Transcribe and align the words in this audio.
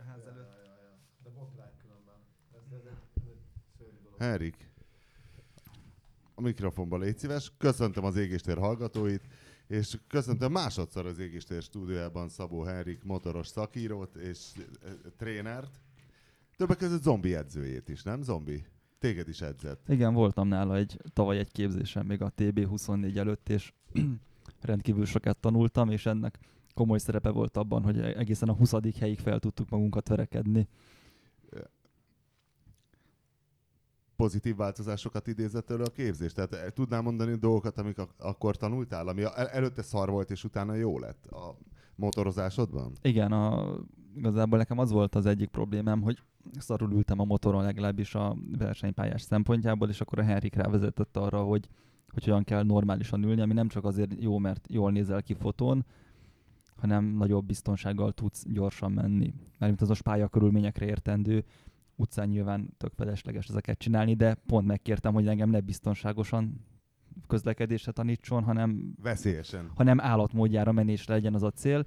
a 0.00 0.10
ház 0.10 0.20
Ja, 0.24 0.30
előtt. 0.30 0.48
ja, 0.48 0.62
ja, 0.64 0.76
ja. 0.82 0.98
De 1.22 1.30
botrány 1.30 1.76
különben. 1.82 2.14
Ez, 2.54 2.60
ez, 2.72 2.84
egy, 2.86 2.86
ez 3.14 3.26
egy 3.26 3.40
szörnyű 3.78 3.98
dolog. 4.02 4.20
Henrik, 4.20 4.70
a 6.34 6.40
mikrofonba 6.40 6.98
légy 6.98 7.18
szíves. 7.18 7.52
Köszöntöm 7.58 8.04
az 8.04 8.16
égéstér 8.16 8.58
hallgatóit, 8.58 9.22
és 9.66 9.98
köszöntöm 10.08 10.52
másodszor 10.52 11.06
az 11.06 11.18
égéstér 11.18 11.62
stúdiójában 11.62 12.28
Szabó 12.28 12.62
Henrik 12.62 13.04
motoros 13.04 13.46
szakírót 13.46 14.16
és 14.16 14.52
e, 14.84 14.88
trénert. 15.16 15.80
Többek 16.56 16.76
között 16.78 17.02
zombi 17.02 17.34
edzőjét 17.34 17.88
is, 17.88 18.02
nem 18.02 18.22
zombi? 18.22 18.64
Téged 18.98 19.28
is 19.28 19.40
edzett. 19.40 19.88
Igen, 19.88 20.14
voltam 20.14 20.48
nála 20.48 20.76
egy, 20.76 20.96
tavaly 21.12 21.38
egy 21.38 21.52
képzésen 21.52 22.06
még 22.06 22.22
a 22.22 22.32
TB24 22.36 23.16
előtt, 23.16 23.48
és 23.48 23.72
rendkívül 24.60 25.04
sokat 25.04 25.36
tanultam, 25.36 25.90
és 25.90 26.06
ennek 26.06 26.38
komoly 26.74 26.98
szerepe 26.98 27.30
volt 27.30 27.56
abban, 27.56 27.82
hogy 27.82 27.98
egészen 28.00 28.48
a 28.48 28.52
20. 28.52 28.74
helyig 28.98 29.18
fel 29.18 29.38
tudtuk 29.38 29.68
magunkat 29.70 30.08
verekedni. 30.08 30.68
Pozitív 34.16 34.56
változásokat 34.56 35.26
idézett 35.26 35.66
tőle 35.66 35.84
a 35.84 35.90
képzés? 35.90 36.32
Tehát 36.32 36.52
eh, 36.52 36.70
tudnál 36.70 37.00
mondani 37.00 37.34
dolgokat, 37.34 37.78
amik 37.78 37.98
ak- 37.98 38.20
akkor 38.20 38.56
tanultál, 38.56 39.08
ami 39.08 39.22
el- 39.22 39.48
előtte 39.48 39.82
szar 39.82 40.10
volt, 40.10 40.30
és 40.30 40.44
utána 40.44 40.74
jó 40.74 40.98
lett 40.98 41.26
a 41.26 41.56
motorozásodban? 41.94 42.92
Igen, 43.02 43.32
a, 43.32 43.74
igazából 44.16 44.58
nekem 44.58 44.78
az 44.78 44.90
volt 44.90 45.14
az 45.14 45.26
egyik 45.26 45.48
problémám, 45.48 46.02
hogy 46.02 46.22
szarul 46.58 46.92
ültem 46.92 47.20
a 47.20 47.24
motoron 47.24 47.62
legalábbis 47.62 48.14
a 48.14 48.36
versenypályás 48.58 49.22
szempontjából, 49.22 49.88
és 49.88 50.00
akkor 50.00 50.18
a 50.18 50.22
Henrik 50.22 50.54
rávezetett 50.54 51.16
arra, 51.16 51.42
hogy, 51.42 51.68
hogy 52.12 52.24
hogyan 52.24 52.44
kell 52.44 52.62
normálisan 52.62 53.22
ülni, 53.22 53.40
ami 53.40 53.52
nem 53.52 53.68
csak 53.68 53.84
azért 53.84 54.22
jó, 54.22 54.38
mert 54.38 54.66
jól 54.70 54.90
nézel 54.90 55.22
ki 55.22 55.34
fotón, 55.34 55.84
hanem 56.80 57.04
nagyobb 57.04 57.46
biztonsággal 57.46 58.12
tudsz 58.12 58.44
gyorsan 58.48 58.92
menni. 58.92 59.34
Mert 59.58 59.80
az 59.80 59.88
most 59.88 60.02
pályakörülményekre 60.02 60.86
értendő, 60.86 61.44
utcán 61.96 62.28
nyilván 62.28 62.74
tök 62.76 62.92
felesleges 62.96 63.48
ezeket 63.48 63.78
csinálni, 63.78 64.14
de 64.14 64.34
pont 64.34 64.66
megkértem, 64.66 65.12
hogy 65.12 65.26
engem 65.28 65.50
ne 65.50 65.60
biztonságosan 65.60 66.66
közlekedésre 67.26 67.92
tanítson, 67.92 68.42
hanem, 68.42 68.94
Veszélyesen. 69.02 69.70
hanem 69.74 70.00
állatmódjára 70.00 70.72
menésre 70.72 71.14
legyen 71.14 71.34
az 71.34 71.42
a 71.42 71.50
cél. 71.50 71.86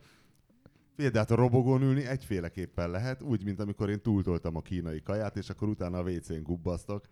Figyelj, 0.95 1.11
de 1.13 1.19
hát 1.19 1.31
a 1.31 1.35
robogón 1.35 1.81
ülni 1.81 2.05
egyféleképpen 2.05 2.89
lehet, 2.89 3.21
úgy, 3.21 3.43
mint 3.43 3.59
amikor 3.59 3.89
én 3.89 4.01
túltoltam 4.01 4.55
a 4.55 4.61
kínai 4.61 5.01
kaját, 5.01 5.37
és 5.37 5.49
akkor 5.49 5.67
utána 5.67 5.97
a 5.97 6.03
WC-n 6.09 6.43
gubbasztok, 6.43 7.07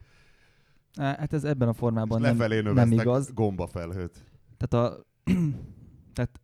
Hát 0.96 1.34
ez 1.34 1.44
ebben 1.44 1.68
a 1.68 1.72
és 1.72 1.78
formában 1.78 2.22
nem, 2.22 2.38
nem 2.74 2.92
igaz. 2.92 3.34
gombafelhőt. 3.34 4.24
Tehát, 4.58 4.88
a, 4.90 5.06
tehát 6.14 6.40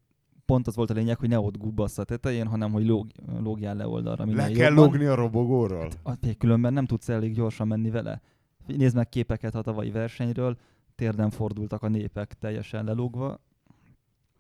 pont 0.48 0.68
az 0.68 0.76
volt 0.76 0.90
a 0.90 0.94
lényeg, 0.94 1.18
hogy 1.18 1.30
ne 1.30 1.40
ott 1.40 1.58
gubbasz 1.58 1.98
a 1.98 2.04
tetején, 2.04 2.48
hanem 2.48 2.72
hogy 2.72 2.86
lóg, 2.86 3.08
lógjál 3.40 3.76
le 3.76 3.88
oldalra 3.88 4.26
Le 4.26 4.52
kell 4.52 4.70
jobban. 4.70 4.74
logni 4.74 5.06
a 5.06 5.16
robogóról? 5.16 5.90
Hát, 6.06 6.38
különben 6.38 6.74
nem 6.74 6.86
tudsz 6.86 7.10
elég 7.10 7.34
gyorsan 7.34 7.68
menni 7.68 7.90
vele. 7.90 8.22
Nézd 8.66 8.96
meg 8.96 9.10
képeket 9.10 9.56
a 9.56 9.62
tavalyi 9.62 9.92
versenyről, 9.92 10.58
térden 10.96 11.30
fordultak 11.30 11.84
a 11.84 11.88
népek 11.88 12.34
teljesen 12.34 12.86
lelógva. 12.86 13.28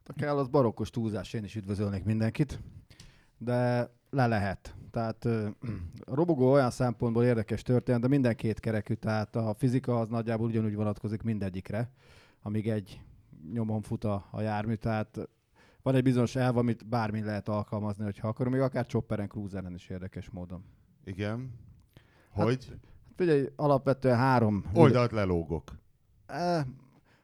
Ha 0.05 0.13
kell, 0.15 0.37
az 0.37 0.47
barokkos 0.47 0.89
túlzás, 0.89 1.33
én 1.33 1.43
is 1.43 1.55
üdvözölnék 1.55 2.03
mindenkit, 2.03 2.59
de 3.37 3.89
le 4.09 4.27
lehet. 4.27 4.75
Tehát 4.91 5.25
a 6.05 6.15
robogó 6.15 6.51
olyan 6.51 6.71
szempontból 6.71 7.23
érdekes 7.23 7.61
történet, 7.61 8.01
de 8.01 8.07
minden 8.07 8.35
két 8.35 8.59
kerekű, 8.59 8.93
tehát 8.93 9.35
a 9.35 9.53
fizika 9.57 9.99
az 9.99 10.07
nagyjából 10.09 10.47
ugyanúgy 10.47 10.75
vonatkozik 10.75 11.21
mindegyikre, 11.21 11.91
amíg 12.41 12.69
egy 12.69 13.01
nyomon 13.53 13.81
fut 13.81 14.03
a, 14.03 14.27
a 14.31 14.41
jármű, 14.41 14.73
tehát 14.73 15.29
van 15.87 15.95
egy 15.95 16.03
bizonyos 16.03 16.35
elv, 16.35 16.57
amit 16.57 16.87
bármi 16.87 17.23
lehet 17.23 17.47
alkalmazni, 17.49 18.03
hogyha 18.03 18.27
akarunk, 18.27 18.55
még 18.55 18.63
akár 18.65 18.85
chopperen, 18.85 19.27
cruiseren 19.27 19.73
is 19.73 19.89
érdekes 19.89 20.29
módon. 20.29 20.63
Igen. 21.05 21.51
Hát- 22.33 22.45
Hogy? 22.45 22.75
Figyelj, 23.15 23.49
alapvetően 23.55 24.17
három 24.17 24.63
Oldalt 24.73 25.11
lelógok. 25.11 25.63
Eh, 26.25 26.63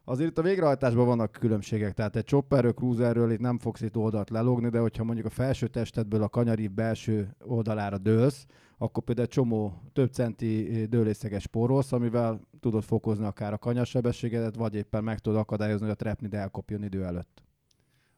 Azért 0.06 0.30
itt 0.30 0.38
a 0.38 0.41
végrehajtásban 0.41 1.06
vannak 1.06 1.31
különbségek, 1.31 1.94
tehát 1.94 2.16
egy 2.16 2.25
chopperről, 2.25 2.73
cruiserről 2.73 3.31
itt 3.31 3.40
nem 3.40 3.59
fogsz 3.59 3.81
itt 3.81 3.97
oldalt 3.97 4.29
lelógni, 4.29 4.69
de 4.69 4.79
hogyha 4.79 5.03
mondjuk 5.03 5.25
a 5.25 5.29
felső 5.29 5.68
testedből 5.68 6.23
a 6.23 6.29
kanyari 6.29 6.68
belső 6.68 7.35
oldalára 7.46 7.97
dőlsz, 7.97 8.46
akkor 8.78 9.03
például 9.03 9.28
egy 9.28 9.34
csomó 9.34 9.81
több 9.94 10.12
centi 10.12 10.85
dőlészeges 10.90 11.44
spórolsz, 11.44 11.91
amivel 11.91 12.40
tudod 12.59 12.84
fokozni 12.84 13.25
akár 13.25 13.53
a 13.53 13.57
kanyarsebességedet, 13.57 14.56
vagy 14.56 14.75
éppen 14.75 15.03
meg 15.03 15.19
tudod 15.19 15.40
akadályozni, 15.40 15.85
hogy 15.85 15.94
a 15.94 16.03
trepnid 16.03 16.34
elkopjon 16.34 16.84
idő 16.84 17.03
előtt. 17.06 17.44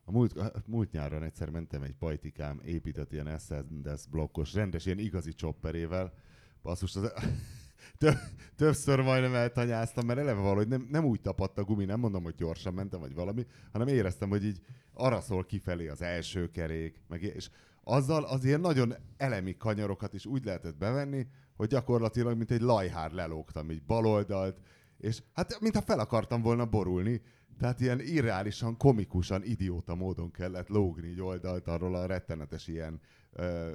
A 0.08 0.12
múlt, 0.12 0.38
a 0.38 0.52
múlt 0.66 0.92
nyáron 0.92 1.24
egyszer 1.24 1.50
mentem 1.50 1.82
egy 1.82 1.96
pajtikám 1.96 2.62
épített 2.66 3.12
ilyen 3.12 3.28
Ascenders 3.28 4.08
blokkos, 4.08 4.54
rendes, 4.54 4.86
ilyen 4.86 5.00
igazi 5.00 5.32
chopperével. 5.32 6.14
Basszus, 6.62 6.96
az, 6.96 7.14
több, 7.98 8.16
többször 8.56 9.02
majdnem 9.02 9.34
eltanyáztam, 9.34 10.06
mert 10.06 10.20
eleve 10.20 10.42
valahogy 10.42 10.68
nem, 10.68 10.88
nem 10.92 11.06
úgy 11.06 11.22
tapadt 11.22 11.58
a 11.58 11.64
gumi, 11.64 11.86
nem 11.86 12.00
mondom, 12.00 12.24
hogy 12.24 12.36
gyorsan 12.36 12.74
mentem, 12.74 13.00
vagy 13.00 13.14
valami, 13.14 13.46
hanem 13.72 13.88
éreztem, 13.88 14.30
hogy 14.30 14.46
így 14.46 14.62
arra 14.94 15.22
szól 15.22 15.46
kifelé 15.46 15.88
az 15.88 16.02
első 16.02 16.52
kerék, 16.52 17.02
meg, 17.08 17.24
és 17.24 17.50
azzal 17.84 18.24
az 18.24 18.46
ilyen 18.46 18.60
nagyon 18.60 18.94
elemi 19.18 19.58
kanyarokat 19.58 20.14
is 20.14 20.26
úgy 20.26 20.46
lehetett 20.46 20.78
bevenni, 20.78 21.28
hogy 21.56 21.68
gyakorlatilag, 21.68 22.38
mint 22.38 22.52
egy 22.52 22.62
lajhár 22.62 23.12
lelógtam, 23.12 23.72
így 23.72 23.84
baloldalt, 23.84 24.60
és 24.98 25.24
hát 25.34 25.60
mintha 25.60 25.82
fel 25.82 26.00
akartam 26.00 26.42
volna 26.42 26.66
borulni, 26.66 27.22
tehát 27.60 27.80
ilyen 27.80 28.00
irreálisan, 28.00 28.78
komikusan, 28.78 29.44
idióta 29.44 29.96
módon 29.96 30.32
kellett 30.32 30.68
lógni 30.68 31.08
így 31.08 31.22
oldalt 31.22 31.68
arról 31.68 31.96
a 31.96 32.06
rettenetes 32.06 32.68
ilyen, 32.68 33.00
ö, 33.32 33.72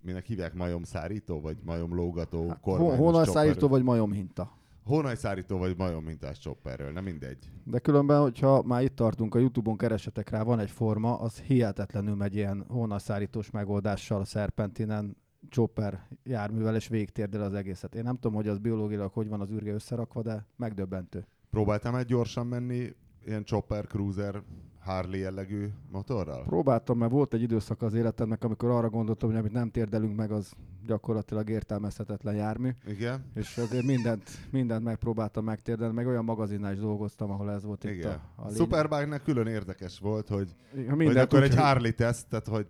minek 0.00 0.24
hívják 0.26 0.54
majomszárító, 0.54 1.40
vagy 1.40 1.56
majomlógató, 1.64 2.38
Hon- 2.38 2.60
kormányos 2.60 2.96
Honalszállító 2.96 3.52
chopper. 3.58 3.70
vagy 3.70 3.82
majomhinta. 3.82 4.62
Hónajszárító 4.84 5.58
vagy 5.58 5.76
majom-mintás 5.76 6.38
chopperről, 6.38 6.92
nem 6.92 7.04
mindegy. 7.04 7.50
De 7.64 7.78
különben, 7.78 8.20
hogyha 8.20 8.62
már 8.62 8.82
itt 8.82 8.96
tartunk, 8.96 9.34
a 9.34 9.38
Youtube-on 9.38 9.76
keresetek 9.76 10.28
rá, 10.30 10.42
van 10.42 10.58
egy 10.58 10.70
forma, 10.70 11.18
az 11.18 11.40
hihetetlenül 11.40 12.14
megy 12.14 12.34
ilyen 12.34 12.64
hónalszárítós 12.68 13.50
megoldással 13.50 14.20
a 14.20 14.24
Serpentinen 14.24 15.16
chopper 15.48 16.06
járművel, 16.24 16.74
és 16.74 16.88
végtérdel 16.88 17.42
az 17.42 17.54
egészet. 17.54 17.94
Én 17.94 18.02
nem 18.02 18.14
tudom, 18.14 18.34
hogy 18.34 18.48
az 18.48 18.58
biológilag 18.58 19.12
hogy 19.12 19.28
van 19.28 19.40
az 19.40 19.50
űrge 19.50 19.72
összerakva, 19.72 20.22
de 20.22 20.46
megdöbbentő. 20.56 21.26
Próbáltam 21.50 21.94
egy 21.94 22.06
gyorsan 22.06 22.46
menni 22.46 22.94
ilyen 23.26 23.44
chopper, 23.44 23.86
cruiser, 23.86 24.42
Harley 24.80 25.18
jellegű 25.18 25.68
motorral? 25.90 26.42
Próbáltam, 26.42 26.98
mert 26.98 27.10
volt 27.10 27.34
egy 27.34 27.42
időszak 27.42 27.82
az 27.82 27.94
életemnek, 27.94 28.44
amikor 28.44 28.70
arra 28.70 28.90
gondoltam, 28.90 29.28
hogy 29.28 29.38
amit 29.38 29.52
nem 29.52 29.70
térdelünk 29.70 30.16
meg, 30.16 30.30
az 30.30 30.52
gyakorlatilag 30.86 31.48
értelmezhetetlen 31.48 32.34
jármű, 32.34 32.70
Igen? 32.86 33.24
és 33.34 33.58
azért 33.58 33.84
mindent, 33.84 34.30
mindent 34.50 34.84
megpróbáltam 34.84 35.44
megtérdelni, 35.44 35.94
meg 35.94 36.06
olyan 36.06 36.24
magazinnál 36.24 36.72
is 36.72 36.78
dolgoztam, 36.78 37.30
ahol 37.30 37.50
ez 37.50 37.64
volt 37.64 37.84
itt 37.84 37.90
Igen. 37.90 38.20
a, 38.36 38.42
a 38.42 38.46
A. 38.46 38.50
Superbike-nek 38.50 39.22
külön 39.22 39.46
érdekes 39.46 39.98
volt, 39.98 40.28
hogy, 40.28 40.54
hogy 40.74 40.96
mindent 40.96 41.32
akkor 41.32 41.38
úgy, 41.38 41.44
egy 41.44 41.56
Harley 41.56 41.92
teszt, 41.92 42.28
tehát 42.28 42.46
hogy 42.46 42.66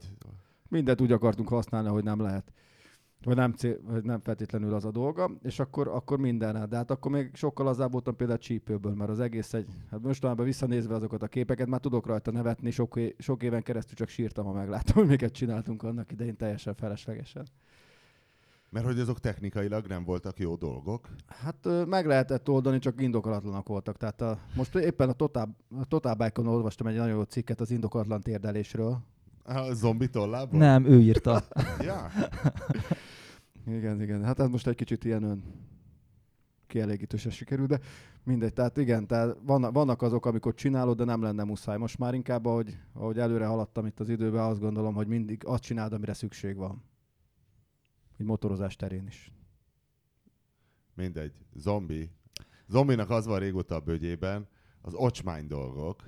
mindent 0.68 1.00
úgy 1.00 1.12
akartunk 1.12 1.48
használni, 1.48 1.88
hogy 1.88 2.04
nem 2.04 2.20
lehet. 2.20 2.52
Vagy 3.24 3.36
nem, 3.36 3.52
cél, 3.52 3.78
vagy 3.82 4.04
nem 4.04 4.20
feltétlenül 4.20 4.74
az 4.74 4.84
a 4.84 4.90
dolga, 4.90 5.30
és 5.42 5.58
akkor, 5.58 5.88
akkor 5.88 6.18
minden. 6.18 6.68
De 6.68 6.76
hát 6.76 6.90
akkor 6.90 7.10
még 7.10 7.30
sokkal 7.34 7.66
lazább 7.66 7.92
voltam 7.92 8.16
például 8.16 8.38
csípőből, 8.38 8.94
mert 8.94 9.10
az 9.10 9.20
egész 9.20 9.52
egy, 9.54 9.66
hát 9.90 10.02
mostanában 10.02 10.44
visszanézve 10.44 10.94
azokat 10.94 11.22
a 11.22 11.26
képeket, 11.26 11.66
már 11.66 11.80
tudok 11.80 12.06
rajta 12.06 12.30
nevetni, 12.30 12.70
sok, 12.70 12.96
é- 12.96 13.14
sok 13.18 13.42
éven 13.42 13.62
keresztül 13.62 13.94
csak 13.94 14.08
sírtam, 14.08 14.44
ha 14.44 14.52
megláttam, 14.52 14.94
hogy 15.00 15.06
miket 15.06 15.32
csináltunk 15.32 15.82
annak 15.82 16.12
idején 16.12 16.36
teljesen 16.36 16.74
feleslegesen. 16.74 17.46
mert 18.70 18.86
hogy 18.86 18.98
azok 18.98 19.20
technikailag 19.20 19.86
nem 19.86 20.04
voltak 20.04 20.38
jó 20.38 20.54
dolgok. 20.54 21.08
Hát 21.26 21.68
meg 21.86 22.06
lehetett 22.06 22.48
oldani, 22.48 22.78
csak 22.78 23.00
indokolatlanak 23.00 23.68
voltak. 23.68 23.96
Tehát 23.96 24.20
a, 24.20 24.38
most 24.56 24.74
éppen 24.74 25.08
a 25.08 25.12
Total, 25.12 25.56
a 25.80 25.84
Total 25.84 26.14
Bike-on 26.14 26.46
olvastam 26.46 26.86
egy 26.86 26.96
nagyon 26.96 27.16
jó 27.16 27.22
cikket 27.22 27.60
az 27.60 27.70
indokolatlan 27.70 28.20
térdelésről. 28.20 28.98
A 29.44 29.72
zombi 29.72 30.08
tollából? 30.08 30.58
Nem, 30.58 30.84
ő 30.84 31.00
írta. 31.00 31.42
Ja. 31.80 32.06
Igen, 33.66 34.02
igen. 34.02 34.24
Hát 34.24 34.38
ez 34.38 34.48
most 34.48 34.66
egy 34.66 34.74
kicsit 34.74 35.04
ilyen 35.04 35.22
ön 35.22 35.44
kielégítősen 36.66 37.32
sikerül, 37.32 37.66
de 37.66 37.80
mindegy. 38.22 38.52
Tehát 38.52 38.76
igen, 38.76 39.06
tehát 39.06 39.36
vannak, 39.72 40.02
azok, 40.02 40.26
amikor 40.26 40.54
csinálod, 40.54 40.96
de 40.96 41.04
nem 41.04 41.22
lenne 41.22 41.44
muszáj. 41.44 41.78
Most 41.78 41.98
már 41.98 42.14
inkább, 42.14 42.46
ahogy, 42.46 42.78
ahogy 42.92 43.18
előre 43.18 43.46
haladtam 43.46 43.86
itt 43.86 44.00
az 44.00 44.08
időben, 44.08 44.44
azt 44.44 44.60
gondolom, 44.60 44.94
hogy 44.94 45.06
mindig 45.06 45.46
azt 45.46 45.62
csináld, 45.62 45.92
amire 45.92 46.12
szükség 46.12 46.56
van. 46.56 46.82
Egy 48.18 48.26
motorozás 48.26 48.76
terén 48.76 49.06
is. 49.06 49.32
Mindegy. 50.94 51.32
Zombi. 51.54 52.10
Zombinak 52.66 53.10
az 53.10 53.26
van 53.26 53.38
régóta 53.38 53.74
a 53.74 53.80
bögyében, 53.80 54.48
az 54.80 54.94
ocsmány 54.94 55.46
dolgok. 55.46 56.04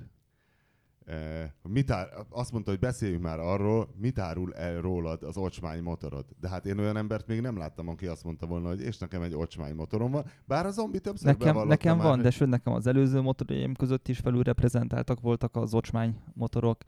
Eh, 1.06 1.50
mit 1.62 1.90
ár, 1.90 2.08
azt 2.28 2.52
mondta, 2.52 2.70
hogy 2.70 2.80
beszéljünk 2.80 3.22
már 3.22 3.38
arról, 3.38 3.88
mit 4.00 4.18
árul 4.18 4.54
el 4.54 4.80
rólad 4.80 5.22
az 5.22 5.36
ocsmány 5.36 5.82
motorod. 5.82 6.24
De 6.40 6.48
hát 6.48 6.66
én 6.66 6.78
olyan 6.78 6.96
embert 6.96 7.26
még 7.26 7.40
nem 7.40 7.56
láttam, 7.56 7.88
aki 7.88 8.06
azt 8.06 8.24
mondta 8.24 8.46
volna, 8.46 8.68
hogy 8.68 8.80
és 8.80 8.98
nekem 8.98 9.22
egy 9.22 9.34
ocsmány 9.34 9.74
motorom 9.74 10.10
van. 10.10 10.24
Bár 10.44 10.66
a 10.66 10.70
zombi 10.70 11.00
többször 11.00 11.26
Nekem, 11.36 11.66
nekem 11.66 11.96
már, 11.96 12.04
van, 12.06 12.14
hogy- 12.14 12.22
de 12.22 12.30
sőt 12.30 12.48
nekem 12.48 12.72
az 12.72 12.86
előző 12.86 13.20
motorjaim 13.20 13.74
között 13.74 14.08
is 14.08 14.18
felül 14.18 14.42
reprezentáltak 14.42 15.20
voltak 15.20 15.56
az 15.56 15.74
ocsmány 15.74 16.20
motorok. 16.34 16.84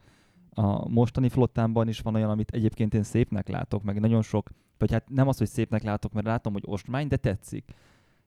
A 0.49 0.89
mostani 0.89 1.29
flottámban 1.29 1.87
is 1.87 1.99
van 1.99 2.15
olyan, 2.15 2.29
amit 2.29 2.51
egyébként 2.51 2.93
én 2.93 3.03
szépnek 3.03 3.47
látok, 3.47 3.83
meg 3.83 3.99
nagyon 3.99 4.21
sok, 4.21 4.49
vagy 4.77 4.91
hát 4.91 5.09
nem 5.09 5.27
az, 5.27 5.37
hogy 5.37 5.47
szépnek 5.47 5.83
látok, 5.83 6.13
mert 6.13 6.25
látom, 6.25 6.53
hogy 6.53 6.63
ostmány, 6.65 7.07
de 7.07 7.17
tetszik. 7.17 7.71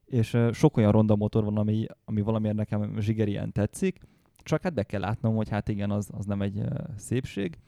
És 0.04 0.38
sok 0.52 0.76
olyan 0.76 0.92
ronda 0.92 1.16
motor 1.16 1.44
van, 1.44 1.56
ami, 1.56 1.86
ami 2.04 2.20
valamiért 2.20 2.56
nekem 2.56 3.00
zsigerien 3.00 3.52
tetszik, 3.52 4.00
csak 4.42 4.62
hát 4.62 4.74
be 4.74 4.82
kell 4.82 5.00
látnom, 5.00 5.34
hogy 5.36 5.48
hát 5.48 5.68
igen, 5.68 5.90
az, 5.90 6.08
az 6.12 6.24
nem 6.24 6.42
egy 6.42 6.58
uh, 6.58 6.68
szépség. 6.96 7.58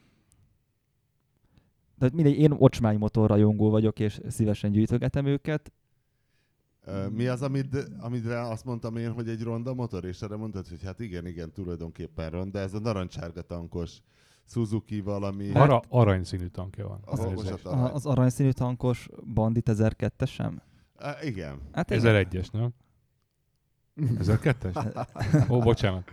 De 1.97 2.09
mindegy, 2.13 2.37
én 2.37 2.51
ocsmány 2.51 2.97
motorrajongó 2.97 3.69
vagyok, 3.69 3.99
és 3.99 4.19
szívesen 4.27 4.71
gyűjtögetem 4.71 5.25
őket. 5.25 5.71
Mi 7.11 7.27
az, 7.27 7.41
amit, 7.41 7.77
amire 7.99 8.41
azt 8.41 8.65
mondtam 8.65 8.95
én, 8.95 9.11
hogy 9.11 9.29
egy 9.29 9.41
ronda 9.43 9.73
motor, 9.73 10.05
és 10.05 10.21
erre 10.21 10.35
mondtad, 10.35 10.67
hogy 10.67 10.83
hát 10.83 10.99
igen, 10.99 11.25
igen, 11.25 11.51
tulajdonképpen 11.51 12.29
ronda, 12.29 12.59
ez 12.59 12.73
a 12.73 12.79
narancsárga 12.79 13.41
tankos 13.41 13.97
Suzuki 14.47 15.01
valami. 15.01 15.51
Arra, 15.53 15.81
aranyszínű 15.89 16.47
tankja 16.47 16.87
van. 16.87 16.99
Ahol 17.05 17.25
Ez 17.25 17.33
most 17.33 17.51
egy- 17.51 17.59
a- 17.65 17.69
A, 17.85 17.93
az 17.93 18.05
aranyszínű 18.05 18.51
tankos 18.51 19.09
Bandit 19.33 19.69
1002 19.69 20.25
sem? 20.25 20.61
Igen. 21.21 21.59
Hát 21.71 21.91
igen. 21.91 22.25
1001-es, 22.29 22.51
nem? 22.51 22.73
1002-es? 24.21 25.49
Ó, 25.51 25.59
bocsánat. 25.59 26.09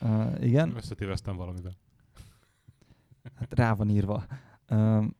Uh, 0.00 0.44
igen, 0.44 0.76
Összetéveztem 0.76 1.36
valamivel. 1.36 1.76
hát 3.34 3.54
rá 3.54 3.74
van 3.74 3.88
írva. 3.88 4.26
Um, 4.70 5.16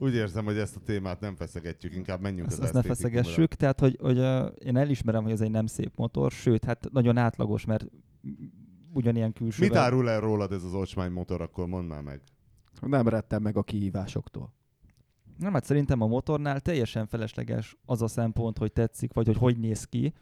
Úgy 0.00 0.14
érzem, 0.14 0.44
hogy 0.44 0.58
ezt 0.58 0.76
a 0.76 0.80
témát 0.80 1.20
nem 1.20 1.36
feszegetjük, 1.36 1.94
inkább 1.94 2.20
menjünk 2.20 2.48
ezt, 2.48 2.58
az 2.58 2.64
ezt 2.64 2.74
ne 2.74 2.82
feszegessük, 2.82 3.54
tehát 3.54 3.80
hogy, 3.80 3.96
hogy 4.00 4.18
uh, 4.18 4.52
én 4.58 4.76
elismerem, 4.76 5.22
hogy 5.22 5.32
ez 5.32 5.40
egy 5.40 5.50
nem 5.50 5.66
szép 5.66 5.92
motor, 5.96 6.30
sőt, 6.30 6.64
hát 6.64 6.88
nagyon 6.92 7.16
átlagos, 7.16 7.64
mert 7.64 7.86
ugyanilyen 8.92 9.32
külsővel. 9.32 9.68
Mit 9.68 9.78
árul 9.78 10.10
el 10.10 10.20
rólad 10.20 10.52
ez 10.52 10.64
az 10.64 10.74
ocsmány 10.74 11.10
motor, 11.10 11.40
akkor 11.40 11.66
mondd 11.66 11.86
már 11.86 12.02
meg. 12.02 12.20
Nem 12.80 13.08
rettem 13.08 13.42
meg 13.42 13.56
a 13.56 13.62
kihívásoktól. 13.62 14.52
Nem, 15.38 15.52
hát 15.52 15.64
szerintem 15.64 16.00
a 16.00 16.06
motornál 16.06 16.60
teljesen 16.60 17.06
felesleges 17.06 17.76
az 17.84 18.02
a 18.02 18.08
szempont, 18.08 18.58
hogy 18.58 18.72
tetszik, 18.72 19.12
vagy 19.12 19.26
hogy 19.26 19.36
hogy 19.36 19.58
néz 19.58 19.84
ki, 19.84 20.14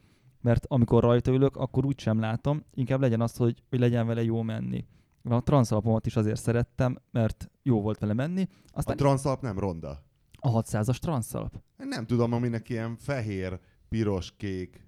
mert 0.47 0.67
amikor 0.67 1.03
rajta 1.03 1.31
ülök, 1.33 1.57
akkor 1.57 1.87
úgy 1.87 1.99
sem 2.01 2.19
látom, 2.21 2.63
inkább 2.75 3.01
legyen 3.01 3.21
az, 3.21 3.37
hogy, 3.37 3.63
hogy 3.69 3.79
legyen 3.79 4.07
vele 4.07 4.23
jó 4.23 4.43
menni. 4.43 4.87
A 5.23 5.43
transzalapomat 5.43 6.07
is 6.07 6.17
azért 6.17 6.41
szerettem, 6.41 6.99
mert 7.11 7.51
jó 7.63 7.81
volt 7.81 7.99
vele 7.99 8.13
menni. 8.13 8.43
A 8.43 8.71
Aztán 8.73 8.97
transzalp 8.97 9.41
nem 9.41 9.59
ronda. 9.59 10.05
a 10.41 10.63
600-as 10.63 10.97
transzalap. 10.99 11.63
Nem 11.77 12.07
tudom, 12.07 12.33
aminek 12.33 12.69
ilyen 12.69 12.97
fehér, 12.97 13.61
piros, 13.89 14.33
kék 14.37 14.87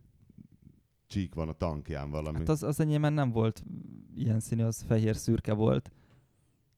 csík 1.07 1.35
van 1.35 1.49
a 1.49 1.53
tankján 1.53 2.11
valami. 2.11 2.39
Hát 2.39 2.49
az, 2.49 2.63
az 2.63 2.81
enyémben 2.81 3.13
nem 3.13 3.31
volt 3.31 3.63
ilyen 4.15 4.41
színű, 4.41 4.63
az 4.63 4.83
fehér 4.83 5.17
szürke 5.17 5.53
volt, 5.53 5.91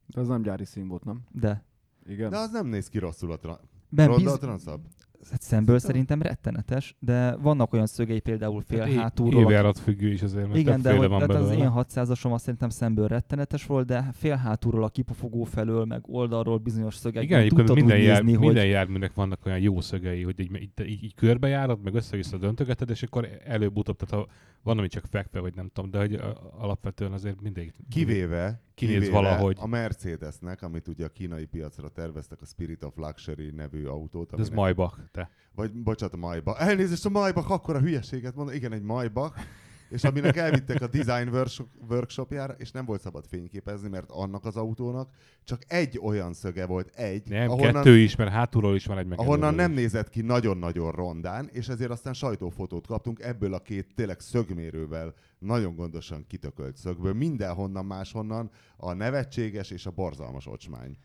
De 0.06 0.20
az 0.20 0.28
nem 0.28 0.42
gyári 0.42 0.64
szín 0.64 0.88
volt, 0.88 1.04
nem? 1.04 1.22
de 1.32 1.64
Igen. 2.06 2.30
De 2.30 2.38
az 2.38 2.50
nem 2.50 2.66
néz 2.66 2.88
ki 2.88 2.98
rosszul 2.98 3.32
a 3.32 3.36
tra- 3.36 3.60
ben 3.88 4.06
ronda 4.06 4.22
biz... 4.24 4.32
a 4.32 4.38
transzalp. 4.38 4.86
Hát 5.30 5.42
szemből 5.42 5.78
szerintem 5.78 6.22
rettenetes, 6.22 6.96
de 6.98 7.36
vannak 7.36 7.72
olyan 7.72 7.86
szögei 7.86 8.20
például 8.20 8.60
fél 8.60 8.78
Hát 8.78 8.88
é- 8.88 8.96
hátulról, 8.96 9.42
Évjárat 9.42 9.78
függő 9.78 10.08
is 10.12 10.22
azért, 10.22 10.46
mert 10.46 10.58
Igen, 10.58 10.82
de 10.82 10.96
hogy, 10.96 11.08
van 11.08 11.26
tehát 11.26 11.42
az 11.42 11.50
én 11.50 11.72
600-asom 11.74 12.32
azt 12.32 12.44
szerintem 12.44 12.68
szemből 12.68 13.08
rettenetes 13.08 13.66
volt, 13.66 13.86
de 13.86 14.10
fél 14.12 14.36
hátulról 14.36 14.84
a 14.84 14.88
kipufogó 14.88 15.44
felől, 15.44 15.84
meg 15.84 16.02
oldalról 16.06 16.58
bizonyos 16.58 16.94
szögekben 16.94 17.22
Igen, 17.22 17.40
egyébként 17.40 17.74
minden, 17.74 17.98
jár, 17.98 18.22
nézni, 18.22 18.38
minden 18.38 18.62
hogy 18.62 18.72
járműnek 18.72 19.14
vannak 19.14 19.46
olyan 19.46 19.58
jó 19.58 19.80
szögei, 19.80 20.22
hogy 20.22 20.40
így, 20.40 20.50
így, 20.60 20.72
így, 20.86 21.04
így 21.04 21.14
körbejárod, 21.14 21.82
meg 21.82 21.94
össze-vissza 21.94 22.38
döntögeted, 22.38 22.90
és 22.90 23.02
akkor 23.02 23.28
előbb-utóbb, 23.44 23.96
tehát 23.96 24.24
ha 24.24 24.32
van, 24.62 24.78
ami 24.78 24.88
csak 24.88 25.04
fekve, 25.06 25.40
vagy 25.40 25.54
nem 25.54 25.70
tudom, 25.72 25.90
de 25.90 25.98
hogy 25.98 26.20
alapvetően 26.58 27.12
azért 27.12 27.40
mindig 27.40 27.72
Kivéve, 27.88 28.60
Kinéz 28.74 28.94
kivéve 28.94 29.12
valahogy. 29.12 29.56
a 29.60 29.66
Mercedesnek, 29.66 30.62
amit 30.62 30.88
ugye 30.88 31.04
a 31.04 31.08
kínai 31.08 31.44
piacra 31.44 31.88
terveztek, 31.88 32.40
a 32.40 32.44
Spirit 32.44 32.84
of 32.84 32.96
Luxury 32.96 33.50
nevű 33.50 33.84
autót. 33.84 34.30
De 34.30 34.42
ez 34.42 34.48
Maybach, 34.48 34.98
te. 35.10 35.30
Vagy 35.54 35.72
bocsánat, 35.72 36.14
a 36.14 36.18
Maybach. 36.18 36.62
Elnézést, 36.62 37.06
a 37.06 37.08
Maybach, 37.10 37.50
akkor 37.50 37.76
a 37.76 37.80
hülyeséget 37.80 38.34
mondom. 38.34 38.54
Igen, 38.54 38.72
egy 38.72 38.82
Maybach. 38.82 39.40
És 39.88 40.04
aminek 40.04 40.36
elvittek 40.36 40.82
a 40.82 40.86
design 40.86 41.28
workshop- 41.28 41.68
workshopjára, 41.88 42.52
és 42.52 42.70
nem 42.70 42.84
volt 42.84 43.00
szabad 43.00 43.26
fényképezni, 43.26 43.88
mert 43.88 44.10
annak 44.10 44.44
az 44.44 44.56
autónak 44.56 45.10
csak 45.44 45.62
egy 45.66 45.98
olyan 46.02 46.32
szöge 46.32 46.66
volt, 46.66 46.88
egy, 46.94 47.28
Nem, 47.28 47.50
ahonnan, 47.50 47.72
kettő 47.72 47.98
is, 47.98 48.16
mert 48.16 48.30
hátulról 48.30 48.74
is 48.74 48.86
van 48.86 48.98
egy 48.98 49.06
meg 49.06 49.18
ahonnan 49.18 49.54
nem 49.54 49.70
is. 49.70 49.76
nézett 49.76 50.08
ki 50.08 50.20
nagyon-nagyon 50.20 50.90
rondán, 50.92 51.48
és 51.52 51.68
ezért 51.68 51.90
aztán 51.90 52.12
sajtófotót 52.12 52.86
kaptunk 52.86 53.20
ebből 53.20 53.54
a 53.54 53.58
két 53.58 53.94
tényleg 53.94 54.20
szögmérővel, 54.20 55.14
nagyon 55.38 55.74
gondosan 55.74 56.24
kitökölt 56.26 56.76
szögből. 56.76 57.12
Mindenhonnan 57.12 57.84
máshonnan 57.84 58.50
a 58.76 58.92
nevetséges 58.92 59.70
és 59.70 59.86
a 59.86 59.90
borzalmas 59.90 60.46
ocsmány 60.46 60.96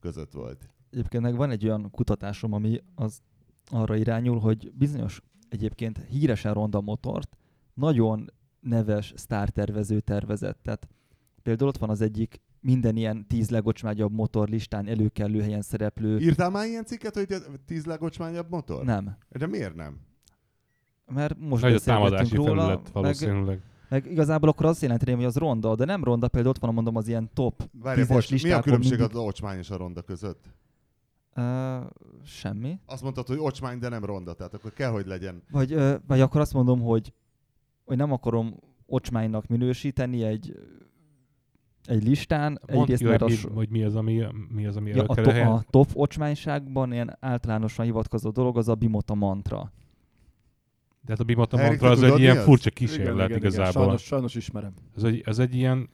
között 0.00 0.32
volt. 0.32 0.68
egyébként 0.90 1.22
meg 1.22 1.36
van 1.36 1.50
egy 1.50 1.64
olyan 1.64 1.90
kutatásom, 1.90 2.52
ami 2.52 2.80
az 2.94 3.20
arra 3.70 3.96
irányul, 3.96 4.38
hogy 4.38 4.72
bizonyos 4.74 5.22
egyébként 5.48 5.98
híresen 6.08 6.54
ronda 6.54 6.80
motort 6.80 7.36
nagyon 7.74 8.32
neves 8.60 9.12
sztártervező 9.16 10.00
tervezett. 10.00 10.58
Tehát 10.62 10.88
például 11.42 11.68
ott 11.68 11.78
van 11.78 11.90
az 11.90 12.00
egyik 12.00 12.40
minden 12.60 12.96
ilyen 12.96 13.26
tíz 13.26 13.50
legocsmányabb 13.50 14.12
motor 14.12 14.48
listán 14.48 14.86
előkelő 14.86 15.40
helyen 15.40 15.62
szereplő. 15.62 16.18
Írtál 16.18 16.50
már 16.50 16.66
ilyen 16.66 16.84
cikket, 16.84 17.14
hogy 17.14 17.34
tíz 17.66 17.84
legocsmányabb 17.84 18.50
motor? 18.50 18.84
Nem. 18.84 19.16
De 19.28 19.46
miért 19.46 19.74
nem? 19.74 20.00
Mert 21.06 21.38
most 21.38 21.62
Nagy 21.62 21.82
támadási 21.82 22.34
róla, 22.34 22.54
felület 22.54 22.82
meg, 22.82 22.92
valószínűleg. 22.92 23.60
meg 23.88 24.06
igazából 24.10 24.48
akkor 24.48 24.66
azt 24.66 24.82
jelenti, 24.82 25.12
hogy 25.12 25.24
az 25.24 25.36
ronda, 25.36 25.74
de 25.74 25.84
nem 25.84 26.04
ronda, 26.04 26.28
például 26.28 26.54
ott 26.54 26.60
van, 26.60 26.74
mondom, 26.74 26.96
az 26.96 27.08
ilyen 27.08 27.30
top 27.34 27.68
Várj, 27.72 28.00
tízes 28.00 28.30
bocs, 28.30 28.42
mi 28.42 28.50
a 28.50 28.60
különbség 28.60 28.98
mindig... 28.98 29.16
az 29.16 29.22
ocsmány 29.22 29.58
és 29.58 29.70
a 29.70 29.76
ronda 29.76 30.02
között? 30.02 30.50
Uh, 31.36 31.86
semmi. 32.24 32.78
Azt 32.86 33.02
mondtad, 33.02 33.26
hogy 33.26 33.38
ocsmány, 33.38 33.78
de 33.78 33.88
nem 33.88 34.04
ronda, 34.04 34.32
tehát 34.32 34.54
akkor 34.54 34.72
kell, 34.72 34.90
hogy 34.90 35.06
legyen. 35.06 35.42
Vagy, 35.50 35.72
ö, 35.72 35.94
vagy 36.06 36.20
akkor 36.20 36.40
azt 36.40 36.52
mondom, 36.52 36.80
hogy, 36.80 37.12
hogy 37.84 37.96
nem 37.96 38.12
akarom 38.12 38.56
ocsmánynak 38.86 39.46
minősíteni 39.46 40.22
egy, 40.22 40.58
egy 41.84 42.04
listán. 42.04 42.60
Mondd 42.72 42.82
Egyrészt, 42.82 43.02
ki, 43.02 43.08
hogy 43.08 43.18
mert 43.18 43.22
a, 43.22 43.26
mi, 43.26 43.32
so- 43.32 43.52
hogy 43.52 43.68
mi 43.68 43.82
az, 43.82 43.96
ami, 43.96 44.26
mi 44.48 44.66
az, 44.66 44.76
ami 44.76 44.90
ja, 44.90 45.04
a, 45.04 45.14
to, 45.14 45.30
a 45.30 45.64
top 45.70 45.90
ocsmányságban 45.94 46.92
ilyen 46.92 47.16
általánosan 47.20 47.84
hivatkozó 47.84 48.30
dolog 48.30 48.56
az 48.56 48.68
a 48.68 48.74
Bimota 48.74 49.14
mantra. 49.14 49.72
De 51.04 51.10
hát 51.10 51.20
a 51.20 51.24
Bimata 51.24 51.58
Erik, 51.58 51.68
mantra 51.68 51.90
az 51.90 52.02
egy 52.12 52.20
ilyen 52.20 52.36
az? 52.36 52.44
furcsa 52.44 52.70
kísérlet 52.70 53.14
igen, 53.14 53.26
igen, 53.26 53.38
igazából. 53.38 53.72
Sajnos, 53.72 54.02
sajnos 54.02 54.34
ismerem. 54.34 54.74
Ez 54.96 55.02
egy, 55.02 55.22
ez 55.24 55.38
egy 55.38 55.54
ilyen, 55.54 55.88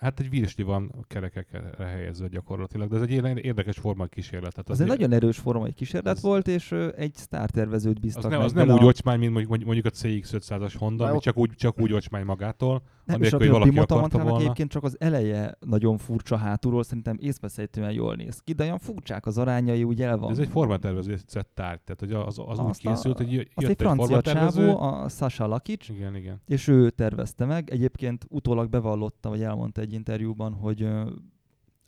hát 0.00 0.20
egy 0.20 0.30
virsli 0.30 0.62
van 0.62 0.90
a 1.00 1.04
kerekekre 1.06 1.74
helyezve 1.78 2.28
gyakorlatilag, 2.28 2.88
de 2.88 2.96
ez 2.96 3.02
egy 3.02 3.10
érdekes 3.44 3.76
forma 3.76 4.06
kísérlet. 4.06 4.50
Tehát 4.52 4.68
Az 4.70 4.80
egy 4.80 4.86
nagyon 4.86 5.12
erős 5.12 5.38
formai 5.38 5.72
kísérlet 5.72 6.16
az- 6.16 6.22
volt, 6.22 6.48
és 6.48 6.72
egy 6.96 7.14
sztártervezőt 7.14 7.94
az 7.96 8.00
bíztak 8.02 8.22
nem, 8.30 8.38
meg 8.38 8.40
az 8.46 8.52
nem 8.52 8.68
úgy 8.70 8.82
a- 8.82 8.86
ocsmány, 8.86 9.18
mint 9.18 9.32
mondjuk, 9.32 9.64
mondjuk 9.64 9.86
a 9.86 9.90
CX-500-as 9.90 10.74
Honda, 10.78 11.04
ami 11.06 11.18
csak 11.18 11.36
úgy, 11.36 11.50
csak 11.56 11.80
úgy 11.80 11.92
ocsmány 11.92 12.24
magától. 12.24 12.82
Nem, 13.10 13.22
és 13.22 13.30
hogy 13.30 13.46
a 13.46 13.50
valaki 13.50 13.70
Bimota 13.70 13.94
akarta 13.94 14.00
mantrának 14.00 14.28
volna. 14.28 14.44
egyébként 14.44 14.70
csak 14.70 14.84
az 14.84 14.96
eleje 15.00 15.56
nagyon 15.60 15.96
furcsa 15.98 16.36
hátulról, 16.36 16.82
szerintem 16.82 17.16
észveszejtően 17.20 17.92
jól 17.92 18.14
néz 18.14 18.38
ki, 18.38 18.52
de 18.52 18.62
olyan 18.62 18.78
furcsák 18.78 19.26
az 19.26 19.38
arányai, 19.38 19.84
úgy 19.84 20.02
el 20.02 20.18
van. 20.18 20.30
ez 20.30 20.38
egy 20.38 20.48
formatervező 20.48 21.16
tárgy, 21.54 21.80
tehát 21.80 21.96
hogy 21.98 22.12
az, 22.12 22.40
az 22.46 22.58
úgy 22.58 22.78
készült, 22.78 23.16
hogy 23.16 23.32
jött 23.32 23.48
egy 23.56 23.76
francia 23.76 24.06
formatervező. 24.06 24.66
csávó, 24.66 24.80
a 24.80 25.08
Sasha 25.08 25.46
Lakic, 25.46 25.88
Igen, 25.88 26.16
igen. 26.16 26.40
és 26.46 26.68
ő 26.68 26.90
tervezte 26.90 27.44
meg. 27.44 27.70
Egyébként 27.70 28.26
utólag 28.28 28.68
bevallotta, 28.70 29.28
vagy 29.28 29.42
elmondta 29.42 29.80
egy 29.80 29.92
interjúban, 29.92 30.52
hogy 30.52 30.88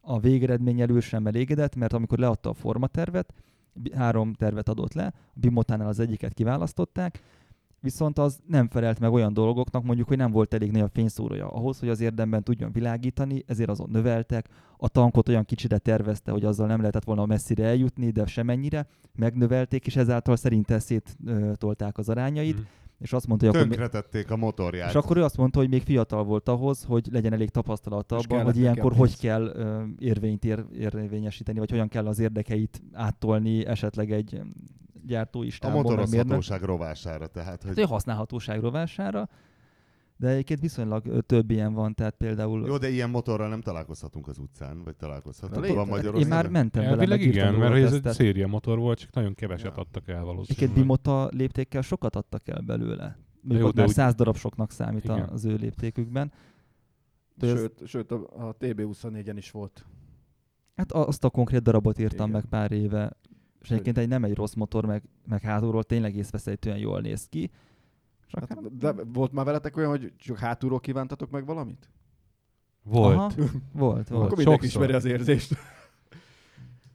a 0.00 0.20
végeredmény 0.20 0.80
elő 0.80 1.00
sem 1.00 1.26
elégedett, 1.26 1.76
mert 1.76 1.92
amikor 1.92 2.18
leadta 2.18 2.50
a 2.50 2.54
formatervet, 2.54 3.34
három 3.94 4.32
tervet 4.32 4.68
adott 4.68 4.92
le, 4.92 5.06
a 5.06 5.30
Bimotánál 5.34 5.88
az 5.88 5.98
egyiket 5.98 6.34
kiválasztották, 6.34 7.22
viszont 7.82 8.18
az 8.18 8.40
nem 8.46 8.68
felelt 8.68 8.98
meg 8.98 9.12
olyan 9.12 9.32
dolgoknak, 9.32 9.84
mondjuk, 9.84 10.08
hogy 10.08 10.16
nem 10.16 10.30
volt 10.30 10.54
elég 10.54 10.70
nagy 10.70 10.80
a 10.80 10.88
fényszórója 10.88 11.48
ahhoz, 11.48 11.78
hogy 11.78 11.88
az 11.88 12.00
érdemben 12.00 12.42
tudjon 12.42 12.72
világítani, 12.72 13.44
ezért 13.46 13.70
azon 13.70 13.88
növeltek. 13.90 14.48
A 14.76 14.88
tankot 14.88 15.28
olyan 15.28 15.44
kicsire 15.44 15.78
tervezte, 15.78 16.30
hogy 16.30 16.44
azzal 16.44 16.66
nem 16.66 16.78
lehetett 16.78 17.04
volna 17.04 17.26
messzire 17.26 17.64
eljutni, 17.64 18.10
de 18.10 18.26
semennyire 18.26 18.86
megnövelték, 19.14 19.86
és 19.86 19.96
ezáltal 19.96 20.36
szerinte 20.36 20.78
széttolták 20.78 21.98
az 21.98 22.08
arányait, 22.08 22.54
Mhm. 22.54 22.64
És 23.02 23.12
azt 23.12 23.26
mondta, 23.26 23.46
hogy 23.46 23.56
akkor, 23.56 23.68
Tönkretették 23.68 24.30
a 24.30 24.36
motorját. 24.36 24.88
és 24.88 24.94
akkor 24.94 25.16
ő 25.16 25.24
azt 25.24 25.36
mondta, 25.36 25.58
hogy 25.58 25.68
még 25.68 25.82
fiatal 25.82 26.24
volt 26.24 26.48
ahhoz, 26.48 26.84
hogy 26.84 27.08
legyen 27.12 27.32
elég 27.32 27.50
tapasztalata 27.50 28.16
És 28.16 28.24
abban, 28.24 28.44
hogy 28.44 28.56
ilyenkor 28.56 28.92
a 28.92 28.94
hogy 28.94 29.18
kell 29.18 29.42
ö, 29.42 29.82
érvényt 29.98 30.44
ér, 30.44 30.64
érvényesíteni, 30.78 31.58
vagy 31.58 31.70
hogyan 31.70 31.88
kell 31.88 32.06
az 32.06 32.18
érdekeit 32.18 32.82
áttolni 32.92 33.66
esetleg 33.66 34.12
egy 34.12 34.34
ö, 34.34 34.38
a 34.38 35.06
gyártóistából, 35.06 35.82
meg 35.82 35.84
mérnök. 35.84 36.10
motorozhatóság 36.10 36.62
rovására, 36.62 37.26
tehát, 37.26 37.48
Hát 37.50 37.62
hogy 37.62 37.78
ő 37.78 37.82
használhatóság 37.82 38.60
rovására, 38.60 39.28
de 40.22 40.28
egyébként 40.28 40.60
viszonylag 40.60 41.20
több 41.26 41.50
ilyen 41.50 41.72
van, 41.72 41.94
tehát 41.94 42.14
például 42.16 42.66
jó, 42.66 42.76
de 42.78 42.88
ilyen 42.88 43.10
motorral 43.10 43.48
nem 43.48 43.60
találkozhatunk 43.60 44.28
az 44.28 44.38
utcán, 44.38 44.82
vagy 44.84 44.96
találkozhatunk 44.96 45.54
Létezik. 45.64 45.76
van 45.76 45.86
én 45.86 45.92
Magyarországon. 45.92 46.36
már 46.36 46.48
mentem 46.48 46.82
vele, 46.82 46.94
Elvileg 46.94 47.18
megírtam 47.18 47.48
igen, 47.54 47.60
mert 47.70 47.84
ez 47.84 47.92
egy 47.92 48.12
széria 48.12 48.46
motor 48.46 48.78
volt, 48.78 48.98
csak 48.98 49.12
nagyon 49.14 49.34
keveset 49.34 49.76
Ja. 49.76 49.82
adtak 49.82 50.08
el 50.08 50.14
valószínűleg. 50.24 50.46
Egyébként 50.50 50.74
Bimota 50.74 51.28
léptékkel 51.32 51.82
sokat 51.82 52.16
adtak 52.16 52.48
el 52.48 52.60
belőle. 52.60 53.18
Még 53.40 53.58
jó, 53.58 53.66
ott 53.66 53.74
de 53.74 53.80
már 53.80 53.88
úgy- 53.88 53.94
100 53.94 54.14
darab 54.14 54.36
soknak 54.36 54.70
számít 54.70 55.04
Igen. 55.04 55.28
az 55.28 55.44
ő 55.44 55.54
léptékükben. 55.54 56.32
hogy 57.38 57.48
ez- 57.48 57.58
Sőt, 57.58 57.86
sőt 57.86 58.10
a, 58.12 58.48
a 58.48 58.56
TB24-en 58.60 59.34
is 59.36 59.50
volt. 59.50 59.84
Hát 60.76 60.92
a- 60.92 61.06
azt 61.06 61.24
a 61.24 61.30
konkrét 61.30 61.62
darabot 61.62 61.98
írtam 61.98 62.28
Igen. 62.28 62.40
meg 62.40 62.44
pár 62.50 62.72
éve, 62.72 63.16
és 63.60 63.70
egyébként 63.70 63.98
egy 63.98 64.08
nem 64.08 64.24
egy 64.24 64.34
rossz 64.34 64.54
motor, 64.54 64.86
meg, 64.86 65.02
meg 65.26 65.40
hátulról 65.40 65.84
tényleg 65.84 66.16
észveszejtően 66.16 66.78
jól 66.78 67.00
néz 67.00 67.26
ki. 67.28 67.50
Csak 68.32 68.48
Hát, 68.48 68.76
de 68.76 68.92
volt 69.12 69.32
már 69.32 69.44
veletek 69.44 69.76
olyan, 69.76 69.90
hogy 69.90 70.12
csak 70.16 70.38
hátulról 70.38 70.80
kívántatok 70.80 71.30
meg 71.30 71.46
valamit? 71.46 71.88
Volt. 72.82 73.16
Aha, 73.16 73.32
volt, 73.72 74.10
Akkor 74.10 74.16
volt. 74.18 74.36
mindenki 74.36 74.44
sokszor. 74.44 74.64
ismeri 74.64 74.92
az 74.92 75.04
érzést. 75.04 75.56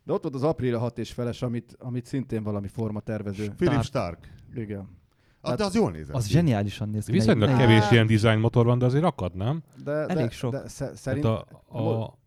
De 0.04 0.14
ott 0.14 0.22
volt 0.22 0.36
az 0.36 0.44
Aprilia 0.44 0.80
6 0.80 0.98
és 0.98 1.14
feles, 1.14 1.42
amit, 1.42 1.76
amit 1.80 2.06
szintén 2.06 2.44
valami 2.44 2.68
forma 2.68 3.00
tervező. 3.00 3.50
Philip 3.50 3.82
Stark. 3.84 4.34
Igen. 4.56 4.88
Ah, 5.42 5.56
de 5.56 5.64
az 5.64 5.76
jól 5.76 5.92
nézett 5.92 6.16
Az 6.16 6.28
zseniálisan 6.28 6.90
néz 6.90 7.06
ki. 7.06 7.12
Viszonylag 7.12 7.50
Ne- 7.50 7.58
kevés 7.58 7.92
ilyen 7.92 8.08
design 8.08 8.40
motor 8.40 8.66
van, 8.66 8.78
de 8.80 8.86
azért 8.86 9.04
akad, 9.04 9.36
nem? 9.36 9.64
De, 9.84 9.92
Elég 9.92 10.26
de, 10.26 10.30
sok. 10.30 10.52
De 10.52 10.68
sze- 10.68 10.78
Tehát 10.86 10.98
szerint, 10.98 11.26
a, 11.26 11.46
a, 11.70 12.18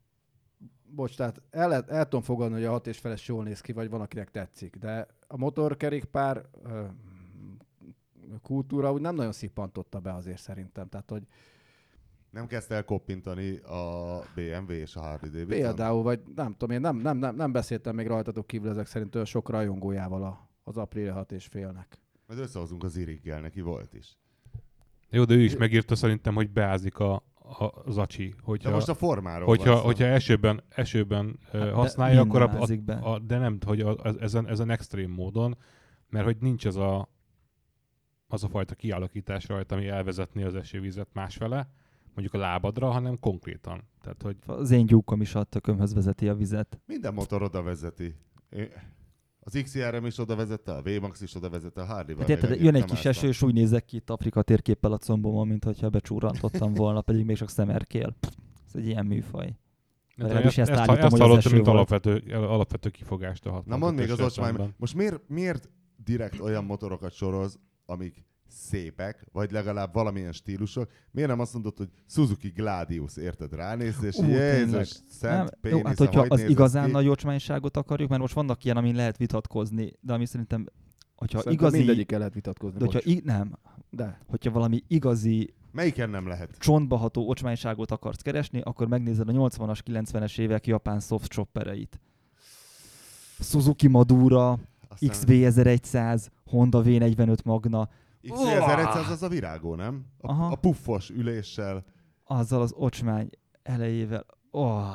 bocs, 0.94 1.16
tehát 1.16 1.42
el, 1.50 1.68
lehet- 1.68 1.90
el 1.90 2.04
tudom 2.04 2.22
fogadni, 2.22 2.54
hogy 2.54 2.64
a 2.64 2.70
6 2.70 2.86
és 2.86 2.98
feles 2.98 3.28
jól 3.28 3.44
néz 3.44 3.60
ki, 3.60 3.72
vagy 3.72 3.90
van, 3.90 4.00
akinek 4.00 4.30
tetszik. 4.30 4.76
De 4.76 5.06
a 5.26 5.36
motorkerékpár 5.36 6.44
kultúra 8.42 8.92
úgy 8.92 9.00
nem 9.00 9.14
nagyon 9.14 9.32
szippantotta 9.32 9.98
be 9.98 10.14
azért 10.14 10.40
szerintem. 10.40 10.88
Tehát, 10.88 11.10
hogy 11.10 11.22
Nem 12.30 12.46
kezdte 12.46 12.74
el 12.74 12.84
koppintani 12.84 13.56
a 13.56 14.22
BMW 14.34 14.70
és 14.70 14.96
a 14.96 15.00
Harley 15.00 15.30
Davidson? 15.30 15.58
például, 15.58 16.02
vagy 16.02 16.20
nem 16.34 16.52
tudom, 16.52 16.74
én 16.74 16.80
nem, 16.80 16.96
nem, 16.96 17.18
nem, 17.18 17.36
nem 17.36 17.52
beszéltem 17.52 17.94
még 17.94 18.06
rajtatok 18.06 18.46
kívül 18.46 18.70
ezek 18.70 18.86
szerint 18.86 19.14
olyan 19.14 19.26
sok 19.26 19.48
rajongójával 19.48 20.22
a, 20.22 20.48
az 20.64 20.76
Aprilia 20.76 21.12
6 21.12 21.32
és 21.32 21.46
félnek. 21.46 21.98
Majd 22.26 22.40
összehozunk 22.40 22.84
az 22.84 22.96
Iriggel, 22.96 23.40
neki 23.40 23.60
volt 23.60 23.94
is. 23.94 24.18
jó, 25.10 25.24
de 25.24 25.34
ő 25.34 25.40
is 25.40 25.56
megírta 25.56 25.94
szerintem, 25.94 26.34
hogy 26.34 26.50
beázik 26.50 26.98
a, 26.98 27.22
a, 27.58 27.82
az 27.84 27.98
acsi. 27.98 28.28
De 28.28 28.34
Hogyha, 28.42 28.70
most 28.70 28.88
a 28.88 28.94
formáról 28.94 29.46
hogyha, 29.46 29.72
van 29.72 29.82
hogyha 29.82 30.04
esőben, 30.04 30.62
esőben 30.68 31.38
Hát 31.52 31.62
de 31.62 31.70
használja, 31.70 32.20
akkor 32.20 32.42
a, 32.42 32.60
a, 32.86 32.92
a, 33.12 33.18
de 33.18 33.38
nem, 33.38 33.58
hogy 33.66 33.80
a, 33.80 33.90
a, 33.90 34.14
ezen, 34.20 34.48
ezen 34.48 34.70
extrém 34.70 35.10
módon, 35.10 35.56
mert 36.08 36.24
hogy 36.24 36.36
nincs 36.40 36.64
az 36.64 36.76
a, 36.76 37.08
az 38.32 38.44
a 38.44 38.48
fajta 38.48 38.74
kialakítás 38.74 39.48
rajta, 39.48 39.74
ami 39.74 39.86
elvezetné 39.88 40.42
az 40.42 40.54
esővizet 40.54 41.08
másfele, 41.12 41.68
mondjuk 42.14 42.34
a 42.34 42.38
lábadra, 42.38 42.90
hanem 42.90 43.18
konkrétan. 43.18 43.82
Tehát, 44.00 44.22
hogy 44.22 44.36
Az 44.46 44.70
én 44.70 44.86
gyúkom 44.86 45.20
is 45.20 45.34
a 45.34 45.44
tökömhöz 45.44 45.94
vezeti 45.94 46.28
a 46.28 46.34
vizet. 46.34 46.80
Minden 46.86 47.14
motor 47.14 47.42
oda 47.42 47.62
vezeti. 47.62 48.14
Az 49.40 49.60
XCRM 49.62 50.04
is 50.04 50.18
oda 50.18 50.36
vezette, 50.36 50.72
a 50.72 50.82
VMAX 50.82 51.20
is 51.20 51.34
oda 51.34 51.50
vezette, 51.50 51.80
a 51.80 51.84
Harley-vel. 51.84 52.26
Hát 52.26 52.28
érted, 52.28 52.62
jön 52.62 52.74
egy 52.74 52.84
kis 52.84 53.04
eső, 53.04 53.28
és 53.28 53.42
úgy 53.42 53.54
nézek 53.54 53.84
ki 53.84 53.96
itt 53.96 54.10
Afrika 54.10 54.42
térképpel 54.42 54.92
a 54.92 54.98
combomon, 54.98 55.46
mint 55.48 55.64
hogyha 55.64 55.88
becsúrantottam 55.88 56.74
volna, 56.74 57.00
pedig 57.00 57.24
még 57.24 57.36
csak 57.36 57.50
szemerkél. 57.50 58.16
Ez 58.66 58.74
egy 58.74 58.86
ilyen 58.86 59.06
műfaj. 59.06 59.54
tudom, 60.16 60.36
ezt, 60.36 60.58
ezt 60.58 60.70
állítom, 60.70 61.04
ezt 61.04 61.16
hallottam, 61.16 61.52
mint 61.52 61.64
volt. 61.64 61.76
alapvető, 61.76 62.34
alapvető 62.34 62.90
kifogást 62.90 63.46
a 63.46 63.62
Na 63.66 63.76
mondd 63.76 63.96
még 63.96 64.10
az 64.10 64.20
ocsmány, 64.20 64.74
most 64.76 64.94
miért, 64.94 65.28
miért 65.28 65.68
direkt 65.96 66.40
olyan 66.40 66.64
motorokat 66.64 67.12
soroz, 67.12 67.58
amik 67.90 68.24
szépek, 68.48 69.24
vagy 69.32 69.50
legalább 69.50 69.92
valamilyen 69.92 70.32
stílusok. 70.32 70.90
Miért 71.10 71.28
nem 71.28 71.40
azt 71.40 71.52
mondod, 71.52 71.76
hogy 71.76 71.88
Suzuki 72.06 72.48
Gladius, 72.48 73.16
érted? 73.16 73.52
Ránézsz, 73.54 74.02
és 74.02 74.16
Ú, 74.16 74.22
tényleg. 74.24 74.58
Jézus, 74.58 74.96
szent 75.08 75.56
Nem, 75.60 75.72
jó, 75.72 75.84
hát 75.84 75.98
hogyha 75.98 76.20
hogy 76.20 76.30
az 76.30 76.40
igazán 76.40 76.86
ki? 76.86 76.90
nagy 76.92 77.08
ocsmányságot 77.08 77.76
akarjuk, 77.76 78.08
mert 78.08 78.20
most 78.20 78.34
vannak 78.34 78.64
ilyen, 78.64 78.76
amin 78.76 78.94
lehet 78.94 79.16
vitatkozni, 79.16 79.92
de 80.00 80.12
ami 80.12 80.26
szerintem, 80.26 80.66
hogyha 81.16 81.38
Szerintem 81.38 81.66
igazi, 81.66 81.76
mindegyikkel 81.78 82.18
lehet 82.18 82.34
vitatkozni. 82.34 82.78
de 82.78 82.84
hogyha, 82.84 83.00
i- 83.04 83.22
nem, 83.24 83.58
De. 83.90 84.20
hogyha 84.26 84.50
valami 84.50 84.82
igazi 84.88 85.54
Melyiken 85.72 86.10
nem 86.10 86.26
lehet? 86.26 86.58
csontba 86.58 86.96
ható 86.96 87.28
ocsmányságot 87.28 87.90
akarsz 87.90 88.20
keresni, 88.22 88.60
akkor 88.60 88.88
megnézed 88.88 89.28
a 89.28 89.32
80-as, 89.32 89.78
90-es 89.84 90.38
évek 90.38 90.66
japán 90.66 91.00
soft 91.00 91.32
shoppereit. 91.32 92.00
Suzuki 93.40 93.86
Madura, 93.88 94.58
Aztán 94.88 95.10
XV1100, 95.10 96.26
Honda 96.50 96.82
V45 96.84 97.44
Magna, 97.44 97.88
XV1100 98.22 99.10
az 99.10 99.22
a 99.22 99.28
virágó, 99.28 99.74
nem? 99.74 100.06
A, 100.18 100.30
Aha. 100.30 100.46
a 100.46 100.54
puffos 100.56 101.10
üléssel. 101.10 101.84
azzal 102.24 102.62
az 102.62 102.72
ocsmány 102.76 103.30
elejével. 103.62 104.26
Oh. 104.50 104.94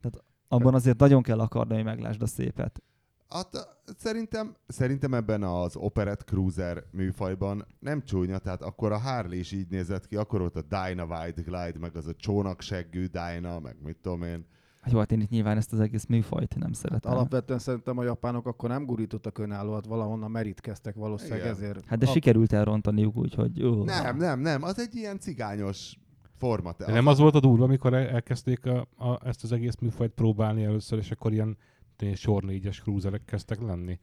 Tehát 0.00 0.24
abban 0.48 0.74
azért 0.74 0.98
nagyon 0.98 1.22
kell 1.22 1.40
akarni, 1.40 1.74
hogy 1.74 1.84
meglásd 1.84 2.22
a 2.22 2.26
szépet. 2.26 2.82
Hát, 3.28 3.78
szerintem, 3.96 4.56
szerintem 4.66 5.14
ebben 5.14 5.42
az 5.42 5.76
Operette 5.76 6.24
Cruiser 6.24 6.84
műfajban 6.90 7.66
nem 7.78 8.02
csúnya, 8.04 8.38
tehát 8.38 8.62
akkor 8.62 8.92
a 8.92 8.98
Harley 8.98 9.38
is 9.38 9.52
így 9.52 9.68
nézett 9.68 10.06
ki, 10.06 10.16
akkor 10.16 10.40
volt 10.40 10.56
a 10.56 10.62
Dyna 10.62 11.04
Wide 11.04 11.42
Glide, 11.42 11.78
meg 11.78 11.96
az 11.96 12.06
a 12.06 12.14
csónakseggű 12.14 13.06
Dyna, 13.06 13.60
meg 13.60 13.76
mit 13.82 13.96
tudom 13.96 14.22
én. 14.22 14.46
Hát 14.86 14.94
jó, 14.94 15.00
hát 15.00 15.12
én 15.12 15.20
itt 15.20 15.28
nyilván 15.30 15.56
ezt 15.56 15.72
az 15.72 15.80
egész 15.80 16.06
műfajt 16.06 16.54
nem 16.54 16.66
Hát 16.66 16.74
szeretem. 16.74 17.12
alapvetően 17.12 17.58
szerintem 17.58 17.98
a 17.98 18.02
japánok 18.02 18.46
akkor 18.46 18.68
nem 18.68 18.84
gurítottak 18.84 19.38
önállóat, 19.38 19.86
valahonnan 19.86 20.30
merítkeztek 20.30 20.94
valószínűleg 20.94 21.38
Igen. 21.40 21.50
ezért. 21.52 21.84
Hát 21.86 21.98
de 21.98 22.06
A- 22.06 22.10
sikerült 22.12 22.52
elrontaniuk, 22.52 23.16
úgyhogy... 23.16 23.62
Ó, 23.62 23.84
Nem, 23.84 24.16
nem, 24.16 24.40
nem, 24.40 24.62
az 24.62 24.78
egy 24.78 24.94
ilyen 24.94 25.18
cigányos 25.18 25.98
forma. 26.38 26.72
De 26.78 26.92
nem 26.92 27.06
az 27.06 27.18
volt 27.18 27.34
a 27.34 27.40
durva, 27.40 27.64
amikor 27.64 27.94
el- 27.94 28.08
elkezdték 28.08 28.66
a, 28.66 28.86
a, 28.96 29.26
ezt 29.26 29.42
az 29.44 29.52
egész 29.52 29.76
műfajt 29.80 30.10
próbálni 30.12 30.64
először, 30.64 30.98
és 30.98 31.10
akkor 31.10 31.32
ilyen, 31.32 31.56
ilyen 31.98 32.14
sor 32.14 32.42
négyes 32.42 32.80
cruiserek 32.80 33.24
kezdtek 33.24 33.60
lenni. 33.60 33.98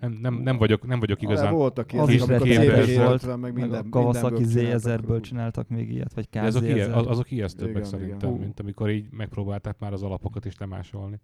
Nem, 0.00 0.12
nem, 0.12 0.34
nem, 0.34 0.56
vagyok, 0.56 0.86
nem 0.86 1.00
vagyok 1.00 1.18
De 1.18 1.26
igazán... 1.26 1.54
voltak 1.54 1.90
Az 1.92 2.08
is 2.08 2.20
amik 2.20 2.40
a 2.40 2.44
képes 2.44 2.86
CB70 2.86 3.04
volt, 3.06 3.26
meg 3.26 3.38
meg 3.40 3.52
minden, 3.54 3.84
a 3.84 3.88
Kawasaki 3.88 4.44
mindenből 4.44 4.78
Z1000-ből 4.80 5.20
csináltak. 5.22 5.68
még 5.68 5.90
ilyet, 5.90 6.14
vagy 6.14 6.28
De 6.30 6.40
azok, 6.40 6.62
ilyen, 6.62 6.90
KZ1000. 6.90 7.06
azok 7.06 7.30
ijesztőbbek 7.30 7.74
Igen, 7.76 7.84
szerintem, 7.88 8.28
igen. 8.28 8.40
mint 8.40 8.60
amikor 8.60 8.90
így 8.90 9.10
megpróbálták 9.10 9.78
már 9.78 9.92
az 9.92 10.02
alapokat 10.02 10.44
is 10.44 10.58
lemásolni. 10.58 11.20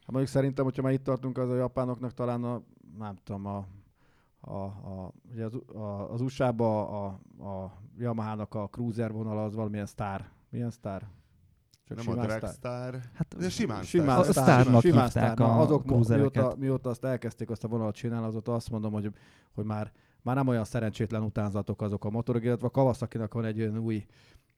Hát 0.00 0.10
mondjuk 0.10 0.28
szerintem, 0.28 0.64
hogyha 0.64 0.82
már 0.82 0.92
itt 0.92 1.04
tartunk, 1.04 1.38
az 1.38 1.50
a 1.50 1.56
japánoknak 1.56 2.14
talán 2.14 2.44
a, 2.44 2.62
nem 2.98 3.16
tudom, 3.24 3.46
a, 3.46 3.66
a, 4.40 4.58
a, 4.62 5.12
ugye 5.32 5.44
az, 5.44 5.54
a, 5.74 6.12
az 6.12 6.20
USA-ba 6.20 6.88
a, 6.88 7.06
a 7.48 7.72
Yamaha-nak 7.98 8.54
a 8.54 8.68
cruiser 8.70 9.12
vonala 9.12 9.44
az 9.44 9.54
valamilyen 9.54 9.86
sztár. 9.86 10.28
Milyen 10.50 10.70
sztár? 10.70 11.08
Csak 11.88 11.96
Nem 11.96 12.08
a 12.08 12.10
simán 12.10 12.26
Dragstar. 12.26 13.00
Hát, 13.14 13.36
De 13.38 13.48
simán, 13.50 13.82
Simán 13.82 14.18
A 14.18 14.22
sztár. 14.22 14.32
sztár, 14.32 14.44
sztárnak 14.60 14.80
simán 14.82 15.02
hívták 15.04 15.32
sztár. 15.36 15.40
A 15.48 15.60
azok 15.60 15.84
mióta, 16.08 16.54
mióta 16.58 16.90
azt 16.90 17.04
elkezdték 17.04 17.50
azt 17.50 17.64
a 17.64 17.68
vonalat 17.68 17.94
csinálni, 17.94 18.26
azóta 18.26 18.54
azt 18.54 18.70
mondom, 18.70 18.92
hogy, 18.92 19.10
hogy 19.54 19.64
már, 19.64 19.92
már 20.22 20.36
nem 20.36 20.48
olyan 20.48 20.64
szerencsétlen 20.64 21.22
utánzatok 21.22 21.82
azok 21.82 22.04
a 22.04 22.10
motorok, 22.10 22.44
illetve 22.44 22.66
a 22.66 22.70
Kawasaki-nak 22.70 23.34
van 23.34 23.44
egy 23.44 23.60
olyan 23.60 23.78
új 23.78 24.06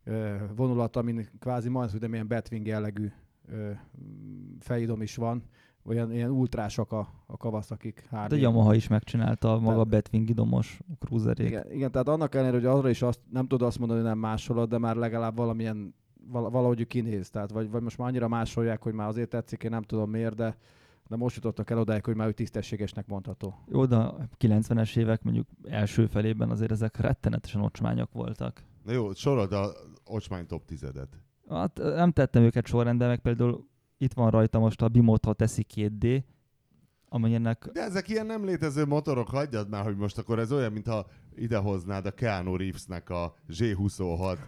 ö, 0.05 0.35
vonulat, 0.57 0.97
amin 0.97 1.29
kvázi 1.39 1.69
majdnem, 1.69 2.01
hogy 2.01 2.13
ilyen 2.13 2.29
Batwing 2.29 2.67
jellegű 2.67 3.11
ö, 3.49 3.71
fejidom 4.61 5.03
is 5.03 5.17
van, 5.17 5.43
olyan 5.85 6.13
ilyen 6.13 6.31
ultrásak 6.31 6.93
a, 6.93 7.09
a 7.27 7.37
Kawasaki 7.37 7.95
de 8.11 8.17
Harley. 8.17 8.39
Yamaha 8.41 8.75
is 8.75 8.89
megcsinálta 8.89 9.59
maga 9.59 9.71
Tehát- 9.73 9.89
Batwing 9.89 10.29
idomos 10.29 10.81
cruiserét. 10.99 11.49
Igen, 11.49 11.73
igen, 11.73 11.91
tehát 11.91 12.09
annak 12.09 12.35
ellenére, 12.35 12.57
hogy 12.57 12.67
arra 12.79 12.89
is 12.89 13.03
azt 13.03 13.21
nem 13.31 13.47
tudod 13.47 13.67
azt 13.69 13.79
mondani, 13.79 14.01
hogy 14.01 14.09
nem 14.09 14.19
másolod, 14.19 14.69
de 14.69 14.79
már 14.79 14.97
legalább 14.97 15.37
valamilyen 15.37 15.77
val- 15.77 15.95
valahogy 16.29 16.87
kinéz. 16.87 17.31
Tehát 17.31 17.51
vagy, 17.51 17.71
vagy 17.71 17.83
most 17.83 17.99
már 17.99 18.09
annyira 18.09 18.29
másolják, 18.29 18.83
hogy 18.83 18.93
már 18.93 19.09
azért 19.09 19.29
tetszik, 19.29 19.63
én 19.63 19.71
nem 19.71 19.83
tudom 19.83 20.11
miért, 20.11 20.35
de, 20.35 20.57
de 21.09 21.17
most 21.17 21.35
jutottak 21.35 21.71
el 21.71 21.79
odáig, 21.79 22.05
hogy 22.05 22.17
már 22.17 22.29
ő 22.29 22.33
tisztességesnek 22.33 23.07
mondható. 23.07 23.55
Jó, 23.67 23.87
de 23.87 23.97
a 23.97 24.29
90-es 24.39 24.97
évek 24.97 25.23
mondjuk 25.23 25.47
első 25.65 26.07
felében 26.07 26.51
azért 26.51 26.71
ezek 26.71 26.97
rettenetesen 26.97 27.61
ocsmányok 27.61 28.13
voltak. 28.13 28.63
Na 28.85 28.93
jó, 28.93 29.13
sorold 29.13 29.53
a 29.53 29.73
ocsmány 30.05 30.47
top 30.47 30.65
tizedet. 30.65 31.21
Hát 31.49 31.79
nem 31.79 32.13
tettem 32.13 32.43
őket 32.43 32.67
sorrendben, 32.67 33.09
meg 33.09 33.21
például 33.21 33.69
itt 33.99 34.13
van 34.13 34.31
rajta 34.31 34.59
most 34.59 34.83
a 34.83 34.89
Bimota 34.89 35.33
Teszi 35.33 35.67
2D, 35.75 36.23
amelynek 37.09 37.69
De 37.73 37.83
ezek 37.83 38.09
ilyen 38.09 38.27
nem 38.27 38.45
létező 38.45 38.85
motorok, 38.87 39.29
hagyjad 39.29 39.69
már, 39.69 39.85
hogy 39.85 39.97
most 39.97 40.19
akkor 40.19 40.39
ez 40.39 40.53
olyan, 40.53 40.73
mintha 40.73 41.07
idehoznád 41.35 42.07
a 42.07 42.11
Keanu 42.11 42.57
Reevesnek 42.57 43.11
a 43.11 43.35
G26 43.49 44.39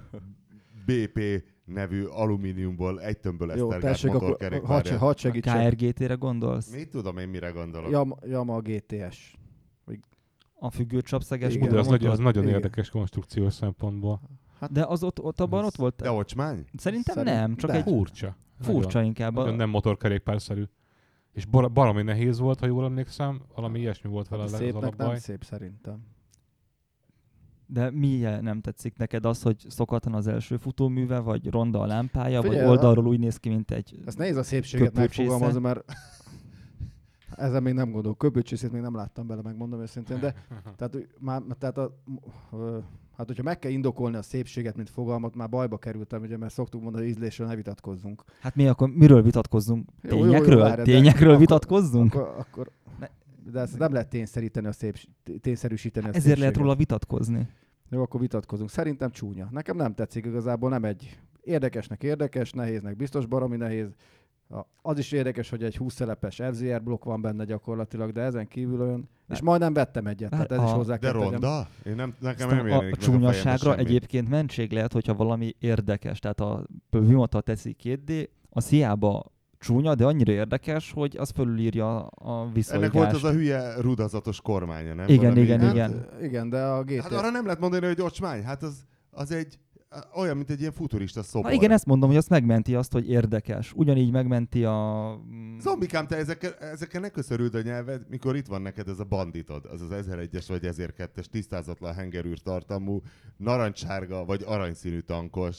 BP 0.86 1.44
nevű 1.64 2.04
alumíniumból 2.04 3.00
egy 3.00 3.18
tömből 3.18 3.48
Jó, 3.48 3.54
esztergált 3.54 3.82
tessék, 3.82 4.10
akkor 4.10 4.20
hadd, 4.20 4.30
motorkerékpárja. 4.30 4.98
hadd 4.98 5.12
a 5.14 5.16
segítsek. 5.16 5.68
KRGT-re 5.70 6.14
gondolsz? 6.14 6.72
Mit 6.74 6.88
tudom 6.90 7.18
én, 7.18 7.28
mire 7.28 7.50
gondolok? 7.50 7.90
Yama, 7.90 8.16
Yamaha 8.26 8.60
GTS. 8.60 9.36
A 10.54 10.70
függőcsapszeges 10.70 11.54
Igen. 11.54 11.68
De 11.68 11.78
az, 11.78 11.86
nagy, 11.86 12.06
az 12.06 12.18
nagyon 12.18 12.42
Igen. 12.42 12.54
érdekes 12.54 12.90
konstrukciós 12.90 13.54
szempontból. 13.54 14.20
De 14.70 14.84
az 14.84 15.02
ott, 15.02 15.20
ott 15.20 15.40
abban 15.40 15.64
ott 15.64 15.76
volt? 15.76 15.96
De 15.96 16.10
ocsmány? 16.10 16.64
Szerintem 16.76 17.14
Szerint- 17.14 17.36
nem, 17.36 17.56
csak 17.56 17.70
de. 17.70 17.76
egy 17.76 17.82
Furcsa. 17.82 18.36
furcsa 18.60 19.02
inkább. 19.02 19.30
Nagyon, 19.32 19.40
A, 19.40 19.42
nagyon 19.44 19.56
nem 19.58 19.68
motorkerékpárszerű. 19.68 20.64
És 21.32 21.44
bar- 21.46 21.72
baromi 21.72 22.02
nehéz 22.02 22.38
volt, 22.38 22.58
ha 22.60 22.66
jól 22.66 22.84
emlékszem, 22.84 23.40
valami 23.54 23.78
ilyesmi 23.78 24.10
volt 24.10 24.28
vele 24.28 24.42
Hát 24.42 24.52
az 24.52 24.58
szépnek 24.58 24.96
nem 24.96 25.16
szép 25.16 25.44
szerintem. 25.44 26.06
De 27.72 27.90
milyen 27.90 28.42
nem 28.42 28.60
tetszik 28.60 28.96
neked 28.96 29.24
az, 29.24 29.42
hogy 29.42 29.64
szokatlan 29.68 30.14
az 30.14 30.26
első 30.26 30.56
futóműve, 30.56 31.18
vagy 31.18 31.50
ronda 31.50 31.80
a 31.80 31.86
lámpája, 31.86 32.42
Figyelj, 32.42 32.60
vagy 32.60 32.68
oldalról 32.68 33.06
úgy 33.06 33.18
néz 33.18 33.36
ki, 33.36 33.48
mint 33.48 33.70
egy... 33.70 33.98
Ez 34.06 34.14
nehéz 34.14 34.36
a 34.36 34.42
szépséget 34.42 34.94
megfogalmazni, 34.94 35.60
mert 35.60 35.84
ezen 37.36 37.62
még 37.62 37.74
nem 37.74 37.90
gondolok. 37.90 38.18
Köpőcsészét 38.18 38.72
még 38.72 38.80
nem 38.80 38.94
láttam 38.94 39.26
bele, 39.26 39.42
megmondom 39.42 39.80
őszintén, 39.80 40.20
de 40.20 40.34
tehát, 40.76 40.96
már, 41.18 41.42
tehát 41.58 41.78
a, 41.78 41.98
Hát, 43.16 43.26
hogyha 43.26 43.42
meg 43.42 43.58
kell 43.58 43.70
indokolni 43.70 44.16
a 44.16 44.22
szépséget, 44.22 44.76
mint 44.76 44.90
fogalmat, 44.90 45.34
már 45.34 45.48
bajba 45.48 45.78
kerültem, 45.78 46.22
ugye, 46.22 46.36
mert 46.36 46.52
szoktuk 46.52 46.82
mondani, 46.82 47.04
hogy 47.04 47.12
ízlésről 47.12 47.46
ne 47.46 47.54
vitatkozzunk. 47.56 48.24
Hát 48.40 48.54
mi 48.54 48.66
akkor 48.68 48.88
miről 48.88 49.22
vitatkozzunk? 49.22 49.88
Jó, 50.02 50.10
jó, 50.16 50.24
jó, 50.24 50.30
Tényekről? 50.30 50.60
várj, 50.62 50.82
Tényekről 50.82 51.28
akkor- 51.28 51.40
vitatkozzunk? 51.40 52.14
Akkor, 52.14 52.34
akkor, 52.38 52.70
de 53.52 53.60
ezt 53.60 53.78
nem 53.78 53.92
lehet 53.92 54.08
tényszeríteni 54.08 54.66
a 54.66 54.72
szép, 54.72 54.96
tényszerűsíteni 55.40 56.06
a 56.06 56.08
Ezért 56.08 56.24
lehet 56.24 56.38
szépséget. 56.38 56.56
róla 56.56 56.74
vitatkozni. 56.76 57.48
Jó, 57.92 58.02
akkor 58.02 58.20
vitatkozunk. 58.20 58.70
Szerintem 58.70 59.10
csúnya. 59.10 59.48
Nekem 59.50 59.76
nem 59.76 59.94
tetszik 59.94 60.26
igazából, 60.26 60.70
nem 60.70 60.84
egy 60.84 61.18
érdekesnek 61.40 62.02
érdekes, 62.02 62.52
nehéznek 62.52 62.96
biztos 62.96 63.26
baromi 63.26 63.56
nehéz. 63.56 63.88
A- 64.50 64.66
Az 64.82 64.98
is 64.98 65.12
érdekes, 65.12 65.50
hogy 65.50 65.62
egy 65.62 65.76
20 65.76 65.94
szelepes 65.94 66.40
FZR 66.52 66.82
blokk 66.82 67.04
van 67.04 67.20
benne 67.20 67.44
gyakorlatilag, 67.44 68.10
de 68.12 68.20
ezen 68.20 68.48
kívül 68.48 68.80
olyan... 68.80 69.08
És 69.28 69.40
majdnem 69.40 69.72
vettem 69.72 70.06
egyet, 70.06 70.30
tehát 70.30 70.52
ez 70.52 70.58
is 70.62 70.70
A- 70.70 70.74
hozzá 70.74 70.96
De 70.96 71.10
ronda? 71.10 71.68
Én 71.86 71.94
nem, 71.94 72.14
nekem 72.20 72.48
Aztán 72.48 72.64
nem 72.64 72.66
a, 72.66 72.68
jelenik 72.68 72.94
a 72.94 72.98
a 72.98 73.00
csúnyaságra 73.00 73.70
semmi. 73.70 73.80
egyébként 73.80 74.28
mentség 74.28 74.72
lehet, 74.72 74.92
hogyha 74.92 75.14
valami 75.14 75.54
érdekes. 75.58 76.18
Tehát 76.18 76.40
a 76.40 76.66
Vimota 76.90 77.40
teszi 77.40 77.76
2D, 77.82 78.28
az 78.50 78.68
hiába 78.68 79.32
csúnya, 79.62 79.94
de 79.94 80.04
annyira 80.04 80.32
érdekes, 80.32 80.90
hogy 80.92 81.16
az 81.16 81.30
fölülírja 81.34 82.06
a 82.06 82.40
Ennek 82.40 82.54
viszonygást. 82.54 82.92
volt 82.92 83.12
az 83.12 83.24
a 83.24 83.32
hülye 83.32 83.80
rudazatos 83.80 84.40
kormánya, 84.40 84.94
nem? 84.94 85.08
Igen, 85.08 85.20
Valami- 85.22 85.40
igen, 85.40 85.60
hát, 85.60 85.72
igen. 85.74 86.06
Igen, 86.22 86.48
de 86.48 86.62
a 86.62 86.82
GT... 86.82 87.00
Hát 87.02 87.12
arra 87.12 87.30
nem 87.30 87.44
lehet 87.44 87.60
mondani, 87.60 87.86
hogy 87.86 88.00
ocsmány. 88.00 88.42
Hát 88.42 88.62
az, 88.62 88.74
az 89.10 89.30
egy 89.32 89.58
olyan, 90.14 90.36
mint 90.36 90.50
egy 90.50 90.60
ilyen 90.60 90.72
futurista 90.72 91.22
szobor. 91.22 91.50
Na 91.50 91.56
igen, 91.56 91.70
ezt 91.70 91.86
mondom, 91.86 92.08
hogy 92.08 92.18
azt 92.18 92.28
megmenti 92.28 92.74
azt, 92.74 92.92
hogy 92.92 93.10
érdekes. 93.10 93.72
Ugyanígy 93.72 94.10
megmenti 94.10 94.64
a... 94.64 95.06
mm, 95.32 95.58
Zombikám, 95.58 96.06
te 96.06 96.16
ezekkel, 96.16 96.52
ezekkel 96.52 97.00
ne 97.00 97.08
köszörüld 97.08 97.54
a 97.54 97.62
nyelved, 97.62 98.02
mikor 98.08 98.36
itt 98.36 98.46
van 98.46 98.62
neked 98.62 98.88
ez 98.88 98.98
a 98.98 99.04
banditod, 99.04 99.64
az 99.72 99.80
az 99.80 100.06
1001-es 100.08 100.44
vagy 100.48 100.60
1002-es 100.62 101.24
tisztázatlan 101.24 101.94
hengerűr 101.94 102.38
tartalmú, 102.38 103.00
narancssárga 103.36 104.24
vagy 104.24 104.42
aranyszínű 104.46 104.98
tankos, 105.00 105.56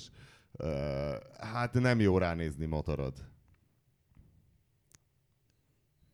uh, 0.51 0.67
hát 1.39 1.73
nem 1.73 1.99
jó 1.99 2.17
ránézni 2.17 2.65
motorod. 2.65 3.13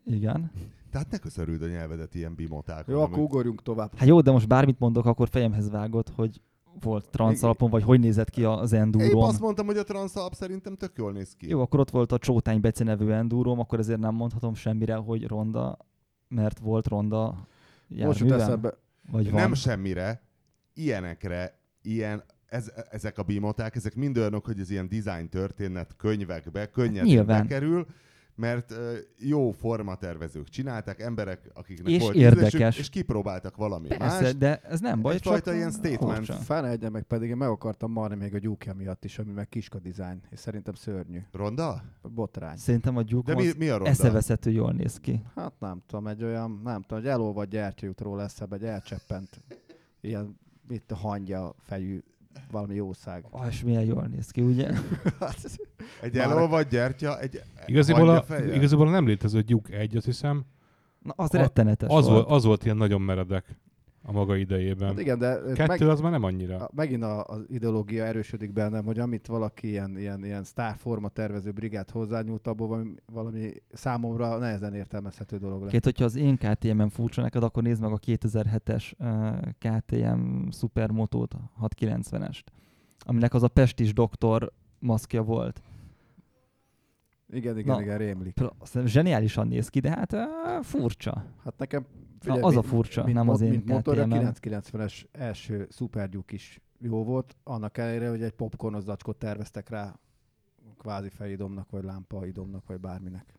Igen. 0.10 0.52
Tehát 0.92 1.12
ne 1.12 1.18
köszörüld 1.18 1.62
a 1.62 1.68
nyelvedet 1.68 2.16
ilyen 2.16 2.36
bimotákon. 2.36 2.96
Jó, 2.96 3.02
amik- 3.02 3.12
akkor 3.14 3.24
ugorjunk 3.24 3.62
tovább. 3.62 3.96
Hát 3.98 4.08
jó, 4.08 4.22
de 4.22 4.32
most 4.32 4.48
bármit 4.48 4.80
mondok, 4.80 5.06
akkor 5.06 5.30
fejemhez 5.30 5.70
vágott, 5.70 6.10
hogy 6.16 6.42
volt 6.80 7.10
transzalapon, 7.10 7.70
vagy 7.70 7.84
hogy 7.84 8.00
nézett 8.00 8.30
ki 8.30 8.44
az 8.44 8.74
Én 8.74 8.80
enduro 8.80 9.20
azt 9.20 9.40
mondtam, 9.40 9.66
hogy 9.66 9.78
a 9.78 9.84
transzalap 9.84 10.34
szerintem 10.34 10.76
tök 10.76 10.92
jól 10.98 11.12
néz 11.12 11.36
ki. 11.36 11.50
Jó, 11.50 11.62
akkor 11.62 11.80
ott 11.80 11.90
volt 11.90 12.12
a 12.12 12.18
Csótány 12.18 12.62
Bece 12.62 12.84
nevű 12.84 13.10
enduro 13.10 13.52
akkor 13.52 13.80
ezért 13.80 14.00
nem 14.00 14.16
mondhatom 14.16 14.54
semmire, 14.54 14.96
hogy 14.96 15.28
ronda, 15.28 15.78
mert 16.28 16.60
volt 16.60 16.88
ronda 16.88 17.26
Most 17.28 17.48
járművem, 18.00 18.40
eszembe. 18.40 18.74
vagy 19.12 19.32
van. 19.32 19.42
Nem 19.42 19.54
semmire, 19.54 20.22
ilyenekre, 20.74 21.60
ilyen, 21.82 22.24
ez, 22.46 22.72
ezek 22.92 23.18
a 23.18 23.24
bimoták, 23.24 23.76
ezek 23.76 23.96
mind 23.96 24.18
olyanok, 24.18 24.46
hogy 24.46 24.60
ez 24.60 24.70
ilyen 24.70 24.90
design 24.90 25.30
történet 25.30 25.96
könyvekbe 25.98 26.70
könnyedén 26.70 27.04
Nyilván. 27.04 27.42
bekerül, 27.42 27.86
mert 28.40 28.74
jó 29.18 29.52
formatervezők 29.52 30.50
csinálták, 30.50 31.00
emberek, 31.00 31.50
akiknek 31.54 31.92
És 31.94 32.02
volt 32.02 32.16
érdekes. 32.16 32.54
ízlésük, 32.54 32.80
és 32.80 32.90
kipróbáltak 32.90 33.56
valami 33.56 33.88
Persze, 33.88 34.22
más. 34.22 34.36
de 34.38 34.60
ez 34.60 34.80
nem 34.80 35.02
baj, 35.02 35.14
Egyfajta 35.14 35.46
csak 35.46 35.56
ilyen 35.56 35.72
statement. 35.72 36.16
furcsa. 36.18 36.34
Felejtje 36.34 36.90
meg, 36.90 37.04
pedig 37.04 37.30
én 37.30 37.38
meg 37.38 37.50
akartam 37.50 37.92
marni 37.92 38.16
még 38.16 38.34
a 38.34 38.38
gyúkja 38.38 38.74
miatt 38.74 39.04
is, 39.06 39.20
ami 39.20 39.32
meg 39.32 39.50
kiska 39.50 39.80
design, 39.80 40.22
és 40.30 40.40
szerintem 40.40 40.74
szörnyű. 40.74 41.20
Ronda? 41.32 41.84
Botrány. 42.02 42.58
Szerintem 42.58 42.98
a 42.98 43.02
gyúk 43.02 43.26
De 43.26 43.34
mi, 43.36 43.52
mi 43.58 43.68
a 43.70 43.74
ronda? 43.76 43.90
eszeveszető 43.90 44.52
jól 44.52 44.72
néz 44.72 45.00
ki. 45.00 45.22
Hát 45.36 45.54
nem 45.60 45.82
tudom, 45.88 46.08
egy 46.08 46.24
olyan, 46.24 46.62
nem 46.64 46.82
tudom, 46.82 47.44
gyertya 47.50 47.86
jut 47.86 48.02
róla 48.02 48.24
eszebe, 48.24 48.56
egy 48.56 48.64
elcseppent, 48.64 49.42
ilyen, 50.02 50.40
itt 50.70 50.92
a 50.92 50.96
hangya 50.96 51.56
fejű, 51.64 52.04
valami 52.52 52.76
jószág. 52.76 53.26
Ah, 53.30 53.48
és 53.48 53.64
milyen 53.64 53.84
jól 53.84 54.04
néz 54.12 54.32
ki, 54.32 54.42
ugye? 54.42 54.68
Egy 56.02 56.16
Már- 56.16 56.30
elolvadt 56.30 56.70
gyertya, 56.70 57.20
egy 57.20 57.42
Igaziból 57.66 58.02
a, 58.02 58.06
hangyafejjel? 58.06 58.54
igaziból 58.56 58.88
a 58.88 58.92
nem 58.92 59.08
létező 59.08 59.42
Duke 59.42 59.78
1, 59.78 59.96
azt 59.96 60.06
hiszem, 60.06 60.46
Na, 61.04 61.14
az 61.16 61.34
A- 61.34 61.38
rettenetes 61.38 61.90
az 61.90 62.06
volt. 62.06 62.16
volt, 62.16 62.30
az 62.30 62.44
volt 62.44 62.64
ilyen 62.66 62.78
nagyon 62.78 63.02
meredek 63.02 63.58
a 64.10 64.12
maga 64.12 64.36
idejében. 64.36 64.88
Hát 64.88 65.00
igen, 65.00 65.20
de 65.20 65.40
Kettő 65.54 65.66
meg, 65.68 65.82
az 65.82 66.02
már 66.02 66.12
nem 66.12 66.24
annyira. 66.24 66.58
a, 66.58 66.70
megint 66.76 67.04
a, 67.04 67.24
az 67.24 67.46
ideológia 67.48 68.06
erősödik 68.06 68.54
bennem, 68.54 68.86
hogy 68.86 69.00
amit 69.00 69.28
valaki 69.28 69.68
ilyen, 69.68 69.98
ilyen, 69.98 70.26
ilyen 70.26 70.44
sztárforma 70.44 71.10
tervező 71.10 71.52
brigád 71.52 71.90
hozzányúlt, 71.90 72.48
abból 72.48 72.68
valami, 72.68 72.94
valami 73.06 73.54
számomra 73.72 74.38
nehezen 74.38 74.74
értelmezhető 74.74 75.38
dolog 75.38 75.62
lett. 75.62 75.72
Két, 75.72 75.84
hogyha 75.84 76.04
az 76.04 76.16
én 76.16 76.38
KTM-en 76.38 76.90
furcsa 76.90 77.22
neked, 77.22 77.44
akkor 77.44 77.64
nézd 77.64 77.82
meg 77.82 77.92
a 77.92 78.00
2007-es 78.00 78.92
uh, 78.98 79.78
KTM 79.78 80.50
Supermotót, 80.52 81.36
690-est, 81.62 82.44
aminek 83.00 83.34
az 83.34 83.44
a 83.44 83.48
pestis 83.48 83.94
doktor 83.94 84.52
maszkja 84.80 85.24
volt. 85.24 85.62
Igen, 87.32 87.58
igen, 87.58 87.76
Na. 87.76 87.82
igen, 87.82 87.98
rémlik. 87.98 88.38
Aztán 88.58 88.88
zseniálisan 88.88 89.48
néz 89.48 89.70
ki, 89.70 89.80
de 89.80 89.90
hát 89.90 90.14
uh, 90.14 90.20
furcsa. 90.64 91.26
Hát 91.44 91.58
nekem 91.58 91.86
Na, 92.26 92.34
az 92.34 92.42
a 92.56 92.60
mint- 92.60 92.66
furcsa, 92.66 93.04
mint, 93.04 93.16
nem 93.16 93.26
mo- 93.26 93.34
az 93.36 93.42
én 93.42 93.50
mint 93.50 93.66
motor, 93.66 93.98
a 94.00 94.04
KTM-em. 94.04 94.32
990-es 94.42 95.04
első 95.12 95.68
szupergyúk 95.70 96.32
is 96.32 96.62
jó 96.80 97.04
volt, 97.04 97.36
annak 97.44 97.78
ellenére, 97.78 98.10
hogy 98.10 98.24
egy 98.24 98.32
popcornos 98.32 98.84
zacskót 98.84 99.18
terveztek 99.18 99.70
rá 99.70 100.00
kvázi 100.78 101.10
fejédomnak, 101.10 101.70
vagy 101.70 101.84
lámpaidomnak, 101.84 102.66
vagy 102.68 102.80
bárminek. 102.80 103.34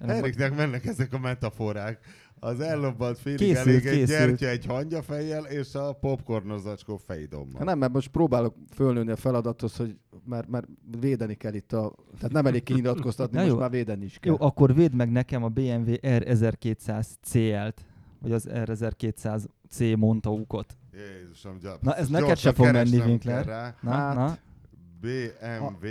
Eriknek 0.00 0.56
mennek 0.56 0.86
ezek 0.86 1.12
a 1.12 1.18
metaforák. 1.18 1.98
Az 2.40 2.60
ellobbant 2.60 3.18
félig 3.18 3.38
Készült, 3.38 3.66
elég 3.66 3.86
egy 3.86 3.92
készült. 3.98 4.06
gyertya 4.08 4.48
egy 4.48 4.66
hangyafejjel, 4.66 5.44
és 5.44 5.74
a 5.74 5.92
popcornos 5.92 6.60
zacskó 6.60 6.96
fejdommal. 6.96 7.54
Hát 7.56 7.64
nem, 7.64 7.78
mert 7.78 7.92
most 7.92 8.08
próbálok 8.08 8.54
fölnőni 8.74 9.10
a 9.10 9.16
feladathoz, 9.16 9.76
hogy 9.76 9.96
mert, 10.24 10.48
mert 10.48 10.66
védeni 11.00 11.34
kell 11.34 11.54
itt 11.54 11.72
a... 11.72 11.94
Tehát 12.16 12.32
nem 12.32 12.46
elég 12.46 12.62
kinyilatkoztatni, 12.62 13.36
most 13.38 13.50
jó. 13.50 13.56
már 13.58 13.70
védeni 13.70 14.04
is 14.04 14.18
kell. 14.18 14.32
Jó, 14.32 14.46
akkor 14.46 14.74
védd 14.74 14.92
meg 14.94 15.10
nekem 15.10 15.44
a 15.44 15.48
BMW 15.48 15.92
R1200 16.02 17.06
CL-t, 17.22 17.84
vagy 18.20 18.32
az 18.32 18.48
R1200C 18.50 19.96
Montaukot. 19.98 20.76
Jézusom, 20.92 21.58
gyar- 21.58 21.82
Na, 21.82 21.94
ez 21.94 22.08
neked 22.08 22.36
se 22.38 22.52
fog 22.52 22.70
menni, 22.72 22.98
Winkler. 23.00 23.46
Na, 23.82 23.90
Hát, 23.90 24.14
na. 24.14 24.38
BMW 25.00 25.86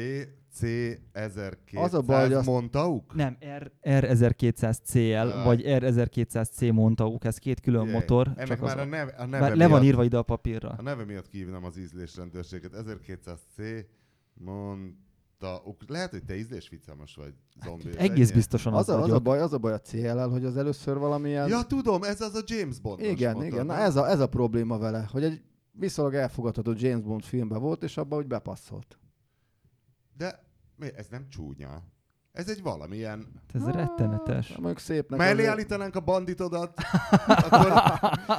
C1200 0.59 1.75
Az 1.83 1.93
a 1.93 2.01
baj, 2.01 2.21
hogy 2.21 2.33
azt- 2.33 2.47
Montauk? 2.47 3.15
Nem, 3.15 3.37
R, 3.57 3.71
R1200CL, 3.81 4.93
Jaj. 4.93 5.43
vagy 5.43 5.61
R1200C 5.65 6.73
Montauk, 6.73 7.23
ez 7.25 7.37
két 7.37 7.59
külön 7.59 7.83
Jaj, 7.85 7.93
motor. 7.93 8.27
Ennek 8.35 8.47
csak 8.47 8.61
az 8.61 8.67
már 8.73 8.79
a 8.79 8.85
neve, 8.85 9.11
a 9.17 9.25
neve 9.25 9.39
Bár 9.47 9.55
le 9.55 9.63
van 9.67 9.69
miatt- 9.79 9.83
írva 9.83 10.03
ide 10.03 10.17
a 10.17 10.23
papírra. 10.23 10.69
A 10.77 10.81
neve 10.81 11.05
miatt 11.05 11.27
kívnám 11.27 11.63
az 11.63 11.77
ízlésrendőrséget. 11.77 12.73
1200C 12.73 13.85
Montauk. 14.33 15.83
Lehet, 15.87 16.09
hogy 16.11 16.23
te 16.23 16.35
ízlésficamos 16.35 17.15
vagy, 17.15 17.33
zombi. 17.63 17.97
Egész 17.97 18.27
Ennyi. 18.27 18.35
biztosan 18.37 18.73
az, 18.73 18.89
az, 18.89 19.09
a, 19.09 19.13
az, 19.15 19.19
baj, 19.21 19.39
az 19.39 19.53
a 19.53 19.57
baj 19.57 19.73
a 19.73 19.79
CL-el, 19.79 20.29
hogy 20.29 20.45
az 20.45 20.57
először 20.57 20.97
valamilyen... 20.97 21.47
Ja, 21.47 21.63
tudom, 21.63 22.03
ez 22.03 22.21
az 22.21 22.35
a 22.35 22.41
James 22.45 22.79
Bond. 22.79 22.99
igen, 22.99 23.33
motor, 23.33 23.47
igen. 23.47 23.65
Na 23.65 23.75
ez 23.75 23.95
a, 23.95 24.09
ez 24.09 24.19
a 24.19 24.27
probléma 24.27 24.77
vele, 24.77 25.07
hogy 25.11 25.23
egy 25.23 25.41
viszonylag 25.71 26.13
elfogadható 26.13 26.73
James 26.75 27.03
Bond 27.03 27.23
filmben 27.23 27.61
volt, 27.61 27.83
és 27.83 27.97
abban 27.97 28.19
úgy 28.19 28.27
bepasszolt. 28.27 28.97
De 30.17 30.43
ez 30.79 31.07
nem 31.07 31.29
csúnya. 31.29 31.83
Ez 32.35 32.49
egy 32.49 32.61
valamilyen... 32.63 33.25
Ez 33.53 33.65
rettenetes. 33.65 34.47
Hát, 34.47 34.57
Mondjuk 34.57 34.79
szépnek. 34.79 35.19
Mellé 35.19 35.31
azért- 35.31 35.49
állítanánk 35.49 35.95
a 35.95 35.99
banditodat, 35.99 36.73
akkor 37.49 37.71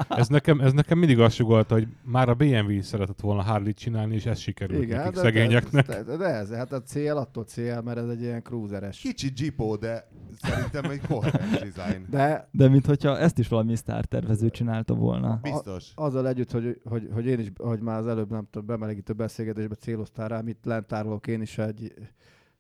Ez 0.09 0.29
nekem, 0.29 0.61
ez 0.61 0.73
nekem 0.73 0.99
mindig 0.99 1.21
azt 1.21 1.35
sugalta, 1.35 1.75
hogy 1.75 1.89
már 2.03 2.29
a 2.29 2.35
BMW 2.35 2.81
szeretett 2.83 3.21
volna 3.21 3.43
harley 3.43 3.73
csinálni, 3.73 4.15
és 4.15 4.27
ez 4.27 4.39
sikerült 4.39 4.83
Igen, 4.83 4.99
nekik 4.99 5.15
de, 5.15 5.21
szegényeknek. 5.21 5.87
De, 5.87 6.03
de, 6.03 6.17
de, 6.17 6.25
ez, 6.25 6.51
hát 6.53 6.73
a 6.73 6.83
cél 6.83 7.17
attól 7.17 7.45
cél, 7.45 7.81
mert 7.81 7.99
ez 7.99 8.09
egy 8.09 8.21
ilyen 8.21 8.43
cruiseres. 8.43 8.99
kicsi 8.99 9.33
Jeepo, 9.37 9.77
de 9.77 10.09
szerintem 10.43 10.91
egy 10.91 11.01
koherens 11.07 11.59
design. 11.59 12.07
De 12.11 12.49
De 12.51 12.69
mintha 12.69 13.19
ezt 13.19 13.39
is 13.39 13.49
valami 13.49 13.77
sztár 13.77 14.05
tervező 14.05 14.51
csinálta 14.51 14.95
volna. 14.95 15.39
Biztos. 15.43 15.93
azzal 15.95 16.29
együtt, 16.29 16.51
hogy, 16.51 16.81
hogy, 16.85 17.09
hogy 17.13 17.27
én 17.27 17.39
is, 17.39 17.53
hogy 17.57 17.81
már 17.81 17.99
az 17.99 18.07
előbb 18.07 18.31
nem 18.31 18.47
tudom, 18.51 18.67
bemelegítő 18.67 19.13
beszélgetésbe 19.13 19.75
céloztál 19.75 20.29
rám, 20.29 20.49
itt 20.49 20.65
lent 20.65 20.87
tárolok 20.87 21.27
én 21.27 21.41
is 21.41 21.59
egy, 21.59 21.93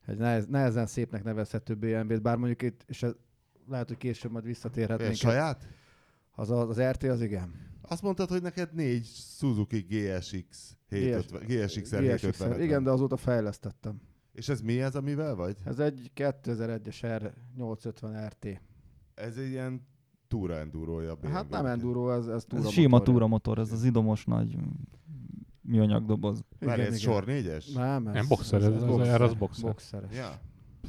egy 0.06 0.18
nehez, 0.18 0.46
nehezen 0.46 0.86
szépnek 0.86 1.24
nevezhető 1.24 1.74
BMW-t, 1.74 2.22
bár 2.22 2.36
mondjuk 2.36 2.62
itt, 2.62 2.84
és 2.86 3.02
ez, 3.02 3.12
lehet, 3.68 3.88
hogy 3.88 3.96
később 3.96 4.32
majd 4.32 4.44
visszatérhetnénk. 4.44 5.14
saját? 5.14 5.66
Az, 6.30 6.50
az, 6.50 6.68
az 6.68 6.80
RT 6.80 7.02
az 7.02 7.20
igen. 7.22 7.54
Azt 7.82 8.02
mondtad, 8.02 8.28
hogy 8.28 8.42
neked 8.42 8.74
négy 8.74 9.04
Suzuki 9.38 9.78
GSX 9.78 10.76
750, 10.88 11.40
GSX-er 11.46 12.02
GSX-er. 12.02 12.02
750 12.02 12.60
Igen, 12.62 12.82
de 12.82 12.90
azóta 12.90 13.16
fejlesztettem. 13.16 14.00
És 14.32 14.48
ez 14.48 14.60
mi 14.60 14.80
ez, 14.80 14.94
amivel 14.94 15.34
vagy? 15.34 15.56
Ez 15.64 15.78
egy 15.78 16.10
2001-es 16.16 17.20
R850 17.58 18.26
RT. 18.26 18.60
Ez 19.14 19.36
egy 19.36 19.48
ilyen 19.48 19.86
túra 20.28 20.54
endurója. 20.54 21.18
Hát 21.22 21.48
nem 21.48 21.66
enduro, 21.66 22.10
ez, 22.10 22.26
ez 22.26 22.44
túra 22.44 22.62
Ez 22.62 22.68
sima 22.70 22.88
motorja. 22.88 23.12
túramotor, 23.12 23.58
ez 23.58 23.72
az 23.72 23.84
idomos 23.84 24.24
nagy 24.24 24.56
műanyag 25.66 26.04
doboz. 26.06 26.44
Várj, 26.60 26.80
ez 26.80 26.86
igen. 26.86 26.98
sor 26.98 27.24
négyes? 27.24 27.72
Nem, 27.72 28.06
ez, 28.06 28.14
Nem, 28.14 28.26
boxer, 28.28 28.62
ez- 28.62 28.66
az 28.74 28.84
boxer, 28.84 29.18
R 29.20 29.22
az 29.22 29.34
boxer. 29.34 29.64
boxeres. 29.64 30.16
Ja. 30.16 30.30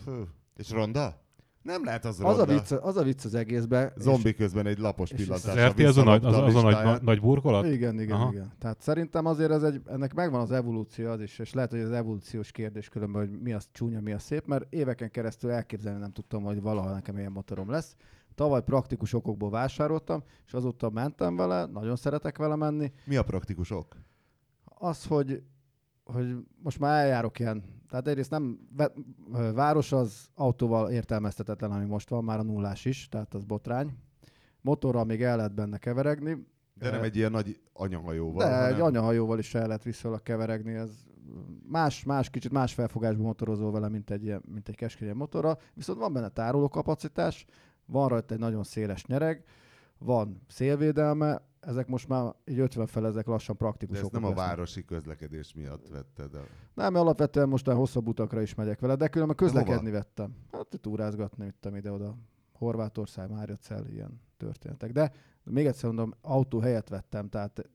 Fő. 0.04 0.24
És 0.56 0.72
ronda? 0.72 1.26
Nem 1.62 1.84
lehet 1.84 2.06
az, 2.06 2.20
Az 2.24 2.38
a, 2.38 2.46
vicc, 2.46 2.72
az 2.72 2.98
a 2.98 3.04
vicc 3.04 3.26
az 3.26 3.36
egészben. 3.36 3.92
és- 3.96 4.02
Zombi 4.04 4.34
közben 4.34 4.66
egy 4.66 4.78
lapos 4.78 5.12
és- 5.12 5.30
Az 5.30 5.50
RT 5.50 5.80
az 5.80 5.98
a 5.98 6.04
nagy, 6.04 6.26
az, 6.26 6.36
az 6.38 6.56
a 6.56 6.62
nagy, 6.62 7.02
nagy 7.02 7.20
burkolat? 7.22 7.66
Igen, 7.66 8.00
igen, 8.00 8.16
Aha. 8.16 8.32
igen. 8.32 8.52
Tehát 8.60 8.82
szerintem 8.82 9.26
azért 9.26 9.52
ez 9.52 9.64
egy, 9.64 9.82
ennek 9.86 10.14
megvan 10.14 10.42
az 10.42 10.52
evolúció 10.52 11.10
az 11.10 11.22
is, 11.22 11.40
és 11.40 11.54
lehet, 11.54 11.72
hogy 11.72 11.80
az 11.80 11.92
evolúciós 11.92 12.52
kérdés 12.52 12.90
különben, 12.90 13.22
hogy 13.28 13.40
mi 13.42 13.54
az 13.54 13.68
csúnya, 13.72 14.02
mi 14.02 14.12
a 14.12 14.20
szép, 14.20 14.46
mert 14.46 14.74
éveken 14.74 15.12
keresztül 15.12 15.50
elképzelni 15.52 16.00
nem 16.00 16.12
tudtam, 16.12 16.44
hogy 16.44 16.62
valaha 16.62 16.94
nekem 16.94 17.18
ilyen 17.18 17.32
motorom 17.32 17.70
lesz. 17.70 17.96
Tavaly 18.36 18.64
praktikus 18.64 19.14
okokból 19.14 19.50
vásároltam, 19.50 20.24
és 20.46 20.54
azóta 20.54 20.90
mentem 20.90 21.36
vele, 21.36 21.66
nagyon 21.66 21.96
szeretek 21.96 22.38
vele 22.38 22.56
menni. 22.56 22.92
Mi 23.06 23.16
a 23.16 23.24
praktikus 23.24 23.72
ok? 23.72 23.96
Az, 24.80 25.06
hogy, 25.06 25.44
hogy 26.04 26.36
most 26.64 26.80
már 26.80 27.04
eljárok 27.04 27.40
ilyen, 27.40 27.64
tehát 27.90 28.08
egyrészt 28.08 28.30
nem, 28.32 28.60
város 29.54 29.92
az 29.92 30.30
autóval 30.36 30.90
értelmeztetetlen, 30.90 31.72
ami 31.72 31.86
most 31.86 32.10
van, 32.10 32.24
már 32.24 32.40
a 32.40 32.44
nullás 32.44 32.86
is, 32.86 33.10
tehát 33.10 33.34
az 33.34 33.44
botrány. 33.44 33.98
Motorral 34.62 35.06
még 35.06 35.22
el 35.24 35.36
lehet 35.38 35.54
benne 35.54 35.78
keveregni, 35.78 36.46
De 36.74 36.90
nem 36.92 37.04
egy 37.04 37.16
ilyen 37.16 37.32
nagy 37.32 37.60
anyahajóval. 37.74 38.48
de 38.48 38.56
hanem... 38.56 38.74
egy 38.74 38.80
anyahajóval 38.80 39.40
is 39.40 39.56
el 39.56 39.68
lehet 39.68 39.84
viszonylag 39.84 40.24
keveregni, 40.24 40.74
ez 40.74 41.06
más, 41.68 42.04
más, 42.04 42.30
kicsit 42.30 42.52
más 42.52 42.74
felfogásban 42.74 43.26
motorozol 43.26 43.72
vele, 43.72 43.90
mint 43.90 44.10
egy, 44.12 44.24
ilyen- 44.24 44.44
mint 44.54 44.68
egy 44.70 44.76
keskeny 44.76 45.14
motorral, 45.16 45.60
viszont 45.74 46.00
van 46.00 46.14
benne 46.14 46.30
tárolókapacitás, 46.30 47.46
van 47.86 48.08
rajta 48.08 48.34
egy 48.34 48.40
nagyon 48.40 48.64
széles 48.64 49.06
nyereg, 49.06 49.44
van 49.98 50.42
szélvédelme, 50.48 51.42
ezek 51.60 51.88
most 51.88 52.08
már 52.08 52.36
így 52.46 52.60
50 52.60 52.88
fel, 52.88 53.06
ezek 53.06 53.26
lassan 53.26 53.56
De 53.56 53.66
praktikusok. 53.66 54.04
ezt 54.04 54.12
nem 54.12 54.24
a 54.24 54.34
városi 54.34 54.86
közlekedés 54.86 55.54
miatt 55.54 55.88
vetted 55.88 56.36
el. 56.36 56.48
Nem, 56.74 56.92
mert 56.94 57.06
alapvetően 57.06 57.50
most 57.50 57.66
már 57.66 57.76
hosszabb 57.76 58.08
utakra 58.08 58.42
is 58.42 58.56
megyek 58.56 58.80
vele, 58.80 58.96
de 58.96 59.08
különben 59.08 59.36
De 59.38 59.44
közlekedni 59.46 59.92
vettem. 59.92 60.36
Hát 60.52 60.80
túrázgatni 60.82 61.46
vittem 61.46 61.76
ide-oda. 61.76 62.18
Horvátország, 62.52 63.30
Márjacel, 63.30 63.88
ilyen 63.88 64.22
történetek. 64.38 64.92
De 64.92 65.12
még 65.44 65.66
egyszer 65.66 65.86
mondom, 65.86 66.14
autó 66.22 66.60
helyet 66.60 66.90
vettem, 66.90 67.30
tehát 67.30 67.70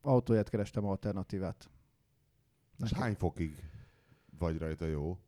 autóját 0.00 0.48
kerestem 0.48 0.84
alternatívát. 0.84 1.70
És 2.84 2.92
hány 2.92 3.14
fokig 3.14 3.62
vagy 4.38 4.58
rajta 4.58 4.86
jó? 4.86 5.18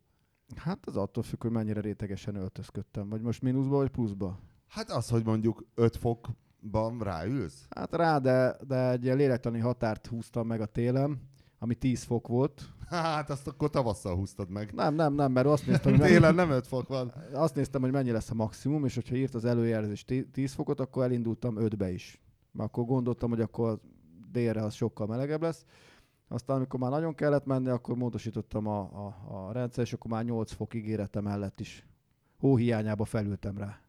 Hát 0.55 0.85
az 0.85 0.97
attól 0.97 1.23
függ, 1.23 1.41
hogy 1.41 1.51
mennyire 1.51 1.81
rétegesen 1.81 2.35
öltözködtem. 2.35 3.09
Vagy 3.09 3.21
most 3.21 3.41
mínuszba, 3.41 3.75
vagy 3.75 3.89
pluszba. 3.89 4.39
Hát 4.69 4.91
az, 4.91 5.09
hogy 5.09 5.25
mondjuk 5.25 5.65
5 5.75 5.97
fokban 5.97 6.99
ráülsz? 6.99 7.67
Hát 7.69 7.95
rá, 7.95 8.17
de, 8.17 8.57
de 8.67 8.91
egy 8.91 9.03
lélektani 9.03 9.59
határt 9.59 10.07
húztam 10.07 10.47
meg 10.47 10.61
a 10.61 10.65
télen, 10.65 11.21
ami 11.59 11.75
10 11.75 12.03
fok 12.03 12.27
volt. 12.27 12.69
Hát 12.87 13.29
azt 13.29 13.47
akkor 13.47 13.69
tavasszal 13.69 14.15
húztad 14.15 14.49
meg. 14.49 14.73
Nem, 14.73 14.95
nem, 14.95 15.13
nem, 15.13 15.31
mert 15.31 15.47
azt 15.47 15.67
néztem, 15.67 15.91
hogy 15.91 16.07
Télen 16.07 16.35
nem 16.35 16.49
5 16.49 16.67
fok 16.67 16.87
van. 16.87 17.13
azt 17.33 17.55
néztem, 17.55 17.81
hogy 17.81 17.91
mennyi 17.91 18.11
lesz 18.11 18.29
a 18.29 18.33
maximum, 18.33 18.85
és 18.85 18.95
hogyha 18.95 19.15
írt 19.15 19.33
az 19.35 19.45
előjelzés 19.45 20.05
10 20.31 20.53
fokot, 20.53 20.79
akkor 20.79 21.03
elindultam 21.03 21.55
5-be 21.59 21.91
is. 21.91 22.21
Mert 22.51 22.69
akkor 22.69 22.85
gondoltam, 22.85 23.29
hogy 23.29 23.41
akkor 23.41 23.79
délre 24.31 24.63
az 24.63 24.73
sokkal 24.73 25.07
melegebb 25.07 25.41
lesz. 25.41 25.65
Aztán, 26.27 26.55
amikor 26.55 26.79
már 26.79 26.91
nagyon 26.91 27.15
kellett 27.15 27.45
menni, 27.45 27.69
akkor 27.69 27.95
módosítottam 27.95 28.67
a, 28.67 28.79
a, 28.79 29.15
a 29.29 29.51
rendszer, 29.51 29.83
és 29.83 29.93
akkor 29.93 30.11
már 30.11 30.23
8 30.23 30.51
fok 30.51 30.73
ígérete 30.73 31.21
mellett 31.21 31.59
is 31.59 31.87
hó 32.37 32.55
hiányába 32.55 33.05
felültem 33.05 33.57
rá. 33.57 33.79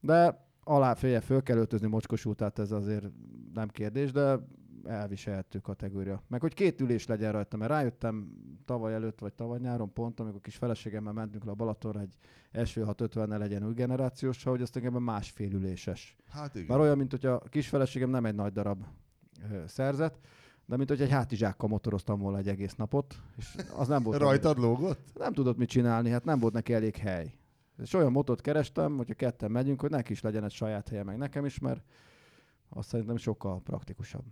De 0.00 0.48
alá 0.64 0.94
félje 0.94 1.20
föl 1.20 1.42
kell 1.42 1.56
öltözni 1.56 1.88
mocskos 1.88 2.26
tehát 2.36 2.58
ez 2.58 2.70
azért 2.70 3.04
nem 3.54 3.68
kérdés, 3.68 4.12
de 4.12 4.38
elviselhető 4.84 5.58
kategória. 5.58 6.22
Meg 6.28 6.40
hogy 6.40 6.54
két 6.54 6.80
ülés 6.80 7.06
legyen 7.06 7.32
rajta, 7.32 7.56
mert 7.56 7.70
rájöttem 7.70 8.32
tavaly 8.64 8.94
előtt, 8.94 9.18
vagy 9.18 9.32
tavaly 9.32 9.58
nyáron 9.58 9.92
pont, 9.92 10.20
amikor 10.20 10.40
kis 10.40 10.56
feleségemmel 10.56 11.12
mentünk 11.12 11.44
le 11.44 11.50
a 11.50 11.54
Balatonra, 11.54 12.00
egy 12.00 12.14
SV650 12.52 13.26
ne 13.26 13.36
legyen 13.36 13.66
új 13.66 13.74
generációs, 13.74 14.42
hogy 14.42 14.62
azt 14.62 14.76
engem 14.76 15.02
másfél 15.02 15.52
üléses. 15.52 16.16
Hát 16.28 16.54
igen. 16.54 16.66
Már 16.68 16.78
olyan, 16.80 16.96
mint 16.96 17.10
hogy 17.10 17.26
a 17.26 17.38
kis 17.38 17.68
feleségem 17.68 18.10
nem 18.10 18.24
egy 18.24 18.34
nagy 18.34 18.52
darab 18.52 18.84
ö, 19.52 19.62
szerzet, 19.66 20.18
de 20.66 20.76
mint 20.76 20.88
hogy 20.88 21.00
egy 21.00 21.10
hátizsákkal 21.10 21.68
motoroztam 21.68 22.18
volna 22.18 22.38
egy 22.38 22.48
egész 22.48 22.74
napot, 22.74 23.14
és 23.36 23.54
az 23.76 23.88
nem 23.88 24.02
volt. 24.02 24.18
Rajtad 24.28 24.58
lógott? 24.58 25.18
Nem 25.18 25.32
tudott 25.32 25.56
mit 25.56 25.68
csinálni, 25.68 26.10
hát 26.10 26.24
nem 26.24 26.38
volt 26.38 26.52
neki 26.52 26.72
elég 26.72 26.96
hely. 26.96 27.34
És 27.80 27.94
olyan 27.94 28.12
motot 28.12 28.40
kerestem, 28.40 28.96
hogyha 28.96 29.14
ketten 29.14 29.50
megyünk, 29.50 29.80
hogy 29.80 29.90
neki 29.90 30.12
is 30.12 30.20
legyen 30.20 30.44
egy 30.44 30.50
saját 30.52 30.88
helye, 30.88 31.02
meg 31.02 31.16
nekem 31.16 31.44
is, 31.44 31.58
mert 31.58 31.82
azt 32.68 32.88
szerintem 32.88 33.16
sokkal 33.16 33.60
praktikusabb. 33.62 34.24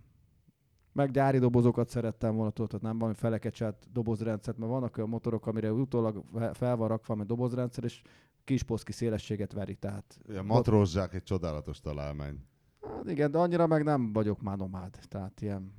Meg 0.91 1.11
gyári 1.11 1.37
dobozokat 1.39 1.89
szerettem 1.89 2.35
volna, 2.35 2.51
tudod, 2.51 2.81
nem 2.81 2.97
valami 2.97 3.15
felekecselt 3.17 3.87
dobozrendszert, 3.91 4.57
mert 4.57 4.71
vannak 4.71 4.97
olyan 4.97 5.09
motorok, 5.09 5.47
amire 5.47 5.71
utólag 5.73 6.23
fe- 6.33 6.57
fel 6.57 6.75
van 6.75 6.87
rakva 6.87 7.17
egy 7.19 7.25
dobozrendszer, 7.25 7.83
és 7.83 8.01
kisposzki 8.43 8.91
szélességet 8.91 9.53
veri, 9.53 9.75
tehát 9.75 10.19
A 10.37 10.41
matrózzsák 10.43 11.13
egy 11.13 11.23
csodálatos 11.23 11.79
találmány. 11.79 12.39
hát 12.81 13.09
igen, 13.09 13.31
de 13.31 13.37
annyira 13.37 13.67
meg 13.67 13.83
nem 13.83 14.13
vagyok 14.13 14.41
már 14.41 14.57
nomád, 14.57 14.99
tehát 15.07 15.41
ilyen, 15.41 15.73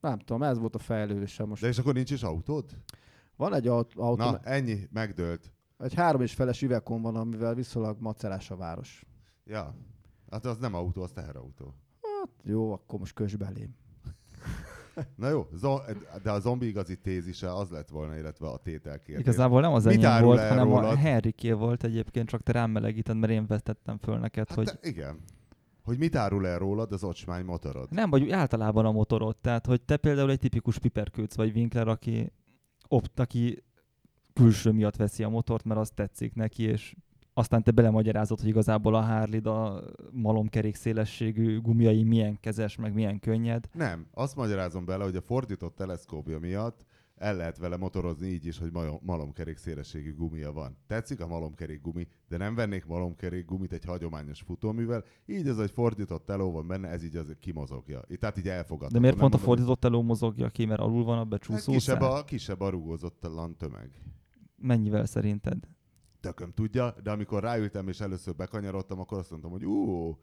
nem 0.00 0.18
tudom, 0.18 0.42
ez 0.42 0.58
volt 0.58 0.74
a 0.74 0.78
fejlődésem 0.78 1.48
most. 1.48 1.62
De 1.62 1.68
és 1.68 1.78
akkor 1.78 1.94
nincs 1.94 2.10
is 2.10 2.22
autód? 2.22 2.64
Van 3.36 3.54
egy 3.54 3.66
aut- 3.68 3.94
autó, 3.96 4.24
Na, 4.24 4.38
ennyi, 4.38 4.78
megdőlt. 4.92 5.52
Egy 5.78 5.94
három 5.94 6.20
és 6.20 6.34
feles 6.34 6.62
üvegkon 6.62 7.02
van, 7.02 7.16
amivel 7.16 7.54
viszonylag 7.54 8.00
macerás 8.00 8.50
a 8.50 8.56
város. 8.56 9.04
Ja. 9.44 9.74
Hát 10.30 10.44
az 10.44 10.58
nem 10.58 10.74
autó, 10.74 11.02
az 11.02 11.12
teherautó. 11.12 11.74
Jó, 12.42 12.72
akkor 12.72 12.98
most 12.98 13.14
kös 13.14 13.36
belém. 13.36 13.74
Na 15.16 15.28
jó, 15.28 15.48
zo- 15.52 15.82
de 16.22 16.30
a 16.30 16.40
zombi 16.40 16.66
igazi 16.66 16.96
tézise 16.98 17.54
az 17.54 17.70
lett 17.70 17.88
volna, 17.88 18.16
illetve 18.16 18.48
a 18.48 18.56
tételkérdés. 18.56 19.24
Igazából 19.24 19.60
nem 19.60 19.72
az 19.72 19.86
enyém 19.86 20.22
volt, 20.22 20.38
el 20.38 20.48
hanem 20.48 20.72
a 20.72 20.80
rólad? 20.80 20.96
Henriké 20.96 21.52
volt 21.52 21.84
egyébként, 21.84 22.28
csak 22.28 22.42
te 22.42 22.52
rám 22.52 22.70
melegíted, 22.70 23.16
mert 23.16 23.32
én 23.32 23.46
vetettem 23.46 23.98
föl 23.98 24.18
neked, 24.18 24.48
Hát 24.48 24.56
hogy 24.56 24.66
te, 24.66 24.88
igen. 24.88 25.20
Hogy 25.82 25.98
mit 25.98 26.16
árul 26.16 26.46
el 26.46 26.58
rólad 26.58 26.92
az 26.92 27.04
ocsmány 27.04 27.44
motorod? 27.44 27.92
nem, 27.92 28.10
vagy 28.10 28.30
általában 28.30 28.86
a 28.86 28.92
motorod. 28.92 29.36
Tehát, 29.36 29.66
hogy 29.66 29.82
te 29.82 29.96
például 29.96 30.30
egy 30.30 30.38
tipikus 30.38 30.78
piperkőc 30.78 31.34
vagy 31.34 31.56
Winkler, 31.56 31.88
aki, 31.88 32.32
opt, 32.88 33.20
aki 33.20 33.64
külső 34.36 34.70
miatt 34.70 34.96
veszi 34.96 35.22
a 35.22 35.28
motort, 35.28 35.64
mert 35.64 35.80
az 35.80 35.90
tetszik 35.90 36.34
neki, 36.34 36.62
és 36.62 36.94
aztán 37.34 37.62
te 37.62 37.70
belemagyarázod, 37.70 38.40
hogy 38.40 38.48
igazából 38.48 38.94
a 38.94 39.00
harley 39.00 39.48
a 39.48 39.82
malomkerék 40.12 40.74
szélességű 40.74 41.60
gumiai 41.60 42.02
milyen 42.02 42.40
kezes, 42.40 42.76
meg 42.76 42.94
milyen 42.94 43.20
könnyed. 43.20 43.68
Nem, 43.72 44.06
azt 44.12 44.36
magyarázom 44.36 44.84
bele, 44.84 45.04
hogy 45.04 45.16
a 45.16 45.20
fordított 45.20 45.76
teleszkópja 45.76 46.38
miatt 46.38 46.84
el 47.16 47.36
lehet 47.36 47.58
vele 47.58 47.76
motorozni 47.76 48.28
így 48.28 48.46
is, 48.46 48.58
hogy 48.58 48.70
malomkerék 49.00 49.56
szélességű 49.56 50.14
gumia 50.14 50.52
van. 50.52 50.76
Tetszik 50.86 51.20
a 51.20 51.26
malomkerék 51.26 51.80
gumi, 51.80 52.06
de 52.28 52.36
nem 52.36 52.54
vennék 52.54 52.86
malomkerék 52.86 53.44
gumit 53.44 53.72
egy 53.72 53.84
hagyományos 53.84 54.40
futóművel, 54.40 55.04
így 55.26 55.48
ez 55.48 55.58
egy 55.58 55.70
fordított 55.70 56.24
teló 56.24 56.52
van 56.52 56.66
benne, 56.66 56.88
ez 56.88 57.04
így 57.04 57.16
az 57.16 57.36
kimozogja. 57.40 58.02
Itt, 58.06 58.20
tehát 58.20 58.38
így 58.38 58.48
elfogadható. 58.48 58.94
De 58.94 59.00
miért 59.00 59.16
pont 59.16 59.34
a 59.34 59.38
fordított 59.38 59.84
elő 59.84 59.98
mozogja 59.98 60.48
ki, 60.48 60.64
mert 60.64 60.80
alul 60.80 61.04
van 61.04 61.14
a 61.14 61.18
Hát 61.18 61.28
becsúszó 61.28 61.72
kisebb 61.72 62.00
szál? 62.00 62.12
a, 62.12 62.24
kisebb 62.24 62.60
a 62.60 62.68
rugózottalan 62.68 63.56
tömeg. 63.56 63.90
Mennyivel 64.56 65.06
szerinted? 65.06 65.56
Tököm 66.20 66.52
tudja, 66.54 66.94
de 67.02 67.10
amikor 67.10 67.42
ráültem 67.42 67.88
és 67.88 68.00
először 68.00 68.34
bekanyarodtam, 68.34 69.00
akkor 69.00 69.18
azt 69.18 69.30
mondtam, 69.30 69.50
hogy 69.50 69.64
ú, 69.64 70.18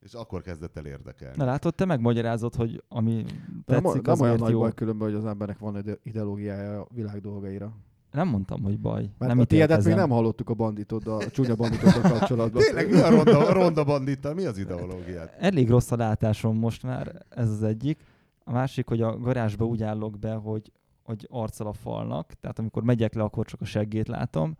és 0.00 0.12
akkor 0.12 0.42
kezdett 0.42 0.76
el 0.76 0.86
érdekelni. 0.86 1.36
Na 1.36 1.44
látod, 1.44 1.74
te 1.74 1.84
megmagyarázod, 1.84 2.54
hogy 2.54 2.82
ami 2.88 3.14
nem, 3.14 3.62
tetszik, 3.64 4.02
nem 4.02 4.12
az 4.12 4.20
olyan 4.20 4.34
miért 4.34 4.40
nagy 4.40 4.50
jó. 4.50 4.58
baj 4.58 4.72
különben, 4.74 5.08
hogy 5.08 5.16
az 5.16 5.24
embernek 5.24 5.58
van 5.58 5.76
ide- 5.76 6.00
ideológiája 6.02 6.80
a 6.80 6.86
világ 6.94 7.20
dolgaira. 7.20 7.76
Nem 8.10 8.28
mondtam, 8.28 8.62
hogy 8.62 8.80
baj. 8.80 9.00
Mert 9.18 9.32
nem 9.32 9.38
a 9.38 9.44
tiédet 9.44 9.84
még 9.84 9.94
nem 9.94 10.10
hallottuk 10.10 10.50
a 10.50 10.54
banditod, 10.54 11.06
a 11.06 11.30
csúnya 11.30 11.54
banditoddal 11.54 12.00
kapcsolatban. 12.02 12.62
Tényleg 12.62 12.90
mi 12.90 13.00
a 13.00 13.10
ronda, 13.10 13.46
a 13.46 13.52
ronda 13.52 13.84
bandittal? 13.84 14.34
Mi 14.34 14.44
az 14.44 14.58
ideológiát? 14.58 15.36
Elég 15.38 15.68
rossz 15.70 15.90
a 15.90 15.96
látásom 15.96 16.56
most 16.56 16.82
már, 16.82 17.26
ez 17.28 17.50
az 17.50 17.62
egyik. 17.62 18.02
A 18.44 18.52
másik, 18.52 18.88
hogy 18.88 19.00
a 19.02 19.18
garázsba 19.18 19.64
úgy 19.64 19.82
állok 19.82 20.18
be, 20.18 20.34
hogy, 20.34 20.72
hogy 21.10 21.26
arccal 21.30 21.66
a 21.66 21.72
falnak, 21.72 22.32
tehát 22.40 22.58
amikor 22.58 22.82
megyek 22.82 23.14
le, 23.14 23.22
akkor 23.22 23.46
csak 23.46 23.60
a 23.60 23.64
seggét 23.64 24.08
látom. 24.08 24.56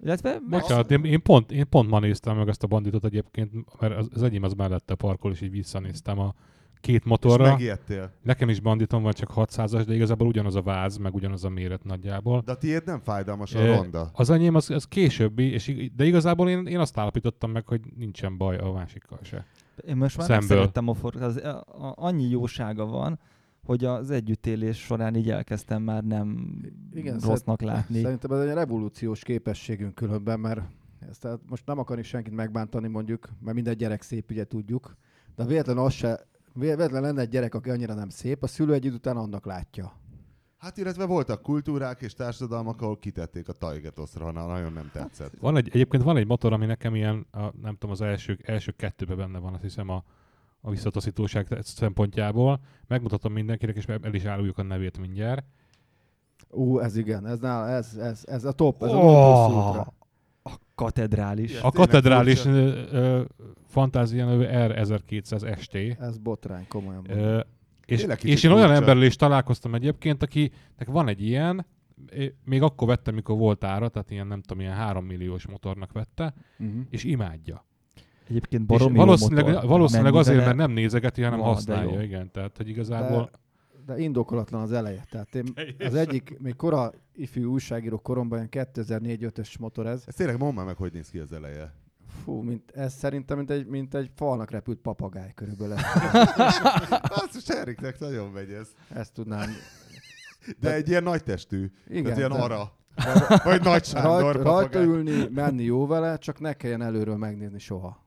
Illetve 0.00 0.38
Bocsánat, 0.50 0.90
én, 0.90 1.04
én, 1.04 1.22
pont, 1.22 1.52
én 1.52 1.68
pont 1.68 1.88
ma 1.90 1.98
néztem 1.98 2.36
meg 2.36 2.48
ezt 2.48 2.62
a 2.62 2.66
banditot 2.66 3.04
egyébként, 3.04 3.52
mert 3.80 3.96
az, 3.96 4.08
az 4.14 4.22
enyém 4.22 4.42
az 4.42 4.52
mellette 4.52 4.94
parkol, 4.94 5.32
és 5.32 5.40
így 5.40 5.50
visszanéztem 5.50 6.18
a 6.18 6.34
két 6.80 7.00
És 7.02 7.04
motorra. 7.04 7.44
megijedtél. 7.50 8.12
Nekem 8.22 8.48
is 8.48 8.60
banditom 8.60 9.02
van, 9.02 9.12
csak 9.12 9.32
600-as, 9.34 9.82
de 9.86 9.94
igazából 9.94 10.26
ugyanaz 10.26 10.54
a 10.54 10.62
váz, 10.62 10.96
meg 10.96 11.14
ugyanaz 11.14 11.44
a 11.44 11.48
méret 11.48 11.84
nagyjából. 11.84 12.42
De 12.44 12.52
a 12.52 12.56
tiéd 12.56 12.82
nem 12.86 13.00
fájdalmas 13.00 13.54
a 13.54 13.66
ronda. 13.66 14.10
Az 14.12 14.30
enyém 14.30 14.54
az, 14.54 14.70
az 14.70 14.84
későbbi, 14.84 15.50
és, 15.52 15.66
ig- 15.66 15.94
de 15.94 16.04
igazából 16.04 16.48
én, 16.48 16.66
én 16.66 16.78
azt 16.78 16.98
állapítottam 16.98 17.50
meg, 17.50 17.66
hogy 17.66 17.80
nincsen 17.96 18.36
baj 18.36 18.56
a 18.56 18.72
másikkal 18.72 19.18
se. 19.22 19.46
én 19.86 19.96
most 19.96 20.16
már 20.16 20.28
nem 20.28 20.38
szemből. 20.40 20.56
szerettem 20.58 20.88
a 20.88 20.94
for... 20.94 21.16
Az, 21.22 21.36
a, 21.36 21.48
a, 21.58 21.94
annyi 21.96 22.28
jósága 22.28 22.86
van, 22.86 23.18
hogy 23.68 23.84
az 23.84 24.10
együttélés 24.10 24.78
során 24.78 25.16
így 25.16 25.30
elkezdtem 25.30 25.82
már 25.82 26.04
nem 26.04 26.58
Igen, 26.92 27.18
rossznak 27.18 27.60
látni. 27.60 28.00
Szerintem 28.02 28.30
ez 28.30 28.48
egy 28.48 28.54
revolúciós 28.54 29.22
képességünk 29.22 29.94
különben, 29.94 30.40
mert 30.40 30.60
ezt 31.08 31.20
tehát 31.20 31.38
most 31.48 31.66
nem 31.66 31.78
akarni 31.78 32.02
senkit 32.02 32.34
megbántani 32.34 32.88
mondjuk, 32.88 33.28
mert 33.40 33.54
minden 33.54 33.76
gyerek 33.76 34.02
szép, 34.02 34.30
ugye 34.30 34.44
tudjuk, 34.44 34.96
de 35.36 35.44
véletlen 35.44 35.78
az 35.78 35.92
se, 35.92 36.26
véletlen 36.52 37.02
lenne 37.02 37.20
egy 37.20 37.28
gyerek, 37.28 37.54
aki 37.54 37.70
annyira 37.70 37.94
nem 37.94 38.08
szép, 38.08 38.42
a 38.42 38.46
szülő 38.46 38.72
egy 38.72 38.84
idő 38.84 38.94
után 38.94 39.16
annak 39.16 39.46
látja. 39.46 39.92
Hát 40.58 40.76
illetve 40.76 41.04
voltak 41.04 41.42
kultúrák 41.42 42.00
és 42.00 42.14
társadalmak, 42.14 42.82
ahol 42.82 42.98
kitették 42.98 43.48
a 43.48 43.52
Tajgetoszra, 43.52 44.24
ha 44.24 44.46
nagyon 44.46 44.72
nem 44.72 44.90
tetszett. 44.92 45.32
Van 45.40 45.56
egy, 45.56 45.68
egyébként 45.68 46.02
van 46.02 46.16
egy 46.16 46.26
motor, 46.26 46.52
ami 46.52 46.66
nekem 46.66 46.94
ilyen, 46.94 47.26
a, 47.30 47.40
nem 47.40 47.72
tudom, 47.72 47.90
az 47.90 48.00
első, 48.00 48.38
első 48.42 48.72
kettőben 48.72 49.16
benne 49.16 49.38
van, 49.38 49.52
azt 49.52 49.62
hiszem 49.62 49.88
a, 49.88 50.04
a 50.60 50.70
visszataszítóság 50.70 51.46
szempontjából. 51.60 52.60
Megmutatom 52.86 53.32
mindenkinek, 53.32 53.76
és 53.76 53.84
el 53.84 54.14
is 54.14 54.24
áruljuk 54.24 54.58
a 54.58 54.62
nevét 54.62 54.98
mindjárt. 54.98 55.46
Ú, 56.50 56.78
ez 56.78 56.96
igen, 56.96 57.26
ez, 57.26 57.38
nál, 57.40 57.68
ez, 57.68 57.94
ez, 57.96 58.22
ez 58.26 58.44
a 58.44 58.52
top, 58.52 58.82
ez 58.82 58.90
a 58.90 58.96
Oh, 58.96 59.66
ultra. 59.66 59.94
a 60.42 60.50
katedrális. 60.74 61.50
Igen. 61.50 61.62
A 61.62 61.70
katedrális 61.70 62.44
fantázia 63.66 64.24
nevű 64.26 64.44
R1200 64.48 65.58
ST. 65.60 65.74
Ez 66.00 66.18
botrány, 66.18 66.66
komolyan. 66.68 67.04
Ö, 67.10 67.40
és, 67.86 68.06
és 68.22 68.42
én 68.42 68.50
olyan 68.50 68.72
emberrel 68.72 69.02
is 69.02 69.16
találkoztam 69.16 69.74
egyébként, 69.74 70.22
akinek 70.22 70.86
van 70.86 71.08
egy 71.08 71.22
ilyen, 71.22 71.66
még 72.44 72.62
akkor 72.62 72.88
vettem, 72.88 73.14
mikor 73.14 73.36
volt 73.38 73.64
ára, 73.64 73.88
tehát 73.88 74.10
ilyen 74.10 74.26
nem 74.26 74.40
tudom, 74.40 74.60
ilyen 74.60 74.74
3 74.74 75.04
milliós 75.04 75.46
motornak 75.46 75.92
vette, 75.92 76.34
Uh-huh. 76.58 76.80
és 76.90 77.04
imádja. 77.04 77.66
Egyébként 78.28 78.62
És 78.70 78.78
baromi 78.78 78.98
jó 78.98 79.04
valószínűleg, 79.04 79.44
motor. 79.44 79.68
valószínűleg 79.68 80.14
azért, 80.14 80.44
mert 80.44 80.56
nem 80.56 80.70
nézegeti, 80.70 81.22
hanem 81.22 81.38
Van, 81.38 81.48
de 81.48 81.54
használja, 81.54 81.92
jó. 81.92 82.00
igen. 82.00 82.30
Tehát, 82.30 82.56
hogy 82.56 82.68
igazából... 82.68 83.30
De, 83.86 83.94
de 83.94 84.00
indokolatlan 84.00 84.62
az 84.62 84.72
eleje. 84.72 85.04
Tehát 85.10 85.34
én, 85.34 85.54
az 85.78 85.94
egyik, 85.94 86.36
még 86.38 86.56
kora 86.56 86.92
ifjú 87.14 87.50
újságíró 87.52 87.98
koromban, 87.98 88.48
ilyen 88.52 88.68
2004-5-ös 88.74 89.58
motor 89.58 89.86
ez. 89.86 90.02
Ez 90.06 90.14
tényleg 90.14 90.38
mondd 90.38 90.54
már 90.54 90.64
meg, 90.64 90.76
hogy 90.76 90.92
néz 90.92 91.08
ki 91.10 91.18
az 91.18 91.32
eleje. 91.32 91.72
Fú, 92.24 92.40
mint, 92.40 92.70
ez 92.70 92.94
szerintem 92.94 93.36
mint 93.36 93.50
egy, 93.50 93.66
mint 93.66 93.94
egy 93.94 94.10
falnak 94.14 94.50
repült 94.50 94.78
papagáj 94.78 95.32
körülbelül. 95.34 95.76
Basszus, 97.16 97.48
Eriknek 97.48 97.98
nagyon 97.98 98.30
megy 98.30 98.50
ez. 98.50 98.68
Ezt 98.88 99.12
tudnám. 99.12 99.48
De 100.60 100.74
egy 100.74 100.88
ilyen 100.88 101.02
nagy 101.02 101.22
testű. 101.22 101.70
Igen, 101.88 102.02
Tehát 102.02 102.18
ilyen 102.18 102.30
de- 102.30 102.38
ara. 102.38 102.72
Vagy 103.44 103.62
Nagy 103.62 103.84
Sándor 103.84 104.34
Rajt, 104.34 104.42
rajta 104.46 104.82
ülni, 104.82 105.28
menni 105.34 105.62
jó 105.62 105.86
vele, 105.86 106.16
csak 106.16 106.40
ne 106.40 106.52
kelljen 106.52 106.82
előről 106.82 107.16
megnézni 107.16 107.58
soha. 107.58 108.06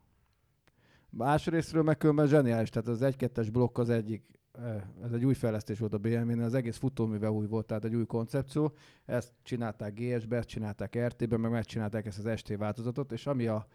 Másrésztről 1.14 1.84
meg 1.84 1.98
különben 1.98 2.28
zseniális, 2.28 2.70
tehát 2.70 2.88
az 2.88 3.00
1-2-es 3.02 3.48
blokk 3.52 3.78
az 3.78 3.90
egyik, 3.90 4.24
eh, 4.52 4.76
ez 5.04 5.12
egy 5.12 5.26
új 5.26 5.34
fejlesztés 5.34 5.80
volt 5.80 5.94
a 5.94 5.98
BMW-nél, 5.98 6.44
az 6.44 6.54
egész 6.54 6.78
futóműve 6.78 7.32
új 7.32 7.48
volt, 7.48 7.66
tehát 7.66 7.86
egy 7.86 7.96
új 7.96 8.06
koncepció. 8.06 8.74
Ezt 9.06 9.34
csinálták 9.44 9.94
GS-be, 9.94 10.38
ezt 10.38 10.48
csinálták 10.48 11.06
RT-ben, 11.06 11.40
meg 11.40 11.52
megcsinálták 11.52 12.06
ezt 12.06 12.26
az 12.26 12.38
ST 12.38 12.58
változatot, 12.58 13.12
és 13.12 13.26
ami 13.26 13.48
a... 13.48 13.66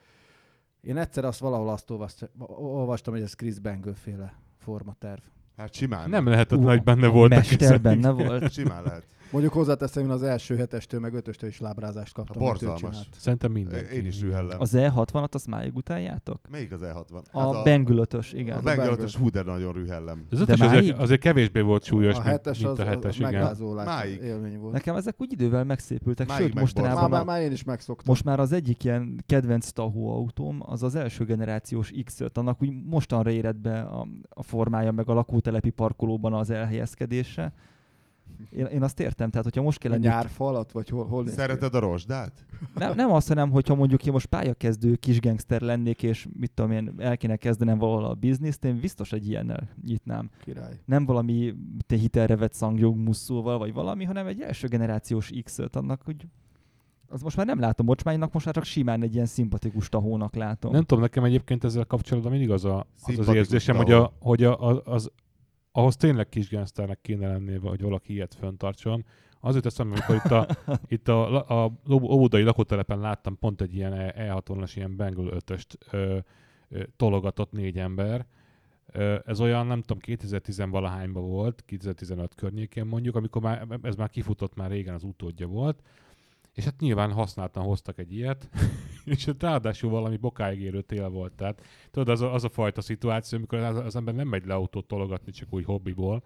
Én 0.81 0.97
egyszer 0.97 1.25
azt 1.25 1.41
valahol 1.41 1.69
azt 1.69 1.91
olvast- 1.91 2.31
olvastam, 2.57 3.13
hogy 3.15 3.23
ez 3.23 3.35
Chris 3.35 3.59
Bangle 3.59 3.95
féle 3.95 4.35
formaterv. 4.59 5.21
Hát 5.57 5.75
simán. 5.75 6.11
Nem 6.11 6.27
lehetett 6.27 6.59
Ú, 6.59 6.63
nagy 6.63 6.83
benne 6.83 7.07
volt. 7.07 7.31
Mester 7.31 7.81
benne 7.81 8.11
volt. 8.11 8.53
Simán 8.53 8.83
lehet. 8.83 9.05
Mondjuk 9.31 9.53
hozzáteszem, 9.55 10.05
én 10.05 10.11
az 10.11 10.23
első 10.23 10.57
hetestől, 10.57 11.01
meg 11.01 11.15
ötöstől 11.15 11.51
is 11.51 11.61
lábrázást 11.61 12.13
kaptam. 12.15 12.43
ő 12.43 12.45
borzalmas. 12.45 13.09
Szerintem 13.17 13.53
mindenki. 13.53 13.95
Én 13.95 14.07
is 14.07 14.21
rühellem. 14.21 14.61
Az 14.61 14.73
E60-at 14.75 15.31
azt 15.31 15.47
máig 15.47 15.77
utáljátok? 15.77 16.41
Melyik 16.51 16.73
az 16.73 16.81
E60? 16.83 17.23
A, 17.33 17.63
Bengülötös, 17.63 18.33
igen. 18.33 18.55
A 18.57 18.59
a 18.59 18.63
Bengalatos 18.63 19.17
hú, 19.17 19.31
de 19.31 19.43
nagyon 19.43 19.73
rühellem. 19.73 20.27
Az 20.31 20.41
ötös 20.41 20.59
máig? 20.59 20.79
azért, 20.79 20.99
azért 20.99 21.21
kevésbé 21.21 21.61
volt 21.61 21.85
súlyos, 21.85 22.15
a 22.15 22.19
mint, 22.19 22.31
hetes 22.31 22.59
mint 22.59 22.71
az, 22.71 22.79
a 22.79 22.85
hetes, 22.85 23.21
az 23.21 23.29
igen. 23.31 23.57
Máig. 23.85 24.23
élmény 24.23 24.59
volt. 24.59 24.73
Nekem 24.73 24.97
ezek 24.97 25.15
úgy 25.19 25.33
idővel 25.33 25.65
megszépültek, 25.65 26.29
Máig 26.29 26.43
sőt 26.43 26.55
mostanában 26.55 27.01
Már, 27.01 27.11
már, 27.11 27.21
a, 27.21 27.25
már 27.25 27.41
én 27.41 27.53
is 27.53 27.65
megszoktam. 27.65 28.05
most 28.09 28.25
már 28.25 28.41
az 28.41 28.53
egyik 28.53 28.85
ilyen 28.85 29.23
kedvenc 29.27 29.71
tahó 29.71 30.11
autóm, 30.11 30.59
az 30.67 30.83
az 30.83 30.95
első 30.95 31.25
generációs 31.25 31.93
X5, 31.95 32.33
annak 32.33 32.63
úgy 32.63 32.73
mostanra 32.85 33.31
érett 33.31 33.57
be 33.57 33.81
a, 33.81 34.07
a 34.29 34.43
formája, 34.43 34.93
meg 34.93 35.09
a 35.09 35.15
lakótelepi 35.15 35.71
parkolóban 35.71 36.33
az 36.33 36.51
elhelyezkedése. 36.51 37.53
Én, 38.51 38.67
én 38.67 38.83
azt 38.83 39.01
értem, 39.01 39.31
tehát 39.31 39.45
hogyha 39.45 39.63
most 39.63 39.79
kell 39.79 39.93
a 39.93 39.95
egy 39.95 40.01
nyárfalat, 40.01 40.73
vagy 40.73 40.89
hol, 40.89 41.07
hol? 41.07 41.29
Szereted 41.29 41.75
a 41.75 41.79
rozsdát? 41.79 42.45
nem, 42.75 42.95
nem 42.95 43.13
azt, 43.13 43.29
hanem 43.29 43.51
hogyha 43.51 43.75
mondjuk 43.75 44.07
én 44.07 44.13
most 44.13 44.27
pályakezdő 44.27 44.95
kis 44.95 45.21
gangster 45.21 45.61
lennék, 45.61 46.03
és 46.03 46.29
mit 46.39 46.51
tudom 46.55 46.71
én, 46.71 46.93
el 46.99 47.17
kéne 47.17 47.37
kezdenem 47.37 47.79
valahol 47.79 48.05
a 48.05 48.15
bizniszt, 48.15 48.65
én 48.65 48.81
biztos 48.81 49.13
egy 49.13 49.29
ilyennel 49.29 49.69
nyitnám. 49.87 50.31
Király. 50.45 50.81
Nem 50.85 51.07
valami 51.07 51.55
te 51.87 51.97
hitelre 51.97 52.37
vett 52.37 52.55
szangjog 52.55 52.97
musszóval, 52.97 53.59
vagy 53.59 53.73
valami, 53.73 54.05
hanem 54.05 54.27
egy 54.27 54.41
első 54.41 54.69
generációs 54.69 55.31
X5, 55.35 55.73
annak 55.73 56.03
hogy 56.05 56.27
az 57.09 57.23
most 57.23 57.37
már 57.37 57.47
nem 57.47 57.61
látom 57.61 57.87
bocsmánynak, 57.87 58.33
most 58.33 58.45
már 58.45 58.55
csak 58.55 58.65
simán 58.65 59.03
egy 59.03 59.15
ilyen 59.15 59.27
szimpatikus 59.27 59.89
tahónak 59.89 60.35
látom. 60.35 60.73
Nem 60.73 60.83
tudom, 60.83 61.03
nekem 61.03 61.25
egyébként 61.25 61.65
ezzel 61.65 61.85
kapcsolatban 61.85 62.33
mindig 62.33 62.51
az 62.51 62.65
a, 62.65 62.87
az, 63.03 63.19
az 63.19 63.29
érzésem, 63.29 63.77
hogy, 63.77 63.87
tahó. 63.87 64.03
a, 64.03 64.13
hogy 64.21 64.45
a, 64.45 64.69
a, 64.69 64.83
az, 64.85 65.11
ahhoz 65.77 65.97
tényleg 65.97 66.29
kis 66.29 66.51
gangsternek 66.51 67.01
kéne 67.01 67.29
lennie, 67.29 67.59
hogy 67.59 67.81
valaki 67.81 68.13
ilyet 68.13 68.35
föntartson. 68.35 69.05
Azért 69.41 69.67
eszembe, 69.67 69.95
amikor 69.95 70.15
itt 70.15 70.31
a, 70.31 70.47
itt 70.97 71.09
a, 71.09 71.49
a, 71.49 71.65
a 71.65 71.73
óvodai 71.93 72.43
lakótelepen 72.43 72.99
láttam 72.99 73.39
pont 73.39 73.61
egy 73.61 73.75
ilyen 73.75 73.93
E- 73.93 74.15
E60-as 74.17 74.73
ilyen 74.75 74.97
Bengal 74.97 75.43
5-öst 75.47 75.67
ö, 75.91 76.19
ö, 76.69 76.83
tologatott 76.97 77.53
négy 77.53 77.79
ember. 77.79 78.27
Ö, 78.93 79.19
ez 79.25 79.41
olyan, 79.41 79.67
nem 79.67 79.83
tudom, 79.83 80.03
2010-valahányban 80.07 81.25
volt, 81.27 81.63
2015 81.67 82.35
környékén 82.35 82.87
mondjuk, 82.87 83.17
amikor 83.17 83.43
már, 83.43 83.67
ez 83.83 83.95
már 83.95 84.11
kifutott, 84.11 84.55
már 84.55 84.71
régen 84.71 84.95
az 84.95 85.03
utódja 85.03 85.47
volt, 85.47 85.83
és 86.53 86.65
hát 86.65 86.81
nyilván 86.81 87.13
használtan 87.13 87.63
hoztak 87.63 87.99
egy 87.99 88.13
ilyet, 88.13 88.49
és 89.07 89.25
hát 89.25 89.43
ráadásul 89.43 89.91
valami 89.91 90.17
bokáig 90.17 90.61
érő 90.61 90.81
tél 90.81 91.09
volt. 91.09 91.33
Tehát 91.33 91.63
tudod, 91.91 92.09
az 92.09 92.21
a, 92.21 92.35
az 92.35 92.45
a 92.45 92.49
fajta 92.49 92.81
szituáció, 92.81 93.39
amikor 93.39 93.59
az, 93.59 93.77
az 93.77 93.97
ember 93.97 94.15
nem 94.15 94.29
megy 94.29 94.47
le 94.47 94.55
autót 94.55 94.87
tologatni 94.87 95.33
csak 95.33 95.49
úgy 95.51 95.65
hobbiból, 95.65 96.23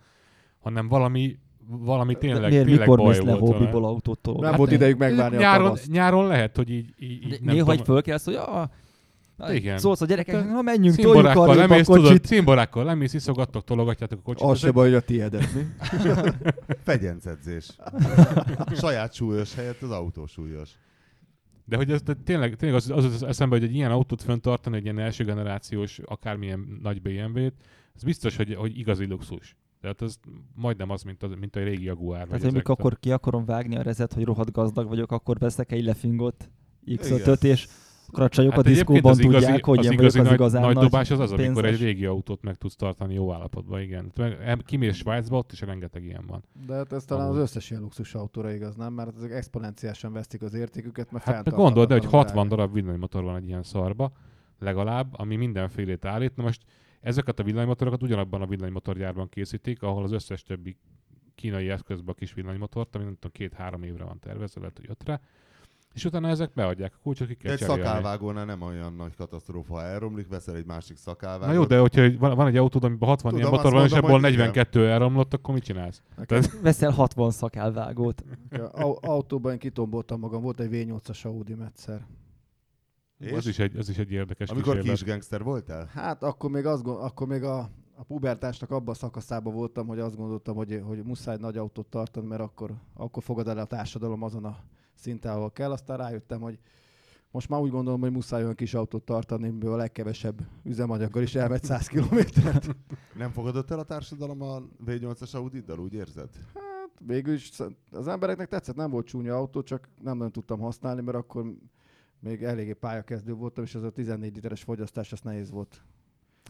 hanem 0.60 0.88
valami, 0.88 1.38
valami 1.68 2.14
tényleg, 2.14 2.50
Miért, 2.50 2.64
tényleg 2.66 2.80
mikor 2.88 2.98
baj 2.98 3.06
mész 3.08 3.24
le 3.24 3.32
hobbiból 3.32 3.84
autót 3.84 4.18
Nem 4.22 4.22
tologatni? 4.22 4.56
volt 4.56 4.70
idejük 4.70 4.98
megvárni 4.98 5.36
a 5.36 5.40
nyáron, 5.40 5.64
tavaszt. 5.64 5.90
nyáron 5.90 6.26
lehet, 6.26 6.56
hogy 6.56 6.70
így, 6.70 6.94
így, 6.98 7.10
így 7.10 7.40
nem 7.42 7.54
Néha 7.54 7.72
egy 7.72 7.82
fölkelsz, 7.84 8.24
hogy 8.24 8.34
ah, 8.34 8.68
na, 9.36 9.52
Igen. 9.52 9.78
szólsz 9.78 10.00
a 10.00 10.06
gyerekeknek, 10.06 10.44
Hát, 10.44 10.52
na 10.52 10.62
menjünk, 10.62 10.96
toljuk 10.96 11.36
a 11.36 11.54
lemész, 11.54 11.86
tudod, 11.86 12.02
kocsit. 12.02 12.24
cimborákkal 12.24 12.84
lemész, 12.84 13.14
iszogattok, 13.14 13.64
tologatjátok 13.64 14.18
a 14.18 14.22
kocsit. 14.22 14.46
Az 14.46 14.58
se 14.58 14.70
baj, 14.70 14.86
hogy 14.86 14.96
a 14.96 15.00
tiédet, 15.00 15.48
mi? 15.54 15.66
Fegyencedzés. 16.84 17.70
Saját 18.80 19.12
súlyos 19.12 19.54
helyett 19.54 19.82
az 19.82 19.90
autó 19.90 20.26
súlyos. 20.26 20.70
De 21.70 21.76
hogy 21.76 21.90
ez 21.90 22.02
de 22.02 22.14
tényleg, 22.14 22.56
tényleg 22.56 22.76
az, 22.78 22.90
az, 22.90 23.04
az 23.04 23.22
eszembe, 23.22 23.54
hogy 23.58 23.64
egy 23.64 23.74
ilyen 23.74 23.90
autót 23.90 24.22
fenntartani, 24.22 24.76
egy 24.76 24.82
ilyen 24.84 24.98
első 24.98 25.24
generációs, 25.24 25.98
akármilyen 25.98 26.78
nagy 26.82 27.02
BMW-t, 27.02 27.54
ez 27.94 28.02
biztos, 28.02 28.36
hogy, 28.36 28.54
hogy 28.54 28.78
igazi 28.78 29.04
luxus. 29.06 29.56
Tehát 29.80 30.02
ez 30.02 30.16
majdnem 30.54 30.90
az, 30.90 31.02
mint, 31.02 31.22
az, 31.22 31.30
mint 31.40 31.56
a 31.56 31.62
régi 31.62 31.84
Jaguar. 31.84 32.14
Tehát, 32.14 32.28
hogy 32.30 32.40
ezek 32.40 32.52
mikor 32.52 32.74
a- 32.78 32.78
akkor 32.78 32.98
ki 32.98 33.12
akarom 33.12 33.44
vágni 33.44 33.76
a 33.76 33.82
rezet, 33.82 34.12
hogy 34.12 34.24
rohadt 34.24 34.52
gazdag 34.52 34.88
vagyok, 34.88 35.12
akkor 35.12 35.38
veszek 35.38 35.72
egy 35.72 35.84
lefingot 35.84 36.50
X5-öt, 36.86 37.42
Igen. 37.42 37.52
és 37.54 37.68
akkor 38.10 38.24
a 38.24 38.28
csajok 38.28 38.50
Hát 38.52 38.60
a 38.60 38.62
diszkóban 38.62 39.10
az 39.10 39.18
igazi, 39.18 39.44
tudják, 39.44 39.64
hogy 39.64 39.78
az 39.78 39.84
én 39.84 39.92
igazi 39.92 40.18
az 40.18 40.24
nagy, 40.24 40.34
igazán 40.34 40.62
nagy 40.62 40.74
nagy 40.74 40.84
dobás 40.84 41.10
az 41.10 41.18
az, 41.18 41.32
amikor 41.32 41.64
egy 41.64 41.70
pénzes. 41.70 41.80
régi 41.80 42.04
autót 42.04 42.42
meg 42.42 42.56
tudsz 42.56 42.76
tartani 42.76 43.14
jó 43.14 43.32
állapotban, 43.32 43.80
igen. 43.80 44.12
Kimész 44.64 44.96
Svájcba, 44.96 45.36
ott 45.36 45.52
is 45.52 45.60
rengeteg 45.60 46.04
ilyen 46.04 46.24
van. 46.26 46.44
De 46.66 46.74
hát 46.74 46.92
ez 46.92 47.04
talán 47.04 47.24
az 47.24 47.30
Amúgy. 47.30 47.42
összes 47.42 47.70
ilyen 47.70 47.82
luxus 47.82 48.14
autóra 48.14 48.52
igaz, 48.52 48.74
nem? 48.74 48.92
Mert 48.92 49.16
ezek 49.16 49.30
exponenciálisan 49.30 50.12
vesztik 50.12 50.42
az 50.42 50.54
értéküket, 50.54 51.12
mert 51.12 51.24
Hát 51.24 51.50
gondold, 51.50 51.88
de 51.88 51.94
hogy 51.94 52.02
fenntarthatatlan 52.02 52.46
60 52.46 52.48
darab 52.48 52.72
villanymotor 52.72 53.22
van 53.22 53.36
egy 53.36 53.46
ilyen 53.46 53.62
szarba, 53.62 54.12
legalább, 54.58 55.08
ami 55.18 55.36
mindenfélét 55.36 56.04
állít. 56.04 56.36
Na 56.36 56.42
most 56.42 56.62
ezeket 57.00 57.38
a 57.38 57.42
villanymotorokat 57.42 58.02
ugyanabban 58.02 58.42
a 58.42 58.46
villanymotorgyárban 58.46 59.28
készítik, 59.28 59.82
ahol 59.82 60.02
az 60.02 60.12
összes 60.12 60.42
többi 60.42 60.76
kínai 61.34 61.68
eszközbe 61.68 62.10
a 62.10 62.14
kis 62.14 62.34
villanymotort, 62.34 62.94
ami 62.94 63.04
nem 63.04 63.14
tudom, 63.14 63.32
két-három 63.32 63.82
évre 63.82 64.04
van 64.04 64.18
tervezve, 64.18 64.60
lehet, 64.60 64.76
hogy 64.76 64.86
ötre. 64.90 65.20
És 65.94 66.04
utána 66.04 66.28
ezek 66.28 66.52
beadják 66.52 66.92
a 66.94 66.98
kulcsot, 67.02 67.28
ki 67.28 67.34
kell 67.34 67.52
egy 67.52 67.58
cserélni. 67.58 67.82
szakálvágónál 67.82 68.44
nem 68.44 68.62
olyan 68.62 68.94
nagy 68.94 69.14
katasztrófa, 69.16 69.74
ha 69.74 69.82
elromlik, 69.82 70.28
veszel 70.28 70.56
egy 70.56 70.66
másik 70.66 70.96
szakálvágót. 70.96 71.46
Na 71.46 71.52
jó, 71.52 71.64
de 71.64 71.78
hogyha 71.78 72.18
van, 72.18 72.36
van 72.36 72.46
egy 72.46 72.56
autód, 72.56 72.84
amiben 72.84 73.08
60 73.08 73.32
ilyen 73.32 73.44
Tudom, 73.44 73.58
motor 73.62 73.72
van, 73.78 73.86
és 73.86 73.92
abból 73.92 74.10
hogy 74.10 74.18
igen. 74.18 74.30
42 74.30 74.88
elromlott, 74.88 75.34
akkor 75.34 75.54
mit 75.54 75.62
csinálsz? 75.64 76.02
Tehát- 76.26 76.58
Veszel 76.62 76.90
60 76.90 77.30
szakálvágót. 77.30 78.24
Au- 78.72 79.04
Autóban 79.04 79.52
én 79.52 79.58
kitomboltam 79.58 80.20
magam, 80.20 80.42
volt 80.42 80.60
egy 80.60 80.68
V8-as 80.72 81.24
Audi 81.26 81.56
egyszer. 81.66 82.06
És? 83.18 83.32
Az 83.32 83.46
is, 83.46 83.58
egy, 83.58 83.76
az 83.76 83.88
is 83.88 83.98
egy 83.98 84.10
érdekes 84.12 84.48
Amikor 84.50 84.72
kísérlet. 84.74 84.96
kis 84.98 85.08
gangster 85.08 85.42
voltál? 85.42 85.88
Hát 85.92 86.22
akkor 86.22 86.50
még, 86.50 86.66
azt, 86.66 86.82
gond- 86.82 87.02
akkor 87.02 87.26
még 87.26 87.42
a, 87.42 87.58
a 87.94 88.02
pubertásnak 88.06 88.70
abban 88.70 88.94
a 88.94 88.96
szakaszában 88.96 89.54
voltam, 89.54 89.86
hogy 89.86 89.98
azt 89.98 90.16
gondoltam, 90.16 90.56
hogy, 90.56 90.80
hogy 90.84 91.02
muszáj 91.04 91.36
nagy 91.40 91.56
autót 91.56 91.86
tartani, 91.86 92.26
mert 92.26 92.40
akkor, 92.40 92.70
akkor 92.94 93.22
fogad 93.22 93.48
el 93.48 93.58
a 93.58 93.64
társadalom 93.64 94.22
azon 94.22 94.44
a 94.44 94.56
szinten, 95.00 95.32
ahol 95.32 95.52
kell. 95.52 95.70
Aztán 95.70 95.96
rájöttem, 95.96 96.40
hogy 96.40 96.58
most 97.30 97.48
már 97.48 97.60
úgy 97.60 97.70
gondolom, 97.70 98.00
hogy 98.00 98.10
muszáj 98.12 98.42
olyan 98.42 98.54
kis 98.54 98.74
autót 98.74 99.04
tartani, 99.04 99.48
amiből 99.48 99.72
a 99.72 99.76
legkevesebb 99.76 100.40
üzemanyaggal 100.64 101.22
is 101.22 101.34
elmegy 101.34 101.64
100 101.64 101.86
kilométert. 101.86 102.76
Nem 103.14 103.30
fogadott 103.30 103.70
el 103.70 103.78
a 103.78 103.82
társadalom 103.84 104.42
a 104.42 104.62
V8-as 104.86 105.34
Audiddal, 105.34 105.78
úgy 105.78 105.92
érzed? 105.94 106.28
Végül 107.06 107.34
is 107.34 107.50
az 107.90 108.08
embereknek 108.08 108.48
tetszett, 108.48 108.76
nem 108.76 108.90
volt 108.90 109.06
csúnya 109.06 109.34
autó, 109.36 109.62
csak 109.62 109.88
nem 110.02 110.16
nagyon 110.16 110.32
tudtam 110.32 110.60
használni, 110.60 111.00
mert 111.02 111.16
akkor 111.16 111.54
még 112.18 112.42
eléggé 112.42 112.72
pályakezdő 112.72 113.32
voltam, 113.34 113.64
és 113.64 113.74
az 113.74 113.82
a 113.82 113.90
14 113.90 114.34
literes 114.34 114.62
fogyasztás, 114.62 115.12
az 115.12 115.20
nehéz 115.20 115.50
volt. 115.50 115.82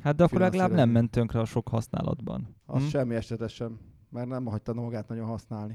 Hát 0.03 0.17
de 0.17 0.25
akkor 0.25 0.41
legalább 0.41 0.71
nem 0.73 0.91
ment 0.91 1.11
tönkre 1.11 1.41
a 1.41 1.45
sok 1.45 1.69
használatban. 1.69 2.57
Az 2.67 2.83
Hm? 2.83 2.89
semmi 2.89 3.15
esetesen 3.15 3.69
sem. 3.69 3.79
Mert 4.11 4.29
nem 4.29 4.45
hagyta 4.47 4.75
magát 4.75 5.09
nagyon 5.09 5.27
használni. 5.27 5.75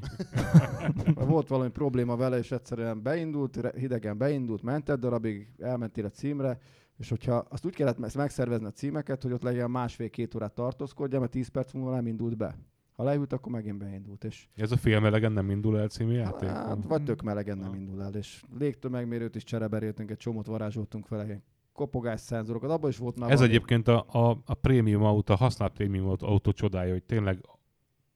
Volt 1.27 1.47
valami 1.47 1.69
probléma 1.69 2.15
vele, 2.15 2.37
és 2.37 2.51
egyszerűen 2.51 3.01
beindult, 3.01 3.71
hidegen 3.77 4.17
beindult, 4.17 4.61
ment 4.61 4.89
egy 4.89 4.99
darabig, 4.99 5.49
elmentél 5.59 6.05
a 6.05 6.09
címre, 6.09 6.57
és 6.97 7.09
hogyha 7.09 7.35
azt 7.49 7.65
úgy 7.65 7.75
kellett 7.75 7.97
me- 7.97 8.15
megszervezni 8.15 8.65
a 8.65 8.71
címeket, 8.71 9.21
hogy 9.23 9.31
ott 9.31 9.41
legyen 9.43 9.71
másfél-két 9.71 10.35
órát 10.35 10.53
tartózkodja, 10.53 11.19
mert 11.19 11.31
10 11.31 11.47
perc 11.47 11.73
múlva 11.73 11.91
nem 11.95 12.07
indult 12.07 12.37
be. 12.37 12.55
Ha 12.95 13.03
leült, 13.03 13.33
akkor 13.33 13.51
megint 13.51 13.77
beindult. 13.77 14.23
És 14.23 14.47
Ez 14.55 14.71
a 14.71 14.77
félmelegen 14.77 15.31
nem 15.31 15.49
indul 15.49 15.79
el 15.79 15.87
című 15.87 16.13
játék? 16.13 16.49
hát, 16.49 16.83
vagy 16.87 17.03
tök 17.03 17.21
melegen 17.21 17.57
nem 17.57 17.73
indul 17.73 18.03
el, 18.03 18.13
és 18.13 18.43
légtömegmérőt 18.59 19.35
is 19.35 19.43
csereberéltünk, 19.43 20.11
egy 20.11 20.17
csomót 20.17 20.45
varázsoltunk 20.45 21.07
vele, 21.07 21.41
kopogás 21.73 22.19
szenzorokat, 22.21 22.69
abban 22.69 22.89
is 22.89 22.97
volt 22.97 23.19
már 23.19 23.31
Ez 23.31 23.37
valami- 23.37 23.55
egyébként 23.55 23.87
a, 23.87 24.05
a, 24.07 24.41
a 24.45 24.53
prémium 24.53 25.03
autó, 25.03 25.33
a 25.33 25.37
használt 25.37 25.73
prémium 25.73 26.07
autó 26.19 26.51
csodája, 26.51 26.91
hogy 26.91 27.03
tényleg 27.03 27.39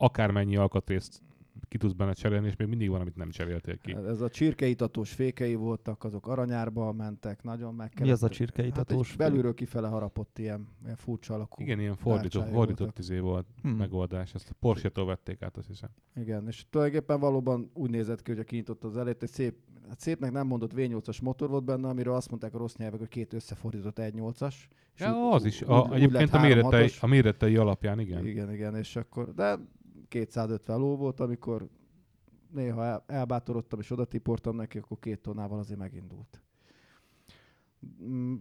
akármennyi 0.02 0.56
alkatrészt 0.56 1.22
ki 1.68 1.78
tudsz 1.78 1.94
benne 1.94 2.14
cserélni, 2.14 2.48
és 2.48 2.56
még 2.56 2.68
mindig 2.68 2.90
van, 2.90 3.02
amit 3.02 3.16
nem 3.16 3.30
cseréltél 3.30 3.78
ki. 3.78 3.96
Ez 4.08 4.22
a 4.22 4.30
csirkeitatós 4.30 5.12
fékei 5.12 5.56
voltak, 5.56 6.04
azok 6.04 6.28
aranyárba 6.28 6.92
mentek, 6.92 7.44
nagyon 7.44 7.76
meg 7.76 7.92
Mi 8.02 8.10
az 8.12 8.18
a 8.18 8.20
kellett- 8.20 8.34
csirkeitatós 8.36 9.08
Hát 9.10 9.18
belülről 9.18 9.54
kifele 9.54 9.88
harapott 9.88 10.38
ilyen, 10.40 10.68
ilyen 10.84 10.96
furcsa 10.96 11.34
alakú. 11.34 11.62
Igen, 11.64 11.80
ilyen 11.80 11.96
fordított, 11.96 12.48
fordított 12.50 13.00
izé 13.00 13.20
volt 13.20 13.46
Hmm. 13.62 13.72
megoldás. 13.72 14.34
Ezt 14.34 14.50
a 14.50 14.54
Porsche-tól 14.60 15.06
vették 15.06 15.42
át, 15.42 15.58
azt 15.58 15.68
hiszem. 15.68 15.90
Igen, 16.16 16.48
és 16.48 16.66
tulajdonképpen 16.70 17.20
valóban 17.20 17.70
úgy 17.74 17.90
nézett 17.90 18.22
ki, 18.22 18.32
hogy 18.32 18.40
a 18.40 18.44
kinyitott 18.44 18.84
az 18.84 18.98
elét, 18.98 19.24
egy 19.24 19.30
szép, 19.32 19.56
hát 19.90 20.00
szépnek 20.00 20.32
nem 20.32 20.48
mondott 20.48 20.72
V8-as 20.76 21.22
motor 21.22 21.50
volt 21.50 21.64
benne, 21.64 21.88
amiről 21.88 22.14
azt 22.14 22.30
mondták 22.30 22.54
a 22.54 22.58
rossz 22.58 22.76
nyelvek, 22.76 23.00
hogy 23.00 23.08
két 23.10 23.34
összefordított 23.34 24.00
1.8-as. 24.00 24.56
és 24.96 25.02
Ja, 25.02 25.14
úgy- 25.14 25.34
az 25.34 25.46
is. 25.46 25.62
úgy- 25.62 25.70
A, 25.70 25.80
úgy 25.82 25.92
egyébként 25.94 26.32
lett 26.32 26.42
a 26.42 26.46
méretei, 26.46 26.88
3.6-os. 26.88 27.00
a 27.04 27.08
méretei 27.08 27.56
alapján, 27.56 28.00
igen. 28.00 28.26
Igen, 28.26 28.54
igen, 28.54 28.76
és 28.76 28.96
akkor, 28.96 29.34
de 29.34 29.60
250 30.10 30.80
ló 30.80 30.96
volt, 30.96 31.20
amikor 31.20 31.70
néha 32.52 32.84
el, 32.86 33.04
elbátorodtam 33.08 33.80
és 33.80 33.92
oda 33.92 34.06
tiportam 34.06 34.56
neki, 34.56 34.78
akkor 34.78 35.00
két 35.00 35.22
tonnával 35.22 35.60
azért 35.60 35.80
megindult. 35.80 36.42
Mm, 38.04 38.36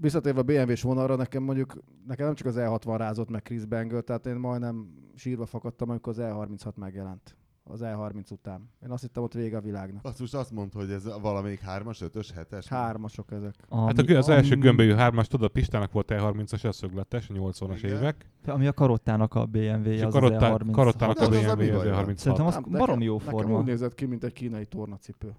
Visszatérve 0.00 0.40
a 0.40 0.42
BMW-s 0.42 0.82
vonalra, 0.82 1.16
nekem 1.16 1.42
mondjuk, 1.42 1.78
nekem 2.06 2.26
nem 2.26 2.34
csak 2.34 2.46
az 2.46 2.56
E60 2.58 2.94
rázott 2.96 3.28
meg 3.28 3.42
Chris 3.42 3.64
Bangle, 3.64 4.00
tehát 4.00 4.26
én 4.26 4.36
majdnem 4.36 4.88
sírva 5.14 5.46
fakadtam, 5.46 5.90
amikor 5.90 6.12
az 6.12 6.18
E36 6.22 6.74
megjelent. 6.74 7.36
Az 7.68 7.80
E30 7.84 8.30
után. 8.32 8.70
Én 8.82 8.90
azt 8.90 9.02
hittem, 9.02 9.22
ott 9.22 9.32
vége 9.32 9.56
a 9.56 9.60
világnak. 9.60 10.04
Azt 10.04 10.18
most 10.20 10.34
azt 10.34 10.50
mondta, 10.50 10.78
hogy 10.78 10.90
ez 10.90 11.04
valamelyik 11.20 11.60
hármas, 11.60 12.00
ötös, 12.00 12.30
hetes? 12.32 12.66
Hármasok 12.68 13.32
ezek. 13.32 13.54
Hát 13.70 13.98
a, 13.98 14.12
az 14.16 14.28
első 14.28 14.56
gömbölyű 14.56 14.92
hármas, 14.92 15.26
tudod, 15.28 15.50
Pistának 15.50 15.92
volt 15.92 16.12
E30-as, 16.14 16.64
ez 16.64 16.76
szögletes, 16.76 17.28
a 17.30 17.32
80-as 17.32 17.76
Igen. 17.82 17.96
évek. 17.96 18.30
Ami 18.46 18.66
a 18.66 18.72
karottának 18.72 19.34
a 19.34 19.44
BMW-je, 19.44 20.04
a 20.04 20.06
az 20.06 20.12
karottá, 20.12 20.50
az 20.50 20.60
E30. 20.62 20.70
karottának 20.72 21.16
a 21.16 21.20
Hát 21.20 21.28
az 21.28 21.36
a 21.36 21.54
BMW 21.54 21.62
mi 21.64 21.68
az 21.70 21.84
van? 21.84 22.04
E36. 22.06 22.16
Szerintem 22.16 22.46
az 22.46 22.54
Nem, 22.54 22.62
barom 22.62 22.80
nekem- 22.86 23.02
jó 23.02 23.16
Nekem 23.16 23.30
forma. 23.32 23.58
úgy 23.58 23.64
nézett 23.64 23.94
ki, 23.94 24.04
mint 24.06 24.24
egy 24.24 24.32
kínai 24.32 24.66
tornacipő. 24.66 25.34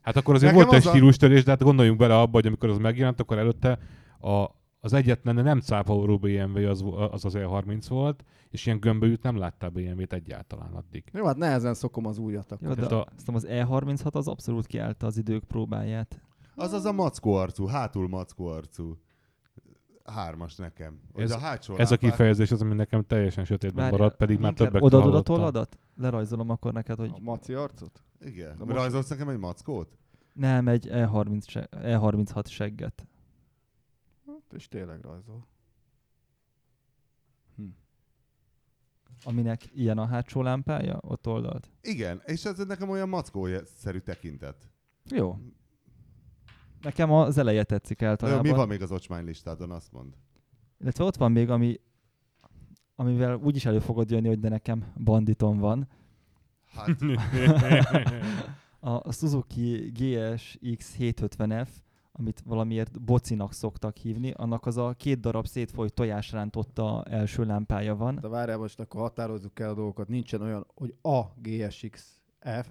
Hát 0.00 0.16
akkor 0.16 0.34
azért 0.34 0.52
Nekem 0.52 0.66
volt 0.68 0.80
egy 0.80 0.86
az 0.86 0.92
a- 0.92 0.96
stílustörés, 0.96 1.44
de 1.44 1.50
hát 1.50 1.62
gondoljunk 1.62 1.98
bele 1.98 2.18
abba, 2.18 2.30
hogy 2.32 2.46
amikor 2.46 2.68
az 2.68 2.78
megjelent, 2.78 3.20
akkor 3.20 3.38
előtte 3.38 3.78
a, 4.20 4.44
az 4.84 4.92
egyetlen 4.92 5.34
nem 5.34 5.60
cáfoló 5.60 6.18
BMW 6.18 6.68
az, 6.68 6.84
az 7.10 7.24
az 7.24 7.34
E30 7.36 7.84
volt, 7.88 8.24
és 8.50 8.66
ilyen 8.66 8.80
gömbölyűt 8.80 9.22
nem 9.22 9.36
láttál 9.36 9.70
BMW-t 9.70 10.12
egyáltalán 10.12 10.72
addig. 10.72 11.04
Jó, 11.12 11.24
hát 11.26 11.36
nehezen 11.36 11.74
szokom 11.74 12.06
az 12.06 12.18
újat. 12.18 12.52
akkor. 12.52 12.66
Jó, 12.68 12.74
de 12.74 12.94
a- 12.94 12.98
a... 13.00 13.32
az 13.34 13.46
E36 13.50 14.12
az 14.12 14.28
abszolút 14.28 14.66
kiállta 14.66 15.06
az 15.06 15.16
idők 15.16 15.44
próbáját. 15.44 16.20
Az 16.54 16.72
az 16.72 16.84
a 16.84 16.92
mackó 16.92 17.34
arcú, 17.34 17.66
hátul 17.66 18.08
mackó 18.08 18.46
arcú. 18.46 18.96
Hármas 20.04 20.56
nekem. 20.56 21.00
Hogy 21.12 21.22
Ez- 21.22 21.30
a 21.30 21.38
hátsó 21.38 21.72
Ez 21.76 21.78
a 21.90 21.90
lámpák- 21.90 22.10
kifejezés 22.10 22.50
az, 22.50 22.60
ami 22.60 22.74
nekem 22.74 23.02
teljesen 23.06 23.44
sötétben 23.44 23.90
maradt, 23.90 24.16
pedig 24.16 24.38
már 24.38 24.52
többek 24.52 24.82
Odaadod 24.82 25.14
a 25.14 25.22
tolladat? 25.22 25.78
Lerajzolom 25.96 26.50
akkor 26.50 26.72
neked, 26.72 26.98
hogy 26.98 27.10
A 27.14 27.18
maci 27.20 27.54
arcot? 27.54 28.02
Igen. 28.20 28.54
Na 28.58 28.64
most- 28.64 28.76
Rajzolsz 28.76 29.08
nekem 29.08 29.28
egy 29.28 29.38
mackót? 29.38 29.96
nem 30.34 30.68
egy 30.68 30.88
E 30.88 31.08
E30 31.12 31.46
se... 31.48 31.68
E36 31.72 32.46
segget. 32.46 33.06
És 34.52 34.68
tényleg 34.68 35.00
rajzol. 35.00 35.46
Aminek 39.24 39.76
ilyen 39.76 39.98
a 39.98 40.06
hátsó 40.06 40.42
lámpája, 40.42 40.98
ott 41.00 41.26
oldalt. 41.26 41.70
Igen, 41.80 42.22
és 42.24 42.44
ez 42.44 42.58
nekem 42.58 42.88
olyan 42.88 43.08
mackó-szerű 43.08 43.98
tekintet. 43.98 44.68
Jó. 45.04 45.38
Nekem 46.80 47.12
az 47.12 47.38
eleje 47.38 47.64
tetszik 47.64 48.02
általában. 48.02 48.42
mi 48.42 48.50
van 48.50 48.68
még 48.68 48.82
az 48.82 48.92
ocsmány 48.92 49.24
listádon, 49.24 49.70
azt 49.70 49.92
mond. 49.92 50.14
Illetve 50.78 51.04
ott 51.04 51.16
van 51.16 51.32
még, 51.32 51.50
ami, 51.50 51.80
amivel 52.94 53.36
úgy 53.36 53.56
is 53.56 53.64
elő 53.64 53.78
fogod 53.78 54.10
jönni, 54.10 54.28
hogy 54.28 54.40
de 54.40 54.48
nekem 54.48 54.92
banditon 55.04 55.58
van. 55.58 55.88
Hát, 56.64 56.96
A 58.84 59.12
Suzuki 59.12 59.92
GSX 59.94 60.96
750F, 60.98 61.68
amit 62.22 62.42
valamiért 62.46 63.00
bocinak 63.00 63.52
szoktak 63.52 63.96
hívni, 63.96 64.30
annak 64.30 64.66
az 64.66 64.76
a 64.76 64.94
két 64.96 65.20
darab 65.20 65.46
szétfolyt 65.46 65.92
tojásrántotta 65.92 67.04
első 67.04 67.44
lámpája 67.44 67.96
van. 67.96 68.18
De 68.20 68.28
várjál, 68.28 68.58
most 68.58 68.80
akkor 68.80 69.00
határozzuk 69.00 69.60
el 69.60 69.70
a 69.70 69.74
dolgokat. 69.74 70.08
Nincsen 70.08 70.42
olyan, 70.42 70.66
hogy 70.74 70.94
a 71.02 71.20
GSX 71.42 72.20
F, 72.62 72.68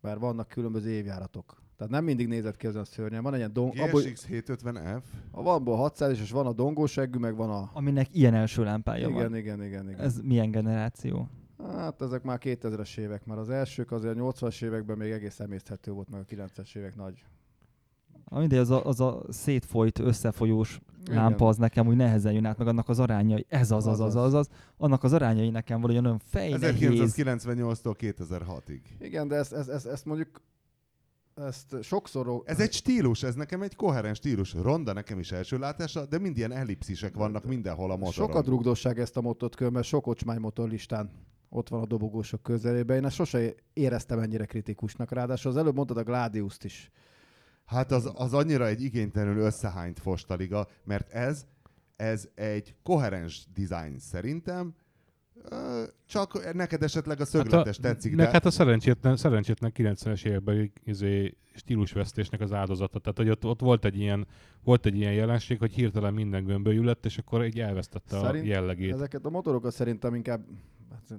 bár 0.00 0.18
vannak 0.18 0.48
különböző 0.48 0.90
évjáratok. 0.90 1.62
Tehát 1.76 1.92
nem 1.92 2.04
mindig 2.04 2.28
nézett 2.28 2.56
ki 2.56 2.66
ezen 2.66 2.80
a 2.80 2.84
szörnyen. 2.84 3.22
Van 3.22 3.32
egy 3.32 3.38
ilyen 3.38 3.52
dong... 3.52 3.78
abból- 3.78 4.02
GSX 4.02 4.26
750F, 4.30 5.02
a 5.30 5.42
van 5.42 5.54
abból 5.54 5.76
600 5.76 6.20
és 6.20 6.30
van 6.30 6.46
a 6.46 6.52
dongóseggű, 6.52 7.18
meg 7.18 7.36
van 7.36 7.50
a... 7.50 7.70
Aminek 7.72 8.14
ilyen 8.14 8.34
első 8.34 8.64
lámpája 8.64 9.08
Igen, 9.08 9.22
van. 9.22 9.36
igen, 9.36 9.64
igen, 9.64 9.88
igen. 9.88 10.00
Ez 10.00 10.20
milyen 10.20 10.50
generáció? 10.50 11.28
Hát 11.66 12.02
ezek 12.02 12.22
már 12.22 12.38
2000-es 12.42 12.98
évek, 12.98 13.24
mert 13.24 13.40
az 13.40 13.50
elsők 13.50 13.92
azért 13.92 14.16
a 14.16 14.20
80-as 14.20 14.62
években 14.62 14.96
még 14.96 15.10
egész 15.10 15.40
emészthető 15.40 15.92
volt, 15.92 16.10
meg 16.10 16.20
a 16.20 16.24
90-es 16.24 16.76
évek 16.76 16.96
nagy. 16.96 17.24
A 18.30 18.38
mindegy, 18.38 18.58
az 18.58 18.70
a, 18.70 18.84
az 18.84 19.00
a 19.00 19.22
szétfolyt, 19.28 19.98
összefolyós 19.98 20.80
lámpa 21.10 21.48
az 21.48 21.56
nekem 21.56 21.86
úgy 21.86 21.96
nehezen 21.96 22.32
jön 22.32 22.44
át, 22.44 22.58
meg 22.58 22.66
annak 22.66 22.88
az 22.88 22.98
arányai, 22.98 23.46
ez 23.48 23.70
az, 23.70 23.86
az, 23.86 24.00
az, 24.00 24.14
az, 24.14 24.34
az, 24.34 24.48
annak 24.76 25.04
az 25.04 25.12
arányai 25.12 25.50
nekem 25.50 25.80
valahogy 25.80 26.04
olyan 26.04 26.20
fejnehéz. 26.24 27.14
1998-tól 27.16 27.94
2006-ig. 27.98 28.80
Igen, 28.98 29.28
de 29.28 29.36
ezt, 29.36 29.52
ezt, 29.52 29.68
ezt, 29.68 29.86
ezt 29.86 30.04
mondjuk 30.04 30.42
ezt 31.34 31.82
sokszor... 31.82 32.42
Ez 32.44 32.60
egy 32.60 32.72
stílus, 32.72 33.22
ez 33.22 33.34
nekem 33.34 33.62
egy 33.62 33.76
koherens 33.76 34.18
stílus. 34.18 34.54
Ronda 34.54 34.92
nekem 34.92 35.18
is 35.18 35.32
első 35.32 35.58
látása, 35.58 36.06
de 36.06 36.18
mind 36.18 36.36
ilyen 36.36 36.52
ellipszisek 36.52 37.14
vannak 37.14 37.44
mindenhol 37.44 37.90
a 37.90 37.96
motoron. 37.96 38.28
Sokat 38.28 38.46
rugdosság 38.46 38.98
ezt 38.98 39.16
a 39.16 39.20
motot 39.20 39.54
kör, 39.54 39.70
mert 39.70 39.86
sok 39.86 40.06
ocsmány 40.06 40.40
motor 40.40 40.68
listán 40.68 41.10
ott 41.48 41.68
van 41.68 41.80
a 41.80 41.86
dobogósok 41.86 42.42
közelében. 42.42 42.96
Én 42.96 43.04
ezt 43.04 43.14
sose 43.14 43.54
éreztem 43.72 44.18
ennyire 44.18 44.44
kritikusnak. 44.44 45.10
Ráadásul 45.10 45.50
az 45.50 45.56
előbb 45.56 45.74
mondtad 45.74 45.96
a 45.96 46.02
Gladius-t 46.02 46.64
is. 46.64 46.90
Hát 47.68 47.92
az, 47.92 48.10
az 48.14 48.34
annyira 48.34 48.66
egy 48.66 48.82
igénytelenül 48.82 49.42
összehányt 49.42 49.98
fostaliga, 49.98 50.68
mert 50.84 51.10
ez, 51.10 51.46
ez 51.96 52.28
egy 52.34 52.74
koherens 52.82 53.46
design 53.54 53.98
szerintem, 53.98 54.74
csak 56.06 56.54
neked 56.54 56.82
esetleg 56.82 57.20
a 57.20 57.24
szögletes 57.24 57.76
hát 57.76 57.80
tetszik, 57.80 58.14
meg 58.14 58.26
de 58.26 58.32
hát 58.32 58.44
a 58.44 58.50
szerencsétlen, 58.50 59.16
szerencsétlen 59.16 59.72
90-es 59.74 60.24
években 60.24 60.72
izé, 60.84 61.36
stílusvesztésnek 61.54 62.40
az 62.40 62.52
áldozata. 62.52 62.98
Tehát, 62.98 63.16
hogy 63.16 63.28
ott, 63.28 63.44
ott 63.44 63.60
volt, 63.60 63.84
egy 63.84 63.98
ilyen, 63.98 64.26
volt 64.64 64.86
egy 64.86 64.96
ilyen 64.96 65.12
jelenség, 65.12 65.58
hogy 65.58 65.72
hirtelen 65.72 66.14
minden 66.14 66.44
gömbölyű 66.44 66.82
lett, 66.82 67.04
és 67.04 67.18
akkor 67.18 67.44
így 67.44 67.60
elvesztette 67.60 68.18
Szerint 68.18 68.44
a 68.44 68.48
jellegét. 68.48 68.92
Ezeket 68.92 69.24
a 69.24 69.30
motorokat 69.30 69.72
szerintem 69.72 70.14
inkább 70.14 70.44
hát 70.90 71.18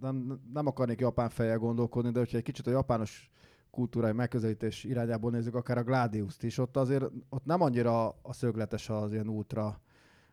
nem, 0.00 0.40
nem 0.52 0.66
akarnék 0.66 1.00
japán 1.00 1.28
fejjel 1.28 1.58
gondolkodni, 1.58 2.10
de 2.10 2.18
hogyha 2.18 2.36
egy 2.36 2.42
kicsit 2.42 2.66
a 2.66 2.70
japános 2.70 3.30
kultúrai 3.70 4.12
megközelítés 4.12 4.84
irányából 4.84 5.30
nézzük, 5.30 5.54
akár 5.54 5.78
a 5.78 5.82
Gladius-t 5.82 6.42
is, 6.42 6.58
ott 6.58 6.76
azért 6.76 7.04
ott 7.28 7.44
nem 7.44 7.60
annyira 7.60 8.08
a 8.08 8.32
szögletes 8.32 8.88
az 8.88 9.12
ilyen 9.12 9.28
ultra 9.28 9.80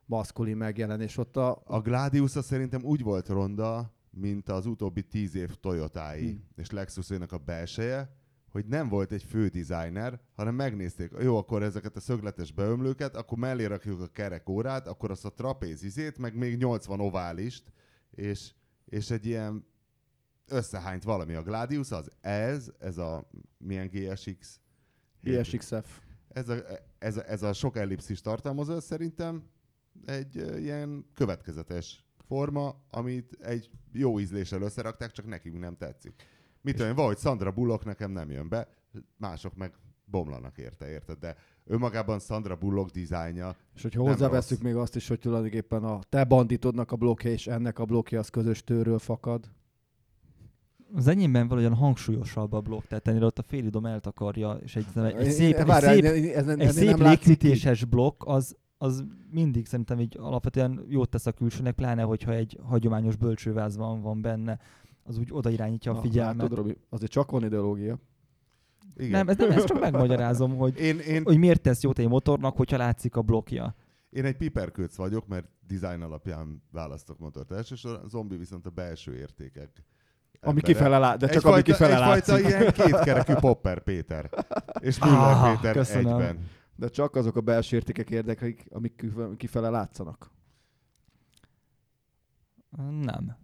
maszkulin 0.07 0.57
megjelenés. 0.57 1.17
Ott 1.17 1.37
a, 1.37 1.61
a 1.65 1.81
gladius 1.81 2.31
szerintem 2.31 2.83
úgy 2.83 3.01
volt 3.01 3.27
ronda, 3.27 3.93
mint 4.09 4.49
az 4.49 4.65
utóbbi 4.65 5.01
tíz 5.01 5.35
év 5.35 5.55
Toyotái 5.55 6.29
Hmm. 6.29 6.43
és 6.55 6.71
Lexusének 6.71 7.31
a 7.31 7.37
belseje, 7.37 8.15
hogy 8.51 8.65
nem 8.65 8.89
volt 8.89 9.11
egy 9.11 9.23
fő 9.23 9.47
designer, 9.47 10.19
hanem 10.35 10.55
megnézték, 10.55 11.11
jó, 11.19 11.37
akkor 11.37 11.63
ezeket 11.63 11.95
a 11.95 11.99
szögletes 11.99 12.51
beömlőket, 12.51 13.15
akkor 13.15 13.37
mellé 13.37 13.65
rakjuk 13.65 14.01
a 14.01 14.07
kerekórát, 14.07 14.87
akkor 14.87 15.11
azt 15.11 15.25
a 15.25 15.33
trapéz 15.33 15.83
izét, 15.83 16.17
meg 16.17 16.35
még 16.35 16.57
80 16.57 16.99
oválist, 16.99 17.63
és, 18.11 18.53
és 18.85 19.11
egy 19.11 19.25
ilyen 19.25 19.65
összehányt 20.47 21.03
valami 21.03 21.33
a 21.33 21.43
Gladius, 21.43 21.91
az 21.91 22.11
ez, 22.21 22.71
ez 22.79 22.97
a 22.97 23.29
milyen 23.57 23.87
GSX? 23.87 24.59
GSX-F. 25.21 26.01
Ez 26.27 26.49
a, 26.49 26.55
ez, 26.97 27.17
a, 27.17 27.29
ez 27.29 27.43
a 27.43 27.53
sok 27.53 27.77
ellipszis 27.77 28.21
tartalmazó, 28.21 28.79
szerintem 28.79 29.43
egy 30.05 30.35
ilyen 30.35 31.05
következetes 31.13 32.05
forma, 32.27 32.75
amit 32.89 33.37
egy 33.41 33.69
jó 33.91 34.19
ízléssel 34.19 34.61
összerakták, 34.61 35.11
csak 35.11 35.25
nekünk 35.25 35.59
nem 35.59 35.75
tetszik. 35.77 36.23
Mit 36.61 36.75
tudom 36.75 36.89
én, 36.89 36.95
valahogy 36.95 37.17
Sandra 37.17 37.51
Bullock 37.51 37.85
nekem 37.85 38.11
nem 38.11 38.31
jön 38.31 38.49
be, 38.49 38.67
mások 39.17 39.55
meg 39.55 39.73
bomlanak 40.05 40.57
érte, 40.57 40.89
érted? 40.89 41.17
De 41.17 41.35
önmagában 41.63 42.19
Sandra 42.19 42.55
Bullock 42.55 42.91
dizájnja, 42.91 43.55
És 43.75 43.81
hogyha 43.81 44.01
hozzáveszünk 44.01 44.61
még 44.61 44.75
azt 44.75 44.95
is, 44.95 45.07
hogy 45.07 45.19
tulajdonképpen 45.19 45.83
a 45.83 45.99
te 46.09 46.23
banditodnak 46.23 46.91
a 46.91 46.95
blokkja 46.95 47.31
és 47.31 47.47
ennek 47.47 47.79
a 47.79 47.85
blokkja 47.85 48.19
az 48.19 48.29
közös 48.29 48.63
tőről 48.63 48.99
fakad. 48.99 49.51
Az 50.95 51.07
enyémben 51.07 51.47
valahogyan 51.47 51.77
hangsúlyosabb 51.77 52.53
a 52.53 52.61
blokk, 52.61 52.83
tehát 52.87 53.07
ennél 53.07 53.23
ott 53.23 53.39
a 53.39 53.43
félidom 53.43 53.85
eltakarja, 53.85 54.53
és 54.53 54.75
egy, 54.75 54.85
egy 54.95 55.31
szép, 55.31 55.55
egy 55.55 55.67
szép, 55.81 56.03
ez- 56.35 56.47
egy 56.47 56.71
szép 56.71 56.97
légkötéses 56.97 57.85
blokk, 57.85 58.23
az, 58.25 58.55
az 58.77 59.03
mindig 59.31 59.65
szerintem 59.65 59.99
így 59.99 60.17
alapvetően 60.19 60.85
jót 60.87 61.09
tesz 61.09 61.25
a 61.25 61.31
külsőnek, 61.31 61.75
pláne 61.75 62.01
hogyha 62.03 62.33
egy 62.33 62.59
hagyományos 62.63 63.15
bölcsőváz 63.15 63.77
van, 63.77 64.01
van 64.01 64.21
benne, 64.21 64.59
az 65.03 65.17
úgy 65.17 65.27
odairányítja 65.31 65.91
a 65.91 65.95
Na, 65.95 66.01
figyelmet. 66.01 66.41
Látod, 66.41 66.57
Robi, 66.57 66.77
azért 66.89 67.11
csak 67.11 67.31
van 67.31 67.43
ideológia. 67.43 67.97
igen. 68.97 69.09
nem, 69.11 69.27
ez 69.27 69.37
nem, 69.37 69.51
ezt 69.51 69.65
csak 69.65 69.79
megmagyarázom, 69.79 70.57
hogy, 70.57 70.79
Én, 70.79 70.99
én, 70.99 71.23
hogy 71.23 71.37
miért 71.37 71.61
tesz 71.61 71.81
jót 71.81 71.99
egy 71.99 72.07
motornak, 72.07 72.55
hogyha 72.57 72.77
látszik 72.77 73.15
a 73.15 73.21
blokkja. 73.21 73.75
én 74.09 74.25
egy 74.25 74.37
piperkőc 74.37 74.95
vagyok, 74.95 75.27
mert 75.27 75.47
design 75.67 76.01
alapján 76.01 76.63
választok 76.71 77.19
motort 77.19 77.51
elsősorban, 77.51 78.01
a 78.05 78.07
zombi 78.07 78.37
viszont 78.37 78.65
a 78.65 78.69
belső 78.69 79.15
értékek. 79.17 79.83
Ami 80.41 80.61
kifele 80.61 80.97
lát, 80.97 81.17
de 81.17 81.25
csak 81.27 81.35
egyfajta, 81.35 81.53
ami 81.53 81.61
kifele 81.61 81.93
egyfajta 81.95 82.31
látszik. 82.31 82.47
ilyen 82.47 82.73
kétkerekű 82.73 83.33
Popper 83.33 83.83
Péter. 83.83 84.29
És 84.79 84.99
Müller 84.99 85.17
Ah, 85.17 85.55
Péter 85.55 85.73
köszönöm. 85.73 86.19
egyben. 86.19 86.49
De 86.75 86.87
csak 86.87 87.15
azok 87.15 87.35
a 87.35 87.41
belső 87.41 87.75
értékek 87.75 88.09
érdekelik, 88.09 88.65
amik 88.69 88.95
kif- 88.95 89.37
kifele 89.37 89.69
látszanak. 89.69 90.31
Nem. 93.01 93.37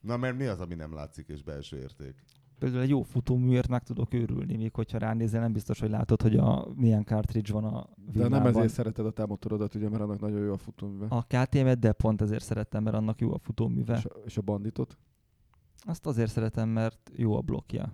Na 0.00 0.16
mert 0.16 0.36
mi 0.36 0.46
az, 0.46 0.60
ami 0.60 0.74
nem 0.74 0.94
látszik 0.94 1.28
és 1.28 1.42
belső 1.42 1.78
érték? 1.78 2.14
Például 2.62 2.82
egy 2.82 2.88
jó 2.88 3.02
futóműért 3.02 3.68
meg 3.68 3.82
tudok 3.82 4.14
őrülni, 4.14 4.56
még 4.56 4.74
hogyha 4.74 4.98
ránézel, 4.98 5.40
nem 5.40 5.52
biztos, 5.52 5.80
hogy 5.80 5.90
látod, 5.90 6.22
hogy 6.22 6.36
a, 6.36 6.66
milyen 6.74 7.04
cartridge 7.04 7.52
van 7.52 7.64
a 7.64 7.88
De 7.96 8.12
villában. 8.12 8.38
nem 8.38 8.46
ezért 8.46 8.72
szereted 8.72 9.06
a 9.06 9.10
te 9.10 9.26
motorodat, 9.26 9.74
ugye, 9.74 9.88
mert 9.88 10.02
annak 10.02 10.20
nagyon 10.20 10.40
jó 10.40 10.52
a 10.52 10.56
futóműve. 10.56 11.06
A 11.08 11.22
KTM-et, 11.22 11.78
de 11.78 11.92
pont 11.92 12.20
ezért 12.22 12.44
szeretem, 12.44 12.82
mert 12.82 12.96
annak 12.96 13.20
jó 13.20 13.32
a 13.32 13.38
futóműve. 13.38 13.96
És 13.96 14.04
a, 14.04 14.08
és 14.24 14.38
a 14.38 14.42
banditot. 14.42 14.98
Azt 15.84 16.06
azért 16.06 16.30
szeretem, 16.30 16.68
mert 16.68 17.10
jó 17.16 17.36
a 17.36 17.40
blokkja. 17.40 17.92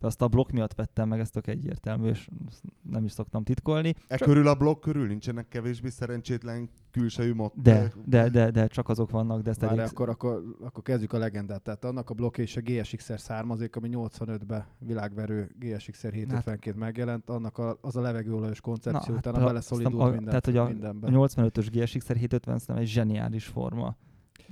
Azt 0.00 0.22
a 0.22 0.28
blokk 0.28 0.50
miatt 0.50 0.74
vettem 0.74 1.08
meg, 1.08 1.20
ez 1.20 1.30
tök 1.30 1.46
egyértelmű, 1.46 2.08
és 2.08 2.28
ezt 2.48 2.62
nem 2.90 3.04
is 3.04 3.12
szoktam 3.12 3.42
titkolni. 3.42 3.94
E 4.08 4.16
Csak- 4.16 4.28
körül 4.28 4.48
a 4.48 4.54
blokk 4.54 4.80
körül 4.80 5.06
nincsenek 5.06 5.48
kevésbé 5.48 5.88
szerencsétlen 5.88 6.68
külsejű 6.90 7.34
mot... 7.34 7.52
De, 7.62 7.92
de, 8.04 8.28
de, 8.28 8.50
de 8.50 8.66
csak 8.66 8.88
azok 8.88 9.10
vannak, 9.10 9.42
de 9.42 9.50
ezt 9.50 9.60
Várj, 9.60 9.78
elég... 9.78 9.90
akkor, 9.90 10.08
akkor, 10.08 10.42
akkor 10.60 10.82
kezdjük 10.82 11.12
a 11.12 11.18
legendát. 11.18 11.62
Tehát 11.62 11.84
annak 11.84 12.10
a 12.10 12.14
blokkja 12.14 12.44
és 12.44 12.56
a 12.56 12.60
GSX-er 12.60 13.20
származik, 13.20 13.76
ami 13.76 13.88
85-ben 13.92 14.64
világverő 14.78 15.50
GSX-er 15.58 16.12
752 16.12 16.78
megjelent, 16.78 17.30
annak 17.30 17.58
a, 17.58 17.78
az 17.80 17.96
a 17.96 18.00
levegőolajos 18.00 18.60
koncepció, 18.60 19.14
Na, 19.14 19.20
hát 19.20 19.26
utána 19.26 19.44
a- 19.44 19.46
beleszolidult 19.46 20.04
minden, 20.10 20.24
tehát, 20.24 20.44
hogy 20.44 20.56
a- 20.56 20.64
mindenbe. 20.68 21.06
A 21.06 21.10
85-ös 21.10 21.66
GSX-er 21.70 22.16
750 22.16 22.58
szerintem 22.58 22.76
egy 22.76 22.86
zseniális 22.90 23.46
forma. 23.46 23.96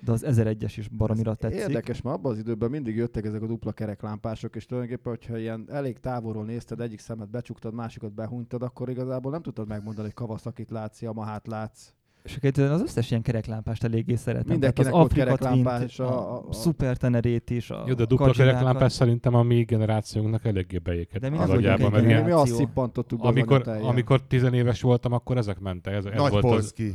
De 0.05 0.12
az 0.12 0.24
1001-es 0.28 0.72
is 0.76 0.88
baromira 0.88 1.30
Ez 1.30 1.36
tetszik. 1.38 1.61
Érdekes, 1.61 2.03
mert 2.03 2.16
abban 2.16 2.32
az 2.32 2.38
időben 2.38 2.70
mindig 2.70 2.97
jöttek 2.97 3.24
ezek 3.24 3.42
a 3.42 3.47
dupla 3.47 3.72
kereklámpások, 3.72 4.57
és 4.57 4.66
tulajdonképpen, 4.66 5.12
hogyha 5.12 5.38
ilyen 5.38 5.64
elég 5.70 6.01
távolról 6.01 6.44
nézted, 6.44 6.80
egyik 6.80 6.99
szemet 6.99 7.30
becsuktad, 7.30 7.74
másikat 7.74 8.12
behunytad, 8.12 8.62
akkor 8.62 8.88
igazából 8.90 9.30
nem 9.32 9.42
tudtad 9.42 9.68
megmondani, 9.68 10.07
hogy 10.07 10.14
Kawasaki 10.26 10.64
látsz, 10.68 11.03
Yamahát 11.03 11.47
látsz. 11.47 11.90
És 12.24 12.38
az 12.59 12.80
összes 12.82 13.11
ilyen 13.11 13.22
kereklámpást 13.22 13.84
eléggé 13.84 14.14
szeretem. 14.14 14.51
Mindenkinek 14.51 14.90
Tehát 14.92 15.01
az 15.01 15.05
Afrika 15.11 15.24
kereklámpás, 15.24 15.94
Twint, 15.94 16.11
a- 16.11 16.30
a, 16.30 16.34
a- 16.36 16.44
a 16.49 16.53
Super 16.53 16.97
Tenerét 16.97 17.51
is, 17.51 17.70
a 17.70 17.84
Jó, 17.86 17.94
de 17.94 18.05
dupla 18.05 18.26
Kadzsinákat. 18.26 18.55
kereklámpás 18.55 18.92
szerintem 18.92 19.34
a 19.34 19.42
mi 19.42 19.62
generációnknak 19.62 20.44
eléggé 20.44 20.78
beéket 20.78 21.20
De 21.20 21.28
mi 21.30 21.36
az 21.36 21.49
nem 21.49 21.57
vagyunk 21.57 21.66
agyába, 21.74 21.84
egy 21.86 21.90
mert 21.92 22.05
Mi, 22.05 22.09
ilyen, 22.11 22.22
mi 22.22 22.28
generáció. 22.28 22.55
azt 22.55 22.64
szippantottuk 22.64 23.22
az 23.22 23.28
amikor, 23.28 23.68
amikor 23.82 24.22
tizenéves 24.22 24.80
voltam, 24.82 25.12
akkor 25.12 25.36
ezek 25.36 25.61
mentek. 25.61 25.94
Ez, 25.94 26.05
ez 26.05 26.20
Nagy 26.20 26.30
volt 26.30 26.44
az, 26.44 26.51
Polszki. 26.51 26.94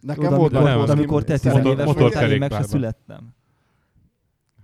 Nekem 0.00 0.34
volt 0.34 0.52
amikor, 0.54 0.74
volt, 0.76 0.88
amikor 0.88 1.24
te 1.24 1.36
szeretem. 1.36 1.62
10 1.62 1.72
éves 1.72 1.86
motor- 1.86 2.00
voltál, 2.00 2.30
én 2.32 2.38
meg 2.38 2.52
se 2.52 2.62
születtem. 2.62 3.34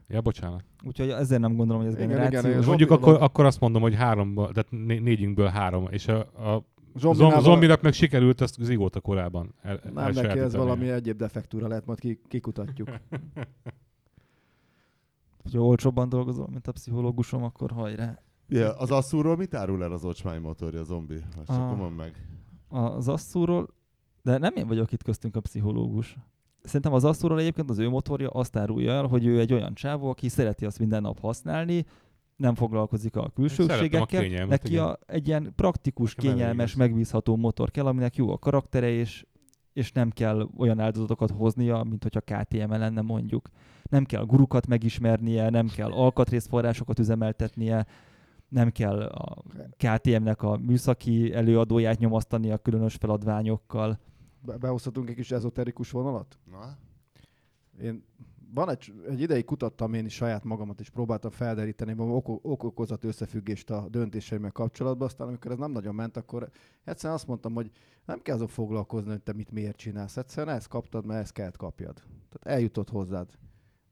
Ja, 0.09 0.20
bocsánat. 0.20 0.64
Úgyhogy 0.87 1.09
ezért 1.11 1.41
nem 1.41 1.57
gondolom, 1.57 1.82
hogy 1.82 1.91
ez 1.91 1.97
Igen, 1.97 2.09
generáció. 2.09 2.39
igen, 2.39 2.51
igen. 2.53 2.64
mondjuk 2.68 2.91
akkor, 2.91 3.22
akkor 3.22 3.45
azt 3.45 3.61
mondom, 3.61 3.82
hogy 3.82 3.95
háromból, 3.95 4.53
tehát 4.53 4.70
né- 4.70 5.03
négyünkből 5.03 5.47
három, 5.47 5.87
és 5.91 6.09
a, 6.09 6.18
a 6.18 6.64
Zombinával- 6.97 7.41
zom, 7.41 7.51
zombinak 7.53 7.82
meg 7.82 7.93
sikerült 7.93 8.41
ezt 8.41 8.57
zigóta 8.61 9.01
korábban 9.01 9.55
el, 9.62 9.80
Nem 9.95 10.12
neki, 10.12 10.39
ez 10.39 10.55
valami 10.55 10.89
egyéb 10.91 11.16
defektúra 11.16 11.68
lehet, 11.68 11.87
majd 11.87 11.99
ki, 11.99 12.20
kikutatjuk. 12.28 12.89
Ha 15.53 15.59
olcsóbban 15.59 16.09
dolgozol, 16.09 16.49
mint 16.53 16.66
a 16.66 16.72
pszichológusom, 16.72 17.43
akkor 17.43 17.70
hajrá. 17.70 18.18
Ja, 18.49 18.72
az 18.76 18.91
asszúról 18.91 19.37
mit 19.37 19.55
árul 19.55 19.82
el 19.82 19.93
az 19.93 20.05
ocsmány 20.05 20.41
motorja, 20.41 20.82
zombi? 20.85 21.14
Azt 21.14 21.47
csak 21.47 21.57
Ah. 21.80 21.91
meg. 21.97 22.28
Az 22.68 23.09
Asszúról, 23.09 23.68
de 24.25 24.39
nem 24.39 24.55
én 24.57 24.66
vagyok 24.66 24.93
itt 24.93 25.03
köztünk 25.03 25.37
a 25.37 25.41
pszichológus. 25.41 26.16
Szerintem 26.62 26.93
az 26.93 27.05
Asszúról 27.05 27.41
egyébként 27.41 27.70
az 27.70 27.79
ő 27.79 27.89
motorja 27.89 28.29
azt 28.29 28.57
árulja 28.57 28.93
el, 28.93 29.07
hogy 29.07 29.27
ő 29.27 29.41
egy 29.41 29.53
olyan 29.53 29.75
csávó, 29.75 30.09
aki 30.09 30.29
szereti 30.29 30.64
azt 30.64 30.79
minden 30.79 31.03
nap 31.03 31.20
használni, 31.20 31.87
nem 32.37 32.55
foglalkozik 32.55 33.16
a 33.16 33.25
a 33.25 33.31
külsőségekkel. 33.31 34.20
kényelmet, 34.20 34.49
Neki 34.49 34.72
igen. 34.72 34.85
a, 34.85 34.99
egy 35.07 35.27
ilyen 35.27 35.53
praktikus, 35.57 36.14
Nekem 36.14 36.33
kényelmes, 36.33 36.75
megbízható 36.75 37.37
motor 37.37 37.70
kell, 37.70 37.87
aminek 37.87 38.16
jó 38.16 38.31
a 38.31 38.39
karaktere, 38.39 38.89
és, 38.89 39.27
és 39.72 39.93
nem 39.93 40.11
kell 40.11 40.49
olyan 40.57 40.81
áldozatokat 40.81 41.31
hoznia, 41.31 41.83
mint 41.83 42.03
hogyha 42.03 42.20
KTM 42.20 42.72
-e 42.72 42.77
lenne 42.77 43.01
mondjuk. 43.01 43.49
Nem 43.83 44.05
kell 44.05 44.25
gurukat 44.25 44.66
megismernie, 44.66 45.51
nem 45.51 45.68
kell 45.68 45.91
alkatrészforrásokat 45.93 46.99
üzemeltetnie, 46.99 47.87
nem 48.49 48.70
kell 48.70 49.03
a 49.03 49.43
KTM-nek 49.77 50.43
a 50.43 50.57
műszaki 50.57 51.33
előadóját 51.35 51.99
nyomasztani 51.99 52.51
a 52.51 52.59
különös 52.59 52.95
feladványokkal. 52.95 53.99
Be- 54.45 54.57
behozhatunk 54.57 55.09
egy 55.09 55.14
kis 55.14 55.30
ezoterikus 55.30 55.90
vonalat? 55.90 56.38
Na? 56.51 56.78
Én 57.82 58.05
van 58.55 58.70
egy, 58.70 58.92
egy 59.09 59.20
ideig 59.20 59.45
kutattam 59.45 59.95
én 59.95 60.05
is 60.05 60.14
saját 60.14 60.45
magamat, 60.45 60.80
és 60.80 60.90
próbáltam 60.90 61.30
felderíteni 61.30 61.92
a 61.92 62.03
ok- 62.03 62.45
ok-okozat 62.45 63.05
összefüggést 63.05 63.70
a 63.70 63.88
döntéseimmel 63.88 64.51
kapcsolatban, 64.51 65.07
aztán 65.07 65.28
amikor 65.28 65.51
ez 65.51 65.59
nem 65.59 65.70
nagyon 65.70 65.95
ment, 65.95 66.16
akkor 66.16 66.51
egyszerűen 66.84 67.14
azt 67.14 67.26
mondtam, 67.26 67.55
hogy 67.55 67.70
nem 68.05 68.20
kell 68.22 68.34
azon 68.34 68.47
foglalkozni, 68.47 69.11
hogy 69.11 69.22
te 69.22 69.32
mit 69.32 69.51
miért 69.51 69.76
csinálsz. 69.76 70.16
Egyszerűen 70.16 70.57
ezt 70.57 70.68
kaptad, 70.68 71.07
mert 71.07 71.20
ezt 71.20 71.32
kellett 71.32 71.57
kapjad. 71.57 71.95
Tehát 72.28 72.59
eljutott 72.59 72.90
hozzád 72.90 73.30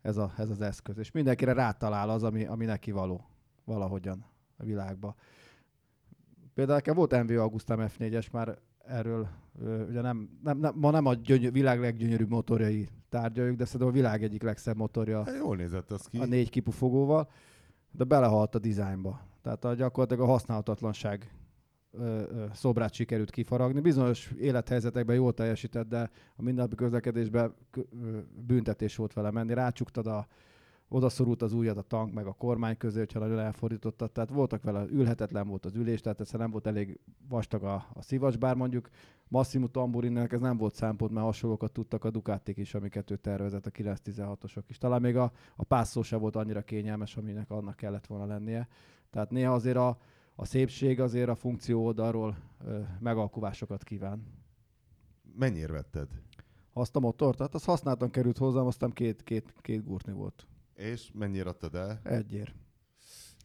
ez, 0.03 0.17
a, 0.17 0.33
ez 0.37 0.51
az 0.51 0.61
eszköz. 0.61 0.99
És 0.99 1.11
mindenkire 1.11 1.53
rátalál 1.53 2.11
az, 2.11 2.23
ami, 2.23 2.45
ami 2.45 2.65
neki 2.65 2.91
való 2.91 3.27
valahogyan 3.65 4.25
a 4.57 4.65
világba. 4.65 5.15
Például 6.55 6.77
nekem 6.77 6.95
volt 6.95 7.23
MV 7.23 7.39
Augustam 7.39 7.79
F4-es, 7.81 8.31
már 8.31 8.59
erről 8.87 9.29
ugye 9.89 10.01
nem, 10.01 10.29
nem, 10.43 10.59
nem, 10.59 10.73
ma 10.77 10.91
nem 10.91 11.07
a 11.07 11.15
gyöny- 11.15 11.53
világ 11.53 11.81
leggyönyörűbb 11.81 12.31
motorjai 12.31 12.89
tárgyaljuk, 13.09 13.57
de 13.57 13.65
szerintem 13.65 13.89
a 13.89 13.93
világ 13.93 14.23
egyik 14.23 14.43
legszebb 14.43 14.77
motorja 14.77 15.25
Hát 15.25 15.37
jól 15.37 15.57
nézett 15.57 15.91
az 15.91 16.07
ki. 16.07 16.19
a 16.19 16.25
négy 16.25 16.51
kipufogóval, 16.51 17.31
de 17.91 18.05
belehalt 18.05 18.55
a 18.55 18.59
dizájnba. 18.59 19.21
Tehát 19.43 19.65
a, 19.65 19.75
gyakorlatilag 19.75 20.29
a 20.29 20.31
használhatatlanság 20.31 21.31
ö, 21.91 22.03
ö, 22.05 22.45
szobrát 22.53 22.93
sikerült 22.93 23.31
kifaragni. 23.31 23.81
Bizonyos 23.81 24.31
élethelyzetekben 24.39 25.17
jól 25.17 25.35
teljesített, 25.35 25.89
de 25.89 26.11
a 26.37 26.43
mindennapi 26.43 26.75
közlekedésben 26.75 27.55
büntetés 28.47 28.97
volt 28.97 29.13
vele 29.13 29.31
menni. 29.31 29.55
Rácsuktad 29.55 30.07
a 30.07 30.27
odaszorult 30.93 31.43
az 31.43 31.53
ujjad 31.53 31.77
a 31.77 31.83
tank 31.83 32.13
meg 32.13 32.27
a 32.27 32.33
kormány 32.33 32.77
közé, 32.77 32.99
hogyha 32.99 33.19
nagyon 33.19 33.39
elfordítottad. 33.39 34.13
Tehát 34.13 34.31
voltak 34.31 34.63
vele, 34.63 34.85
ülhetetlen 34.91 35.49
volt 35.49 35.65
az 35.65 35.75
ülés, 35.75 36.01
tehát 36.01 36.21
egyszerűen 36.21 36.43
nem 36.43 36.53
volt 36.53 36.67
elég 36.67 37.01
vastag 37.29 37.63
a, 37.63 37.87
a 37.93 38.03
szivacs, 38.03 38.39
bár 38.39 38.57
mondjuk 38.57 38.89
Massimo 39.29 39.67
Tamburinnek 39.67 40.33
ez 40.33 40.41
nem 40.41 40.57
volt 40.57 40.75
szempont, 40.75 41.13
mert 41.13 41.27
hasonlókat 41.27 41.73
tudtak 41.73 42.05
a 42.05 42.11
Ducatik 42.11 42.57
is, 42.57 42.75
amiket 42.75 43.11
ő 43.11 43.17
tervezett, 43.17 43.67
a 43.67 43.71
916-osok 43.71 44.63
is. 44.67 44.79
Talán 44.79 45.01
még 45.01 45.17
a, 45.17 45.33
a 45.57 45.65
pászó 45.65 46.03
se 46.03 46.17
volt 46.17 46.37
annyira 46.37 46.63
kényelmes, 46.63 47.17
aminek 47.17 47.51
annak 47.51 47.77
kellett 47.77 48.07
volna 48.07 48.27
lennie. 48.27 48.69
Tehát 49.11 49.31
néha 49.31 49.55
azért 49.55 49.77
a, 49.77 49.99
a 50.35 50.45
szépség 50.45 51.01
azért 51.01 51.29
a 51.29 51.35
funkció 51.35 51.85
oldalról 51.85 52.37
ö, 52.65 52.81
megalkuvásokat 52.99 53.85
kíván. 53.85 54.27
Mennyire 55.39 55.73
vetted? 55.73 56.09
Azt 56.73 56.97
a 56.97 57.01
motort, 57.01 57.37
tehát 57.37 57.55
azt 57.55 57.65
használtan 57.65 58.11
került 58.11 58.39
hozzám, 58.39 58.67
aztán 58.67 58.91
két, 58.91 59.23
két, 59.23 59.53
két 59.61 59.85
gurtni 59.85 60.13
volt. 60.13 60.47
És 60.91 61.11
mennyire 61.15 61.49
adtad 61.49 61.75
el? 61.75 62.01
Egyér. 62.03 62.53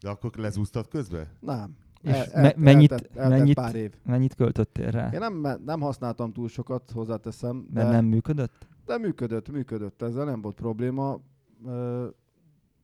De 0.01 0.09
akkor 0.09 0.31
lezúztad 0.35 0.87
közbe? 0.87 1.31
Nem. 1.39 1.77
És 2.01 2.11
me- 2.33 2.55
mennyit- 2.55 2.91
eltelt, 2.91 3.15
eltelt 3.17 3.29
mennyit- 3.39 3.55
pár 3.55 3.75
év. 3.75 3.93
Mennyit 4.03 4.35
költöttél 4.35 4.91
rá? 4.91 5.09
Én 5.13 5.19
nem, 5.19 5.61
nem 5.65 5.79
használtam 5.81 6.31
túl 6.31 6.47
sokat, 6.47 6.91
hozzáteszem, 6.91 7.67
de, 7.69 7.79
Mert 7.81 7.93
nem 7.93 8.05
működött? 8.05 8.67
de 8.85 8.97
működött, 8.97 9.49
működött, 9.49 10.01
ezzel 10.01 10.25
nem 10.25 10.41
volt 10.41 10.55
probléma. 10.55 11.19
Ö, 11.65 12.07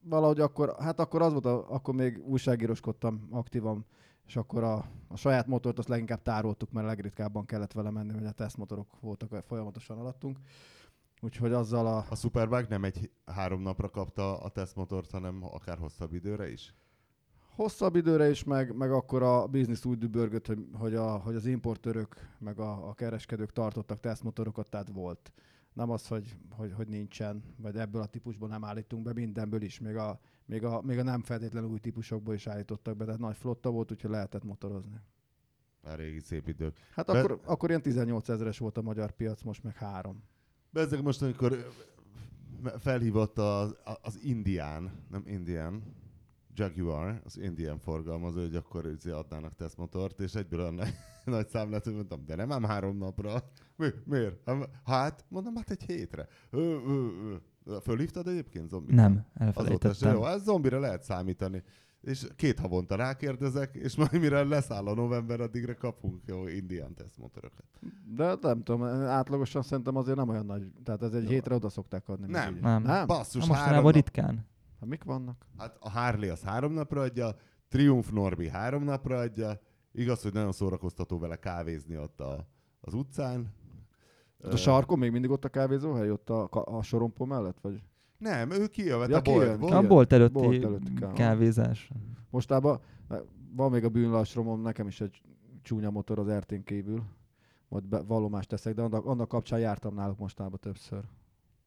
valahogy 0.01 0.39
akkor, 0.39 0.75
hát 0.79 0.99
akkor 0.99 1.21
az 1.21 1.31
volt, 1.31 1.45
a, 1.45 1.73
akkor 1.73 1.93
még 1.95 2.21
újságíroskodtam 2.25 3.27
aktívan, 3.31 3.85
és 4.27 4.35
akkor 4.35 4.63
a, 4.63 4.85
a 5.07 5.15
saját 5.15 5.47
motort 5.47 5.77
azt 5.79 5.87
leginkább 5.87 6.21
tároltuk, 6.21 6.71
mert 6.71 6.87
legritkábban 6.87 7.45
kellett 7.45 7.71
vele 7.73 7.89
menni, 7.89 8.13
hogy 8.13 8.25
a 8.25 8.31
tesztmotorok 8.31 8.99
voltak 8.99 9.43
folyamatosan 9.43 9.97
alattunk. 9.97 10.37
Úgyhogy 11.23 11.53
azzal 11.53 11.87
a... 11.87 12.05
A 12.09 12.15
Superbike 12.15 12.65
nem 12.69 12.83
egy 12.83 13.11
három 13.25 13.61
napra 13.61 13.89
kapta 13.89 14.37
a 14.39 14.49
tesztmotort, 14.49 15.11
hanem 15.11 15.43
akár 15.43 15.77
hosszabb 15.77 16.13
időre 16.13 16.51
is? 16.51 16.73
Hosszabb 17.55 17.95
időre 17.95 18.29
is, 18.29 18.43
meg, 18.43 18.75
meg 18.75 18.91
akkor 18.91 19.23
a 19.23 19.47
biznisz 19.47 19.85
úgy 19.85 19.97
dübörgött, 19.97 20.47
hogy, 20.47 20.67
hogy, 20.73 20.95
a, 20.95 21.17
hogy 21.17 21.35
az 21.35 21.45
importőrök, 21.45 22.15
meg 22.39 22.59
a, 22.59 22.87
a 22.87 22.93
kereskedők 22.93 23.51
tartottak 23.51 23.99
tesztmotorokat, 23.99 24.69
tehát 24.69 24.89
volt. 24.89 25.31
Nem 25.73 25.89
az, 25.89 26.07
hogy, 26.07 26.37
hogy, 26.49 26.73
hogy 26.73 26.87
nincsen, 26.87 27.43
vagy 27.57 27.75
ebből 27.75 28.01
a 28.01 28.05
típusból 28.05 28.47
nem 28.47 28.63
állítunk 28.63 29.03
be, 29.03 29.13
mindenből 29.13 29.61
is, 29.61 29.79
még 29.79 29.95
a, 29.95 30.19
még 30.45 30.63
a, 30.63 30.81
még 30.81 30.97
a 30.97 31.03
nem 31.03 31.21
feltétlenül 31.21 31.69
új 31.69 31.79
típusokból 31.79 32.33
is 32.33 32.47
állítottak 32.47 32.97
be, 32.97 33.05
tehát 33.05 33.19
nagy 33.19 33.37
flotta 33.37 33.69
volt, 33.69 33.91
úgyhogy 33.91 34.11
lehetett 34.11 34.43
motorozni. 34.43 35.01
A 35.83 35.93
régi 35.93 36.19
szép 36.19 36.47
idők. 36.47 36.77
Hát 36.91 37.05
Be- 37.05 37.19
akkor, 37.19 37.39
akkor 37.45 37.69
ilyen 37.69 37.81
18 37.81 38.29
ezeres 38.29 38.57
volt 38.57 38.77
a 38.77 38.81
magyar 38.81 39.11
piac, 39.11 39.41
most 39.41 39.63
meg 39.63 39.75
három. 39.75 40.23
Bezzeg 40.73 41.03
most, 41.03 41.21
amikor 41.21 41.71
felhívott 42.79 43.37
az, 43.37 43.75
az 44.01 44.19
Indián, 44.23 44.91
nem 45.09 45.23
Indian, 45.25 45.83
Jaguar, 46.55 47.21
az 47.25 47.37
Indian 47.37 47.79
forgalmazó, 47.79 48.41
hogy 48.41 48.55
akkor 48.55 48.85
izé 48.85 49.09
adnának 49.11 49.55
tesztmotort, 49.55 50.19
és 50.19 50.35
egyből 50.35 50.59
olyan 50.59 50.73
nagy, 50.73 50.93
nagy 51.25 51.47
szám 51.47 51.71
lett, 51.71 51.83
hogy 51.83 51.93
mondtam, 51.93 52.25
de 52.25 52.35
nem 52.35 52.51
ám 52.51 52.63
három 52.63 52.97
napra. 52.97 53.43
Mi, 53.75 53.87
miért? 54.05 54.49
Hát, 54.83 55.25
mondom, 55.27 55.55
hát 55.55 55.69
egy 55.71 55.83
hétre. 55.83 56.27
Ö, 56.49 56.79
ö, 56.87 57.07
ö. 57.65 57.77
Fölhívtad 57.81 58.27
egyébként 58.27 58.69
zombi? 58.69 58.93
Nem, 58.93 59.25
Azóta 59.33 59.43
se 59.43 59.45
elfelejtettem. 59.45 60.13
jó, 60.13 60.25
ez 60.25 60.43
zombira 60.43 60.79
lehet 60.79 61.03
számítani. 61.03 61.63
És 62.03 62.27
két 62.35 62.59
havonta 62.59 62.95
rákérdezek, 62.95 63.75
és 63.75 63.95
majd 63.95 64.19
mire 64.19 64.43
leszáll 64.43 64.87
a 64.87 64.93
november, 64.93 65.41
addigra 65.41 65.75
kapunk 65.75 66.21
jó 66.25 66.47
indián 66.47 66.93
tesztmotorokat. 66.93 67.65
De 68.15 68.37
nem 68.41 68.63
tudom, 68.63 68.83
átlagosan 69.07 69.61
szerintem 69.61 69.95
azért 69.95 70.17
nem 70.17 70.29
olyan 70.29 70.45
nagy. 70.45 70.71
Tehát 70.83 71.01
ez 71.03 71.13
egy 71.13 71.23
Jó. 71.23 71.29
hétre 71.29 71.55
oda 71.55 71.69
szokták 71.69 72.09
adni. 72.09 72.25
Nem. 72.31 72.57
Nem. 72.61 72.81
Nem? 72.83 73.07
Basszus, 73.07 73.47
Na, 73.47 73.53
három 73.53 73.83
nap. 73.83 73.93
ritkán. 73.93 74.45
Hát 74.79 74.89
mik 74.89 75.03
vannak? 75.03 75.45
Hát 75.57 75.77
a 75.79 75.89
Harley 75.89 76.31
az 76.31 76.41
három 76.41 76.73
napra 76.73 77.01
adja, 77.01 77.35
Triumph 77.67 78.11
Norbi 78.11 78.47
három 78.49 78.83
napra 78.83 79.17
adja, 79.17 79.59
igaz, 79.91 80.21
hogy 80.21 80.33
nagyon 80.33 80.51
szórakoztató 80.51 81.19
vele 81.19 81.35
kávézni 81.35 81.97
ott 81.97 82.19
a, 82.21 82.47
az 82.81 82.93
utcán. 82.93 83.39
Ott 84.37 84.49
Ö, 84.49 84.53
a 84.53 84.57
sarkon 84.57 84.99
még 84.99 85.11
mindig 85.11 85.29
ott 85.29 85.45
a 85.45 85.49
kávézóhely, 85.49 86.11
ott 86.11 86.29
a, 86.29 86.49
a 86.51 86.81
sorompó 86.81 87.25
mellett? 87.25 87.57
Vagy? 87.61 87.83
Nem, 88.23 88.51
ő 88.51 88.67
kijövet 88.67 89.09
Ja, 89.09 89.17
a 89.17 89.21
kijön, 89.21 89.37
boltból. 89.47 89.67
kijön. 89.69 89.83
A 89.85 89.87
bolt 89.87 90.13
előtti, 90.13 90.33
Bolt 90.33 90.63
előtti 90.63 90.93
ká- 90.93 91.13
kávézás. 91.13 91.89
Mostában 92.29 92.79
eh, 93.09 93.19
van 93.55 93.71
még 93.71 93.83
a 93.83 93.89
bűnlassromom, 93.89 94.61
nekem 94.61 94.87
is 94.87 95.01
egy 95.01 95.21
csúnya 95.61 95.89
motor 95.89 96.19
az 96.19 96.29
RT-n 96.31 96.63
kívül. 96.63 97.03
Majd 97.67 97.83
be, 97.83 98.01
vallomást 98.01 98.49
teszek, 98.49 98.73
de 98.73 98.81
annak, 98.81 99.05
annak 99.05 99.27
kapcsán 99.27 99.59
jártam 99.59 99.93
náluk 99.93 100.17
mostában 100.17 100.59
többször. 100.59 101.03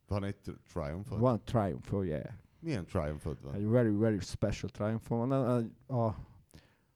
Van 0.09 0.25
egy 0.25 0.37
tri- 0.37 0.57
Triumph 0.73 1.19
Van 1.19 1.41
Triumph, 1.45 1.95
oh 1.95 2.07
yeah. 2.07 2.25
Milyen 2.61 2.85
triumph 2.87 3.25
van? 3.43 3.55
Egy 3.55 3.67
very, 3.69 3.91
very 3.91 4.19
special 4.21 4.71
Triumph 4.71 5.09
van. 5.09 5.31
A, 5.33 5.57
a, 5.87 6.05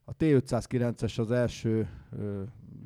a 0.04 0.14
T509-es 0.18 1.18
az 1.20 1.30
első 1.30 1.88
ö, 2.10 2.42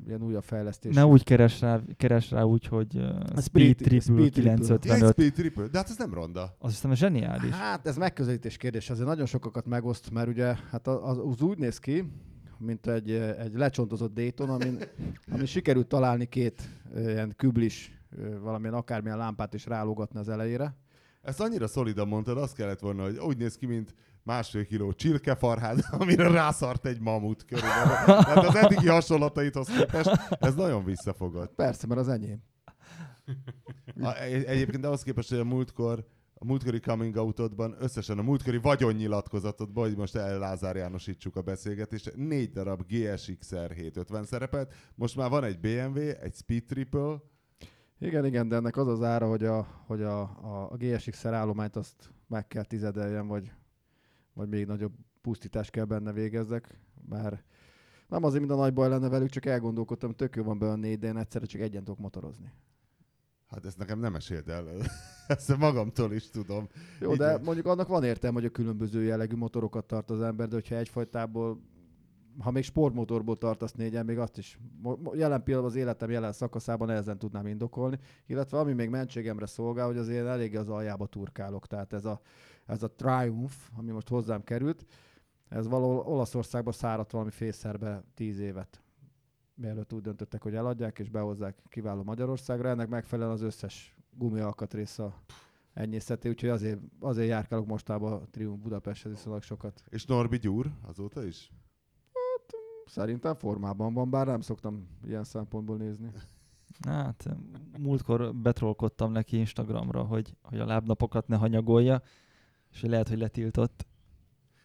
ilyen 0.07 0.21
újabb 0.21 0.43
fejlesztés. 0.43 0.95
Ne 0.95 1.05
úgy 1.05 1.23
keres 1.23 1.61
rá, 1.61 1.81
keres 1.97 2.31
rá 2.31 2.41
úgy, 2.41 2.65
hogy 2.65 2.95
uh, 2.95 3.01
Speed- 3.01 3.41
Speed 3.41 3.75
Triple 3.75 3.99
Speed 3.99 4.31
Triple. 4.31 4.51
Ja, 4.51 4.57
egy 4.57 4.79
955. 4.79 5.11
Speed 5.11 5.33
Triple, 5.33 5.67
de 5.67 5.77
hát 5.77 5.89
ez 5.89 5.97
nem 5.97 6.13
ronda. 6.13 6.55
Azt 6.59 6.73
hiszem, 6.73 6.93
zseniális. 6.93 7.51
Hát 7.51 7.87
ez 7.87 7.97
megközelítés 7.97 8.57
kérdés, 8.57 8.89
azért 8.89 9.07
nagyon 9.07 9.25
sokakat 9.25 9.65
megoszt, 9.65 10.11
mert 10.11 10.27
ugye 10.27 10.55
hát 10.71 10.87
az, 10.87 11.17
az 11.17 11.41
úgy 11.41 11.57
néz 11.57 11.79
ki, 11.79 12.11
mint 12.57 12.87
egy, 12.87 13.11
egy 13.11 13.53
lecsontozott 13.53 14.13
Dayton, 14.13 14.49
amin, 14.49 14.79
amin 15.33 15.45
sikerült 15.45 15.87
találni 15.87 16.25
két 16.25 16.61
ilyen 16.95 17.33
küblis, 17.35 17.99
valamilyen 18.41 18.73
akármilyen 18.73 19.17
lámpát 19.17 19.53
is 19.53 19.65
rálógatni 19.65 20.19
az 20.19 20.29
elejére. 20.29 20.75
Ezt 21.21 21.41
annyira 21.41 21.67
szolidan 21.67 22.07
mondtad, 22.07 22.37
azt 22.37 22.55
kellett 22.55 22.79
volna, 22.79 23.03
hogy 23.03 23.17
úgy 23.17 23.37
néz 23.37 23.55
ki, 23.55 23.65
mint 23.65 23.93
másfél 24.25 24.65
kiló 24.65 24.93
csirkefarhád, 24.93 25.79
amire 25.99 26.27
rászart 26.29 26.85
egy 26.85 26.99
mamut 26.99 27.45
körülbelül. 27.45 28.05
Tehát 28.05 28.37
az 28.45 28.55
eddigi 28.55 28.87
hasonlataithoz 28.87 29.67
képest 29.67 30.11
ez 30.39 30.55
nagyon 30.55 30.83
visszafogott. 30.83 31.53
Persze, 31.55 31.87
mert 31.87 31.99
az 31.99 32.07
enyém. 32.09 32.43
A, 34.01 34.15
egy- 34.21 34.43
egyébként 34.43 34.85
ahhoz 34.85 35.03
képest, 35.03 35.29
hogy 35.29 35.39
a 35.39 35.43
múltkor 35.43 36.05
a 36.37 36.45
múltkori 36.45 36.79
coming 36.79 37.15
outodban, 37.15 37.75
összesen 37.79 38.17
a 38.17 38.21
múltkori 38.21 38.57
vagyonnyilatkozatodban, 38.57 39.83
hogy 39.87 39.97
most 39.97 40.15
el 40.15 40.39
Lázár 40.39 40.75
Jánosítsuk 40.75 41.35
a 41.35 41.41
beszélgetést, 41.41 42.15
négy 42.15 42.51
darab 42.51 42.81
GSX-R 42.87 43.71
750 43.71 44.23
szerepelt, 44.23 44.73
most 44.95 45.15
már 45.15 45.29
van 45.29 45.43
egy 45.43 45.59
BMW, 45.59 45.97
egy 45.99 46.33
Speed 46.35 46.63
Triple, 46.63 47.15
Igen, 47.99 48.25
igen, 48.25 48.47
de 48.47 48.55
ennek 48.55 48.77
az 48.77 48.87
az 48.87 49.01
ára, 49.03 49.27
hogy 49.27 49.43
a, 49.45 49.67
hogy 49.87 50.01
a, 50.01 50.21
a, 50.21 50.67
a 50.71 50.75
GSX-er 50.77 51.33
állományt 51.33 51.75
azt 51.75 52.09
meg 52.27 52.47
kell 52.47 52.63
tizedeljen, 52.63 53.27
vagy, 53.27 53.51
vagy 54.35 54.49
még 54.49 54.65
nagyobb 54.65 54.93
pusztítást 55.21 55.71
kell 55.71 55.85
benne 55.85 56.11
végezzek, 56.11 56.79
mert 57.09 57.43
nem 58.07 58.23
azért, 58.23 58.39
mint 58.39 58.53
a 58.53 58.61
nagy 58.61 58.73
baj 58.73 58.89
lenne 58.89 59.09
velük, 59.09 59.29
csak 59.29 59.45
elgondolkodtam, 59.45 60.11
tök 60.11 60.35
jó 60.35 60.43
van 60.43 60.61
a 60.61 60.75
négy, 60.75 60.99
de 60.99 61.07
én 61.07 61.17
egyszerre 61.17 61.45
csak 61.45 61.61
egyen 61.61 61.83
tudok 61.83 61.99
motorozni. 61.99 62.51
hát 63.47 63.65
ezt 63.65 63.77
nekem 63.77 63.99
nem 63.99 64.11
meséld 64.11 64.49
el, 64.49 64.65
ezt 65.27 65.57
magamtól 65.57 66.13
is 66.13 66.29
tudom. 66.29 66.67
Jó, 66.99 67.11
Így 67.11 67.17
de 67.17 67.31
van. 67.31 67.41
mondjuk 67.43 67.65
annak 67.65 67.87
van 67.87 68.03
értelme, 68.03 68.37
hogy 68.37 68.47
a 68.47 68.51
különböző 68.51 69.03
jellegű 69.03 69.35
motorokat 69.35 69.85
tart 69.85 70.09
az 70.09 70.21
ember, 70.21 70.47
de 70.47 70.55
hogyha 70.55 70.75
egyfajtából, 70.75 71.61
ha 72.39 72.51
még 72.51 72.63
sportmotorból 72.63 73.37
tartasz 73.37 73.73
négyen, 73.73 74.05
még 74.05 74.17
azt 74.17 74.37
is 74.37 74.59
jelen 75.13 75.43
pillanatban 75.43 75.73
az 75.73 75.75
életem 75.75 76.09
jelen 76.09 76.31
szakaszában 76.31 76.87
nehezen 76.87 77.17
tudnám 77.17 77.47
indokolni, 77.47 77.99
illetve 78.25 78.59
ami 78.59 78.73
még 78.73 78.89
mentségemre 78.89 79.45
szolgál, 79.45 79.85
hogy 79.85 79.97
azért 79.97 80.25
eléggé 80.25 80.55
az 80.55 80.69
aljába 80.69 81.05
turkálok, 81.05 81.67
tehát 81.67 81.93
ez 81.93 82.05
a, 82.05 82.21
ez 82.65 82.83
a 82.83 82.91
Triumph, 82.91 83.55
ami 83.77 83.91
most 83.91 84.07
hozzám 84.07 84.43
került, 84.43 84.85
ez 85.47 85.67
valahol 85.67 85.99
Olaszországban 86.05 86.73
száradt 86.73 87.11
valami 87.11 87.31
fészerbe 87.31 88.03
tíz 88.13 88.39
évet. 88.39 88.81
Mielőtt 89.53 89.93
úgy 89.93 90.01
döntöttek, 90.01 90.41
hogy 90.41 90.55
eladják 90.55 90.99
és 90.99 91.09
behozzák 91.09 91.61
kiváló 91.69 92.03
Magyarországra, 92.03 92.69
ennek 92.69 92.89
megfelelően 92.89 93.33
az 93.33 93.41
összes 93.41 93.95
gumialkatrész 94.11 94.99
a 94.99 95.13
enyészeti, 95.73 96.29
úgyhogy 96.29 96.49
azért, 96.49 96.79
azért 96.99 97.27
járkálok 97.27 97.65
mostában 97.65 98.13
a 98.13 98.25
Triumph 98.31 98.61
Budapesthez 98.61 99.11
viszonylag 99.11 99.41
sokat. 99.41 99.83
És 99.89 100.05
Norbi 100.05 100.37
Gyúr 100.37 100.71
azóta 100.81 101.23
is? 101.23 101.51
Szerintem 102.85 103.35
formában 103.35 103.93
van, 103.93 104.09
bár 104.09 104.25
nem 104.25 104.41
szoktam 104.41 104.87
ilyen 105.05 105.23
szempontból 105.23 105.77
nézni. 105.77 106.11
Hát, 106.87 107.29
múltkor 107.79 108.35
betrollkodtam 108.35 109.11
neki 109.11 109.37
Instagramra, 109.37 110.03
hogy, 110.03 110.35
hogy 110.41 110.59
a 110.59 110.65
lábnapokat 110.65 111.27
ne 111.27 111.35
hanyagolja, 111.35 112.01
és 112.75 112.81
lehet, 112.81 113.07
hogy 113.07 113.17
letiltott. 113.17 113.85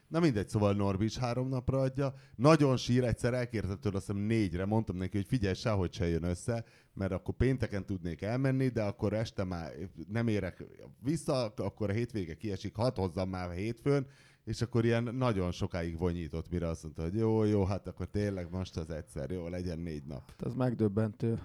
Na 0.09 0.21
mindegy, 0.21 0.49
szóval 0.49 0.75
Norbi 0.75 1.05
is 1.05 1.17
három 1.17 1.49
napra 1.49 1.81
adja. 1.81 2.15
Nagyon 2.37 2.77
sír, 2.77 3.05
egyszer 3.05 3.35
elkérte 3.35 3.77
tőle, 3.77 3.97
azt 3.97 4.07
hiszem 4.07 4.23
négyre. 4.23 4.65
Mondtam 4.65 4.97
neki, 4.97 5.17
hogy 5.17 5.27
figyelj, 5.27 5.55
sehogy 5.55 5.93
se 5.93 6.09
jön 6.09 6.23
össze, 6.23 6.65
mert 6.93 7.13
akkor 7.13 7.35
pénteken 7.35 7.87
tudnék 7.87 8.23
elmenni, 8.23 8.69
de 8.69 8.83
akkor 8.83 9.13
este 9.13 9.45
már 9.45 9.73
nem 10.09 10.29
érek 10.29 10.65
vissza, 11.03 11.45
akkor 11.45 11.91
a 11.91 11.93
hétvége 11.93 12.35
kiesik, 12.35 12.75
hat 12.75 12.97
hozzam 12.97 13.29
már 13.29 13.51
hétfőn, 13.51 14.07
és 14.45 14.63
akkor 14.63 14.85
ilyen 14.85 15.15
nagyon 15.15 15.53
sokáig 15.53 15.99
vonyított, 15.99 16.51
mire 16.51 16.69
azt 16.69 16.83
mondta, 16.83 17.03
hogy 17.03 17.15
jó, 17.15 17.45
jó, 17.45 17.65
hát 17.65 17.87
akkor 17.87 18.07
tényleg 18.07 18.51
most 18.51 18.77
az 18.77 18.91
egyszer, 18.91 19.31
jó, 19.31 19.49
legyen 19.49 19.79
négy 19.79 20.05
nap. 20.05 20.31
Hát 20.31 20.43
ez 20.43 20.55
megdöbbentő, 20.55 21.41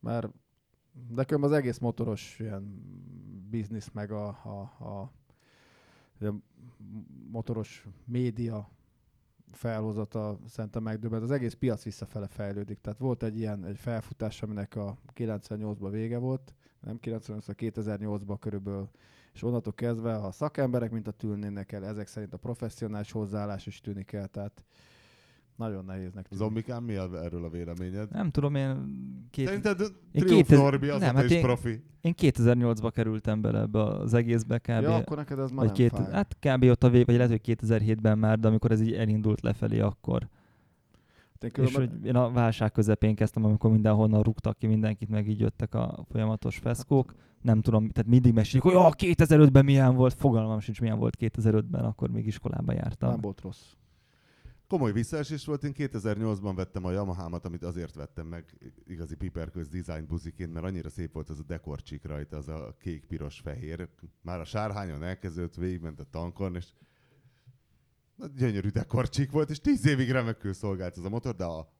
mert 0.00 0.28
de 1.14 1.24
különben 1.24 1.50
az 1.50 1.56
egész 1.56 1.78
motoros 1.78 2.36
ilyen 2.38 2.62
biznisz, 3.50 3.90
meg 3.92 4.10
a, 4.10 4.26
a, 4.26 4.84
a, 4.84 5.12
a 6.20 6.34
motoros 7.30 7.86
média 8.04 8.70
felhozata 9.52 10.38
szerintem 10.46 10.82
megdöbbent. 10.82 11.22
Az 11.22 11.30
egész 11.30 11.54
piac 11.54 11.82
visszafele 11.82 12.26
fejlődik. 12.26 12.80
Tehát 12.80 12.98
volt 12.98 13.22
egy 13.22 13.38
ilyen 13.38 13.64
egy 13.64 13.78
felfutás, 13.78 14.42
aminek 14.42 14.76
a 14.76 14.96
98-ban 15.14 15.88
vége 15.90 16.18
volt, 16.18 16.54
nem 16.80 17.00
98 17.00 17.48
a 17.48 17.54
2008-ban 17.54 18.36
körülbelül, 18.40 18.90
és 19.32 19.42
onnantól 19.42 19.72
kezdve 19.72 20.16
a 20.16 20.30
szakemberek, 20.30 20.90
mint 20.90 21.06
a 21.06 21.10
tűnnének 21.10 21.72
el, 21.72 21.86
ezek 21.86 22.06
szerint 22.06 22.34
a 22.34 22.36
professzionális 22.36 23.10
hozzáállás 23.10 23.66
is 23.66 23.80
tűnik 23.80 24.12
el, 24.12 24.28
tehát 24.28 24.64
nagyon 25.56 25.84
nehéznek 25.84 26.28
tűnik. 26.28 26.44
Zombikám, 26.44 26.84
mi 26.84 26.94
a, 26.94 27.22
erről 27.22 27.44
a 27.44 27.48
véleményed? 27.48 28.10
Nem 28.10 28.30
tudom, 28.30 28.54
én, 28.54 28.76
két, 29.30 29.46
Szerinted 29.46 29.80
Én 30.12 30.24
2000 30.24 30.58
Norbi 30.58 30.88
azóta 30.88 31.04
nem, 31.06 31.14
hát 31.14 31.24
is 31.24 31.30
én- 31.30 31.42
profi? 31.42 31.82
én 32.00 32.14
2008-ba 32.20 32.90
kerültem 32.90 33.40
bele 33.40 33.60
ebbe 33.60 33.82
az 33.84 34.14
egészbe 34.14 34.58
kb. 34.58 34.68
Ja, 34.68 34.94
akkor 34.94 35.16
neked 35.16 35.38
ez 35.38 35.50
már 35.50 35.64
nem 35.64 35.74
két, 35.74 35.90
fáj. 35.90 36.12
hát 36.12 36.36
kb. 36.40 36.64
ott 36.64 36.84
a 36.84 36.88
vég, 36.90 37.06
vagy 37.06 37.14
lehet, 37.14 37.30
hogy 37.30 37.56
2007-ben 37.62 38.18
már, 38.18 38.38
de 38.38 38.48
amikor 38.48 38.70
ez 38.70 38.80
így 38.80 38.92
elindult 38.92 39.40
lefelé 39.40 39.80
akkor. 39.80 40.28
Én 41.40 41.50
És 41.50 41.52
különben- 41.72 41.98
hogy 41.98 42.06
én 42.06 42.16
a 42.16 42.30
válság 42.30 42.72
közepén 42.72 43.14
kezdtem, 43.14 43.44
amikor 43.44 43.70
mindenhonnan 43.70 44.22
rúgtak 44.22 44.58
ki 44.58 44.66
mindenkit, 44.66 45.08
meg 45.08 45.28
így 45.28 45.40
jöttek 45.40 45.74
a 45.74 46.04
folyamatos 46.10 46.58
feszkók. 46.58 47.14
Nem 47.42 47.60
tudom, 47.60 47.88
tehát 47.88 48.10
mindig 48.10 48.32
mesélik, 48.34 48.62
hogy 48.62 48.74
oh, 48.74 48.90
2005-ben 48.96 49.64
milyen 49.64 49.94
volt, 49.94 50.14
fogalmam 50.14 50.60
sincs 50.60 50.80
milyen 50.80 50.98
volt 50.98 51.16
2005-ben, 51.20 51.84
akkor 51.84 52.10
még 52.10 52.26
iskolába 52.26 52.72
jártam. 52.72 53.10
nem 53.10 53.20
volt 53.20 53.40
rossz. 53.40 53.62
Komoly 54.74 54.92
visszaesés 54.92 55.44
volt, 55.44 55.64
én 55.64 55.72
2008-ban 55.76 56.52
vettem 56.56 56.84
a 56.84 56.90
Yamahámat, 56.90 57.44
amit 57.44 57.62
azért 57.62 57.94
vettem 57.94 58.26
meg 58.26 58.72
igazi 58.86 59.14
piperköz 59.16 59.68
design 59.68 60.06
buziként, 60.06 60.52
mert 60.52 60.66
annyira 60.66 60.88
szép 60.88 61.12
volt 61.12 61.28
az 61.28 61.38
a 61.38 61.42
dekorcsik 61.42 62.04
rajta, 62.04 62.36
az 62.36 62.48
a 62.48 62.76
kék, 62.78 63.06
piros, 63.06 63.40
fehér. 63.40 63.88
Már 64.22 64.40
a 64.40 64.44
sárhányon 64.44 65.02
elkezdődött, 65.02 65.54
végigment 65.54 66.00
a 66.00 66.04
tankon, 66.10 66.54
és 66.56 66.66
Na, 68.16 68.26
gyönyörű 68.26 68.68
dekorcsik 68.68 69.30
volt, 69.30 69.50
és 69.50 69.60
tíz 69.60 69.86
évig 69.86 70.10
remekül 70.10 70.52
szolgált 70.52 70.98
ez 70.98 71.04
a 71.04 71.08
motor, 71.08 71.34
de 71.34 71.44
a, 71.44 71.72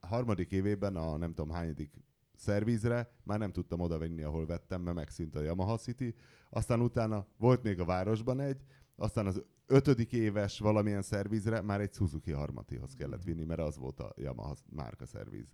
harmadik 0.00 0.52
évében 0.52 0.96
a 0.96 1.16
nem 1.16 1.34
tudom 1.34 1.50
hányadik 1.50 1.94
szervízre 2.36 3.10
már 3.22 3.38
nem 3.38 3.52
tudtam 3.52 3.80
oda 3.80 3.98
venni, 3.98 4.22
ahol 4.22 4.46
vettem, 4.46 4.82
mert 4.82 4.96
megszűnt 4.96 5.34
a 5.34 5.42
Yamaha 5.42 5.76
City. 5.76 6.14
Aztán 6.50 6.80
utána 6.80 7.26
volt 7.36 7.62
még 7.62 7.80
a 7.80 7.84
városban 7.84 8.40
egy, 8.40 8.62
aztán 8.96 9.26
az 9.26 9.42
ötödik 9.66 10.12
éves 10.12 10.58
valamilyen 10.58 11.02
szervízre 11.02 11.60
már 11.60 11.80
egy 11.80 11.92
Suzuki 11.92 12.30
Harmatihoz 12.30 12.94
kellett 12.94 13.22
vinni, 13.22 13.44
mert 13.44 13.60
az 13.60 13.76
volt 13.78 14.00
a 14.00 14.12
Yamaha 14.16 14.54
márka 14.70 15.06
szervíz. 15.06 15.48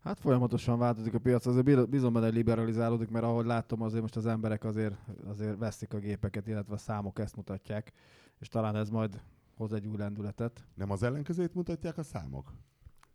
Hát 0.00 0.20
folyamatosan 0.20 0.78
változik 0.78 1.14
a 1.14 1.18
piac, 1.18 1.46
azért 1.46 1.88
bízom 1.88 2.12
benne, 2.12 2.24
hogy 2.26 2.34
liberalizálódik, 2.34 3.08
mert 3.10 3.24
ahogy 3.24 3.46
látom, 3.46 3.82
azért 3.82 4.00
most 4.00 4.16
az 4.16 4.26
emberek 4.26 4.64
azért, 4.64 4.94
azért 5.24 5.58
veszik 5.58 5.92
a 5.94 5.98
gépeket, 5.98 6.46
illetve 6.46 6.74
a 6.74 6.78
számok 6.78 7.18
ezt 7.18 7.36
mutatják, 7.36 7.92
és 8.38 8.48
talán 8.48 8.76
ez 8.76 8.90
majd 8.90 9.20
hoz 9.56 9.72
egy 9.72 9.86
új 9.86 9.96
lendületet. 9.96 10.64
Nem 10.74 10.90
az 10.90 11.02
ellenkezőjét 11.02 11.54
mutatják 11.54 11.98
a 11.98 12.02
számok? 12.02 12.52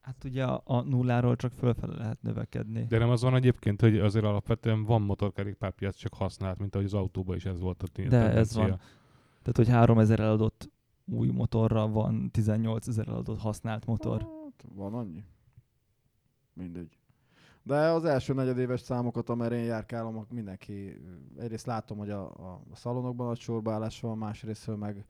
Hát 0.01 0.23
ugye 0.23 0.43
a, 0.43 0.61
a 0.65 0.81
nulláról 0.81 1.35
csak 1.35 1.51
fölfele 1.51 1.95
lehet 1.95 2.21
növekedni. 2.21 2.85
De 2.89 2.97
nem 2.97 3.09
az 3.09 3.21
van 3.21 3.35
egyébként, 3.35 3.81
hogy 3.81 3.99
azért 3.99 4.25
alapvetően 4.25 4.83
van 4.83 5.01
motorkerékpárpiac, 5.01 5.95
csak 5.95 6.13
használt, 6.13 6.59
mint 6.59 6.73
ahogy 6.75 6.87
az 6.87 6.93
autóban 6.93 7.35
is 7.35 7.45
ez 7.45 7.59
volt 7.59 7.83
a 7.83 7.87
De 7.93 8.01
tendencia. 8.01 8.39
ez 8.39 8.55
van. 8.55 8.79
Tehát, 9.41 9.55
hogy 9.55 9.67
3000 9.69 10.19
eladott 10.19 10.69
új 11.05 11.27
motorra 11.27 11.87
van 11.87 12.31
18 12.31 12.87
ezer 12.87 13.07
eladott 13.07 13.39
használt 13.39 13.85
motor. 13.85 14.19
Hát, 14.19 14.65
van 14.75 14.93
annyi. 14.93 15.23
Mindegy. 16.53 16.97
De 17.63 17.75
az 17.75 18.05
első 18.05 18.33
negyedéves 18.33 18.81
számokat, 18.81 19.29
amire 19.29 19.55
én 19.55 19.63
járkálom, 19.63 20.25
mindenki, 20.29 21.01
egyrészt 21.39 21.65
látom, 21.65 21.97
hogy 21.97 22.09
a, 22.09 22.25
a 22.25 22.61
szalonokban 22.73 23.27
nagy 23.27 23.39
sorbaállás 23.39 23.99
van, 23.99 24.17
másrészt 24.17 24.77
meg 24.77 25.05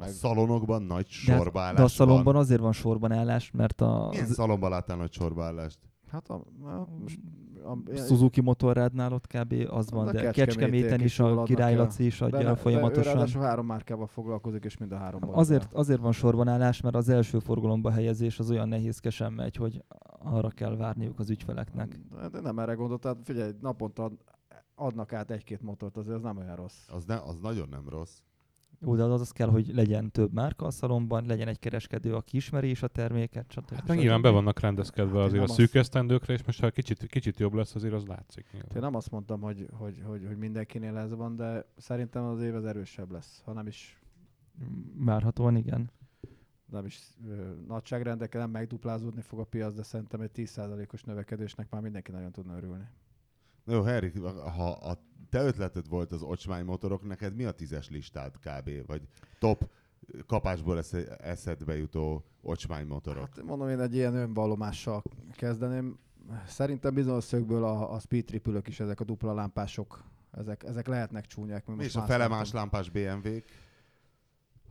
meg... 0.00 0.08
A 0.08 0.12
szalonokban 0.12 0.82
nagy 0.82 1.08
sorbaállás 1.08 1.76
De 1.76 1.82
a 1.82 1.88
szalonban 1.88 2.32
van. 2.32 2.42
azért 2.42 2.60
van 2.60 2.72
sorban 2.72 3.12
állás, 3.12 3.50
mert 3.50 3.80
a... 3.80 4.08
Milyen 4.10 4.26
szalonban 4.26 4.70
láttál 4.70 4.96
nagy 4.96 5.12
sorbaállást? 5.12 5.78
Hát 6.10 6.28
a, 6.28 6.34
a, 6.62 6.88
a, 7.64 7.96
Suzuki 7.96 8.40
motorrádnál 8.40 9.12
ott 9.12 9.26
kb. 9.26 9.54
az 9.70 9.90
van, 9.90 10.12
de 10.12 10.30
Kecskeméten 10.30 11.00
is 11.00 11.18
a 11.18 11.42
Király 11.42 11.74
Laci 11.74 12.04
is 12.04 12.20
adja 12.20 12.42
de, 12.42 12.54
folyamatosan. 12.54 13.26
De 13.32 13.38
három 13.38 13.66
márkával 13.66 14.06
foglalkozik, 14.06 14.64
és 14.64 14.76
mind 14.76 14.92
a 14.92 14.96
háromban. 14.96 15.34
Azért, 15.34 15.72
azért 15.72 16.00
van 16.00 16.12
sorban 16.12 16.48
állás, 16.48 16.80
mert 16.80 16.94
az 16.94 17.08
első 17.08 17.38
forgalomba 17.38 17.90
helyezés 17.90 18.38
az 18.38 18.50
olyan 18.50 18.68
nehézkesen 18.68 19.32
megy, 19.32 19.56
hogy 19.56 19.84
arra 20.22 20.48
kell 20.48 20.76
várniuk 20.76 21.18
az 21.18 21.30
ügyfeleknek. 21.30 22.00
De, 22.20 22.28
de 22.28 22.40
nem 22.40 22.58
erre 22.58 22.74
gondolt, 22.74 23.00
tehát 23.00 23.18
figyelj, 23.24 23.52
naponta 23.60 24.10
adnak 24.74 25.12
át 25.12 25.30
egy-két 25.30 25.62
motort, 25.62 25.96
azért 25.96 26.16
az 26.16 26.22
nem 26.22 26.36
olyan 26.36 26.56
rossz. 26.56 26.88
Az, 26.88 27.04
ne, 27.04 27.16
az 27.16 27.38
nagyon 27.42 27.68
nem 27.68 27.88
rossz. 27.88 28.18
Jó, 28.82 28.96
de 28.96 29.02
az, 29.02 29.20
az 29.20 29.30
kell, 29.30 29.48
hogy 29.48 29.74
legyen 29.74 30.10
több 30.10 30.32
márka 30.32 30.66
a 30.66 30.70
szalomban, 30.70 31.24
legyen 31.26 31.48
egy 31.48 31.58
kereskedő, 31.58 32.14
aki 32.14 32.36
ismeri 32.36 32.70
is 32.70 32.82
a 32.82 32.88
terméket, 32.88 33.52
stb. 33.52 33.70
Hát 33.70 33.96
nyilván 33.96 34.22
be 34.22 34.30
vannak 34.30 34.60
rendezkedve 34.60 35.18
hát 35.18 35.26
azért 35.26 35.42
a 35.42 35.52
szűk 35.52 35.74
esztendőkre, 35.74 36.32
és 36.32 36.44
most 36.44 36.60
ha 36.60 36.70
kicsit, 36.70 37.06
kicsit 37.06 37.38
jobb 37.38 37.54
lesz, 37.54 37.74
azért 37.74 37.94
az 37.94 38.06
látszik. 38.06 38.46
Nyilván. 38.52 38.70
Én 38.74 38.80
nem 38.80 38.94
azt 38.94 39.10
mondtam, 39.10 39.40
hogy, 39.40 39.66
hogy, 39.72 40.02
hogy, 40.04 40.24
hogy 40.26 40.36
mindenkinél 40.36 40.96
ez 40.96 41.14
van, 41.14 41.36
de 41.36 41.64
szerintem 41.76 42.24
az 42.24 42.40
év 42.40 42.54
az 42.54 42.64
erősebb 42.64 43.10
lesz, 43.10 43.42
ha 43.44 43.52
nem 43.52 43.66
is... 43.66 44.02
Várhatóan 44.94 45.56
igen. 45.56 45.90
Nem 46.66 46.86
is 46.86 47.00
ö, 47.28 47.50
nagyságrendekkel 47.66 48.40
nem 48.40 48.50
megduplázódni 48.50 49.20
fog 49.20 49.38
a 49.38 49.44
piac, 49.44 49.74
de 49.74 49.82
szerintem 49.82 50.20
egy 50.20 50.30
10%-os 50.34 51.02
növekedésnek 51.02 51.70
már 51.70 51.82
mindenki 51.82 52.10
nagyon 52.10 52.32
tudna 52.32 52.56
örülni. 52.56 52.88
Jó, 53.66 53.82
Harry, 53.82 54.12
ha 54.56 54.70
a 54.70 54.98
te 55.30 55.42
ötleted 55.42 55.88
volt 55.88 56.12
az 56.12 56.22
ocsmány 56.22 56.64
motorok, 56.64 57.06
neked 57.06 57.34
mi 57.34 57.44
a 57.44 57.52
tízes 57.52 57.90
listád 57.90 58.34
kb? 58.38 58.86
Vagy 58.86 59.02
top 59.38 59.68
kapásból 60.26 60.82
eszedbe 61.18 61.76
jutó 61.76 62.24
ocsmány 62.42 62.86
motorok? 62.86 63.28
Hát 63.36 63.44
mondom, 63.44 63.68
én 63.68 63.80
egy 63.80 63.94
ilyen 63.94 64.14
önvallomással 64.14 65.02
kezdeném. 65.32 65.98
Szerintem 66.46 66.94
bizonyos 66.94 67.24
szögből 67.24 67.64
a, 67.64 67.92
a 67.92 67.98
speed 67.98 68.24
tripülök 68.24 68.68
is, 68.68 68.80
ezek 68.80 69.00
a 69.00 69.04
dupla 69.04 69.34
lámpások, 69.34 70.04
ezek, 70.30 70.62
ezek 70.64 70.86
lehetnek 70.86 71.26
csúnyák. 71.26 71.66
Mi 71.66 71.84
és 71.84 71.96
a 71.96 72.02
felemás 72.02 72.52
lámpás 72.52 72.90
BMW-k? 72.90 73.44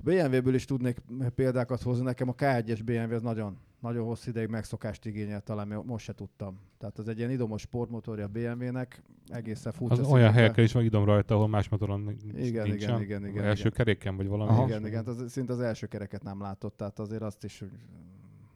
BMW-ből 0.03 0.53
is 0.53 0.65
tudnék 0.65 1.01
példákat 1.35 1.81
hozni. 1.81 2.03
Nekem 2.03 2.29
a 2.29 2.35
K1-es 2.35 2.79
BMW 2.83 3.13
az 3.13 3.21
nagyon, 3.21 3.57
nagyon 3.79 4.05
hosszú 4.05 4.29
ideig 4.29 4.47
megszokást 4.47 5.05
igényel, 5.05 5.41
talán 5.41 5.67
most 5.67 6.05
se 6.05 6.13
tudtam. 6.13 6.59
Tehát 6.77 6.97
az 6.97 7.07
egy 7.07 7.17
ilyen 7.17 7.31
idomos 7.31 7.61
sportmotorja 7.61 8.27
BMW-nek, 8.27 9.03
egészen 9.27 9.71
furcsa. 9.71 10.01
Az 10.01 10.11
olyan 10.11 10.31
helyekkel 10.31 10.63
is 10.63 10.71
van 10.71 10.83
idom 10.83 11.05
rajta, 11.05 11.35
ahol 11.35 11.47
más 11.47 11.69
motoron 11.69 12.01
igen, 12.35 12.67
nincs. 12.67 12.83
Igen, 12.83 13.01
igen, 13.01 13.27
igen, 13.27 13.43
első 13.43 13.59
igen. 13.59 13.71
keréken 13.71 14.15
vagy 14.15 14.27
valami. 14.27 14.49
Aha. 14.49 14.65
Igen, 14.65 14.85
igen, 14.85 15.05
az, 15.05 15.31
szinte 15.31 15.53
az 15.53 15.59
első 15.59 15.87
kereket 15.87 16.23
nem 16.23 16.41
látott, 16.41 16.77
tehát 16.77 16.99
azért 16.99 17.21
azt 17.21 17.43
is 17.43 17.63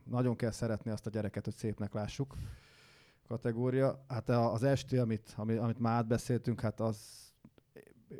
nagyon 0.09 0.35
kell 0.35 0.51
szeretni 0.51 0.91
azt 0.91 1.05
a 1.05 1.09
gyereket, 1.09 1.43
hogy 1.43 1.55
szépnek 1.55 1.93
lássuk 1.93 2.35
kategória. 3.27 4.03
Hát 4.07 4.29
az 4.29 4.63
esti, 4.63 4.97
amit, 4.97 5.33
amit, 5.37 5.57
amit 5.57 5.79
már 5.79 5.93
átbeszéltünk, 5.93 6.61
hát 6.61 6.79
az 6.79 7.21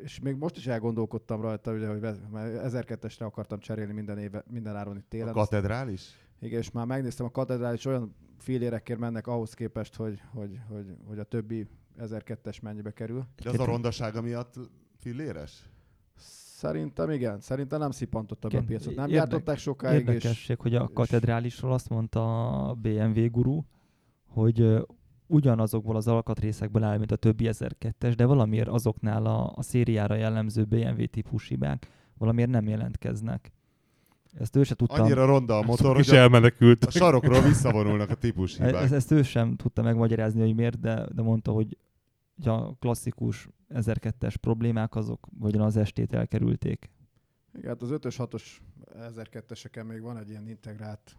és 0.02 0.20
még 0.20 0.36
most 0.36 0.56
is 0.56 0.66
elgondolkodtam 0.66 1.40
rajta, 1.40 1.72
ugye, 1.72 1.88
hogy 1.88 2.00
1002-esre 2.02 3.20
akartam 3.20 3.58
cserélni 3.58 3.92
minden, 3.92 4.18
éve, 4.18 4.44
minden 4.50 4.76
áron 4.76 4.96
itt 4.96 5.08
télen. 5.08 5.28
A 5.28 5.32
katedrális? 5.32 6.23
Igen, 6.40 6.60
és 6.60 6.70
már 6.70 6.86
megnéztem, 6.86 7.26
a 7.26 7.30
katedrális 7.30 7.84
olyan 7.84 8.14
fillérekért 8.38 8.98
mennek 8.98 9.26
ahhoz 9.26 9.54
képest, 9.54 9.94
hogy, 9.94 10.20
hogy, 10.32 10.60
hogy, 10.68 10.96
hogy 11.04 11.18
a 11.18 11.24
többi 11.24 11.66
1002-es 11.98 12.62
mennyibe 12.62 12.90
kerül. 12.90 13.26
De 13.42 13.50
az 13.50 13.58
a 13.58 13.64
rondasága 13.64 14.20
miatt 14.20 14.54
filléres? 14.96 15.68
Szerintem 16.16 17.10
igen. 17.10 17.40
Szerintem 17.40 17.78
nem 17.78 17.90
szippantotta 17.90 18.48
be 18.48 18.58
a 18.58 18.62
piacot. 18.62 18.94
Nem 18.94 19.08
Érdek, 19.08 19.20
gyártották 19.20 19.58
sokáig. 19.58 19.98
Érdekesség, 19.98 20.56
és, 20.56 20.62
hogy 20.62 20.74
a 20.74 20.88
katedrálisról 20.88 21.72
azt 21.72 21.88
mondta 21.88 22.48
a 22.68 22.74
BMW 22.74 23.30
guru, 23.30 23.62
hogy 24.26 24.86
ugyanazokból 25.26 25.96
az 25.96 26.08
alkatrészekből 26.08 26.82
áll, 26.82 26.98
mint 26.98 27.12
a 27.12 27.16
többi 27.16 27.48
1002-es, 27.50 28.12
de 28.16 28.24
valamiért 28.24 28.68
azoknál 28.68 29.26
a, 29.26 29.52
a 29.56 29.62
szériára 29.62 30.14
jellemző 30.14 30.64
BMW 30.64 31.06
típus 31.06 31.48
hibák 31.48 31.88
valamiért 32.18 32.50
nem 32.50 32.68
jelentkeznek. 32.68 33.52
Ezt 34.38 34.56
ő 34.56 34.62
se 34.62 34.74
tudta. 34.74 35.02
Annyira 35.02 35.24
ronda 35.24 35.58
a 35.58 35.62
motor, 35.62 35.94
hogy 35.96 36.08
elmenekült. 36.08 36.84
A 36.84 36.90
sarokról 36.90 37.42
visszavonulnak 37.42 38.10
a 38.10 38.14
típus 38.14 38.56
hibák. 38.56 38.74
Ezt, 38.74 38.92
ezt 38.92 39.10
ő 39.10 39.22
sem 39.22 39.56
tudta 39.56 39.82
megmagyarázni, 39.82 40.40
hogy 40.40 40.54
miért, 40.54 40.80
de, 40.80 41.06
de 41.14 41.22
mondta, 41.22 41.52
hogy 41.52 41.78
a 42.44 42.76
klasszikus 42.76 43.48
1002-es 43.74 44.34
problémák 44.40 44.94
azok 44.94 45.26
vagy 45.38 45.56
az 45.56 45.76
estét 45.76 46.12
elkerülték. 46.12 46.90
Igen, 47.54 47.68
hát 47.68 47.82
az 47.82 47.88
5-ös, 47.92 48.14
6-os 48.18 48.42
1002-eseken 49.16 49.86
még 49.86 50.00
van 50.00 50.18
egy 50.18 50.28
ilyen 50.28 50.48
integrált 50.48 51.16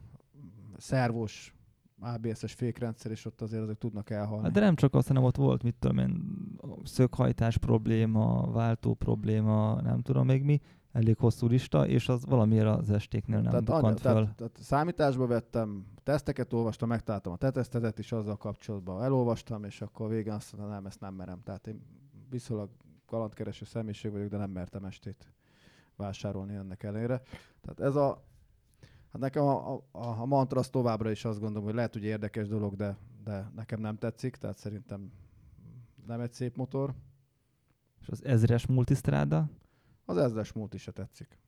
szervos 0.77 1.55
ABS-es 1.99 2.53
fékrendszer, 2.53 3.11
és 3.11 3.25
ott 3.25 3.41
azért 3.41 3.61
azok 3.61 3.77
tudnak 3.77 4.09
elhalni. 4.09 4.43
Hát 4.43 4.51
de 4.51 4.59
nem 4.59 4.75
csak 4.75 4.93
azt, 4.95 5.07
hanem 5.07 5.23
ott 5.23 5.35
volt, 5.35 5.63
mit 5.63 5.75
tudom 5.79 5.97
én, 5.97 6.23
szöghajtás 6.83 7.57
probléma, 7.57 8.51
váltó 8.51 8.93
probléma, 8.93 9.81
nem 9.81 10.01
tudom 10.01 10.25
még 10.25 10.43
mi, 10.43 10.61
elég 10.95 11.17
hosszú 11.17 11.47
lista, 11.47 11.87
és 11.87 12.09
az 12.09 12.25
valamiért 12.25 12.67
az 12.67 12.89
estéknél 12.89 13.41
nem 13.41 13.51
tehát, 13.51 13.83
anya, 13.83 13.97
fel. 13.97 14.13
Tehát, 14.13 14.35
tehát 14.35 14.57
számításba 14.61 15.27
vettem, 15.27 15.85
teszteket 16.03 16.53
olvastam, 16.53 16.87
megtaláltam 16.87 17.33
a 17.33 17.35
tetesztetet 17.35 17.99
is 17.99 18.11
azzal 18.11 18.37
kapcsolatban, 18.37 19.03
elolvastam, 19.03 19.63
és 19.63 19.81
akkor 19.81 20.09
végén 20.09 20.33
azt 20.33 20.51
mondtam, 20.51 20.75
nem, 20.75 20.85
ezt 20.85 20.99
nem 20.99 21.13
merem. 21.13 21.41
Tehát 21.43 21.67
én 21.67 21.81
viszonylag 22.29 22.69
kalandkereső 23.05 23.65
személyiség 23.65 24.11
vagyok, 24.11 24.29
de 24.29 24.37
nem 24.37 24.49
mertem 24.49 24.85
estét 24.85 25.33
vásárolni 25.95 26.55
ennek 26.55 26.83
ellenére. 26.83 27.21
Tehát 27.61 27.79
ez 27.79 27.95
a, 27.95 28.23
Hát 29.11 29.21
nekem 29.21 29.43
a, 29.43 29.73
a, 29.73 29.81
a 29.91 30.25
mantra 30.25 30.59
az 30.59 30.69
továbbra 30.69 31.11
is 31.11 31.25
azt 31.25 31.39
gondolom, 31.39 31.63
hogy 31.63 31.73
lehet, 31.73 31.93
hogy 31.93 32.03
érdekes 32.03 32.47
dolog, 32.47 32.75
de, 32.75 32.97
de 33.23 33.51
nekem 33.55 33.79
nem 33.79 33.97
tetszik, 33.97 34.35
tehát 34.35 34.57
szerintem 34.57 35.11
nem 36.07 36.19
egy 36.19 36.31
szép 36.31 36.55
motor. 36.55 36.93
És 38.01 38.07
az 38.07 38.25
ezres 38.25 38.65
multistrada? 38.65 39.49
Az 40.05 40.17
ezres 40.17 40.51
multi 40.51 40.77
se 40.77 40.91
tetszik. 40.91 41.39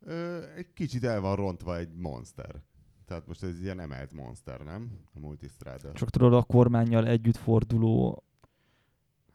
Ö, 0.00 0.50
egy 0.56 0.72
kicsit 0.72 1.04
el 1.04 1.20
van 1.20 1.36
rontva 1.36 1.76
egy 1.76 1.94
monster. 1.94 2.62
Tehát 3.04 3.26
most 3.26 3.42
ez 3.42 3.60
ilyen 3.60 3.80
emelt 3.80 4.12
monster, 4.12 4.60
nem? 4.60 5.00
A 5.14 5.18
multistrada. 5.18 5.92
Csak 5.92 6.10
tudod, 6.10 6.32
a 6.32 6.42
kormányjal 6.42 7.06
együtt 7.06 7.36
forduló 7.36 8.24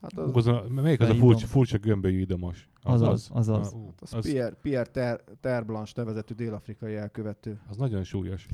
Hát 0.01 0.17
az, 0.17 0.35
az 0.35 0.47
a, 0.47 0.65
melyik 0.69 0.99
az 0.99 1.09
a 1.09 1.15
furcsa, 1.15 1.47
furcsa 1.47 1.77
gömbölyű 1.77 2.19
idomos? 2.19 2.69
Az 2.81 3.01
az, 3.01 3.07
az. 3.09 3.29
az, 3.33 3.47
az. 3.49 3.75
az, 3.99 4.13
az 4.13 4.25
Pierre, 4.25 4.55
Pierre 4.61 4.91
Ter, 4.91 5.23
Terblanche 5.39 5.93
nevezetű 5.95 6.33
dél-afrikai 6.33 6.95
elkövető. 6.95 7.61
Az 7.69 7.77
nagyon 7.77 8.03
súlyos. 8.03 8.47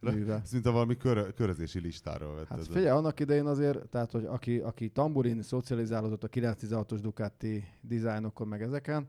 Műve. 0.00 0.40
Szinte 0.44 0.70
valami 0.70 0.96
kör, 0.96 1.34
körözési 1.34 1.80
listáról 1.80 2.34
vett 2.34 2.46
Hát 2.46 2.58
ez 2.58 2.66
figyelj, 2.66 2.88
annak 2.88 3.20
idején 3.20 3.46
azért, 3.46 3.88
tehát 3.88 4.10
hogy 4.10 4.24
aki, 4.24 4.58
aki 4.58 4.88
tamburin 4.88 5.42
szocializálódott 5.42 6.24
a 6.24 6.28
916-os 6.28 6.98
Ducati 7.00 7.64
dizájnokon 7.80 8.48
meg 8.48 8.62
ezeken, 8.62 9.08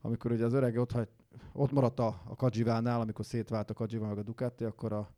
amikor 0.00 0.32
ugye 0.32 0.44
az 0.44 0.52
öreg 0.52 0.76
ott, 0.78 0.92
hagy, 0.92 1.08
ott 1.52 1.72
maradt 1.72 1.98
a, 1.98 2.22
a 2.24 2.36
Kadzsivánál, 2.36 3.00
amikor 3.00 3.24
szétvált 3.24 3.70
a 3.70 3.74
Kadzsiván 3.74 4.08
meg 4.08 4.18
a 4.18 4.22
Ducati, 4.22 4.64
akkor 4.64 4.92
a, 4.92 5.10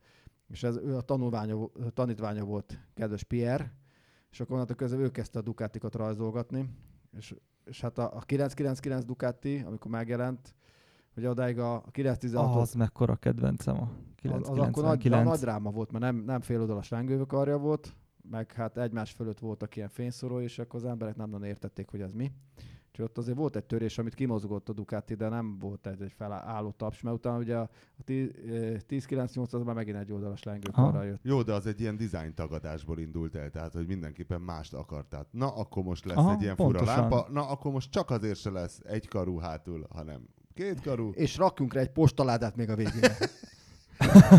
és 0.48 0.62
ez 0.62 0.76
ő 0.76 0.96
a 0.96 1.00
tanulványa, 1.00 1.70
tanítványa 1.94 2.44
volt 2.44 2.78
kedves 2.94 3.22
Pierre, 3.22 3.74
és 4.30 4.40
akkor 4.40 4.52
onnantól 4.52 4.76
kezdve 4.76 5.02
ő 5.02 5.10
kezdte 5.10 5.38
a 5.38 5.42
Ducatikat 5.42 5.94
rajzolgatni, 5.94 6.70
és, 7.16 7.34
és 7.64 7.80
hát 7.80 7.98
a, 7.98 8.16
a 8.16 8.20
999 8.20 9.04
Ducati, 9.04 9.62
amikor 9.66 9.90
megjelent, 9.90 10.54
Ugye 11.16 11.28
odáig 11.28 11.58
a 11.58 11.82
916 11.90 12.46
Ah, 12.46 12.56
az, 12.56 12.62
az 12.62 12.74
mekkora 12.74 13.16
kedvencem 13.16 13.76
a 13.76 13.90
az, 14.32 14.48
az 14.48 14.58
akkor 14.58 14.82
nagy, 14.82 14.98
999. 14.98 15.28
nagy 15.28 15.38
dráma 15.38 15.70
volt, 15.70 15.92
mert 15.92 16.04
nem, 16.04 16.16
nem 16.16 16.40
fél 16.40 16.60
oldalas 16.60 16.88
lángővök 16.88 17.26
karja 17.26 17.58
volt, 17.58 17.96
meg 18.30 18.52
hát 18.52 18.78
egymás 18.78 19.10
fölött 19.10 19.38
voltak 19.38 19.76
ilyen 19.76 19.88
fényszoró, 19.88 20.40
és 20.40 20.58
akkor 20.58 20.80
az 20.80 20.86
emberek 20.86 21.16
nem 21.16 21.30
nagyon 21.30 21.46
értették, 21.46 21.88
hogy 21.88 22.00
ez 22.00 22.12
mi. 22.12 22.32
Úgyhogy 22.88 23.10
ott 23.10 23.18
azért 23.18 23.36
volt 23.36 23.56
egy 23.56 23.64
törés, 23.64 23.98
amit 23.98 24.14
kimozgott 24.14 24.68
a 24.68 24.72
Ducati, 24.72 25.14
de 25.14 25.28
nem 25.28 25.58
volt 25.58 25.86
egy, 25.86 26.02
egy 26.02 26.12
felálló 26.12 26.70
taps, 26.70 27.00
mert 27.00 27.16
utána 27.16 27.38
ugye 27.38 27.56
a, 27.56 27.68
a 27.98 28.02
10 28.04 28.30
eh, 28.48 28.74
1098 28.74 29.52
az 29.52 29.62
már 29.62 29.74
megint 29.74 29.96
egy 29.96 30.12
oldalas 30.12 30.42
lángőkarral 30.42 31.04
jött. 31.04 31.20
Jó, 31.22 31.42
de 31.42 31.52
az 31.52 31.66
egy 31.66 31.80
ilyen 31.80 31.96
design 31.96 32.34
tagadásból 32.34 32.98
indult 32.98 33.34
el, 33.34 33.50
tehát 33.50 33.72
hogy 33.72 33.86
mindenképpen 33.86 34.40
mást 34.40 34.74
akartál. 34.74 35.26
Na, 35.30 35.54
akkor 35.54 35.82
most 35.82 36.04
lesz 36.04 36.16
Aha, 36.16 36.32
egy 36.32 36.42
ilyen 36.42 36.56
fura 36.56 36.78
pontosan. 36.78 37.00
lámpa, 37.00 37.26
na, 37.30 37.48
akkor 37.48 37.72
most 37.72 37.90
csak 37.90 38.10
azért 38.10 38.38
se 38.38 38.50
lesz 38.50 38.80
egy 38.84 39.08
karú 39.08 39.38
hátul, 39.38 39.86
hanem 39.90 40.28
két 40.56 40.80
karú. 40.80 41.10
És 41.14 41.36
rakjunk 41.36 41.72
rá 41.74 41.80
egy 41.80 41.90
postaládát 41.90 42.56
még 42.56 42.70
a 42.70 42.74
végére. 42.76 43.16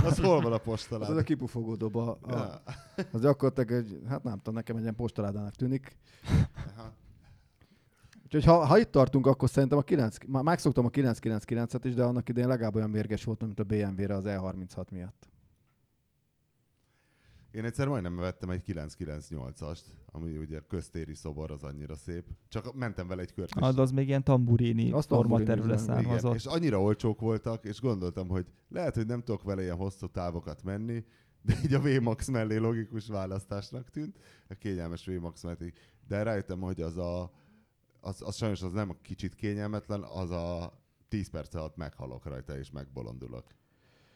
Az 0.04 0.20
hol 0.20 0.42
van 0.42 0.52
a 0.52 0.56
Az, 0.56 0.62
az 0.62 0.68
a 0.68 0.70
postalád? 0.70 1.24
kipufogó 1.24 1.76
doba. 1.76 2.12
A, 2.22 2.30
Ja. 2.30 2.62
az 3.12 3.22
gyakorlatilag 3.22 3.72
egy, 3.72 4.02
hát 4.10 4.24
nem 4.24 4.36
tudom, 4.38 4.54
nekem 4.54 4.76
egy 4.76 4.82
ilyen 4.82 4.96
postaládának 4.96 5.56
tűnik. 5.56 5.98
Aha. 6.76 6.94
Úgyhogy 8.24 8.44
ha, 8.44 8.66
ha 8.66 8.78
itt 8.78 8.92
tartunk, 8.92 9.28
akkor 9.28 9.50
szerintem 9.50 9.78
a 9.78 9.82
9, 9.82 10.18
már 10.28 10.44
megszoktam 10.44 10.86
a 10.86 10.90
999-et 10.90 11.80
is, 11.84 11.94
de 11.94 12.04
annak 12.04 12.30
idején 12.30 12.50
legalább 12.50 12.76
olyan 12.76 12.90
mérges 12.90 13.24
voltam, 13.24 13.48
mint 13.48 13.60
a 13.60 13.64
BMW-re 13.64 14.16
az 14.16 14.24
E36 14.28 14.90
miatt. 14.92 15.28
Én 17.58 17.66
egyszer 17.66 17.88
majdnem 17.88 18.16
vettem 18.16 18.50
egy 18.50 18.62
998-ast, 18.68 19.82
ami 20.06 20.38
ugye 20.38 20.60
köztéri 20.68 21.14
szobor, 21.14 21.52
az 21.52 21.64
annyira 21.64 21.96
szép. 21.96 22.26
Csak 22.48 22.74
mentem 22.74 23.08
vele 23.08 23.22
egy 23.22 23.34
kört, 23.34 23.56
és 23.56 23.76
de 23.76 23.82
az 23.82 23.92
még 23.92 24.08
ilyen 24.08 24.24
tamburini 24.24 24.92
Azt 24.92 25.08
forma 25.08 25.24
tamburini 25.24 25.50
terüle 25.50 25.74
üzem, 25.74 26.00
igen, 26.00 26.00
Igen, 26.00 26.16
és 26.16 26.22
származott. 26.22 26.54
annyira 26.54 26.82
olcsók 26.82 27.20
voltak, 27.20 27.66
és 27.66 27.82
gondoltam, 27.82 28.28
hogy 28.28 28.46
lehet, 28.70 28.96
hogy 28.96 29.06
nem 29.06 29.24
tudok 29.24 29.44
vele 29.44 29.62
ilyen 29.62 29.76
hosszú 29.76 30.08
távokat 30.08 30.64
menni, 30.64 31.06
de 31.42 31.54
így 31.64 31.74
a 31.74 31.82
VMAX 31.82 32.28
mellé 32.28 32.56
logikus 32.56 33.08
választásnak 33.08 33.90
tűnt, 33.90 34.18
a 34.50 34.54
kényelmes 34.54 35.06
VMAX 35.06 35.44
mellé. 35.44 35.74
De 36.08 36.24
rájöttem, 36.24 36.60
hogy 36.60 36.82
az 36.82 36.98
a, 36.98 37.32
az, 38.00 38.22
az 38.22 38.36
sajnos 38.36 38.62
az 38.62 38.72
nem 38.72 38.98
kicsit 39.02 39.36
kényelmetlen, 39.36 40.04
az 40.04 40.30
a 40.32 40.74
10 41.08 41.30
perc 41.30 41.56
alatt 41.56 41.76
meghalok 41.76 42.26
rajta, 42.26 42.58
és 42.58 42.72
megbolondulok. 42.72 43.46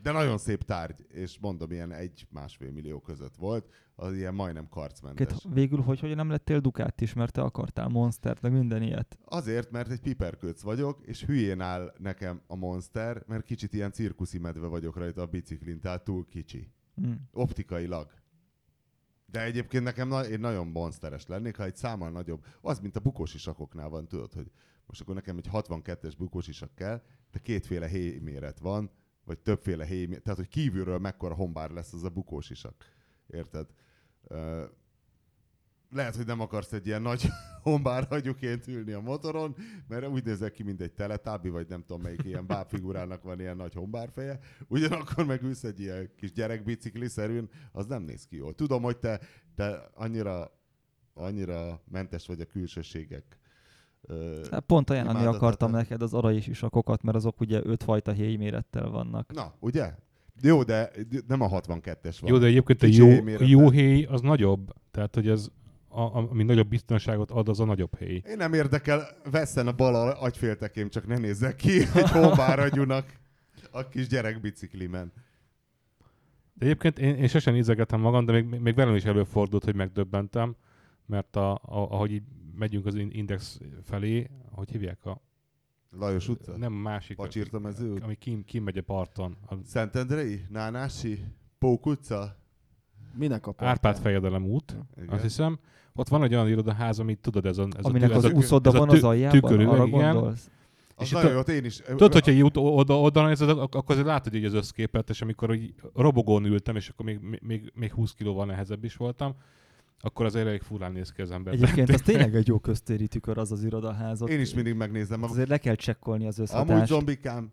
De 0.02 0.12
nagyon 0.12 0.38
szép 0.38 0.64
tárgy, 0.64 1.06
és 1.10 1.38
mondom, 1.40 1.72
ilyen 1.72 1.92
egy-másfél 1.92 2.72
millió 2.72 3.00
között 3.00 3.36
volt, 3.36 3.70
az 3.96 4.14
ilyen 4.14 4.34
majdnem 4.34 4.68
karcmentes. 4.70 5.28
Két, 5.28 5.54
végül 5.54 5.80
hogy, 5.82 6.00
hogy 6.00 6.16
nem 6.16 6.30
lettél 6.30 6.60
Ducati 6.60 7.04
is, 7.04 7.14
mert 7.14 7.32
te 7.34 7.42
akartál 7.42 7.88
Monstert, 7.88 8.42
meg 8.42 8.52
minden 8.52 8.82
ilyet. 8.82 9.18
Azért, 9.26 9.72
mert 9.72 9.92
egy 9.92 10.02
piperkőc 10.02 10.62
vagyok, 10.62 11.00
és 11.02 11.26
hülyén 11.26 11.62
áll 11.62 11.94
nekem 11.98 12.42
a 12.48 12.56
Monster, 12.56 13.24
mert 13.28 13.44
kicsit 13.44 13.74
ilyen 13.74 13.92
cirkuszi 13.92 14.38
medve 14.38 14.68
vagyok 14.68 14.98
rajta 14.98 15.22
a 15.22 15.26
biciklin, 15.26 15.80
tehát 15.80 16.04
túl 16.04 16.28
kicsi. 16.30 16.72
Hm. 16.96 17.12
Optikailag. 17.32 18.12
De 19.26 19.44
egyébként 19.44 19.84
nekem 19.84 20.08
na- 20.08 20.28
én 20.28 20.40
nagyon 20.40 20.68
monsteres 20.68 21.28
lennék, 21.28 21.56
ha 21.56 21.64
egy 21.64 21.76
számmal 21.76 22.10
nagyobb, 22.10 22.46
az, 22.62 22.80
mint 22.80 22.96
a 22.96 23.00
bukós 23.00 23.34
isakoknál 23.34 23.90
van, 23.90 24.08
tudod, 24.08 24.34
hogy 24.34 24.52
most 24.86 25.02
akkor 25.02 25.16
nekem 25.16 25.38
egy 25.38 25.50
62-es 25.52 26.14
bukós 26.18 26.48
isak 26.48 26.76
kell, 26.76 27.02
de 27.32 27.40
kétféle 27.40 27.88
héjméret 27.88 28.60
van, 28.60 28.92
vagy 29.26 29.40
többféle 29.40 29.86
héjméret, 29.86 30.24
tehát 30.24 30.40
hogy 30.40 30.48
kívülről 30.48 30.98
mekkora 30.98 31.34
hombár 31.34 31.70
lesz 31.70 31.94
az 31.94 32.04
a 32.04 32.10
bukós 32.10 32.50
isak. 32.50 32.76
Érted? 33.28 33.68
Lehet, 35.90 36.16
hogy 36.16 36.26
nem 36.26 36.40
akarsz 36.40 36.74
egy 36.74 36.86
ilyen 36.86 37.02
nagy 37.02 37.28
hombár 37.64 38.06
hagyuként 38.08 38.68
ülni 38.68 38.92
a 38.92 39.00
motoron, 39.00 39.56
mert 39.88 40.08
úgy 40.08 40.24
nézek 40.24 40.52
ki, 40.52 40.64
mint 40.64 40.82
egy 40.82 40.94
teletábi, 40.94 41.50
vagy 41.50 41.68
nem 41.68 41.82
tudom 41.82 42.02
melyik 42.02 42.24
ilyen 42.24 42.48
bábfigurának 42.48 43.24
van 43.24 43.40
ilyen 43.40 43.56
nagy 43.56 43.74
hombárfeje. 43.74 44.40
Ugyanakkor 44.68 45.26
megülsz 45.26 45.64
egy 45.64 45.80
ilyen 45.80 46.12
kis 46.16 46.32
gyerekbicikli-szerűn, 46.32 47.50
az 47.72 47.86
nem 47.86 48.04
néz 48.04 48.26
ki 48.26 48.36
jól. 48.36 48.54
Tudom, 48.54 48.84
hogy 48.84 48.98
te, 48.98 49.20
te 49.56 49.90
annyira, 49.94 50.52
annyira 51.14 51.84
mentes 51.92 52.28
vagy 52.28 52.42
a 52.42 52.46
külsőségek. 52.46 53.40
Hát 54.52 54.64
pont 54.66 54.90
ajánlani 54.90 55.26
akartam 55.26 55.72
neked 55.72 56.02
az 56.02 56.14
arany 56.14 56.36
és 56.36 56.48
isakokat, 56.48 57.04
mert 57.04 57.18
azok 57.18 57.40
ugye 57.40 57.62
ötfajta 57.64 58.12
héjmérettel 58.12 58.90
vannak. 58.90 59.34
Na, 59.34 59.54
ugye? 59.60 59.96
Jó, 60.42 60.64
de 60.64 60.92
nem 61.28 61.42
a 61.42 61.50
62-es 61.50 62.18
van. 62.22 62.32
Jó, 62.32 62.38
de 62.38 62.46
egyébként 62.46 62.84
a 62.84 62.86
jó, 62.86 63.06
héjmérettel. 63.06 63.48
jó 63.48 63.70
héj 63.70 64.04
az 64.04 64.22
nagyobb. 64.22 64.74
Tehát, 64.92 65.16
hogy 65.16 65.28
ez, 65.28 65.48
a, 65.88 66.02
ami 66.30 66.44
nagyobb 66.44 66.68
biztonságot 66.68 67.32
ad, 67.32 67.50
az 67.50 67.60
a 67.60 67.66
nagyobb 67.66 67.98
héj. 67.98 68.22
Én 68.26 68.38
nem 68.38 68.54
érdekel, 68.54 69.08
vesszen 69.32 69.68
a 69.68 69.72
bal 69.72 70.10
agyféltekém, 70.10 70.90
csak 70.90 71.08
ne 71.08 71.18
nézzek 71.18 71.56
ki 71.56 71.80
egy 71.96 72.10
hombáragyunak 72.10 73.20
a 73.72 73.88
kis 73.88 74.08
gyerekbiciklimen. 74.08 75.12
De 76.54 76.66
egyébként 76.66 77.00
én, 77.00 77.16
én 77.16 77.28
sosem 77.28 77.54
nézegetem 77.54 78.00
magam, 78.00 78.26
de 78.26 78.32
még, 78.32 78.46
még 78.46 78.76
velem 78.76 78.96
is 78.96 79.04
előfordult, 79.04 79.64
hogy 79.64 79.76
megdöbbentem, 79.76 80.56
mert 81.06 81.36
a, 81.36 81.52
a, 81.54 81.60
ahogy 81.66 82.12
így 82.12 82.24
megyünk 82.62 82.86
az 82.86 82.96
in- 82.96 83.14
index 83.14 83.60
felé, 83.84 84.30
hogy 84.52 84.72
hívják 84.72 85.06
a... 85.06 85.22
Lajos 86.00 86.28
utca? 86.30 86.58
Nem 86.58 86.74
másik. 86.74 87.18
Pacsirtamező 87.18 87.92
út? 87.92 88.04
Ami 88.04 88.16
kim, 88.16 88.44
kim 88.44 88.64
megy 88.64 88.78
a 88.78 88.82
parton. 88.82 89.38
A 89.50 89.56
Szentendrei? 89.66 90.46
Nánási? 90.50 91.24
Pók 91.60 91.86
utca? 91.86 92.36
Minek 93.16 93.48
a 93.48 93.54
Árpád 93.58 93.98
fejedelem 93.98 94.46
út, 94.46 94.78
Igen. 94.98 95.10
azt 95.10 95.22
hiszem. 95.22 95.60
Ott 95.94 96.08
van 96.08 96.24
egy 96.24 96.34
olyan 96.34 96.48
irodaház, 96.48 97.00
amit 97.00 97.20
tudod, 97.20 97.46
ez 97.46 97.58
a, 97.58 97.68
ez 97.78 97.86
Aminek 97.86 98.10
a, 98.10 98.14
ez 98.14 98.24
az 98.24 98.32
a, 98.32 98.36
úszoda 98.36 98.72
van 98.72 98.90
az 98.90 99.04
aljában, 99.04 99.40
tükörüveg, 99.40 99.68
arra 99.68 99.86
igen. 99.86 100.14
gondolsz? 100.14 100.50
Az 100.96 101.04
És 101.06 101.12
nagyon 101.12 101.28
itt 101.28 101.34
jó, 101.34 101.40
ott 101.40 101.50
én 101.50 101.66
is. 101.66 101.76
Tudod, 101.78 102.14
hogyha 102.14 102.32
így 102.32 102.44
oda, 102.44 102.62
oda, 102.62 103.02
oda 103.02 103.28
nézed, 103.28 103.50
ak- 103.50 103.76
akkor 103.76 103.92
azért 103.92 104.06
látod 104.08 104.34
így 104.34 104.46
az 104.46 104.54
összképet, 104.54 105.10
és 105.10 105.22
amikor 105.22 105.54
így 105.54 105.74
robogón 105.94 106.46
ültem, 106.46 106.76
és 106.76 106.90
akkor 106.90 107.06
még, 107.06 107.40
még, 107.42 107.72
még 107.76 107.92
20 107.94 108.14
kilóval 108.14 108.46
nehezebb 108.46 108.84
is 108.84 108.96
voltam, 108.96 109.36
akkor 110.02 110.26
azért 110.26 110.48
elég 110.48 110.62
furán 110.62 110.92
néz 110.92 111.12
ki 111.12 111.22
az 111.22 111.32
ember. 111.32 111.54
Egyébként 111.54 111.90
az 111.94 112.02
tényleg 112.02 112.36
egy 112.36 112.48
jó 112.48 112.60
köztéri 112.60 113.08
tükör 113.08 113.38
az 113.38 113.52
az 113.52 113.64
irodaház. 113.64 114.22
Én 114.30 114.40
is 114.40 114.54
mindig 114.54 114.74
megnézem. 114.74 115.24
A... 115.24 115.28
Azért 115.28 115.50
le 115.50 115.58
kell 115.58 115.76
csekkolni 115.76 116.28
az 116.28 116.38
Amúgy 116.40 116.50
összhatást. 116.50 116.92
zombikám, 116.92 117.52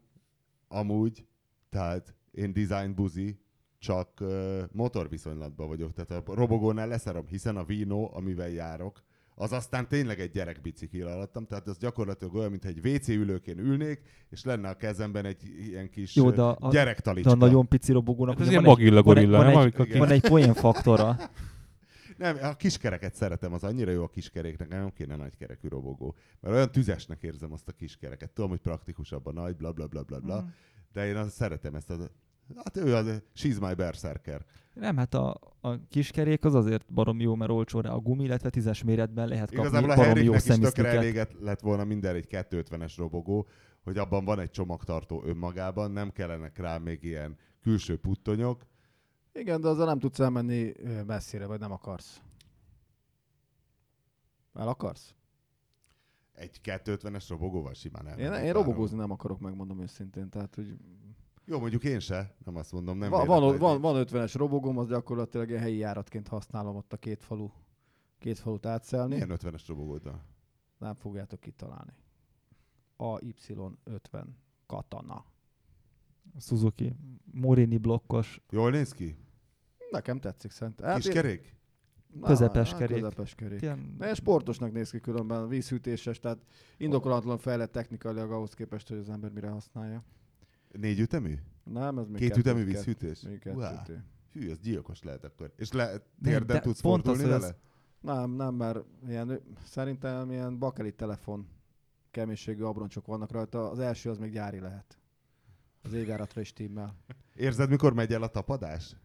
amúgy, 0.69 1.27
tehát 1.71 2.15
én 2.31 2.53
design 2.53 2.95
buzi, 2.95 3.39
csak 3.79 4.09
uh, 4.21 4.59
motorviszonylatban 4.73 5.69
vagyok. 5.69 5.93
Tehát 5.93 6.29
a 6.29 6.35
robogónál 6.35 6.89
leszarom, 6.89 7.27
hiszen 7.27 7.57
a 7.57 7.65
Vino, 7.65 8.11
amivel 8.13 8.49
járok, 8.49 9.03
az 9.35 9.53
aztán 9.53 9.89
tényleg 9.89 10.21
egy 10.21 10.31
gyerekbicikli 10.31 11.01
alattam, 11.01 11.47
tehát 11.47 11.67
az 11.69 11.79
gyakorlatilag 11.79 12.35
olyan, 12.35 12.51
mint 12.51 12.65
egy 12.65 12.87
WC 12.87 13.09
ülőkén 13.09 13.59
ülnék, 13.59 14.01
és 14.31 14.45
lenne 14.45 14.69
a 14.69 14.75
kezemben 14.75 15.25
egy 15.25 15.39
ilyen 15.69 15.91
kis 15.91 16.17
Jó, 16.17 16.31
de 16.31 16.43
a- 16.43 16.59
de 16.61 16.69
gyerektalicska. 16.71 17.31
a 17.33 17.35
nagyon 17.35 17.69
pici 17.69 17.93
robogónak 17.93 18.33
Hát 18.39 18.41
ez 18.41 18.47
ugye 18.49 18.57
ilyen 18.59 18.65
van, 18.65 18.73
egy, 18.73 18.79
magilla 18.79 19.03
van, 19.03 19.17
egy, 19.17 19.23
gorilla, 19.27 19.39
van, 19.45 19.51
egy, 19.51 19.57
Amikor 19.57 19.87
ki- 19.87 19.99
van 19.99 20.11
egy 20.11 20.29
poén 20.29 20.55
faktora. 20.55 21.17
Nem, 22.19 22.37
a 22.43 22.55
kiskereket 22.55 23.15
szeretem, 23.15 23.53
az 23.53 23.65
annyira 23.65 23.91
jó 23.91 24.03
a 24.03 24.09
kiskeréknek, 24.09 24.69
nem 24.69 24.93
kéne 24.93 25.17
nagy 25.17 25.37
kerekű 25.37 25.69
robogó. 25.69 26.17
Mert 26.41 26.55
olyan 26.55 26.71
tüzesnek 26.71 27.23
érzem 27.23 27.53
azt 27.53 27.69
a 27.69 27.73
kiskereket. 27.73 28.31
Tudom, 28.31 28.51
hogy 28.51 28.61
praktikusabb 28.61 29.27
a 29.27 29.33
nagy, 29.33 29.57
bla 29.57 29.73
bla 29.73 29.87
bla 29.87 30.03
bla, 30.03 30.21
bla 30.21 30.43
Mm. 30.43 30.47
de 30.93 31.07
én 31.07 31.17
azt 31.17 31.35
szeretem 31.35 31.75
ezt 31.75 31.91
a... 31.91 31.97
Hát 32.57 32.77
ő 32.77 32.95
az, 32.95 33.23
she's 33.37 33.61
my 33.61 33.75
berserker. 33.75 34.45
Nem, 34.75 34.97
hát 34.97 35.15
a, 35.15 35.41
a 35.61 35.87
kiskerék 35.89 36.45
az 36.45 36.55
azért 36.55 36.93
barom 36.93 37.21
jó, 37.21 37.35
mert 37.35 37.51
olcsó 37.51 37.81
rá 37.81 37.91
a 37.91 37.99
gumi, 37.99 38.25
illetve 38.25 38.51
tízes 38.51 38.83
méretben 38.83 39.29
lehet 39.29 39.51
kapni 39.51 39.61
Igazából 39.61 39.91
a 39.91 39.95
barom 39.95 40.17
jó 40.17 40.35
is 40.35 40.43
tökre 40.43 40.89
eléget 40.89 41.35
lett 41.41 41.61
volna 41.61 41.85
minden 41.85 42.15
egy 42.15 42.27
250-es 42.31 42.95
robogó, 42.97 43.49
hogy 43.83 43.99
abban 43.99 44.25
van 44.25 44.41
egy 44.41 44.51
csomagtartó 44.51 45.23
önmagában, 45.27 45.91
nem 45.91 46.13
kellenek 46.13 46.59
rá 46.59 46.79
még 46.79 47.03
ilyen 47.03 47.37
külső 47.61 47.97
puttonyok. 47.97 48.67
Igen, 49.39 49.61
de 49.61 49.69
azzal 49.69 49.87
nem 49.87 49.99
tudsz 49.99 50.19
elmenni 50.19 50.73
messzire, 51.07 51.47
vagy 51.47 51.61
nem 51.61 51.73
akarsz. 51.73 52.23
El 54.55 54.69
akarsz? 54.69 55.15
Egy 56.33 56.61
250-es 56.65 57.25
robogóval 57.29 57.75
simán 57.75 58.03
Én, 58.05 58.09
elmennék 58.11 58.35
én 58.37 58.43
bárhol. 58.45 58.63
robogózni 58.63 58.97
nem 58.97 59.11
akarok, 59.11 59.41
megmondom 59.41 59.81
őszintén. 59.81 60.29
Tehát, 60.29 60.55
hogy 60.55 60.77
Jó, 61.45 61.59
mondjuk 61.61 61.85
én 61.85 62.01
se, 62.01 62.35
nem 62.45 62.57
azt 62.57 62.73
mondom, 62.73 62.99
nem 62.99 63.11
van, 63.11 63.27
véletlen, 63.27 63.59
van, 63.59 63.81
van, 63.81 63.95
van 63.95 64.07
50-es 64.07 64.33
robogóm, 64.37 64.79
az 64.79 64.89
gyakorlatilag 64.89 65.49
ilyen 65.49 65.61
helyi 65.61 65.77
járatként 65.77 66.29
használom 66.29 66.77
ott 66.77 66.93
a 66.93 66.97
két 66.97 67.23
falu, 67.23 67.49
két 68.19 68.39
falut 68.39 68.67
átszelni. 68.67 69.15
Milyen 69.15 69.39
50-es 69.43 69.65
robogóda? 69.67 70.25
Nem 70.79 70.95
fogjátok 70.95 71.41
kitalálni. 71.41 71.93
AY50 72.99 74.25
katana. 74.67 75.25
Suzuki. 76.41 76.97
Morini 77.33 77.79
blokkos. 77.79 78.41
Jól 78.51 78.71
néz 78.71 78.93
ki? 78.93 79.17
Nekem 79.91 80.21
tetszik 80.21 80.51
szerintem. 80.51 80.87
Hát 80.87 80.97
én- 80.97 81.03
Kiskerék? 81.03 81.57
Na, 82.21 82.27
Közepes 82.27 82.71
hát 82.71 82.79
kerék. 82.79 82.97
Közepes 83.03 83.35
kerék. 83.35 83.61
Ilyen, 83.63 83.95
De 83.99 84.15
sportosnak 84.15 84.73
néz 84.73 84.91
ki 84.91 85.01
különben, 85.01 85.49
vízhűtéses, 85.49 86.19
tehát 86.19 86.39
indokolatlan 86.77 87.39
fejlett 87.39 87.73
technikailag 87.73 88.31
ahhoz 88.33 88.55
képest, 88.55 88.89
hogy 88.89 88.99
az 88.99 89.09
ember 89.11 89.31
mire 89.31 89.49
használja. 89.49 90.05
Négy 90.73 91.01
ütemű? 91.01 91.35
Nem, 91.65 91.99
ez 91.99 92.07
még 92.09 92.17
Két 92.17 92.29
kettő- 92.29 92.41
ütemű 92.41 92.65
vízhűtés? 92.65 93.21
még 93.23 93.43
Wow. 93.45 93.59
kettő. 93.61 94.05
Hű, 94.33 94.51
ez 94.51 94.59
gyilkos 94.61 95.03
lehet 95.03 95.25
akkor. 95.25 95.53
És 95.57 95.73
le, 95.73 95.91
térden 96.23 96.47
de 96.57 96.61
tudsz 96.61 96.81
pont 96.81 97.05
fordulni 97.05 97.29
vele? 97.31 97.47
az- 97.47 97.55
Nem, 98.01 98.31
nem, 98.31 98.55
mert 98.55 98.79
ilyen, 99.09 99.41
szerintem 99.65 100.31
ilyen 100.31 100.59
bakelit 100.59 100.95
telefon 100.95 101.49
keménységű 102.11 102.63
abroncsok 102.63 103.07
vannak 103.07 103.31
rajta. 103.31 103.71
Az 103.71 103.79
első 103.79 104.11
az 104.11 104.19
még 104.19 104.33
gyári 104.33 104.61
lehet. 104.61 104.99
az 105.83 105.93
évjáratra 105.93 106.41
is 106.41 106.53
timmel. 106.53 106.95
Érzed, 107.35 107.69
mikor 107.69 107.93
megy 107.95 108.13
el 108.13 108.23
a 108.23 108.29
tapadás? 108.29 108.97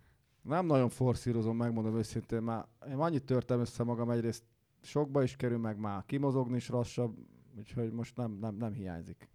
Nem 0.43 0.65
nagyon 0.65 0.89
forszírozom, 0.89 1.57
megmondom 1.57 1.97
őszintén. 1.97 2.41
Már 2.41 2.65
én 2.87 2.95
annyit 2.95 3.25
törtem 3.25 3.59
össze 3.59 3.83
magam, 3.83 4.09
egyrészt 4.09 4.43
sokba 4.81 5.23
is 5.23 5.35
kerül, 5.35 5.57
meg 5.57 5.77
már 5.77 6.05
kimozogni 6.05 6.55
is 6.55 6.69
lassabb, 6.69 7.17
úgyhogy 7.57 7.91
most 7.91 8.17
nem, 8.17 8.31
nem, 8.31 8.55
nem 8.55 8.73
hiányzik. 8.73 9.29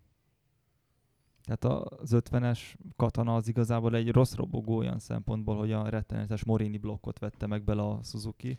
Tehát 1.42 1.64
az 1.64 2.10
50-es 2.14 2.58
katana 2.96 3.34
az 3.34 3.48
igazából 3.48 3.94
egy 3.94 4.10
rossz 4.10 4.34
robogó 4.34 4.76
olyan 4.76 4.98
szempontból, 4.98 5.56
hogy 5.56 5.72
a 5.72 5.88
rettenetes 5.88 6.44
Morini 6.44 6.78
blokkot 6.78 7.18
vette 7.18 7.46
meg 7.46 7.64
bele 7.64 7.82
a 7.82 8.00
Suzuki. 8.02 8.58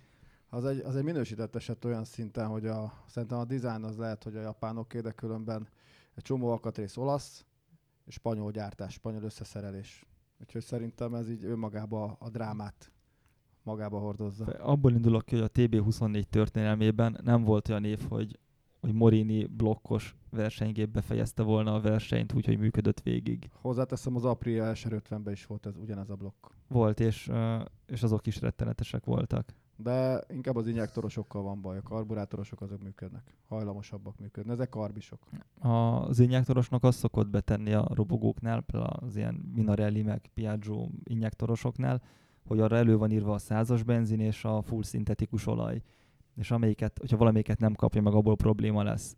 Az 0.49 0.65
egy, 0.65 0.79
az 0.79 0.95
egy 0.95 1.03
minősített 1.03 1.55
eset 1.55 1.85
olyan 1.85 2.03
szinten, 2.03 2.47
hogy 2.47 2.65
a, 2.65 2.93
szerintem 3.07 3.39
a 3.39 3.45
design 3.45 3.83
az 3.83 3.97
lehet, 3.97 4.23
hogy 4.23 4.35
a 4.35 4.41
japánoké, 4.41 4.99
de 4.99 5.11
különben 5.11 5.67
egy 6.15 6.23
csomó 6.23 6.51
alkatrész 6.51 6.97
olasz, 6.97 7.45
és 8.05 8.13
spanyol 8.13 8.51
gyártás, 8.51 8.93
spanyol 8.93 9.23
összeszerelés. 9.23 10.08
Úgyhogy 10.41 10.61
szerintem 10.61 11.13
ez 11.13 11.29
így 11.29 11.43
önmagába 11.43 12.17
a 12.19 12.29
drámát 12.29 12.91
magába 13.63 13.99
hordozza. 13.99 14.45
Abból 14.45 14.91
indulok 14.91 15.25
ki, 15.25 15.35
hogy 15.35 15.43
a 15.43 15.49
TB24 15.49 16.23
történelmében 16.23 17.19
nem 17.23 17.43
volt 17.43 17.69
olyan 17.69 17.83
év, 17.83 17.99
hogy, 18.09 18.39
hogy 18.79 18.93
Morini 18.93 19.45
blokkos 19.45 20.15
versenygépbe 20.29 21.01
fejezte 21.01 21.43
volna 21.43 21.73
a 21.73 21.81
versenyt, 21.81 22.33
úgyhogy 22.33 22.57
működött 22.57 23.01
végig. 23.01 23.49
Hozzáteszem, 23.61 24.15
az 24.15 24.25
Aprilia 24.25 24.71
SR50-ben 24.75 25.33
is 25.33 25.45
volt 25.45 25.65
ez, 25.65 25.75
ugyanez 25.75 26.09
a 26.09 26.15
blokk. 26.15 26.45
Volt, 26.67 26.99
és, 26.99 27.31
és 27.85 28.03
azok 28.03 28.27
is 28.27 28.39
rettenetesek 28.39 29.05
voltak. 29.05 29.53
De 29.81 30.23
inkább 30.29 30.55
az 30.55 30.67
injektorosokkal 30.67 31.41
van 31.41 31.61
baj, 31.61 31.77
a 31.77 31.81
karburátorosok 31.81 32.61
azok 32.61 32.83
működnek, 32.83 33.37
hajlamosabbak 33.47 34.19
működnek, 34.19 34.53
ezek 34.53 34.69
karbisok. 34.69 35.19
Az 35.59 36.19
injektorosnak 36.19 36.83
az 36.83 36.95
szokott 36.95 37.27
betenni 37.27 37.73
a 37.73 37.87
robogóknál, 37.93 38.61
például 38.61 38.91
az 38.91 39.15
ilyen 39.15 39.51
Minarelli 39.55 40.01
meg 40.01 40.29
Piaggio 40.33 40.87
injektorosoknál, 41.03 42.01
hogy 42.45 42.59
arra 42.59 42.75
elő 42.75 42.97
van 42.97 43.11
írva 43.11 43.33
a 43.33 43.37
százas 43.37 43.83
benzin 43.83 44.19
és 44.19 44.45
a 44.45 44.61
full 44.61 44.83
szintetikus 44.83 45.47
olaj. 45.47 45.81
És 46.35 46.51
amelyiket, 46.51 46.97
hogyha 46.99 47.17
valamelyiket 47.17 47.59
nem 47.59 47.73
kapja 47.73 48.01
meg, 48.01 48.13
abból 48.13 48.35
probléma 48.35 48.83
lesz. 48.83 49.17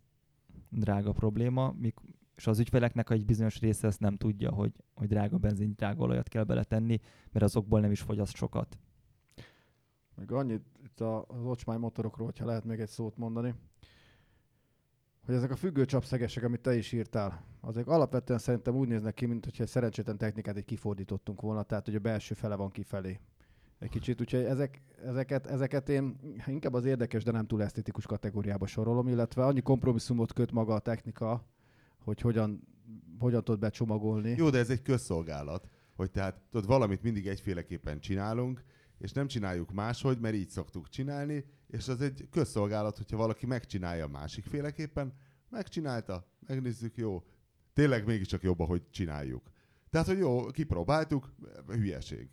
Drága 0.68 1.12
probléma, 1.12 1.74
mik, 1.78 2.00
és 2.36 2.46
az 2.46 2.58
ügyfeleknek 2.58 3.10
egy 3.10 3.24
bizonyos 3.24 3.60
része 3.60 3.86
ezt 3.86 4.00
nem 4.00 4.16
tudja, 4.16 4.52
hogy, 4.52 4.72
hogy 4.94 5.08
drága 5.08 5.38
benzin, 5.38 5.72
drága 5.76 6.02
olajat 6.02 6.28
kell 6.28 6.44
beletenni, 6.44 7.00
mert 7.32 7.44
azokból 7.44 7.80
nem 7.80 7.90
is 7.90 8.00
fogyaszt 8.00 8.36
sokat. 8.36 8.78
Még 10.14 10.32
annyit 10.32 10.64
itt 10.84 11.00
az 11.00 11.44
ocsmány 11.44 11.78
motorokról, 11.78 12.26
hogyha 12.26 12.46
lehet 12.46 12.64
még 12.64 12.80
egy 12.80 12.88
szót 12.88 13.16
mondani, 13.16 13.54
hogy 15.24 15.34
ezek 15.34 15.50
a 15.50 15.56
függőcsapszegesek, 15.56 16.44
amit 16.44 16.60
te 16.60 16.76
is 16.76 16.92
írtál, 16.92 17.44
azok 17.60 17.88
alapvetően 17.88 18.38
szerintem 18.38 18.74
úgy 18.74 18.88
néznek 18.88 19.14
ki, 19.14 19.26
mint 19.26 19.44
hogyha 19.44 19.62
egy 19.62 19.68
szerencsétlen 19.68 20.18
technikát 20.18 20.58
így 20.58 20.64
kifordítottunk 20.64 21.40
volna, 21.40 21.62
tehát 21.62 21.84
hogy 21.84 21.94
a 21.94 22.00
belső 22.00 22.34
fele 22.34 22.54
van 22.54 22.70
kifelé. 22.70 23.20
Egy 23.78 23.88
kicsit, 23.88 24.20
úgyhogy 24.20 24.44
ezek, 24.44 24.82
ezeket, 25.04 25.46
ezeket 25.46 25.88
én 25.88 26.18
inkább 26.46 26.74
az 26.74 26.84
érdekes, 26.84 27.24
de 27.24 27.30
nem 27.30 27.46
túl 27.46 27.62
esztétikus 27.62 28.06
kategóriába 28.06 28.66
sorolom, 28.66 29.08
illetve 29.08 29.44
annyi 29.44 29.60
kompromisszumot 29.60 30.32
köt 30.32 30.52
maga 30.52 30.74
a 30.74 30.78
technika, 30.78 31.46
hogy 31.98 32.20
hogyan, 32.20 32.68
hogyan 33.18 33.44
tud 33.44 33.58
becsomagolni. 33.58 34.34
Jó, 34.36 34.50
de 34.50 34.58
ez 34.58 34.70
egy 34.70 34.82
közszolgálat, 34.82 35.68
hogy 35.96 36.10
tehát 36.10 36.40
tudod, 36.50 36.66
valamit 36.66 37.02
mindig 37.02 37.26
egyféleképpen 37.26 38.00
csinálunk, 38.00 38.64
és 39.02 39.12
nem 39.12 39.26
csináljuk 39.26 39.72
máshogy, 39.72 40.18
mert 40.18 40.34
így 40.34 40.48
szoktuk 40.48 40.88
csinálni, 40.88 41.44
és 41.66 41.88
az 41.88 42.00
egy 42.00 42.28
közszolgálat, 42.30 42.96
hogyha 42.96 43.16
valaki 43.16 43.46
megcsinálja 43.46 44.06
másik 44.06 44.44
féleképpen, 44.44 45.12
megcsinálta, 45.48 46.26
megnézzük, 46.46 46.96
jó. 46.96 47.24
Tényleg 47.72 48.06
mégiscsak 48.06 48.42
jobb, 48.42 48.60
ahogy 48.60 48.82
csináljuk. 48.90 49.50
Tehát, 49.90 50.06
hogy 50.06 50.18
jó, 50.18 50.46
kipróbáltuk, 50.46 51.32
hülyeség. 51.66 52.28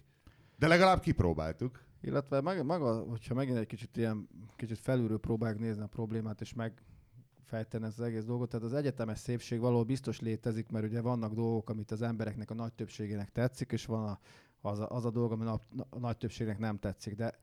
De 0.57 0.67
legalább 0.67 0.99
kipróbáltuk. 0.99 1.83
Illetve 2.01 2.41
meg, 2.41 2.65
maga, 2.65 2.99
hogyha 2.99 3.33
megint 3.33 3.57
egy 3.57 3.65
kicsit 3.65 3.97
ilyen, 3.97 4.29
kicsit 4.55 4.79
felülről 4.79 5.19
próbáljuk 5.19 5.59
nézni 5.59 5.83
a 5.83 5.87
problémát, 5.87 6.41
és 6.41 6.53
megfejteni 6.53 7.85
ezt 7.85 7.99
az 7.99 8.05
egész 8.05 8.23
dolgot, 8.23 8.49
tehát 8.49 8.65
az 8.65 8.73
egyetemes 8.73 9.19
szépség 9.19 9.59
valahol 9.59 9.83
biztos 9.83 10.19
létezik, 10.19 10.69
mert 10.69 10.85
ugye 10.85 11.01
vannak 11.01 11.33
dolgok, 11.33 11.69
amit 11.69 11.91
az 11.91 12.01
embereknek 12.01 12.51
a 12.51 12.53
nagy 12.53 12.73
többségének 12.73 13.31
tetszik, 13.31 13.71
és 13.71 13.85
van 13.85 14.03
a, 14.03 14.19
az, 14.61 14.79
a, 14.79 14.89
az 14.89 15.05
a 15.05 15.09
dolog, 15.11 15.31
ami 15.31 15.45
a, 15.45 15.61
a 15.89 15.99
nagy 15.99 16.17
többségnek 16.17 16.59
nem 16.59 16.79
tetszik. 16.79 17.15
De 17.15 17.39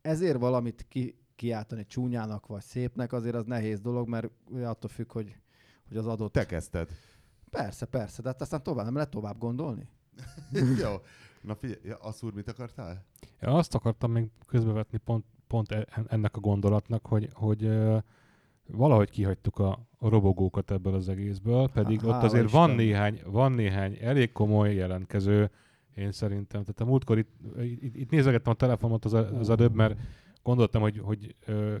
ezért 0.00 0.38
valamit 0.38 0.86
ki, 0.88 1.18
kiáltani 1.36 1.86
csúnyának 1.86 2.46
vagy 2.46 2.62
szépnek, 2.62 3.12
azért 3.12 3.34
az 3.34 3.44
nehéz 3.44 3.80
dolog, 3.80 4.08
mert 4.08 4.30
attól 4.64 4.90
függ, 4.90 5.12
hogy, 5.12 5.36
hogy 5.88 5.96
az 5.96 6.06
adott... 6.06 6.32
Te 6.32 6.46
kezdted. 6.46 6.90
Persze, 7.50 7.86
persze, 7.86 8.22
de 8.22 8.28
hát 8.28 8.40
aztán 8.40 8.62
tovább, 8.62 8.84
nem 8.84 8.94
lehet 8.94 9.10
tovább 9.10 9.38
gondolni. 9.38 9.88
jó. 10.82 10.94
Na 11.40 11.54
figyelj, 11.54 11.80
ja, 11.84 11.96
Asszúr, 11.96 12.32
mit 12.32 12.48
akartál? 12.48 13.04
Ja, 13.40 13.54
azt 13.54 13.74
akartam 13.74 14.12
még 14.12 14.30
közbevetni 14.46 14.98
pont, 14.98 15.24
pont 15.46 15.72
e- 15.72 15.86
ennek 16.08 16.36
a 16.36 16.40
gondolatnak, 16.40 17.06
hogy, 17.06 17.28
hogy 17.32 17.70
valahogy 18.66 19.10
kihagytuk 19.10 19.58
a, 19.58 19.86
a 19.98 20.08
robogókat 20.08 20.70
ebből 20.70 20.94
az 20.94 21.08
egészből, 21.08 21.68
pedig 21.68 22.00
Há- 22.00 22.08
ott 22.08 22.22
azért 22.22 22.50
van 22.50 22.70
néhány, 22.70 23.20
van 23.26 23.52
néhány 23.52 23.98
elég 24.00 24.32
komoly 24.32 24.74
jelentkező, 24.74 25.50
én 25.96 26.12
szerintem. 26.12 26.60
Tehát 26.60 26.80
a 26.80 26.84
múltkor 26.84 27.18
itt, 27.18 27.30
itt, 27.60 27.96
itt 27.96 28.10
nézegettem 28.10 28.52
a 28.52 28.56
telefonomat 28.56 29.04
az, 29.04 29.12
az 29.12 29.50
előbb, 29.50 29.74
mert 29.74 29.98
gondoltam, 30.42 30.82
hogy, 30.82 30.98
hogy 30.98 31.34
ö, 31.46 31.76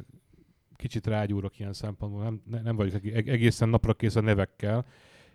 kicsit 0.76 1.06
rágyúrok 1.06 1.58
ilyen 1.58 1.72
szempontból, 1.72 2.22
nem, 2.22 2.42
ne- 2.50 2.62
nem 2.62 2.76
vagyok 2.76 3.04
eg- 3.04 3.28
egészen 3.28 3.68
napra 3.68 3.94
kész 3.94 4.16
a 4.16 4.20
nevekkel, 4.20 4.86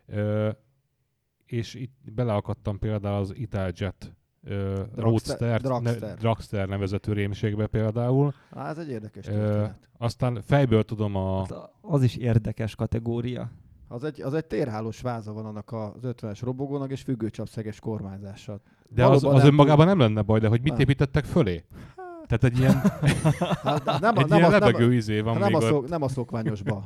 ö, 0.06 0.50
és 1.46 1.74
itt 1.74 1.94
beleakadtam 2.14 2.80
például 2.80 3.20
az 3.22 3.36
Italjet 3.36 4.14
ö, 4.44 4.84
Roadster, 4.96 5.62
Dragster. 5.62 6.00
Ne, 6.10 6.14
Dragster 6.16 6.68
nevezetű 6.68 7.12
rémségbe 7.12 7.68
például. 7.68 8.34
Á, 8.50 8.70
ez 8.70 8.78
egy 8.78 8.90
érdekes 8.90 9.28
Ö, 9.28 9.32
történet. 9.32 9.90
aztán 9.98 10.42
fejből 10.42 10.84
tudom 10.84 11.16
a... 11.16 11.38
Hát 11.40 11.70
az 11.82 12.04
is 12.04 12.16
érdekes 12.16 12.76
kategória. 12.76 13.52
Az 13.92 14.04
egy, 14.04 14.22
az 14.22 14.34
egy 14.34 14.46
térhálós 14.46 15.02
váza 15.02 15.34
van 15.34 15.46
annak 15.46 15.72
az 15.72 16.02
50-es 16.04 16.40
robogónak, 16.42 16.92
és 16.92 17.02
függőcsapszeges 17.02 17.80
kormányzással. 17.80 18.62
De 18.90 19.06
az, 19.06 19.10
valóban 19.10 19.34
az 19.36 19.42
nem 19.42 19.48
önmagában 19.52 19.86
nem 19.86 20.00
lenne 20.00 20.22
baj, 20.22 20.40
de 20.40 20.48
hogy 20.48 20.62
mit 20.62 20.72
Nem. 20.72 20.80
építettek 20.82 21.26
fölé? 21.26 21.64
Tehát 22.28 22.44
egy 22.44 22.58
ilyen, 22.58 22.74
Hát, 23.64 23.86
nem, 24.00 24.16
a- 24.18 24.22
egy 24.22 24.28
nem, 24.30 24.38
ilyen 24.38 24.44
a- 24.44 24.60
lebegő 24.60 24.88
nem, 24.88 24.92
izé 24.92 25.20
van 25.20 25.38
nem, 25.38 25.48
még 25.48 25.56
a 25.56 25.62
szok, 25.62 25.90
nem 25.90 26.02
a 26.02 26.08
szokványosba. 26.08 26.84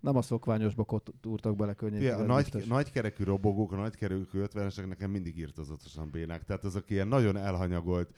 Nem 0.00 0.16
a 0.16 0.22
szokványosba 0.22 1.00
túrtak 1.20 1.56
bele 1.56 1.72
könnyű. 1.72 1.98
Ja, 1.98 2.16
a 2.16 2.22
nagy, 2.22 2.64
nagykerekű 2.68 3.24
robogók, 3.24 3.72
a 3.72 3.76
nagykerekű 3.76 4.24
50-esek 4.32 4.88
nekem 4.88 5.10
mindig 5.10 5.38
írtozatosan 5.38 6.08
bénák. 6.10 6.44
Tehát 6.44 6.64
azok 6.64 6.90
ilyen 6.90 7.08
nagyon 7.08 7.36
elhanyagolt, 7.36 8.10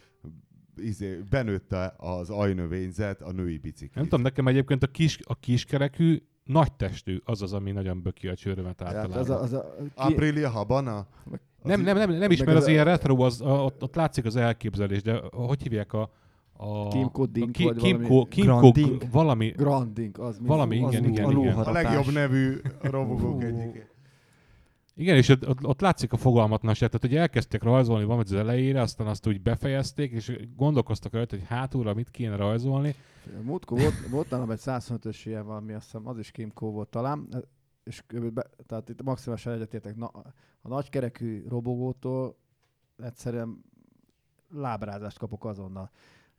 izé, 0.76 1.22
benőtte 1.30 1.94
az 1.96 2.30
ajnövényzet 2.30 3.22
a 3.22 3.32
női 3.32 3.58
biciklit. 3.58 3.94
Nem 3.94 4.04
tudom, 4.04 4.20
nekem 4.20 4.46
egyébként 4.46 4.82
a, 4.82 4.86
kis, 4.86 5.18
a 5.22 5.34
kiskerekű, 5.34 6.22
nagy 6.44 6.72
testű, 6.72 7.20
az 7.24 7.42
az, 7.42 7.52
ami 7.52 7.70
nagyon 7.70 8.02
böki 8.02 8.28
a 8.28 8.34
csőrömet 8.34 8.80
Hát 8.80 8.94
általában. 8.94 9.18
az 9.18 9.30
a, 9.30 9.40
az 9.42 9.52
a, 9.52 9.74
ki, 9.78 9.90
Aprilia 9.94 10.50
Habana? 10.50 11.06
nem, 11.62 11.80
nem, 11.80 11.96
nem, 11.96 12.10
nem 12.10 12.30
is, 12.30 12.38
meg 12.38 12.46
mert 12.46 12.58
az 12.58 12.64
az 12.64 12.70
ilyen 12.70 12.84
retro, 12.84 13.22
az, 13.22 13.40
a, 13.40 13.64
ott, 13.64 13.82
ott 13.82 13.94
látszik 13.94 14.24
az 14.24 14.36
elképzelés, 14.36 15.02
de 15.02 15.20
hogy 15.32 15.62
hívják 15.62 15.92
a... 15.92 16.10
a 16.56 16.88
Kimco 16.88 17.26
Dink, 17.26 17.48
a 17.48 17.52
ki, 17.52 17.64
vagy 17.64 17.76
Kimco, 17.76 18.08
valami- 18.08 18.28
Kimco, 18.28 18.52
Grand 18.60 18.72
Dink. 18.74 19.04
valami, 19.12 19.48
Granding, 19.56 20.18
az 20.18 20.38
mi? 20.38 20.46
Valami, 20.46 20.82
az 20.82 20.92
igen, 20.92 21.04
igen, 21.10 21.24
a 21.24 21.30
igen. 21.30 21.54
A 21.58 21.70
legjobb 21.72 22.12
nevű 22.12 22.60
robogók 22.80 23.42
egyik. 23.44 23.90
Igen, 24.94 25.16
és 25.16 25.28
ott, 25.28 25.64
ott, 25.64 25.80
látszik 25.80 26.12
a 26.12 26.16
fogalmatlanság, 26.16 26.88
tehát 26.88 27.06
hogy 27.06 27.16
elkezdték 27.16 27.62
rajzolni 27.62 28.04
valamit 28.04 28.26
az 28.26 28.32
elejére, 28.32 28.80
aztán 28.80 29.06
azt 29.06 29.26
úgy 29.26 29.42
befejezték, 29.42 30.12
és 30.12 30.38
gondolkoztak 30.56 31.12
rajta, 31.12 31.36
hogy 31.36 31.46
hátulra 31.46 31.94
mit 31.94 32.10
kéne 32.10 32.36
rajzolni. 32.36 32.94
Múltkor 33.42 33.80
volt, 33.80 34.08
volt 34.10 34.30
nálam 34.30 34.50
egy 34.50 34.60
125-ös 34.64 35.20
ilyen 35.24 35.46
valami, 35.46 35.72
azt 35.72 35.84
hiszem, 35.84 36.08
az 36.08 36.18
is 36.18 36.30
Kimco 36.30 36.70
volt 36.70 36.88
talán, 36.88 37.28
és 37.84 38.02
be, 38.32 38.50
tehát 38.66 38.88
itt 38.88 39.02
maximálisan 39.02 39.52
egyetértek. 39.52 39.96
Na, 39.96 40.06
a 40.62 40.68
nagykerekű 40.68 41.44
robogótól 41.48 42.36
egyszerűen 43.02 43.64
lábrázást 44.50 45.18
kapok 45.18 45.44
azonnal. 45.44 45.90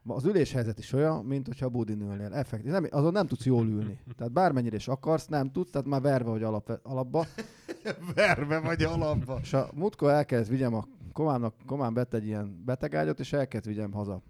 Az 0.05 0.25
üléshelyzet 0.25 0.79
is 0.79 0.93
olyan, 0.93 1.25
mint 1.25 1.47
hogyha 1.47 1.69
budin 1.69 2.01
ülnél. 2.01 2.33
Effektív. 2.33 2.71
Nem, 2.71 2.87
azon 2.89 3.11
nem 3.11 3.27
tudsz 3.27 3.45
jól 3.45 3.67
ülni. 3.67 3.99
Tehát 4.17 4.33
bármennyire 4.33 4.75
is 4.75 4.87
akarsz, 4.87 5.27
nem 5.27 5.51
tudsz, 5.51 5.71
tehát 5.71 5.87
már 5.87 6.01
verve 6.01 6.29
vagy 6.29 6.43
alap, 6.43 6.79
alapba. 6.83 7.25
Verve 8.15 8.59
vagy 8.59 8.83
alapba. 8.83 9.39
És 9.41 9.53
a 9.53 9.69
múltkor 9.73 10.09
elkezd 10.09 10.49
vigyem 10.49 10.73
a 10.73 10.87
komámnak, 11.11 11.55
komám 11.65 11.93
vett 11.93 12.13
egy 12.13 12.25
ilyen 12.25 12.61
betegágyat, 12.65 13.19
és 13.19 13.33
elkezd 13.33 13.67
vigyem 13.67 13.91
haza. 13.91 14.21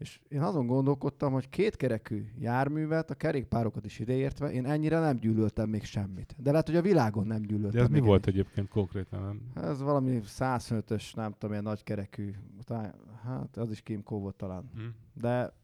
És 0.00 0.20
én 0.28 0.42
azon 0.42 0.66
gondolkodtam, 0.66 1.32
hogy 1.32 1.48
kétkerekű 1.48 2.24
járművet, 2.38 3.10
a 3.10 3.14
kerékpárokat 3.14 3.84
is 3.84 3.98
ideértve, 3.98 4.52
én 4.52 4.66
ennyire 4.66 4.98
nem 4.98 5.18
gyűlöltem 5.18 5.68
még 5.68 5.84
semmit. 5.84 6.34
De 6.38 6.50
lehet, 6.50 6.66
hogy 6.66 6.76
a 6.76 6.82
világon 6.82 7.26
nem 7.26 7.42
gyűlöltem. 7.42 7.70
De 7.70 7.80
ez 7.80 7.88
mi 7.88 8.00
volt 8.00 8.26
egyébként 8.26 8.68
konkrétan? 8.68 9.22
Nem? 9.22 9.64
Ez 9.64 9.80
valami 9.80 10.20
105-ös, 10.24 11.14
nem 11.14 11.32
tudom, 11.32 11.50
ilyen 11.50 11.62
nagykerekű, 11.62 12.30
talán, 12.64 12.94
hát 13.22 13.56
az 13.56 13.70
is 13.70 13.80
Kimco 13.80 14.18
volt 14.18 14.36
talán. 14.36 14.70
Hm? 14.74 14.80
De 15.20 15.58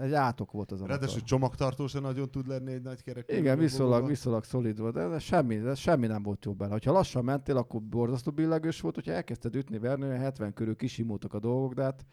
egy 0.00 0.12
átok 0.12 0.52
volt 0.52 0.72
az 0.72 0.78
a 0.78 0.80
motor. 0.80 0.96
Ráadásul 0.96 1.22
csomagtartó 1.22 1.86
se 1.86 2.00
nagyon 2.00 2.30
tud 2.30 2.46
lenni 2.46 2.72
egy 2.72 2.82
nagy 2.82 3.02
kerekű. 3.02 3.36
Igen, 3.36 3.58
viszonylag, 3.58 4.06
viszonylag 4.06 4.44
szolid 4.44 4.78
volt, 4.78 4.94
de, 4.94 5.18
semmi, 5.18 5.56
de 5.56 5.74
semmi 5.74 6.06
nem 6.06 6.22
volt 6.22 6.44
jó 6.44 6.52
bele. 6.52 6.78
Ha 6.84 6.92
lassan 6.92 7.24
mentél, 7.24 7.56
akkor 7.56 7.82
borzasztó 7.82 8.30
billegős 8.30 8.80
volt, 8.80 8.94
hogyha 8.94 9.12
elkezdted 9.12 9.54
ütni, 9.54 9.78
verni, 9.78 10.04
olyan 10.04 10.18
70 10.18 10.52
körül 10.52 10.76
kisimultak 10.76 11.34
a 11.34 11.38
dolgok, 11.38 11.74
de 11.74 11.82
hát 11.82 12.06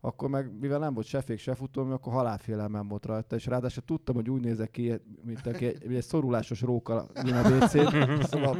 akkor 0.00 0.28
meg, 0.28 0.58
mivel 0.60 0.78
nem 0.78 0.94
volt 0.94 1.06
se 1.06 1.20
fék, 1.20 1.38
se 1.38 1.54
futó, 1.54 1.90
akkor 1.90 2.12
halálfélelmem 2.12 2.88
volt 2.88 3.06
rajta, 3.06 3.36
és 3.36 3.46
ráadásul 3.46 3.82
tudtam, 3.84 4.14
hogy 4.14 4.30
úgy 4.30 4.40
nézek 4.40 4.70
ki, 4.70 4.92
mint 5.22 5.46
aki 5.46 5.66
egy, 5.66 5.94
egy 5.94 6.02
szorulásos 6.02 6.60
róka 6.60 7.06
jön 7.24 7.36
a 7.36 7.48
WC-t, 7.48 8.26
szóval 8.30 8.56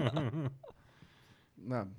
nem. 1.68 1.94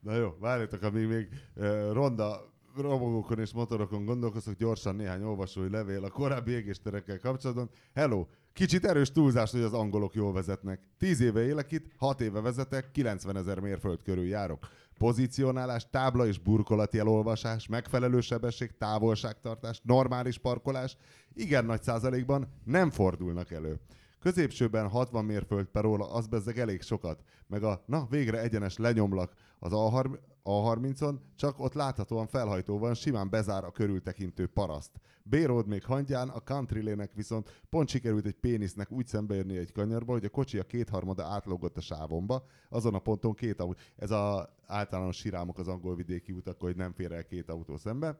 Na 0.00 0.14
jó, 0.14 0.34
várjatok, 0.40 0.82
amíg 0.82 1.06
még 1.06 1.28
uh, 1.56 1.92
ronda 1.92 2.52
robogókon 2.80 3.38
és 3.38 3.52
motorokon 3.52 4.04
gondolkoztok, 4.04 4.54
gyorsan 4.54 4.96
néhány 4.96 5.22
olvasói 5.22 5.70
levél 5.70 6.04
a 6.04 6.10
korábbi 6.10 6.50
égésterekkel 6.50 7.18
kapcsolatban. 7.18 7.70
Hello! 7.94 8.26
Kicsit 8.52 8.84
erős 8.84 9.12
túlzás, 9.12 9.50
hogy 9.50 9.60
az 9.60 9.72
angolok 9.72 10.14
jól 10.14 10.32
vezetnek. 10.32 10.80
Tíz 10.98 11.20
éve 11.20 11.44
élek 11.44 11.72
itt, 11.72 11.86
hat 11.96 12.20
éve 12.20 12.40
vezetek, 12.40 12.90
90 12.90 13.36
ezer 13.36 13.58
mérföld 13.58 14.02
körül 14.02 14.26
járok. 14.26 14.68
Pozícionálás, 14.98 15.90
tábla 15.90 16.26
és 16.26 16.38
burkolati 16.38 16.98
elolvasás, 16.98 17.66
megfelelő 17.66 18.20
sebesség, 18.20 18.76
távolságtartás, 18.78 19.80
normális 19.84 20.38
parkolás, 20.38 20.96
igen 21.34 21.64
nagy 21.64 21.82
százalékban 21.82 22.48
nem 22.64 22.90
fordulnak 22.90 23.50
elő. 23.50 23.80
Középsőben 24.18 24.88
60 24.88 25.24
mérföld 25.24 25.66
per 25.66 25.84
óra, 25.84 26.12
az 26.12 26.26
bezzeg 26.26 26.58
elég 26.58 26.82
sokat. 26.82 27.22
Meg 27.46 27.62
a, 27.62 27.82
na 27.86 28.06
végre 28.10 28.40
egyenes 28.40 28.76
lenyomlak 28.76 29.32
az 29.58 29.72
A30 29.74 30.18
A30-on, 30.48 31.18
csak 31.36 31.60
ott 31.60 31.72
láthatóan 31.72 32.26
felhajtó 32.26 32.78
van, 32.78 32.94
simán 32.94 33.30
bezár 33.30 33.64
a 33.64 33.70
körültekintő 33.70 34.46
paraszt. 34.46 34.90
B-road 35.22 35.66
még 35.66 35.84
hangyán, 35.84 36.28
a 36.28 36.40
country 36.40 36.82
lének 36.82 37.12
viszont 37.14 37.62
pont 37.70 37.88
sikerült 37.88 38.26
egy 38.26 38.34
pénisznek 38.34 38.90
úgy 38.90 39.06
szembeérni 39.06 39.56
egy 39.56 39.72
kanyarba, 39.72 40.12
hogy 40.12 40.24
a 40.24 40.28
kocsi 40.28 40.58
a 40.58 40.64
kétharmada 40.64 41.24
átlógott 41.24 41.76
a 41.76 41.80
sávomba, 41.80 42.44
azon 42.68 42.94
a 42.94 42.98
ponton 42.98 43.34
két 43.34 43.60
autó. 43.60 43.78
Ez 43.96 44.10
a 44.10 44.54
általános 44.66 45.16
sirámok 45.16 45.58
az 45.58 45.68
angol 45.68 45.94
vidéki 45.94 46.32
utak, 46.32 46.60
hogy 46.60 46.76
nem 46.76 46.92
fér 46.92 47.12
el 47.12 47.24
két 47.24 47.50
autó 47.50 47.76
szembe. 47.76 48.18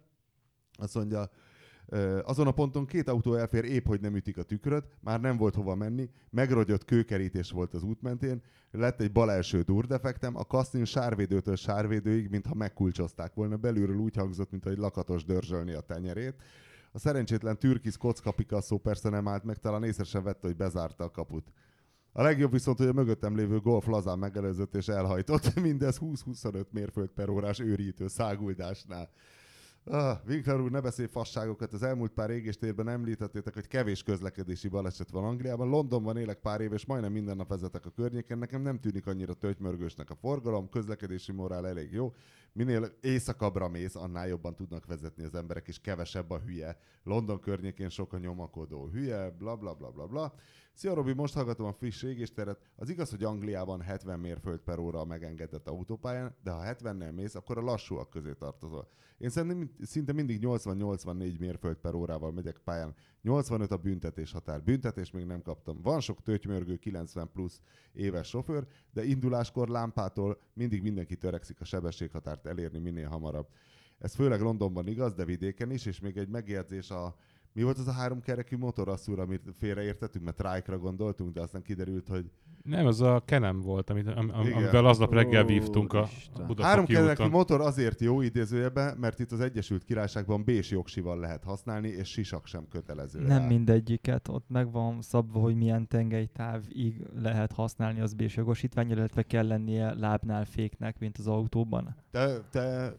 Azt 0.72 0.94
mondja, 0.94 1.30
Azon 2.24 2.46
a 2.46 2.52
ponton 2.52 2.86
két 2.86 3.08
autó 3.08 3.34
elfér, 3.34 3.64
épp 3.64 3.86
hogy 3.86 4.00
nem 4.00 4.16
ütik 4.16 4.38
a 4.38 4.42
tükröt, 4.42 4.84
már 5.00 5.20
nem 5.20 5.36
volt 5.36 5.54
hova 5.54 5.74
menni, 5.74 6.10
megrogyott 6.30 6.84
kőkerítés 6.84 7.50
volt 7.50 7.74
az 7.74 7.82
út 7.82 8.02
mentén, 8.02 8.42
lett 8.70 9.00
egy 9.00 9.12
bal 9.12 9.30
első 9.30 9.60
durdefektem, 9.60 10.36
a 10.36 10.44
kasztin 10.44 10.84
sárvédőtől 10.84 11.56
sárvédőig, 11.56 12.30
mintha 12.30 12.54
megkulcsozták 12.54 13.34
volna, 13.34 13.56
belülről 13.56 13.96
úgy 13.96 14.16
hangzott, 14.16 14.50
mint 14.50 14.66
egy 14.66 14.78
lakatos 14.78 15.24
dörzsölni 15.24 15.72
a 15.72 15.80
tenyerét. 15.80 16.34
A 16.92 16.98
szerencsétlen 16.98 17.58
türkisz 17.58 17.96
kocka 17.96 18.30
Picasso 18.30 18.78
persze 18.78 19.08
nem 19.08 19.28
állt 19.28 19.44
meg, 19.44 19.56
talán 19.56 19.84
észre 19.84 20.04
sem 20.04 20.22
vette, 20.22 20.46
hogy 20.46 20.56
bezárta 20.56 21.04
a 21.04 21.10
kaput. 21.10 21.52
A 22.12 22.22
legjobb 22.22 22.52
viszont, 22.52 22.78
hogy 22.78 22.86
a 22.86 22.92
mögöttem 22.92 23.36
lévő 23.36 23.60
golf 23.60 23.86
lazán 23.86 24.18
megelőzött 24.18 24.74
és 24.74 24.88
elhajtott, 24.88 25.54
mindez 25.60 25.98
20-25 26.00 26.64
mérföld 26.70 27.08
per 27.08 27.28
órás 27.28 27.60
őrítő 27.60 28.08
száguldásnál. 28.08 29.10
Ah, 29.90 30.18
Winkler 30.26 30.60
úr, 30.60 30.70
ne 30.70 30.80
beszélj 30.80 31.08
fasságokat. 31.08 31.72
Az 31.72 31.82
elmúlt 31.82 32.12
pár 32.12 32.30
égéstérben 32.30 32.88
említettétek, 32.88 33.54
hogy 33.54 33.66
kevés 33.66 34.02
közlekedési 34.02 34.68
baleset 34.68 35.10
van 35.10 35.24
Angliában. 35.24 35.68
Londonban 35.68 36.16
élek 36.16 36.38
pár 36.38 36.60
év, 36.60 36.72
és 36.72 36.86
majdnem 36.86 37.12
minden 37.12 37.36
nap 37.36 37.48
vezetek 37.48 37.86
a 37.86 37.90
környéken. 37.90 38.38
Nekem 38.38 38.62
nem 38.62 38.80
tűnik 38.80 39.06
annyira 39.06 39.34
töltymörgősnek 39.34 40.10
a 40.10 40.14
forgalom, 40.14 40.68
közlekedési 40.68 41.32
morál 41.32 41.66
elég 41.66 41.92
jó. 41.92 42.14
Minél 42.52 42.88
éjszakabbra 43.00 43.68
mész, 43.68 43.94
annál 43.94 44.28
jobban 44.28 44.54
tudnak 44.54 44.86
vezetni 44.86 45.24
az 45.24 45.34
emberek, 45.34 45.68
és 45.68 45.80
kevesebb 45.80 46.30
a 46.30 46.38
hülye. 46.38 46.78
London 47.02 47.40
környékén 47.40 47.88
sok 47.88 48.12
a 48.12 48.18
nyomakodó 48.18 48.88
hülye, 48.92 49.30
bla 49.30 49.56
bla 49.56 49.74
bla 49.74 49.90
bla 49.90 50.06
bla. 50.06 50.34
Szia 50.72 50.94
Robi, 50.94 51.12
most 51.12 51.34
hallgatom 51.34 51.66
a 51.66 51.72
friss 51.72 52.02
égésteret. 52.02 52.60
Az 52.76 52.88
igaz, 52.88 53.10
hogy 53.10 53.24
Angliában 53.24 53.80
70 53.80 54.20
mérföld 54.20 54.60
per 54.60 54.78
óra 54.78 55.00
a 55.00 55.04
megengedett 55.04 55.68
autópályán, 55.68 56.36
de 56.42 56.50
ha 56.50 56.62
70-nel 56.64 57.14
mész, 57.14 57.34
akkor 57.34 57.58
a 57.58 57.62
lassúak 57.62 58.10
közé 58.10 58.32
tartozol. 58.32 58.88
Én 59.18 59.28
szerintem 59.28 59.70
szinte 59.80 60.12
mindig 60.12 60.38
80-84 60.42 61.38
mérföld 61.38 61.76
per 61.76 61.94
órával 61.94 62.32
megyek 62.32 62.58
pályán. 62.64 62.94
85 63.22 63.70
a 63.70 63.76
büntetés 63.76 64.32
határ. 64.32 64.62
Büntetés 64.62 65.10
még 65.10 65.24
nem 65.24 65.42
kaptam. 65.42 65.80
Van 65.82 66.00
sok 66.00 66.22
tőtymörgő 66.22 66.76
90 66.76 67.30
plusz 67.32 67.60
éves 67.92 68.28
sofőr, 68.28 68.66
de 68.92 69.04
induláskor 69.04 69.68
lámpától 69.68 70.38
mindig 70.54 70.82
mindenki 70.82 71.16
törekszik 71.16 71.60
a 71.60 71.64
sebességhatárt 71.64 72.46
elérni 72.46 72.78
minél 72.78 73.08
hamarabb. 73.08 73.48
Ez 73.98 74.14
főleg 74.14 74.40
Londonban 74.40 74.86
igaz, 74.86 75.14
de 75.14 75.24
vidéken 75.24 75.70
is, 75.70 75.86
és 75.86 76.00
még 76.00 76.16
egy 76.16 76.28
megjegyzés 76.28 76.90
a 76.90 77.16
mi 77.52 77.62
volt 77.62 77.78
az 77.78 77.88
a 77.88 77.92
három 77.92 78.20
kerekű 78.20 78.56
motor, 78.56 78.88
asszúr, 78.88 79.18
amit 79.18 79.42
félreértettünk, 79.58 80.24
mert 80.24 80.36
Trike-ra 80.36 80.78
gondoltunk, 80.78 81.32
de 81.32 81.40
aztán 81.40 81.62
kiderült, 81.62 82.08
hogy 82.08 82.30
Nem, 82.68 82.86
az 82.86 83.00
a 83.00 83.22
Kenem 83.24 83.60
volt, 83.60 83.90
amit, 83.90 84.06
am, 84.06 84.30
am, 84.32 84.46
Igen. 84.46 84.56
amivel 84.56 84.86
aznap 84.86 85.12
reggel 85.12 85.44
vívtunk 85.44 85.92
a, 85.92 86.08
Budafoki 86.32 86.62
Három 86.62 86.84
kerekű 86.84 87.10
úton. 87.10 87.30
motor 87.30 87.60
azért 87.60 88.00
jó 88.00 88.20
idézőjebe, 88.20 88.94
mert 89.00 89.18
itt 89.18 89.32
az 89.32 89.40
Egyesült 89.40 89.84
Királyságban 89.84 90.44
bés 90.44 90.70
jogsival 90.70 91.18
lehet 91.18 91.44
használni, 91.44 91.88
és 91.88 92.08
sisak 92.08 92.46
sem 92.46 92.66
kötelező. 92.70 93.20
Nem 93.20 93.38
rá. 93.38 93.46
mindegyiket, 93.46 94.28
ott 94.28 94.48
meg 94.48 94.72
van 94.72 95.02
szabva, 95.02 95.40
hogy 95.40 95.56
milyen 95.56 95.88
tengelytávig 95.88 97.06
lehet 97.20 97.52
használni 97.52 98.00
az 98.00 98.14
bés 98.14 98.36
jogosítvány, 98.36 98.90
illetve 98.90 99.22
kell 99.22 99.46
lennie 99.46 99.94
lábnál 99.94 100.44
féknek, 100.44 100.98
mint 100.98 101.18
az 101.18 101.26
autóban. 101.26 101.96
Te, 102.10 102.40
te 102.50 102.96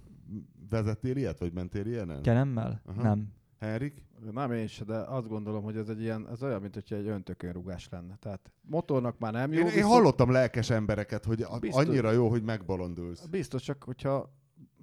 vezettél 0.70 1.18
ilyet, 1.18 1.40
vagy 1.40 1.54
mentél 1.54 1.86
ilyenen? 1.86 2.22
Kenemmel? 2.22 2.82
Aha. 2.86 3.02
Nem. 3.02 3.28
Henrik? 3.60 4.04
Nem 4.32 4.52
én 4.52 4.68
se, 4.68 4.84
de 4.84 4.96
azt 4.98 5.28
gondolom, 5.28 5.64
hogy 5.64 5.78
ez 5.78 5.90
egy 5.90 6.02
ilyen, 6.02 6.28
ez 6.32 6.44
olyan, 6.44 6.62
mint 6.62 6.74
hogyha 6.74 6.96
egy 6.96 7.08
öntökönrugás 7.08 7.88
lenne. 7.92 8.16
Tehát 8.20 8.52
motornak 8.62 9.20
már 9.20 9.34
nem 9.34 9.52
jó. 9.54 9.60
Én, 9.60 9.66
én 9.66 9.74
viszont- 9.74 9.94
hallottam 9.94 10.32
lelkes 10.32 10.70
embereket, 10.70 11.26
hogy 11.26 11.42
a, 11.42 11.60
Biztos. 11.60 11.86
annyira 11.86 12.12
jó, 12.12 12.30
hogy 12.30 12.44
megbolondulsz. 12.44 13.26
Biztos 13.26 13.62
csak, 13.64 13.84
hogyha, 13.84 14.34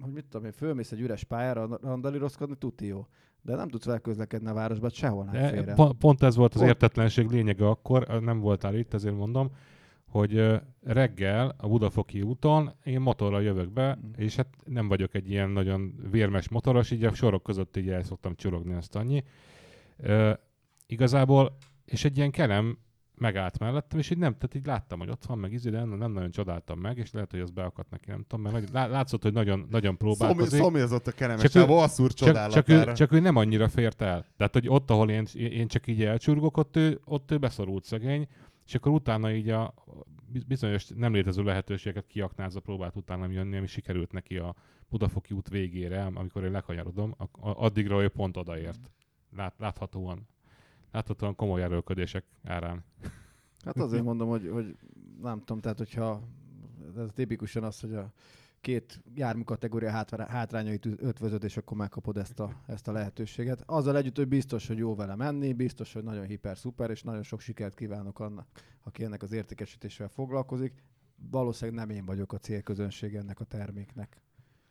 hogy 0.01 0.11
mit 0.11 0.25
tudom 0.25 0.45
én, 0.45 0.51
fölmész 0.51 0.91
egy 0.91 0.99
üres 1.01 1.23
pályára 1.23 1.79
randalírozkodni, 1.81 2.55
tuti 2.57 2.85
jó. 2.85 3.05
De 3.41 3.55
nem 3.55 3.67
tudsz 3.67 3.85
vele 3.85 3.99
közlekedni 3.99 4.47
a 4.49 4.53
városban, 4.53 4.89
sehol 4.89 5.23
nem 5.23 5.33
De 5.33 5.49
félre. 5.49 5.73
pont, 5.73 5.97
pont 5.97 6.23
ez 6.23 6.35
volt 6.35 6.51
az 6.53 6.57
Pont. 6.59 6.71
értetlenség 6.71 7.29
lényege 7.29 7.67
akkor, 7.67 8.07
nem 8.21 8.39
voltál 8.39 8.75
itt, 8.75 8.93
ezért 8.93 9.15
mondom, 9.15 9.49
hogy 10.09 10.59
reggel 10.83 11.55
a 11.57 11.67
Budafoki 11.67 12.21
úton 12.21 12.71
én 12.83 12.99
motorral 13.01 13.43
jövök 13.43 13.71
be, 13.71 13.95
Mm. 14.05 14.09
és 14.15 14.35
hát 14.35 14.47
nem 14.65 14.87
vagyok 14.87 15.13
egy 15.15 15.29
ilyen 15.29 15.49
nagyon 15.49 15.93
vérmes 16.11 16.49
motoros, 16.49 16.91
így 16.91 17.03
a 17.03 17.13
sorok 17.13 17.43
között 17.43 17.77
így 17.77 17.89
el 17.89 18.03
szoktam 18.03 18.35
csorogni 18.35 18.73
azt 18.73 18.95
annyi. 18.95 19.23
Ö, 19.97 20.31
igazából, 20.85 21.57
és 21.85 22.05
egy 22.05 22.17
ilyen 22.17 22.31
kelem 22.31 22.77
megállt 23.19 23.59
mellettem, 23.59 23.99
és 23.99 24.09
így 24.09 24.17
nem, 24.17 24.33
tehát 24.33 24.55
így 24.55 24.65
láttam, 24.65 24.99
hogy 24.99 25.09
ott 25.09 25.25
van, 25.25 25.37
meg 25.37 25.53
izé, 25.53 25.69
de 25.69 25.77
nem, 25.77 25.97
nem 25.97 26.11
nagyon 26.11 26.31
csodáltam 26.31 26.79
meg, 26.79 26.97
és 26.97 27.11
lehet, 27.11 27.31
hogy 27.31 27.39
az 27.39 27.49
beakadt 27.49 27.89
neki, 27.89 28.09
nem 28.09 28.23
tudom, 28.27 28.41
mert 28.41 28.55
nagy, 28.55 28.69
lá- 28.73 28.89
látszott, 28.89 29.23
hogy 29.23 29.33
nagyon, 29.33 29.67
nagyon 29.69 29.97
próbálkozik. 29.97 30.59
szomjazott 30.59 31.07
a 31.07 31.11
keremes 31.11 31.51
Csak 31.51 31.69
ő- 31.69 31.73
asszúr 31.73 32.13
Csak, 32.13 32.47
csak, 32.47 32.69
ő, 32.69 32.91
csak 32.93 33.11
ő 33.11 33.19
nem 33.19 33.35
annyira 33.35 33.67
fért 33.67 34.01
el. 34.01 34.25
Tehát, 34.37 34.53
hogy 34.53 34.67
ott, 34.69 34.89
ahol 34.89 35.09
én, 35.09 35.25
én 35.33 35.67
csak 35.67 35.87
így 35.87 36.03
elcsurgok, 36.03 36.57
ott 36.57 36.75
ő, 36.75 36.99
ott 37.05 37.31
ő 37.31 37.37
beszorult 37.37 37.83
szegény, 37.83 38.27
és 38.67 38.75
akkor 38.75 38.91
utána 38.91 39.31
így 39.31 39.49
a 39.49 39.73
bizonyos 40.47 40.87
nem 40.87 41.13
létező 41.13 41.43
lehetőségeket 41.43 42.07
kiaknázva 42.07 42.59
próbált 42.59 42.95
utána 42.95 43.29
jönni, 43.29 43.57
ami 43.57 43.67
sikerült 43.67 44.11
neki 44.11 44.37
a 44.37 44.55
Budafoki 44.89 45.33
út 45.33 45.49
végére, 45.49 46.05
amikor 46.05 46.43
én 46.43 46.51
lekanyarodom, 46.51 47.15
addigra 47.39 48.01
ő 48.01 48.07
pont 48.07 48.37
odaért. 48.37 48.91
Lát, 49.35 49.53
láthatóan. 49.57 50.27
Láthatóan 50.91 51.35
komoly 51.35 51.63
erőlködések 51.63 52.25
árán. 52.43 52.83
Hát 53.65 53.77
azért 53.77 54.03
mondom, 54.03 54.29
hogy, 54.29 54.49
hogy 54.49 54.77
nem 55.21 55.39
tudom, 55.39 55.61
tehát 55.61 55.77
hogyha 55.77 56.21
ez 56.97 57.09
tipikusan 57.13 57.63
az, 57.63 57.79
hogy 57.79 57.93
a 57.93 58.11
két 58.61 59.03
jármű 59.15 59.41
kategória 59.41 60.05
hátrányait 60.27 60.85
ötvözöd, 60.85 61.43
és 61.43 61.57
akkor 61.57 61.77
megkapod 61.77 62.17
ezt 62.17 62.39
a, 62.39 62.61
ezt 62.67 62.87
a 62.87 62.91
lehetőséget. 62.91 63.63
Azzal 63.65 63.97
együtt, 63.97 64.15
hogy 64.15 64.27
biztos, 64.27 64.67
hogy 64.67 64.77
jó 64.77 64.95
vele 64.95 65.15
menni, 65.15 65.53
biztos, 65.53 65.93
hogy 65.93 66.03
nagyon 66.03 66.25
hiper-szuper, 66.25 66.89
és 66.89 67.03
nagyon 67.03 67.23
sok 67.23 67.39
sikert 67.39 67.75
kívánok 67.75 68.19
annak, 68.19 68.47
aki 68.83 69.03
ennek 69.03 69.23
az 69.23 69.31
értékesítésével 69.31 70.09
foglalkozik. 70.09 70.83
Valószínűleg 71.31 71.87
nem 71.87 71.95
én 71.95 72.05
vagyok 72.05 72.33
a 72.33 72.37
célközönség 72.37 73.15
ennek 73.15 73.39
a 73.39 73.43
terméknek. 73.43 74.21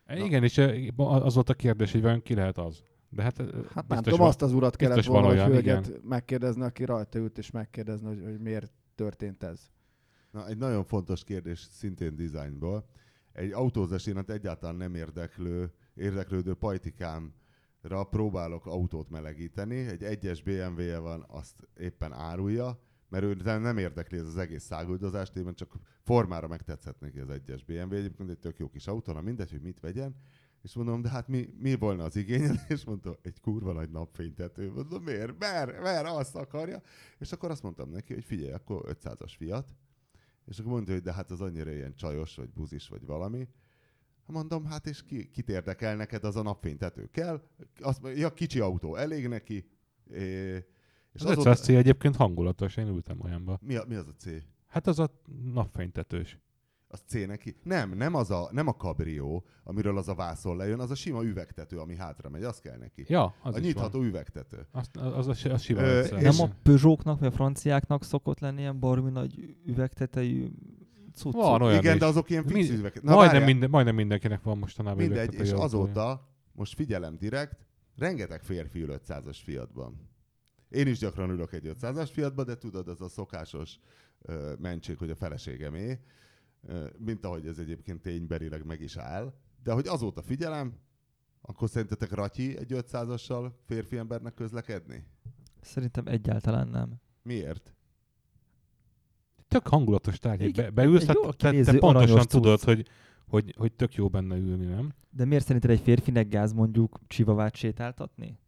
E, 0.05 0.23
Igen, 0.23 0.43
és 0.43 0.57
e, 0.57 0.91
az 0.95 1.33
volt 1.33 1.49
a 1.49 1.53
kérdés, 1.53 1.91
hogy 1.91 2.01
vajon 2.01 2.21
ki 2.21 2.33
lehet 2.33 2.57
az. 2.57 2.83
De 3.09 3.23
hát, 3.23 3.37
Hát 3.73 3.87
nem 3.87 4.01
tudom, 4.01 4.19
van- 4.19 4.27
azt 4.27 4.41
az 4.41 4.53
urat 4.53 4.75
kellett 4.75 5.03
volna, 5.03 5.27
olyan, 5.27 5.47
hölgyet 5.47 6.03
megkérdezni, 6.03 6.63
aki 6.63 6.83
rajta 6.85 7.19
ült, 7.19 7.37
és 7.37 7.51
megkérdezni, 7.51 8.07
hogy, 8.07 8.21
hogy 8.23 8.39
miért 8.39 8.71
történt 8.95 9.43
ez. 9.43 9.69
Na, 10.31 10.47
egy 10.47 10.57
nagyon 10.57 10.83
fontos 10.83 11.23
kérdés, 11.23 11.67
szintén 11.71 12.15
dizájnból. 12.15 12.85
Egy 13.37 13.51
autózás 13.51 14.05
iránt 14.05 14.29
egyáltalán 14.29 14.75
nem 14.75 14.95
érdeklő, 14.95 15.71
érdeklődő 15.93 16.53
pajtikámra 16.53 18.03
próbálok 18.09 18.65
autót 18.65 19.09
melegíteni. 19.09 19.75
Egy 19.75 20.03
egyes 20.03 20.43
BMW-je 20.43 20.97
van, 20.97 21.25
azt 21.27 21.67
éppen 21.79 22.13
árulja, 22.13 22.81
mert 23.09 23.23
ő 23.23 23.33
nem 23.43 23.77
érdekli 23.77 24.17
ez 24.17 24.25
az 24.25 24.37
egész 24.37 24.63
száguldozást, 24.63 25.35
én 25.35 25.53
csak 25.53 25.75
formára 26.01 26.47
megtetszett 26.47 26.99
neki 26.99 27.19
az 27.19 27.29
egyes 27.29 27.63
BMW. 27.63 27.93
Egyébként 27.93 28.29
egy 28.29 28.39
tök 28.39 28.57
jó 28.57 28.69
kis 28.69 28.87
autó, 28.87 29.13
na 29.13 29.21
mindegy, 29.21 29.51
hogy 29.51 29.61
mit 29.61 29.79
vegyen. 29.79 30.15
És 30.61 30.73
mondom, 30.73 31.01
de 31.01 31.09
hát 31.09 31.27
mi, 31.27 31.49
mi 31.59 31.75
volna 31.75 32.03
az 32.03 32.15
igényed? 32.15 32.65
És 32.67 32.83
mondta, 32.83 33.19
egy 33.21 33.39
kurva 33.39 33.73
nagy 33.73 33.89
napfénytető. 33.89 34.71
Mondom, 34.71 35.03
miért? 35.03 35.39
Mert, 35.39 35.81
mert 35.81 36.07
azt 36.07 36.35
akarja. 36.35 36.81
És 37.19 37.31
akkor 37.31 37.51
azt 37.51 37.63
mondtam 37.63 37.89
neki, 37.89 38.13
hogy 38.13 38.23
figyelj, 38.23 38.51
akkor 38.51 38.83
500-as 38.87 39.33
fiat. 39.37 39.67
És 40.47 40.59
akkor 40.59 40.71
mondta, 40.71 40.91
hogy 40.91 41.01
de 41.01 41.13
hát 41.13 41.31
az 41.31 41.41
annyira 41.41 41.71
ilyen 41.71 41.95
csajos, 41.95 42.35
vagy 42.35 42.49
buzis, 42.49 42.87
vagy 42.87 43.05
valami. 43.05 43.47
Mondom, 44.25 44.65
hát 44.65 44.87
és 44.87 45.03
ki, 45.03 45.29
kit 45.29 45.49
érdekel 45.49 45.95
neked 45.95 46.23
az 46.23 46.35
a 46.35 46.41
napfénytető? 46.41 47.09
Kell? 47.11 47.41
Azt 47.79 48.01
mondja, 48.01 48.21
ja, 48.21 48.33
kicsi 48.33 48.59
autó, 48.59 48.95
elég 48.95 49.27
neki. 49.27 49.69
É, 50.11 50.55
És 51.11 51.21
az 51.21 51.37
500 51.37 51.61
C 51.61 51.67
egyébként 51.67 52.15
hangulatos, 52.15 52.77
én 52.77 52.87
ültem 52.87 53.21
olyanba. 53.21 53.59
Mi 53.61 53.75
a, 53.75 53.85
mi 53.87 53.95
az 53.95 54.07
a 54.07 54.13
C? 54.17 54.25
Hát 54.67 54.87
az 54.87 54.99
a 54.99 55.21
napfénytetős. 55.53 56.39
Az 56.89 57.01
C 57.07 57.13
neki? 57.27 57.55
Nem, 57.63 57.93
nem, 57.93 58.13
az 58.15 58.31
a, 58.31 58.49
nem 58.51 58.67
a 58.67 58.75
kabrió, 58.75 59.45
amiről 59.63 59.97
az 59.97 60.07
a 60.07 60.15
vászon 60.15 60.57
lejön, 60.57 60.79
az 60.79 60.91
a 60.91 60.95
sima 60.95 61.23
üvegtető, 61.23 61.77
ami 61.79 61.95
hátra 61.95 62.29
megy, 62.29 62.43
az 62.43 62.59
kell 62.59 62.77
neki. 62.77 63.05
Ja, 63.07 63.35
az 63.43 63.55
a 63.55 63.57
is 63.57 63.63
nyitható 63.65 63.97
van. 63.99 64.07
üvegtető. 64.07 64.67
Azt, 64.71 64.95
az, 64.97 65.27
az, 65.27 65.43
az 65.45 65.61
sima 65.61 65.81
Ö, 65.81 66.01
és- 66.03 66.09
Nem 66.37 66.49
a 66.49 66.53
Peugeotnak, 66.63 67.19
vagy 67.19 67.27
a 67.27 67.31
franciáknak 67.31 68.03
szokott 68.03 68.39
lenni 68.39 68.59
ilyen 68.59 68.79
baromi 68.79 69.09
nagy 69.11 69.55
üvegtetejű 69.65 70.47
cuccok? 71.13 71.41
Van 71.41 71.61
olyan 71.61 71.79
Igen, 71.79 71.93
is. 71.93 71.99
de 71.99 72.05
azok 72.05 72.29
ilyen 72.29 72.45
fix 72.45 72.69
Mi- 72.69 72.75
üvegtető. 72.75 73.05
majdnem, 73.05 73.27
várjál. 73.27 73.45
minden, 73.45 73.69
majdnem 73.69 73.95
mindenkinek 73.95 74.43
van 74.43 74.57
mostanában 74.57 74.97
Mindegy, 75.05 75.33
és 75.33 75.51
azóta, 75.51 76.29
most 76.51 76.75
figyelem 76.75 77.17
direkt, 77.17 77.65
rengeteg 77.95 78.43
férfi 78.43 78.81
ül 78.81 78.99
500-as 79.07 79.37
Fiatban. 79.43 80.09
Én 80.69 80.87
is 80.87 80.97
gyakran 80.99 81.29
ülök 81.29 81.53
egy 81.53 81.71
500-as 81.81 82.09
Fiatba, 82.11 82.43
de 82.43 82.57
tudod, 82.57 82.87
ez 82.87 83.01
a 83.01 83.07
szokásos 83.09 83.79
ö, 84.21 84.53
mentség, 84.59 84.97
hogy 84.97 85.09
a 85.09 85.15
feleségemé, 85.15 85.99
mint 86.97 87.25
ahogy 87.25 87.47
ez 87.47 87.57
egyébként 87.57 88.01
tényberileg 88.01 88.65
meg 88.65 88.81
is 88.81 88.97
áll. 88.97 89.33
De 89.63 89.71
hogy 89.71 89.87
azóta 89.87 90.21
figyelem, 90.21 90.73
akkor 91.41 91.69
szerintetek 91.69 92.11
Ratyi 92.11 92.57
egy 92.57 92.71
500-assal 92.75 93.51
férfi 93.65 93.97
embernek 93.97 94.33
közlekedni? 94.33 95.03
Szerintem 95.61 96.07
egyáltalán 96.07 96.67
nem. 96.67 97.01
Miért? 97.21 97.73
Tök 99.47 99.67
hangulatos 99.67 100.19
tárgy, 100.19 100.41
Igen, 100.41 100.65
be, 100.65 100.71
beülsz, 100.71 101.05
jól 101.05 101.33
te, 101.33 101.61
te 101.63 101.77
pontosan 101.77 102.25
tudod, 102.25 102.61
hogy, 102.61 102.87
hogy, 103.27 103.53
hogy 103.57 103.73
tök 103.73 103.95
jó 103.95 104.09
benne 104.09 104.37
ülni, 104.37 104.65
nem? 104.65 104.93
De 105.09 105.25
miért 105.25 105.45
szerinted 105.45 105.69
egy 105.69 105.79
férfinek 105.79 106.27
gáz 106.27 106.53
mondjuk 106.53 106.99
csivavát 107.07 107.55
sétáltatni? 107.55 108.39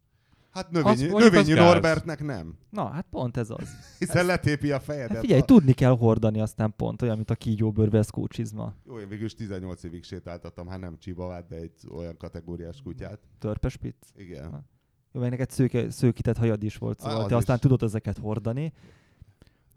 Hát 0.52 0.72
növényi, 0.72 1.06
növényi. 1.06 1.54
Norbertnek 1.54 2.24
nem. 2.24 2.58
Na, 2.70 2.88
hát 2.88 3.06
pont 3.10 3.38
ez 3.38 3.50
az. 3.50 3.70
Hiszen 4.00 4.26
letépi 4.26 4.72
a 4.72 4.80
fejedet. 4.80 5.12
Hát 5.12 5.20
figyelj, 5.20 5.42
a... 5.42 5.46
tudni 5.46 5.74
kell 5.74 5.98
hordani 5.98 6.42
aztán 6.42 6.74
pont, 6.76 7.02
olyan, 7.02 7.16
mint 7.16 7.30
a 7.30 7.36
kígyóbőr 7.36 7.90
veszkó 7.90 8.28
csizma. 8.28 8.74
Jó, 8.86 9.00
én 9.00 9.08
végül 9.08 9.26
is 9.26 9.34
18 9.34 9.84
évig 9.84 10.04
sétáltattam, 10.04 10.68
hát 10.68 10.80
nem 10.80 10.98
csibavát, 10.98 11.48
de 11.48 11.56
egy 11.56 11.72
olyan 11.92 12.18
kategóriás 12.18 12.82
kutyát. 12.82 13.20
Törpespitz. 13.40 14.08
Igen. 14.16 14.68
Jó, 15.12 15.22
meg 15.22 15.30
neked 15.30 15.50
szőke, 15.50 15.92
szőkített 15.92 16.38
hajad 16.38 16.64
is 16.64 16.78
volt, 16.78 17.00
szóval 17.00 17.22
az 17.22 17.28
te 17.28 17.36
aztán 17.36 17.56
is. 17.56 17.62
tudod 17.62 17.84
ezeket 17.84 18.18
hordani. 18.18 18.74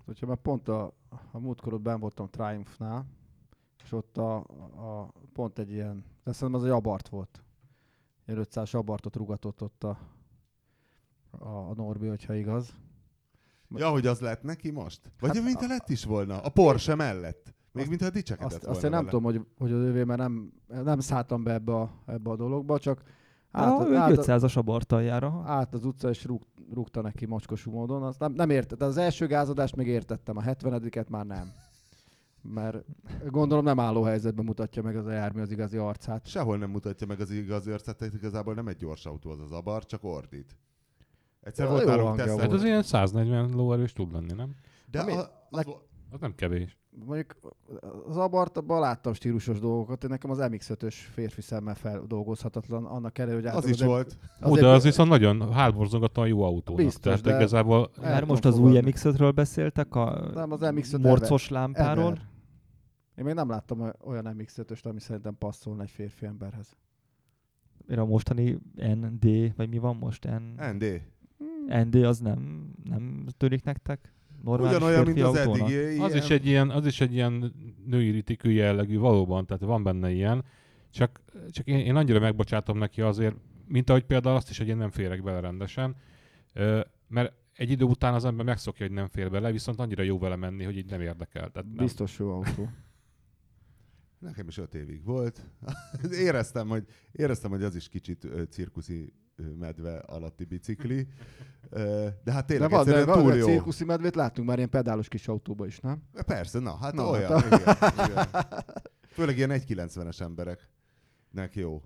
Hogyha 0.04 0.26
már 0.26 0.36
pont 0.36 0.68
a, 0.68 0.92
a 1.32 1.38
múltkor 1.38 1.74
ott 1.74 1.80
benn 1.80 2.00
voltam 2.00 2.28
Triumphnál, 2.30 3.06
és 3.84 3.92
ott 3.92 4.16
a, 4.16 4.36
a, 4.36 5.12
pont 5.32 5.58
egy 5.58 5.70
ilyen, 5.70 6.04
de 6.24 6.32
szerintem 6.32 6.60
az 6.60 6.66
egy 6.66 6.72
abart 6.72 7.08
volt. 7.08 7.42
Ilyen 8.26 8.40
500 8.40 8.74
abartot 8.74 9.16
rugatott 9.16 9.62
ott 9.62 9.84
a, 9.84 9.98
a, 11.38 11.48
a 11.48 11.72
Norbi, 11.76 12.06
hogyha 12.06 12.34
igaz. 12.34 12.74
Ja, 13.76 13.88
hogy 13.90 14.06
az 14.06 14.20
lett 14.20 14.42
neki 14.42 14.70
most? 14.70 15.00
Vagy 15.20 15.28
Hát 15.30 15.36
hát, 15.38 15.44
mint 15.46 15.56
a- 15.60 15.64
a 15.64 15.68
lett 15.68 15.88
is 15.88 16.04
volna? 16.04 16.40
A 16.40 16.48
Porsche 16.48 16.94
mellett. 16.94 17.54
Még 17.72 17.82
Azt- 17.82 17.88
mintha 17.88 18.10
dicsekedett 18.10 18.52
Azt, 18.52 18.60
volna 18.62 18.74
azt 18.76 18.84
én 18.84 18.90
nem 18.90 18.98
vele. 19.04 19.10
tudom, 19.10 19.24
hogy, 19.24 19.46
hogy 19.58 19.72
az 19.72 19.80
övé, 19.86 20.04
mert 20.04 20.20
nem, 20.20 20.52
nem 20.66 21.00
szálltam 21.00 21.42
be 21.42 21.52
ebbe 21.52 21.74
a, 21.74 21.90
ebbe 22.06 22.30
a 22.30 22.36
dologba, 22.36 22.78
csak 22.78 23.02
Át, 23.50 23.80
át, 23.80 23.88
ő 23.88 23.96
át, 23.96 24.10
500-as 24.14 24.56
abarttal 24.56 25.02
jár. 25.02 25.24
aha. 25.24 25.50
át 25.52 25.74
az 25.74 25.84
utca, 25.84 26.08
és 26.08 26.24
rúg, 26.24 26.42
rúgta 26.72 27.00
neki 27.00 27.26
mocskosú 27.26 27.70
módon. 27.70 28.02
Azt 28.02 28.18
nem, 28.18 28.32
nem 28.32 28.50
értettem. 28.50 28.88
Az 28.88 28.96
első 28.96 29.26
gázadást 29.26 29.76
még 29.76 29.86
értettem, 29.86 30.36
a 30.36 30.40
70 30.40 31.06
már 31.08 31.26
nem. 31.26 31.52
Mert 32.42 32.84
gondolom 33.30 33.64
nem 33.64 33.80
álló 33.80 34.02
helyzetben 34.02 34.44
mutatja 34.44 34.82
meg 34.82 34.96
az 34.96 35.06
a 35.06 35.12
jármű 35.12 35.40
az 35.40 35.50
igazi 35.50 35.76
arcát. 35.76 36.26
Sehol 36.26 36.58
nem 36.58 36.70
mutatja 36.70 37.06
meg 37.06 37.20
az 37.20 37.30
igazi 37.30 37.70
arcát, 37.70 38.00
igazából 38.14 38.54
nem 38.54 38.68
egy 38.68 38.76
gyors 38.76 39.06
autó 39.06 39.30
az 39.30 39.40
az 39.40 39.52
abar, 39.52 39.84
csak 39.86 40.04
ordít. 40.04 40.56
Egyszer 41.42 41.68
volt 41.68 41.84
nálunk 41.84 42.16
tesztel, 42.16 42.38
Hát 42.38 42.52
az 42.52 42.64
ilyen 42.64 42.82
140 42.82 43.50
lóerős 43.50 43.92
tud 43.92 44.12
lenni, 44.12 44.32
nem? 44.32 44.54
de 44.90 45.04
mi- 45.04 45.12
a, 45.12 45.46
az, 45.50 45.66
Az 46.10 46.20
nem 46.20 46.34
kevés. 46.34 46.76
Mondjuk 47.06 47.36
az 48.08 48.16
abartban 48.16 48.80
láttam 48.80 49.12
stílusos 49.12 49.58
dolgokat, 49.60 50.04
én 50.04 50.10
nekem 50.10 50.30
az 50.30 50.38
MX-5-ös 50.40 50.94
férfi 51.12 51.40
szemmel 51.40 51.74
feldolgozhatatlan, 51.74 52.84
annak 52.84 53.18
ellenére, 53.18 53.50
hogy 53.50 53.58
az 53.58 53.66
is 53.68 53.80
egy- 53.80 53.86
volt. 53.86 54.18
Ó, 54.46 54.54
de 54.56 54.66
az 54.66 54.82
viszont 54.82 55.08
nagyon 55.08 55.52
hátborzongatóan 55.52 56.28
jó 56.28 56.42
autónak. 56.42 56.84
Biztos, 56.84 57.02
Tehát 57.02 57.20
de- 57.20 57.34
igazából 57.36 57.90
tudom 57.90 58.24
most 58.26 58.44
az 58.44 58.58
új 58.58 58.66
fogadni. 58.68 58.92
MX-5-ről 58.94 59.32
beszéltek, 59.34 59.94
a 59.94 60.30
Nem, 60.34 60.52
az 60.52 60.60
MX-5 60.62 61.00
morcos 61.00 61.48
lámpáról. 61.48 62.04
Ever. 62.04 62.20
Én 63.16 63.24
még 63.24 63.34
nem 63.34 63.48
láttam 63.48 63.80
oly- 63.80 63.94
olyan 64.04 64.34
MX-5-öst, 64.38 64.86
ami 64.86 65.00
szerintem 65.00 65.36
passzolna 65.38 65.82
egy 65.82 65.90
férfi 65.90 66.26
emberhez. 66.26 66.76
Mire 67.86 68.00
a 68.00 68.04
mostani 68.04 68.58
ND, 68.76 69.56
vagy 69.56 69.68
mi 69.68 69.78
van 69.78 69.96
most? 69.96 70.24
N... 70.24 70.62
ND. 70.74 71.02
ND 71.68 71.94
az 71.94 72.18
nem, 72.18 72.70
nem 72.84 73.26
tűnik 73.36 73.64
nektek? 73.64 74.12
Normális 74.42 74.76
Ugyanolyan, 74.76 75.06
mint 75.06 75.20
az 75.20 75.36
autónak? 75.36 75.70
eddigi. 75.70 76.00
az 76.00 76.14
is, 76.14 76.30
egy 76.30 76.46
ilyen, 76.46 76.70
az 76.70 76.86
is 76.86 77.00
egy 77.00 77.12
ilyen 77.14 77.52
női 77.86 78.10
ritikű 78.10 78.50
jellegű 78.50 78.98
valóban, 78.98 79.46
tehát 79.46 79.62
van 79.62 79.82
benne 79.82 80.10
ilyen. 80.10 80.44
Csak, 80.90 81.20
csak 81.50 81.66
én, 81.66 81.78
én 81.78 81.96
annyira 81.96 82.20
megbocsátom 82.20 82.78
neki 82.78 83.00
azért, 83.00 83.36
mint 83.66 83.90
ahogy 83.90 84.04
például 84.04 84.36
azt 84.36 84.50
is, 84.50 84.58
hogy 84.58 84.68
én 84.68 84.76
nem 84.76 84.90
férek 84.90 85.22
bele 85.22 85.40
rendesen. 85.40 85.96
Mert 87.08 87.32
egy 87.56 87.70
idő 87.70 87.84
után 87.84 88.14
az 88.14 88.24
ember 88.24 88.44
megszokja, 88.44 88.86
hogy 88.86 88.94
nem 88.94 89.08
fér 89.08 89.30
bele, 89.30 89.52
viszont 89.52 89.78
annyira 89.78 90.02
jó 90.02 90.18
vele 90.18 90.36
menni, 90.36 90.64
hogy 90.64 90.76
így 90.76 90.90
nem 90.90 91.00
érdekel. 91.00 91.50
Tehát 91.50 91.68
nem. 91.74 91.84
Biztos 91.84 92.18
jó 92.18 92.30
autó. 92.30 92.68
Nekem 94.22 94.48
is 94.48 94.58
öt 94.58 94.74
évig 94.74 95.04
volt. 95.04 95.42
éreztem, 96.10 96.68
hogy, 96.68 96.86
éreztem, 97.12 97.50
hogy 97.50 97.62
az 97.62 97.74
is 97.74 97.88
kicsit 97.88 98.26
cirkuszi 98.50 99.12
medve 99.58 99.98
alatti 99.98 100.44
bicikli. 100.44 101.06
De 101.70 102.12
hát 102.24 102.24
De 102.24 102.42
tényleg 102.44 102.70
van, 102.70 102.84
de 102.84 103.04
van, 103.04 103.18
túl 103.22 103.30
de 103.30 103.36
jó. 103.36 103.46
cirkuszi 103.46 103.84
medvét 103.84 104.14
láttunk 104.14 104.48
már 104.48 104.56
ilyen 104.56 104.70
pedálos 104.70 105.08
kis 105.08 105.28
autóba 105.28 105.66
is, 105.66 105.80
nem? 105.80 106.02
Persze, 106.26 106.58
na, 106.58 106.76
hát 106.76 106.94
Na, 106.94 107.10
olyan. 107.10 107.40
hát 107.40 107.92
igen, 107.94 108.08
igen. 108.10 108.26
Főleg 109.08 109.36
ilyen 109.36 109.50
1,90-es 109.50 110.20
embereknek 110.20 111.54
jó. 111.54 111.82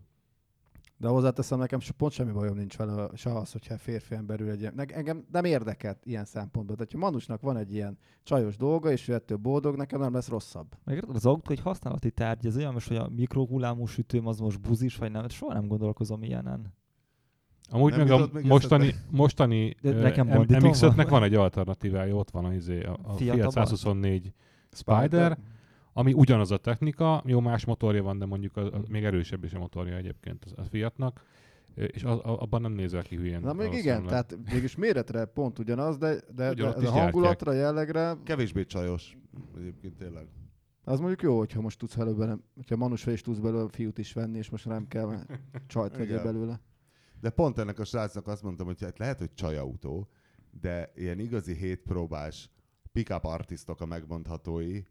De 0.99 1.09
hozzáteszem, 1.09 1.59
nekem 1.59 1.81
se- 1.81 1.93
pont 1.97 2.13
semmi 2.13 2.33
bajom 2.33 2.57
nincs 2.57 2.77
vele, 2.77 3.09
se 3.15 3.35
az, 3.35 3.53
hogyha 3.53 3.79
férfi 3.79 4.15
ember 4.15 4.41
ül 4.41 4.51
egy 4.51 4.61
ilyen. 4.61 4.81
Engem 4.87 5.25
nem 5.33 5.45
érdekelt 5.45 5.99
ilyen 6.05 6.25
szempontból. 6.25 6.77
Tehát, 6.77 6.93
ha 6.93 6.99
Manusnak 6.99 7.41
van 7.41 7.57
egy 7.57 7.73
ilyen 7.75 7.99
csajos 8.23 8.57
dolga, 8.57 8.91
és 8.91 9.09
ő 9.09 9.15
ettől 9.15 9.39
boldog, 9.39 9.77
nekem 9.77 10.01
nem 10.01 10.15
lesz 10.15 10.29
rosszabb. 10.29 10.67
Meg 10.85 11.05
az 11.13 11.27
autó 11.27 11.51
egy 11.53 11.61
használati 11.61 12.11
tárgy, 12.11 12.47
ez 12.47 12.57
olyan 12.57 12.73
most, 12.73 12.89
hogy 12.89 12.97
a 12.97 13.09
mikrohullámú 13.17 13.87
sütőm 13.87 14.27
az 14.27 14.39
most 14.39 14.61
buzis, 14.61 14.97
vagy 14.97 15.11
nem, 15.11 15.29
soha 15.29 15.53
nem 15.53 15.67
gondolkozom 15.67 16.23
ilyenen. 16.23 16.75
Amúgy 17.71 17.97
Nem 17.97 18.07
meg 18.07 18.11
a 18.11 18.29
mostani, 18.43 18.95
mostani 19.11 19.75
De 19.83 19.91
ö, 19.91 20.01
nekem 20.03 20.27
M- 20.27 20.35
banditom 20.35 20.71
MX-5-nek 20.73 20.95
van. 20.97 21.07
van 21.09 21.23
egy 21.23 21.35
alternatívája, 21.35 22.15
ott 22.15 22.31
van 22.31 22.45
a, 22.45 22.53
izé, 22.55 22.83
a, 22.83 22.93
a 23.03 23.13
Fiat 23.13 23.17
Fiat 23.35 23.47
Abarth? 23.47 23.53
124 23.55 24.33
Spider, 24.73 25.39
ami 25.99 26.13
ugyanaz 26.13 26.51
a 26.51 26.57
technika, 26.57 27.23
jó 27.27 27.41
más 27.41 27.65
motorja 27.65 28.03
van, 28.03 28.19
de 28.19 28.27
mondjuk 28.27 28.57
a, 28.57 28.75
a, 28.75 28.83
még 28.89 29.05
erősebb 29.05 29.45
is 29.45 29.53
a 29.53 29.59
motorja 29.59 29.97
egyébként 29.97 30.45
a, 30.57 30.63
Fiatnak, 30.63 31.25
és 31.75 32.05
a, 32.05 32.25
a, 32.25 32.41
abban 32.41 32.61
nem 32.61 32.73
nézel 32.73 33.03
ki 33.03 33.17
hülyén. 33.17 33.41
Na 33.41 33.53
még 33.53 33.73
igen, 33.73 34.07
tehát 34.07 34.39
mégis 34.53 34.77
méretre 34.77 35.25
pont 35.25 35.59
ugyanaz, 35.59 35.99
de, 35.99 36.09
de, 36.09 36.21
de 36.35 36.43
a 36.51 36.53
gyártják. 36.55 36.89
hangulatra, 36.89 37.53
jellegre, 37.53 38.17
Kevésbé 38.25 38.65
csajos. 38.65 39.17
Egyébként 39.59 39.97
tényleg. 39.97 40.27
az 40.85 40.99
mondjuk 40.99 41.23
jó, 41.23 41.39
hogyha 41.39 41.61
most 41.61 41.79
tudsz 41.79 41.95
belőle, 41.95 42.37
hogyha 42.55 42.77
Manusra 42.77 43.13
is 43.13 43.21
tudsz 43.21 43.39
belőle 43.39 43.69
fiút 43.69 43.99
is 43.99 44.13
venni, 44.13 44.39
és 44.39 44.51
most 44.51 44.67
nem 44.67 44.89
kell 44.89 45.27
csajt 45.67 45.97
vegyél 45.97 46.23
belőle. 46.23 46.61
De 47.21 47.31
pont 47.31 47.59
ennek 47.59 47.79
a 47.79 47.85
srácnak 47.85 48.27
azt 48.27 48.43
mondtam, 48.43 48.67
hogy 48.67 48.81
hát 48.81 48.99
lehet, 48.99 49.19
hogy 49.19 49.35
csajautó, 49.35 50.09
de 50.61 50.93
ilyen 50.95 51.19
igazi 51.19 51.55
hétpróbás 51.55 52.51
pick-up 52.93 53.25
artistok 53.25 53.81
a 53.81 53.87
megmondhatói, 53.87 54.83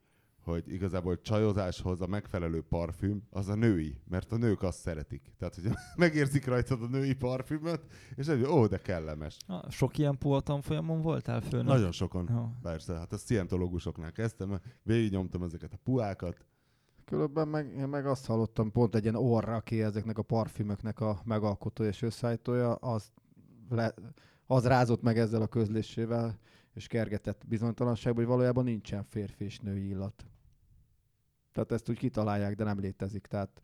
hogy 0.45 0.71
igazából 0.71 1.21
csajozáshoz 1.21 2.01
a 2.01 2.07
megfelelő 2.07 2.61
parfüm 2.61 3.23
az 3.29 3.49
a 3.49 3.55
női, 3.55 4.01
mert 4.09 4.31
a 4.31 4.37
nők 4.37 4.63
azt 4.63 4.79
szeretik. 4.79 5.31
Tehát, 5.37 5.55
hogy 5.55 5.63
megérzik 6.05 6.45
rajtad 6.45 6.81
a 6.81 6.87
női 6.87 7.13
parfümöt, 7.13 7.81
és 8.15 8.27
egy, 8.27 8.43
ó, 8.43 8.65
de 8.65 8.77
kellemes. 8.77 9.37
Ah, 9.47 9.69
sok 9.69 9.97
ilyen 9.97 10.17
puhatam 10.17 10.61
folyamon 10.61 11.01
voltál 11.01 11.41
főnök? 11.41 11.67
Nagyon 11.67 11.91
sokon. 11.91 12.29
Jó. 12.31 12.49
Persze, 12.61 12.93
hát 12.93 13.13
a 13.13 13.17
szientológusoknál 13.17 14.11
kezdtem, 14.11 14.59
végignyomtam 14.83 15.43
ezeket 15.43 15.73
a 15.73 15.79
puákat. 15.83 16.45
Különben 17.05 17.47
meg, 17.47 17.73
én 17.77 17.87
meg 17.87 18.05
azt 18.05 18.25
hallottam, 18.25 18.71
pont 18.71 18.95
egy 18.95 19.03
ilyen 19.03 19.15
orra, 19.15 19.55
aki 19.55 19.81
ezeknek 19.81 20.17
a 20.17 20.21
parfümöknek 20.21 20.99
a 20.99 21.19
megalkotója 21.23 21.89
és 21.89 22.01
összeállítója, 22.01 22.73
az, 22.73 23.11
le, 23.69 23.93
az 24.45 24.65
rázott 24.65 25.01
meg 25.01 25.17
ezzel 25.17 25.41
a 25.41 25.47
közlésével, 25.47 26.39
és 26.73 26.87
kergetett 26.87 27.43
bizonytalanságban, 27.47 28.23
hogy 28.23 28.33
valójában 28.33 28.63
nincsen 28.63 29.03
férfi 29.03 29.43
és 29.43 29.59
női 29.59 29.87
illat. 29.87 30.25
Tehát 31.51 31.71
ezt 31.71 31.89
úgy 31.89 31.97
kitalálják, 31.97 32.55
de 32.55 32.63
nem 32.63 32.79
létezik. 32.79 33.25
Tehát 33.25 33.61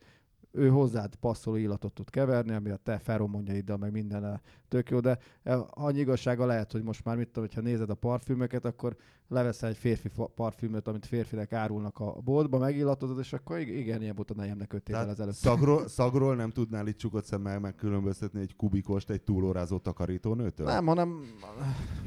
ő 0.50 0.68
hozzád 0.68 1.14
passzoló 1.14 1.56
illatot 1.56 1.92
tud 1.92 2.10
keverni, 2.10 2.52
ami 2.52 2.70
a 2.70 2.76
te 2.76 2.98
feromonjaiddal, 2.98 3.76
meg 3.76 3.92
minden 3.92 4.40
tök 4.72 4.90
jó, 4.90 5.00
de 5.00 5.18
e, 5.42 5.58
annyi 5.70 5.98
igazsága 5.98 6.46
lehet, 6.46 6.72
hogy 6.72 6.82
most 6.82 7.04
már 7.04 7.16
mit 7.16 7.26
tudom, 7.26 7.44
hogyha 7.44 7.60
nézed 7.60 7.90
a 7.90 7.94
parfümöket, 7.94 8.64
akkor 8.64 8.96
leveszel 9.28 9.68
egy 9.68 9.76
férfi 9.76 10.10
parfümöt, 10.34 10.88
amit 10.88 11.06
férfinek 11.06 11.52
árulnak 11.52 11.98
a 11.98 12.12
boltba, 12.24 12.58
megillatozod, 12.58 13.18
és 13.18 13.32
akkor 13.32 13.58
ig- 13.58 13.68
igen, 13.68 14.02
ilyen 14.02 14.16
a 14.16 14.34
nejemnek 14.34 14.72
öt 14.72 14.88
évvel 14.88 15.08
ezelőtt. 15.08 15.34
szagról, 15.34 15.88
szagról 15.98 16.34
nem 16.36 16.50
tudnál 16.50 16.86
itt 16.86 16.96
csukott 16.96 17.24
szemmel 17.24 17.58
megkülönböztetni 17.58 18.40
egy 18.40 18.56
kubikost 18.56 19.10
egy 19.10 19.22
túlórázó 19.22 19.78
takarítónőtől? 19.78 20.66
Nem, 20.66 20.86
hanem 20.86 21.20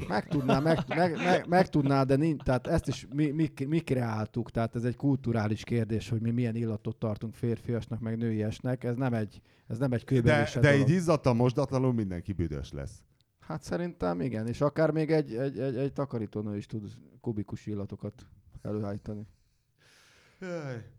meg 0.08 0.28
tudná, 0.28 0.58
meg, 0.58 0.78
meg, 0.88 1.16
meg, 1.16 1.46
meg 1.48 1.68
tudná, 1.68 2.02
de 2.02 2.16
nincs, 2.16 2.42
tehát 2.42 2.66
ezt 2.66 2.88
is 2.88 3.06
mi, 3.14 3.30
mi, 3.30 3.50
mi 3.66 3.78
kreáltuk, 3.78 4.50
tehát 4.50 4.74
ez 4.74 4.84
egy 4.84 4.96
kulturális 4.96 5.64
kérdés, 5.64 6.08
hogy 6.08 6.20
mi 6.20 6.30
milyen 6.30 6.54
illatot 6.54 6.96
tartunk 6.96 7.34
férfiasnak, 7.34 8.00
meg 8.00 8.16
nőiesnek, 8.16 8.84
ez 8.84 8.96
nem 8.96 9.14
egy, 9.14 9.40
ez 9.66 9.78
nem 9.78 9.92
egy 9.92 10.04
de, 10.04 10.04
kőbelése 10.04 10.60
de 10.60 10.70
dolog. 10.70 10.88
így 10.88 10.94
izzadtan 10.94 11.36
mosdatlanul 11.36 11.92
mindenki 11.92 12.32
büdös 12.32 12.72
lesz. 12.72 13.02
Hát 13.40 13.62
szerintem 13.62 14.20
igen, 14.20 14.46
és 14.46 14.60
akár 14.60 14.90
még 14.90 15.10
egy, 15.10 15.34
egy, 15.34 15.58
egy, 15.58 15.76
egy 15.76 15.92
takarítónő 15.92 16.56
is 16.56 16.66
tud 16.66 16.92
kubikus 17.20 17.66
illatokat 17.66 18.26
előállítani. 18.62 19.26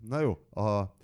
Na 0.09 0.19
jó, 0.19 0.39
a 0.63 0.95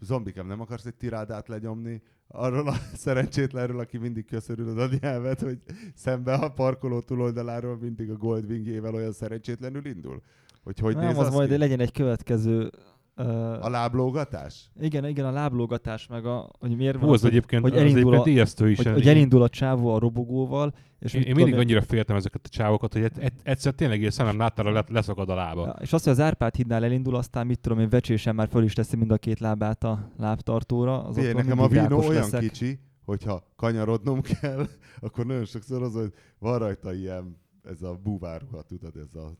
zombikám 0.00 0.46
nem 0.46 0.60
akarsz 0.60 0.84
egy 0.84 0.94
tirádát 0.94 1.48
lenyomni 1.48 2.02
arról 2.26 2.68
a 2.68 2.74
szerencsétlenről, 3.04 3.78
aki 3.78 3.98
mindig 3.98 4.24
köszörül 4.24 4.80
a 4.80 4.88
nyelvet, 5.00 5.40
hogy 5.40 5.58
szembe 5.94 6.34
a 6.34 6.50
parkoló 6.50 7.00
túloldaláról 7.00 7.76
mindig 7.76 8.10
a 8.10 8.16
Goldwingjével 8.16 8.94
olyan 8.94 9.12
szerencsétlenül 9.12 9.86
indul? 9.86 10.22
Hogy 10.62 10.78
hogy 10.78 10.96
nem, 10.96 11.06
néz 11.06 11.18
az 11.18 11.26
az 11.26 11.34
majd 11.34 11.48
ki? 11.48 11.56
legyen 11.56 11.80
egy 11.80 11.92
következő... 11.92 12.70
Uh, 13.16 13.64
A 13.64 13.68
láblógatás? 13.70 14.70
igen, 14.80 15.06
igen, 15.06 15.24
a 15.24 15.30
láblógatás, 15.30 16.06
meg 16.06 16.26
a, 16.26 16.50
hogy 16.58 16.76
miért 16.76 16.94
van 16.96 17.04
Hú, 17.04 17.12
az 17.12 17.20
hogy, 17.20 17.30
egyébként, 17.30 17.62
hogy 17.62 17.72
az 17.72 17.78
elindul 17.78 18.00
egyébként 18.02 18.26
a- 18.26 18.30
ijesztő 18.30 18.70
is. 18.70 18.76
hogy, 18.76 18.86
Én- 18.86 18.92
hogy 18.92 19.08
elindul 19.08 19.42
a 19.42 19.48
csávó 19.48 19.94
a 19.94 19.98
robogóval, 19.98 20.74
és 20.98 21.14
Én, 21.14 21.20
én 21.20 21.26
tudom 21.28 21.44
mindig 21.44 21.60
annyira 21.64 21.82
féltem 21.82 22.16
ezeket 22.16 22.40
a 22.44 22.48
csávokat, 22.48 22.92
hogy 22.92 23.02
egy- 23.02 23.18
egy- 23.18 23.32
egyszer 23.42 23.72
tényleg 23.72 23.98
ilyen 23.98 24.10
szemem 24.10 24.36
láttára 24.38 24.70
le, 24.72 24.84
leszakad 24.88 25.28
a 25.30 25.34
lába. 25.34 25.66
Ja, 25.66 25.76
és 25.80 25.92
azt, 25.92 26.04
hogy 26.04 26.12
az 26.12 26.20
Árpád 26.20 26.54
hídnál 26.54 26.84
elindul, 26.84 27.14
aztán 27.16 27.46
mit 27.46 27.60
tudom 27.60 27.78
én, 27.78 27.88
vecsésen 27.88 28.34
már 28.34 28.48
föl 28.48 28.62
is 28.64 28.72
teszi 28.72 28.96
mind 28.96 29.10
a 29.10 29.16
két 29.18 29.38
lábát 29.40 29.84
a 29.84 30.10
lábtartóra. 30.18 31.04
Az 31.04 31.14
Figyelj, 31.14 31.34
ott 31.34 31.40
nekem 31.42 31.58
a 31.60 31.68
vínó 31.68 31.98
olyan 31.98 32.12
leszek. 32.14 32.40
kicsi, 32.40 32.78
hogyha 33.04 33.52
kanyarodnom 33.56 34.20
kell, 34.40 34.66
akkor 35.00 35.26
nagyon 35.26 35.44
sokszor 35.44 35.82
az, 35.82 35.94
hogy 35.94 36.12
van 36.38 36.58
rajta 36.58 36.94
ilyen, 36.94 37.36
ez 37.62 37.82
a 37.82 37.94
búvárruha, 38.02 38.62
tudod, 38.62 38.96
ez 38.96 39.14
a 39.20 39.32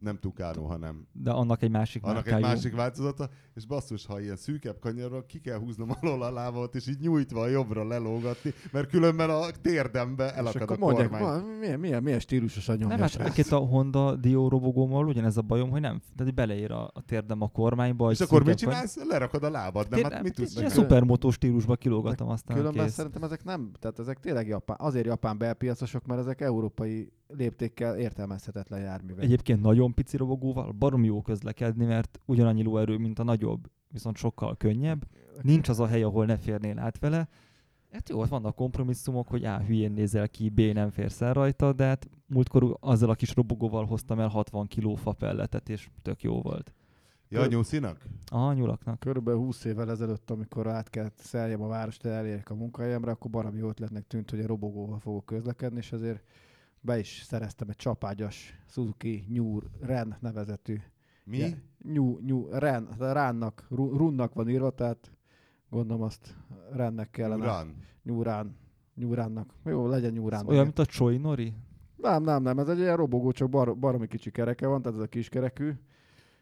nem 0.00 0.18
tukánó, 0.18 0.64
hanem 0.66 1.06
De 1.12 1.30
annak 1.30 1.62
egy 1.62 1.70
másik 1.70 2.04
annak 2.04 2.26
egy 2.26 2.40
másik 2.40 2.74
változata, 2.74 3.28
és 3.54 3.66
basszus, 3.66 4.06
ha 4.06 4.20
ilyen 4.20 4.36
szűkebb 4.36 4.78
kanyarról 4.78 5.26
ki 5.26 5.40
kell 5.40 5.58
húznom 5.58 5.90
alól 6.00 6.22
a 6.22 6.32
lábat, 6.32 6.74
és 6.74 6.86
így 6.88 7.00
nyújtva 7.00 7.46
jobbra 7.48 7.86
lelógatni, 7.86 8.52
mert 8.72 8.88
különben 8.88 9.30
a 9.30 9.46
térdembe 9.62 10.24
És 10.26 10.32
elakad 10.32 10.62
akkor 10.62 10.76
a 10.76 10.80
mondják, 10.80 11.08
kormány. 11.08 11.42
"Ma, 11.42 11.58
milyen, 11.58 11.80
milyen, 11.80 12.02
milyen 12.02 12.18
stílusos 12.20 12.68
a 12.68 12.72
nyomja. 12.72 12.88
Nem, 12.88 12.98
hát 12.98 13.10
srác." 13.10 13.22
egyébként 13.24 13.52
a 13.52 13.56
Honda 13.66 14.16
Dio 14.16 14.48
robogómmal 14.48 15.06
ugyanez 15.06 15.36
a 15.36 15.42
bajom, 15.42 15.70
hogy 15.70 15.80
nem, 15.80 16.00
tehát 16.16 16.34
beleér 16.34 16.70
a, 16.70 16.84
a 16.94 17.02
térdem 17.06 17.40
a 17.42 17.48
kormányba. 17.48 18.10
És 18.10 18.20
akkor 18.20 18.44
mit 18.44 18.56
csinálsz? 18.56 18.96
Lerakod 19.08 19.44
a 19.44 19.50
lábad, 19.50 19.86
nem? 19.90 20.02
Hát 20.02 20.22
mit 20.22 20.34
tudsz 20.34 20.56
Ilyen 20.56 20.70
szupermotó 20.70 21.30
stílusba 21.30 21.76
kilógatom 21.76 22.28
aztán 22.28 22.56
Különben 22.56 22.84
kész. 22.84 22.94
szerintem 22.94 23.22
ezek 23.22 23.44
nem, 23.44 23.72
tehát 23.78 23.98
ezek 23.98 24.18
tényleg 24.20 24.46
japán, 24.46 24.76
azért 24.80 25.06
japán 25.06 25.38
belpiacosok, 25.38 26.06
mert 26.06 26.20
ezek 26.20 26.40
európai 26.40 27.12
léptékkel 27.36 27.98
értelmezhetetlen 27.98 28.80
járművek. 28.80 29.24
Egyébként 29.24 29.60
nagyon 29.60 29.94
pici 29.94 30.16
robogóval 30.16 30.72
barom 30.72 31.04
jó 31.04 31.22
közlekedni, 31.22 31.84
mert 31.84 32.20
ugyanannyi 32.24 32.62
lóerő, 32.62 32.96
mint 32.96 33.18
a 33.18 33.24
nagyobb, 33.24 33.70
viszont 33.88 34.16
sokkal 34.16 34.56
könnyebb. 34.56 35.06
Nincs 35.42 35.68
az 35.68 35.80
a 35.80 35.86
hely, 35.86 36.02
ahol 36.02 36.26
ne 36.26 36.36
férnél 36.36 36.78
át 36.78 36.98
vele. 36.98 37.28
Hát 37.92 38.08
jó, 38.08 38.20
ott 38.20 38.28
vannak 38.28 38.54
kompromisszumok, 38.54 39.28
hogy 39.28 39.44
A 39.44 39.58
hülyén 39.58 39.92
nézel 39.92 40.28
ki, 40.28 40.48
B 40.48 40.60
nem 40.60 40.90
férsz 40.90 41.20
el 41.20 41.32
rajta, 41.32 41.72
de 41.72 41.84
hát 41.84 42.08
múltkor 42.26 42.76
azzal 42.80 43.10
a 43.10 43.14
kis 43.14 43.34
robogóval 43.34 43.84
hoztam 43.84 44.20
el 44.20 44.28
60 44.28 44.66
kiló 44.66 44.94
fapelletet, 44.94 45.68
és 45.68 45.88
tök 46.02 46.22
jó 46.22 46.40
volt. 46.40 46.74
Ja, 47.28 47.46
nyuszinak? 47.46 48.06
Aha, 48.26 48.52
nyulaknak. 48.52 48.98
Körülbelül 48.98 49.40
20 49.40 49.64
évvel 49.64 49.90
ezelőtt, 49.90 50.30
amikor 50.30 50.66
át 50.66 50.90
kellett 50.90 51.18
szeljem 51.18 51.62
a 51.62 51.66
várost, 51.66 52.04
elérjek 52.04 52.50
a 52.50 52.54
munkahelyemre, 52.54 53.10
akkor 53.10 53.30
baromi 53.30 53.60
ötletnek 53.60 54.06
tűnt, 54.06 54.30
hogy 54.30 54.40
a 54.40 54.46
robogóval 54.46 54.98
fogok 54.98 55.24
közlekedni, 55.24 55.78
és 55.78 55.92
ezért 55.92 56.24
be 56.80 56.98
is 56.98 57.22
szereztem 57.26 57.68
egy 57.68 57.76
csapágyas 57.76 58.54
Suzuki 58.66 59.24
New 59.28 59.58
Ren 59.80 60.16
nevezetű. 60.20 60.76
Mi? 61.24 61.38
Ja, 61.38 61.48
New, 61.78 62.18
New 62.20 62.48
Ren, 62.50 62.88
Ránnak, 62.98 63.66
Ru- 63.68 63.96
Runnak 63.96 64.34
van 64.34 64.48
írva, 64.48 64.70
tehát 64.70 65.12
gondolom 65.70 66.02
azt 66.02 66.36
Rennek 66.72 67.10
kellene. 67.10 67.58
Run. 67.58 67.76
New 68.94 69.12
Runnak. 69.14 69.54
Jó, 69.64 69.86
legyen 69.86 70.12
New 70.12 70.28
Run. 70.28 70.46
Olyan, 70.46 70.64
mint 70.64 70.78
a 70.78 70.84
Choi 70.84 71.16
Nori? 71.16 71.54
Nem, 71.96 72.22
nem, 72.22 72.42
nem, 72.42 72.58
ez 72.58 72.68
egy 72.68 72.78
ilyen 72.78 72.96
robogó, 72.96 73.30
csak 73.32 73.48
bar, 73.50 73.78
baromi 73.78 74.06
kicsi 74.06 74.30
kereke 74.30 74.66
van, 74.66 74.82
tehát 74.82 74.98
ez 74.98 75.04
a 75.04 75.08
kiskerekű. 75.08 75.72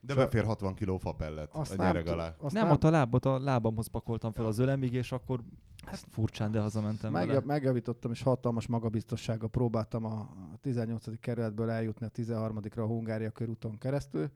De 0.00 0.14
befér 0.14 0.44
60 0.44 0.74
kiló 0.74 0.98
fapellet 0.98 1.54
Azt 1.54 1.72
a 1.72 1.76
nem 1.76 1.86
nyereg 1.86 2.02
tud- 2.04 2.12
alá. 2.14 2.34
Azt 2.38 2.54
nem, 2.54 2.70
ott 2.70 2.84
a 2.84 2.90
lábot 2.90 3.24
a 3.24 3.38
lábamhoz 3.38 3.86
pakoltam 3.86 4.32
fel 4.32 4.44
az 4.46 4.58
ölemig, 4.58 4.92
és 4.92 5.12
akkor 5.12 5.40
hát 5.86 6.04
furcsán, 6.10 6.50
de 6.50 6.60
hazamentem 6.60 7.12
vele. 7.12 7.32
Meg, 7.32 7.44
megjavítottam, 7.44 8.10
és 8.10 8.22
hatalmas 8.22 8.66
magabiztossággal 8.66 9.48
próbáltam 9.48 10.04
a 10.04 10.28
18. 10.60 11.20
kerületből 11.20 11.70
eljutni 11.70 12.06
a 12.06 12.10
13-ra 12.10 12.76
a 12.82 12.86
Hungária 12.86 13.30
körúton 13.30 13.78
keresztül. 13.78 14.30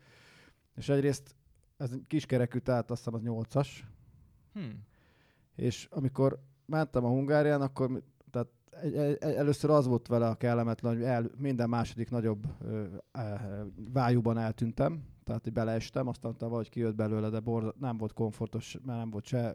És 0.74 0.88
egyrészt 0.88 1.34
ez 1.76 1.90
kiskerekű, 2.06 2.58
tehát 2.58 2.90
azt 2.90 3.04
hiszem 3.04 3.14
az 3.14 3.44
8-as, 3.44 3.68
Hm. 4.52 4.60
és 5.54 5.88
amikor 5.90 6.42
mentem 6.66 7.04
a 7.04 7.08
Hungárián, 7.08 7.60
akkor 7.62 8.02
először 9.20 9.70
az 9.70 9.86
volt 9.86 10.06
vele 10.06 10.28
a 10.28 10.34
kellemetlen, 10.34 10.94
hogy 10.94 11.02
el, 11.02 11.30
minden 11.38 11.68
második 11.68 12.10
nagyobb 12.10 12.46
ö, 12.60 12.84
ö, 13.12 13.20
vájúban 13.92 14.38
eltűntem, 14.38 15.02
tehát 15.24 15.42
hogy 15.42 15.52
beleestem, 15.52 16.08
aztán 16.08 16.34
valahogy 16.38 16.68
kijött 16.68 16.94
belőle, 16.94 17.28
de 17.28 17.40
bor, 17.40 17.74
nem 17.78 17.96
volt 17.96 18.12
komfortos, 18.12 18.78
mert 18.84 18.98
nem 18.98 19.10
volt 19.10 19.24
se 19.24 19.42
hát 19.42 19.54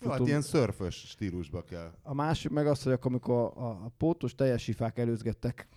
futó- 0.00 0.26
ilyen 0.26 0.42
szörfös 0.42 0.94
stílusba 0.94 1.62
kell. 1.62 1.92
A 2.02 2.14
másik 2.14 2.50
meg 2.50 2.66
az, 2.66 2.82
hogy 2.82 2.92
akkor, 2.92 3.10
amikor 3.10 3.36
a, 3.36 3.68
a 3.68 3.92
pótos 3.96 4.34
teljes 4.34 4.62
sifák 4.62 4.98
előzgettek, 4.98 5.68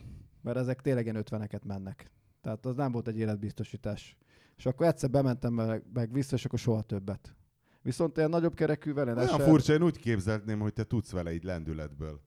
mert 0.41 0.57
ezek 0.57 0.81
tényleg 0.81 1.03
ilyen 1.03 1.15
ötveneket 1.15 1.65
mennek. 1.65 2.11
Tehát 2.41 2.65
az 2.65 2.75
nem 2.75 2.91
volt 2.91 3.07
egy 3.07 3.17
életbiztosítás. 3.17 4.17
És 4.57 4.65
akkor 4.65 4.85
egyszer 4.85 5.09
bementem 5.09 5.53
meg, 5.53 5.83
meg 5.93 6.13
vissza, 6.13 6.35
és 6.35 6.45
akkor 6.45 6.59
soha 6.59 6.81
többet. 6.81 7.35
Viszont 7.81 8.17
ilyen 8.17 8.29
nagyobb 8.29 8.53
kerekűvel, 8.53 9.17
Olyan 9.17 9.39
furcsa, 9.39 9.73
én 9.73 9.83
úgy 9.83 9.97
képzelném, 9.97 10.59
hogy 10.59 10.73
te 10.73 10.83
tudsz 10.83 11.11
vele 11.11 11.33
így 11.33 11.43
lendületből. 11.43 12.21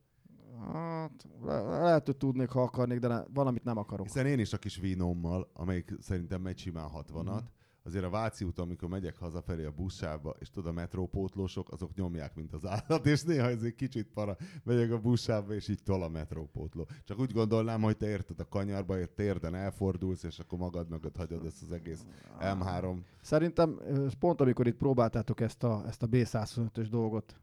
Hát, 0.72 1.26
le- 1.44 1.62
lehet, 1.80 2.06
hogy 2.06 2.16
tudnék, 2.16 2.48
ha 2.48 2.62
akarnék, 2.62 2.98
de 2.98 3.08
ne, 3.08 3.22
valamit 3.34 3.64
nem 3.64 3.76
akarok. 3.76 4.06
Hiszen 4.06 4.26
én 4.26 4.38
is 4.38 4.52
a 4.52 4.58
kis 4.58 4.76
vínommal, 4.76 5.50
amelyik 5.52 5.92
szerintem 6.00 6.40
megy 6.42 6.58
simán 6.58 6.88
60-at, 6.88 7.24
Mhm. 7.24 7.44
azért 7.82 8.04
a 8.04 8.10
Váci 8.10 8.44
úton, 8.44 8.64
amikor 8.64 8.88
megyek 8.88 9.16
hazafelé 9.16 9.64
a 9.64 9.70
buszsába, 9.70 10.34
és 10.38 10.50
tudod, 10.50 10.70
a 10.70 10.72
metrópótlósok, 10.72 11.72
azok 11.72 11.94
nyomják, 11.94 12.34
mint 12.34 12.52
az 12.52 12.66
állat, 12.66 13.06
és 13.06 13.22
néha 13.22 13.48
ez 13.48 13.62
egy 13.62 13.74
kicsit 13.74 14.08
para, 14.14 14.36
megyek 14.64 14.92
a 14.92 14.98
buszsába, 14.98 15.54
és 15.54 15.68
így 15.68 15.82
tol 15.82 16.02
a 16.02 16.08
metrópótló. 16.08 16.88
Csak 17.04 17.18
úgy 17.18 17.32
gondolnám, 17.32 17.82
hogy 17.82 17.96
te 17.96 18.08
érted 18.08 18.40
a 18.40 18.48
kanyarba, 18.48 18.98
ért 18.98 19.10
térden 19.14 19.54
elfordulsz, 19.54 20.22
és 20.22 20.38
akkor 20.38 20.58
magad 20.58 20.88
mögött 20.88 21.16
hagyod 21.16 21.46
ezt 21.46 21.62
az 21.62 21.72
egész 21.72 22.04
M3. 22.40 22.96
Szerintem 23.20 23.78
pont 24.18 24.40
amikor 24.40 24.66
itt 24.66 24.76
próbáltátok 24.76 25.40
ezt 25.40 25.62
a, 25.64 25.84
ezt 25.86 26.02
a 26.02 26.06
B125-ös 26.08 26.86
dolgot 26.90 27.40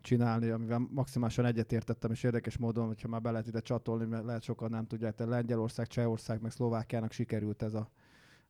csinálni, 0.00 0.48
amivel 0.48 0.88
maximálisan 0.90 1.44
egyetértettem, 1.44 2.10
és 2.10 2.22
érdekes 2.22 2.56
módon, 2.56 2.86
hogyha 2.86 3.08
már 3.08 3.20
be 3.20 3.30
lehet 3.30 3.46
ide 3.46 3.60
csatolni, 3.60 4.04
mert 4.04 4.24
lehet 4.24 4.42
sokan 4.42 4.70
nem 4.70 4.86
tudják, 4.86 5.14
de 5.14 5.24
Lengyelország, 5.24 5.86
Csehország, 5.86 6.40
meg 6.40 6.50
Szlovákiának 6.50 7.12
sikerült 7.12 7.62
ez 7.62 7.74
a, 7.74 7.90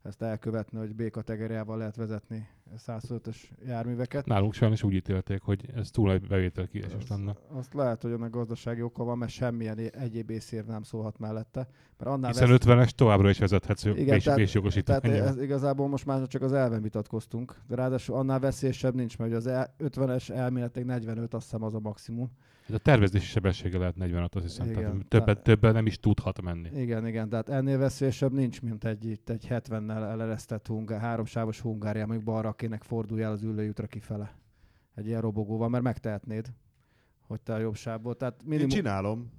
ezt 0.07 0.23
elkövetni, 0.23 0.79
hogy 0.79 0.95
B-kategóriával 0.95 1.79
lehet 1.79 1.97
vezetni 1.97 2.49
105-ös 2.87 3.37
járműveket. 3.67 4.27
Nálunk 4.27 4.53
sajnos 4.53 4.83
úgy 4.83 4.95
ítélték, 4.95 5.43
hogy 5.43 5.69
ez 5.75 5.91
túl 5.91 6.07
nagy 6.07 6.27
bevétel 6.27 6.67
kiesés 6.67 7.09
lenne. 7.09 7.35
Azt 7.49 7.75
lehet, 7.75 8.03
hogy 8.03 8.13
ennek 8.13 8.31
gazdasági 8.31 8.83
oka 8.83 9.05
van, 9.05 9.19
mert 9.19 9.33
semmilyen 9.33 9.79
egyéb 9.79 10.31
észér 10.31 10.65
nem 10.65 10.83
szólhat 10.83 11.19
mellette. 11.19 11.69
Mert 11.99 12.11
annál 12.11 12.31
Hiszen 12.31 12.49
vesz- 12.49 12.65
50-es 12.65 12.91
továbbra 12.91 13.31
is 13.31 13.39
vezethetsz 13.39 13.85
Igen, 13.85 14.39
és 14.39 14.55
jogosítani. 14.55 15.01
Tehát 15.01 15.27
ez 15.29 15.43
igazából 15.43 15.89
most 15.89 16.07
már 16.07 16.27
csak 16.27 16.43
az 16.43 16.53
elven 16.53 16.83
vitatkoztunk, 16.83 17.55
de 17.69 17.75
ráadásul 17.75 18.17
annál 18.17 18.39
veszélyesebb 18.41 18.95
nincs, 18.95 19.19
mert 19.19 19.33
az 19.33 19.47
el- 19.47 19.75
50-es 19.79 20.31
elméletek 20.31 20.85
45, 20.85 21.35
azt 21.35 21.45
hiszem 21.45 21.63
az 21.63 21.75
a 21.75 21.81
maximum. 21.81 22.31
Ez 22.69 22.75
a 22.75 22.79
tervezési 22.79 23.27
sebessége 23.27 23.79
lehet 23.79 23.97
45, 23.97 24.35
azt 24.35 24.45
hiszem. 24.45 24.71
Igen. 24.71 24.83
Tehát 24.83 25.09
többet, 25.09 25.43
többet 25.43 25.73
nem 25.73 25.87
is 25.87 25.99
tudhat 25.99 26.43
menni. 26.43 26.81
Igen, 26.81 27.07
igen, 27.07 27.29
tehát 27.29 27.49
ennél 27.49 27.79
veszélyesebb 27.79 28.33
nincs, 28.33 28.63
mint 28.63 28.85
egy, 28.85 29.05
itt 29.05 29.29
egy 29.29 29.47
70-nel 29.51 30.11
eleresztett 30.11 30.67
hungár, 30.67 31.01
háromsávos 31.01 31.61
Hungária, 31.61 32.07
mondjuk 32.07 32.25
balra 32.25 32.53
kének 32.53 32.83
fordulj 32.83 33.23
el 33.23 33.33
az 33.33 33.43
ülőjútra 33.43 33.87
kifele. 33.87 34.35
Egy 34.95 35.07
ilyen 35.07 35.21
robogóval, 35.21 35.69
mert 35.69 35.85
megtehetnéd, 35.85 36.53
hogy 37.27 37.41
te 37.41 37.55
a 37.55 37.59
jobb 37.59 37.75
sávból. 37.75 38.17
Tehát 38.17 38.35
Én 38.43 38.49
minimum, 38.49 38.71
csinálom. 38.71 39.31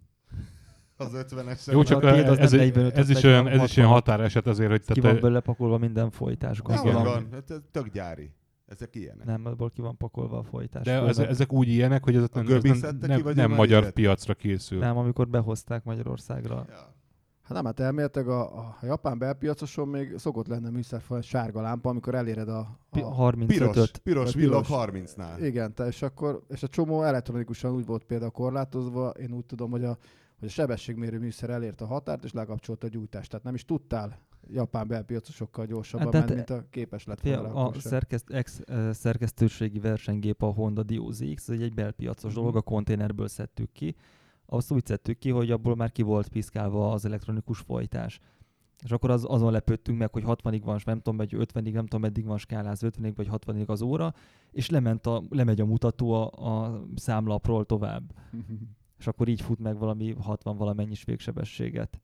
Az 0.98 1.12
50-es. 1.14 1.72
Jó, 1.72 1.84
csak 1.84 2.04
a 2.04 2.12
tiéd 2.12 2.28
az 2.28 2.38
ez, 2.38 2.54
ez, 2.54 2.60
45, 2.60 2.98
ez, 2.98 3.10
is 3.10 3.16
egy 3.16 3.26
olyan, 3.26 3.48
ez 3.48 3.54
is 3.54 3.60
60. 3.60 3.84
olyan 3.84 3.96
határeset 3.96 4.48
azért, 4.48 4.70
hogy 4.70 4.86
Ki 4.86 5.00
van 5.00 5.20
belőle 5.20 5.40
pakolva 5.40 5.78
minden 5.78 6.12
folytás, 6.12 6.62
Nem, 6.62 6.84
gondolom. 6.84 7.04
van, 7.04 7.28
ez 7.34 7.56
tök 7.72 7.88
gyári. 7.88 8.32
Ezek 8.68 8.96
ilyenek. 8.96 9.26
Nem, 9.26 9.46
abból 9.46 9.70
ki 9.72 9.82
van 9.82 9.98
pakolva 9.98 10.38
a 10.38 10.44
folytás. 10.44 10.84
De 10.86 10.98
Főleg- 11.00 11.30
ezek, 11.30 11.54
úgy 11.54 11.68
ilyenek, 11.68 12.04
hogy 12.04 12.16
ez 12.16 12.24
A 12.24 12.42
nem, 12.42 12.62
ez 12.64 12.82
nem, 13.00 13.24
ki, 13.24 13.34
nem 13.34 13.52
magyar 13.52 13.82
élet? 13.82 13.94
piacra 13.94 14.34
készül. 14.34 14.80
Nem, 14.80 14.98
amikor 14.98 15.28
behozták 15.28 15.84
Magyarországra. 15.84 16.66
Ja. 16.70 16.96
Hát 17.42 17.56
nem, 17.56 17.66
hát 17.66 17.80
elméletileg 17.80 18.28
a, 18.28 18.58
a 18.58 18.78
japán 18.82 19.18
belpiacoson 19.18 19.88
még 19.88 20.18
szokott 20.18 20.48
lenne 20.48 20.70
műszerfaj 20.70 21.22
sárga 21.22 21.62
lámpa, 21.62 21.90
amikor 21.90 22.16
eléred 22.16 22.50
a, 22.50 22.80
Pi- 22.92 23.02
a 23.02 23.16
35-öt. 23.16 23.46
Piros, 23.48 23.92
piros 24.04 24.34
villog 24.34 24.66
piros. 24.66 24.86
30-nál. 24.86 25.42
Igen, 25.42 25.74
te, 25.74 25.86
és 25.88 26.02
akkor, 26.02 26.44
és 26.50 26.64
a 26.64 26.68
csomó 26.68 27.04
elektronikusan 27.04 27.72
úgy 27.74 27.86
volt 27.86 28.04
például 28.04 28.32
korlátozva, 28.32 29.10
én 29.10 29.32
úgy 29.32 29.46
tudom, 29.46 29.72
hogy 29.72 29.84
a, 29.84 29.98
hogy 30.40 30.48
a 30.48 30.52
sebességmérő 30.52 31.20
műszer 31.20 31.50
elérte 31.50 31.84
a 31.84 31.88
határt, 31.88 32.24
és 32.24 32.34
lekapcsolta 32.34 32.88
a 32.88 32.90
gyújtást. 32.90 33.30
Tehát 33.30 33.46
nem 33.46 33.54
is 33.54 33.66
tudtál 33.66 34.20
japán 34.52 34.88
belpiacosokkal 34.88 35.66
gyorsabban 35.66 36.14
Hát, 36.14 36.22
menni, 36.24 36.34
mint 36.36 36.50
a 36.50 36.66
képes 36.70 37.06
lett 37.06 37.22
volna. 37.22 37.42
a 37.54 37.62
akkor 37.62 37.74
sem. 37.82 37.92
szerkeszt, 37.92 38.30
ex, 38.30 38.62
szerkesztőségi 38.92 39.80
versenygép 39.80 40.42
a 40.44 40.46
Honda 40.52 40.84
Dio 40.84 41.12
ZX, 41.12 41.50
ez 41.50 41.60
egy 41.60 41.74
belpiacos 41.74 42.32
Mhm. 42.32 42.40
dolog, 42.40 42.56
a 42.56 42.62
konténerből 42.62 43.28
szedtük 43.28 43.72
ki. 43.72 43.96
Azt 44.46 44.72
úgy 44.72 44.86
szedtük 44.86 45.18
ki, 45.18 45.30
hogy 45.30 45.52
abból 45.52 45.76
már 45.76 45.92
ki 45.92 46.02
volt 46.02 46.28
piszkálva 46.30 46.92
az 46.92 47.06
elektronikus 47.06 47.60
folytás. 47.60 48.20
És 48.84 48.92
akkor 48.92 49.10
az, 49.10 49.26
azon 49.30 49.52
lepődtünk 49.52 49.98
meg, 49.98 50.14
hogy 50.14 50.24
60-ig 50.26 50.62
van, 50.64 50.80
nem 50.86 50.98
tudom, 50.98 51.18
vagy 51.18 51.34
50-ig, 51.38 51.72
nem 51.74 51.84
tudom, 51.84 52.02
meddig 52.02 52.26
van 52.26 52.38
skáláz, 52.38 52.82
50-ig 52.86 53.14
vagy 53.16 53.28
60-ig 53.32 53.66
az 53.66 53.82
óra, 53.82 54.14
és 54.52 54.70
lement 54.70 55.06
a, 55.06 55.24
lemegy 55.30 55.62
a 55.62 55.66
mutató 55.66 56.12
a, 56.12 56.26
a 56.66 56.84
számlapról 56.96 57.66
tovább. 57.66 58.14
És 59.00 59.08
akkor 59.08 59.28
így 59.28 59.42
fut 59.42 59.60
meg 59.60 59.78
valami 59.78 60.14
60 60.20 60.58
valamennyis 60.58 61.04
végsebességet. 61.04 62.00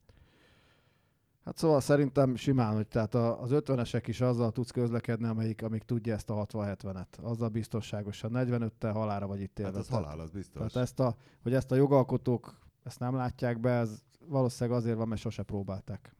Hát 1.45 1.57
szóval 1.57 1.80
szerintem 1.80 2.36
simán, 2.36 2.76
hogy 2.76 2.88
tehát 2.88 3.15
az 3.15 3.49
50-esek 3.53 4.03
is 4.06 4.22
azzal 4.22 4.52
tudsz 4.52 4.72
közlekedni, 4.72 5.28
amelyik, 5.28 5.64
amik 5.64 5.84
tudja 5.84 6.14
ezt 6.14 6.30
a 6.30 6.45
60-70-et. 6.45 7.06
Azzal 7.22 7.49
biztonságosan. 7.49 8.32
45-tel 8.34 8.91
halára 8.94 9.28
vagy 9.28 9.41
itt 9.41 9.60
élve. 9.60 9.72
Hát 9.72 9.80
az 9.82 9.88
Tehát- 9.88 10.03
halál, 10.03 10.20
az 10.20 10.32
biztos. 10.32 10.72
Tehát 10.72 10.88
ezt 10.88 10.99
a, 10.99 11.15
hogy 11.44 11.53
ezt 11.53 11.72
a 11.72 11.76
jogalkotók 11.76 12.57
ezt 12.84 12.99
nem 12.99 13.15
látják 13.15 13.60
be, 13.60 13.70
ez 13.70 14.03
valószínűleg 14.28 14.80
azért 14.80 14.98
van, 14.98 15.07
mert 15.07 15.22
sose 15.22 15.44
próbálták. 15.44 16.15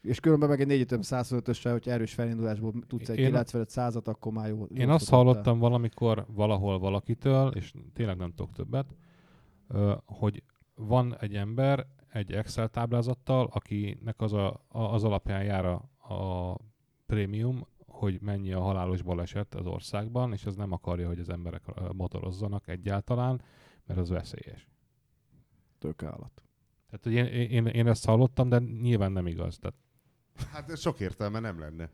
És 0.00 0.20
különben 0.20 0.48
meg 0.48 0.60
egy 0.60 0.66
4 0.66 0.86
125-össel, 0.88 1.70
hogy 1.70 1.88
erős 1.88 2.14
felindulásból 2.14 2.72
tudsz 2.86 3.08
egy 3.08 3.18
Én- 3.18 3.24
95 3.26 3.70
százat, 3.70 4.08
akkor 4.08 4.32
már 4.32 4.48
jó. 4.48 4.64
Én 4.64 4.88
azt 4.88 5.08
hallottam 5.08 5.58
valamikor 5.58 6.26
valahol 6.28 6.78
valakitől, 6.78 7.48
és 7.48 7.72
tényleg 7.92 8.16
nem 8.16 8.32
tudok 8.34 8.52
többet, 8.52 8.86
hogy 10.06 10.42
van 10.74 11.16
egy 11.20 11.34
ember 11.34 11.86
egy 12.14 12.32
Excel 12.32 12.68
táblázattal, 12.68 13.48
akinek 13.52 14.20
az, 14.20 14.32
a, 14.32 14.64
a, 14.68 14.78
az 14.82 15.04
alapján 15.04 15.44
jár 15.44 15.64
a, 15.64 15.74
a 16.14 16.56
prémium, 17.06 17.66
hogy 17.86 18.20
mennyi 18.20 18.52
a 18.52 18.60
halálos 18.60 19.02
baleset 19.02 19.54
az 19.54 19.66
országban, 19.66 20.32
és 20.32 20.44
ez 20.44 20.54
nem 20.54 20.72
akarja, 20.72 21.06
hogy 21.06 21.18
az 21.18 21.28
emberek 21.28 21.62
motorozzanak 21.92 22.68
egyáltalán, 22.68 23.42
mert 23.84 24.00
az 24.00 24.08
veszélyes. 24.08 24.68
Tök 25.78 26.02
állat. 26.02 26.42
Tehát 26.86 27.04
hogy 27.04 27.12
én, 27.12 27.50
én, 27.50 27.66
én 27.66 27.86
ezt 27.86 28.04
hallottam, 28.04 28.48
de 28.48 28.58
nyilván 28.58 29.12
nem 29.12 29.26
igaz. 29.26 29.58
Tehát, 29.58 29.76
Hát 30.52 30.70
ez 30.70 30.80
sok 30.80 31.00
értelme 31.00 31.40
nem 31.40 31.58
lenne. 31.58 31.90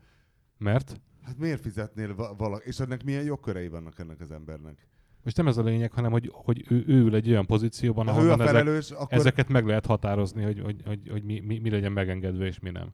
mert 0.57 1.01
Hát 1.21 1.37
miért 1.37 1.61
fizetnél 1.61 2.15
va- 2.15 2.37
valaki? 2.37 2.67
És 2.67 2.79
ennek 2.79 3.03
milyen 3.03 3.23
jogkörei 3.23 3.67
vannak 3.67 3.99
ennek 3.99 4.19
az 4.19 4.31
embernek? 4.31 4.87
Most 5.23 5.37
nem 5.37 5.47
ez 5.47 5.57
a 5.57 5.63
lényeg, 5.63 5.91
hanem 5.91 6.11
hogy, 6.11 6.29
hogy 6.33 6.65
ő, 6.69 6.83
ő 6.87 6.99
ül 6.99 7.15
egy 7.15 7.29
olyan 7.29 7.45
pozícióban, 7.45 8.07
ahol 8.07 8.31
ezek, 8.31 8.45
felelős, 8.45 8.91
akkor 8.91 9.17
ezeket 9.17 9.49
meg 9.49 9.65
lehet 9.65 9.85
határozni, 9.85 10.43
hogy, 10.43 10.59
hogy, 10.59 10.81
hogy, 10.85 10.99
hogy 11.09 11.23
mi, 11.23 11.39
mi, 11.39 11.59
mi 11.59 11.69
legyen 11.69 11.91
megengedve 11.91 12.45
és 12.45 12.59
mi 12.59 12.69
nem. 12.69 12.93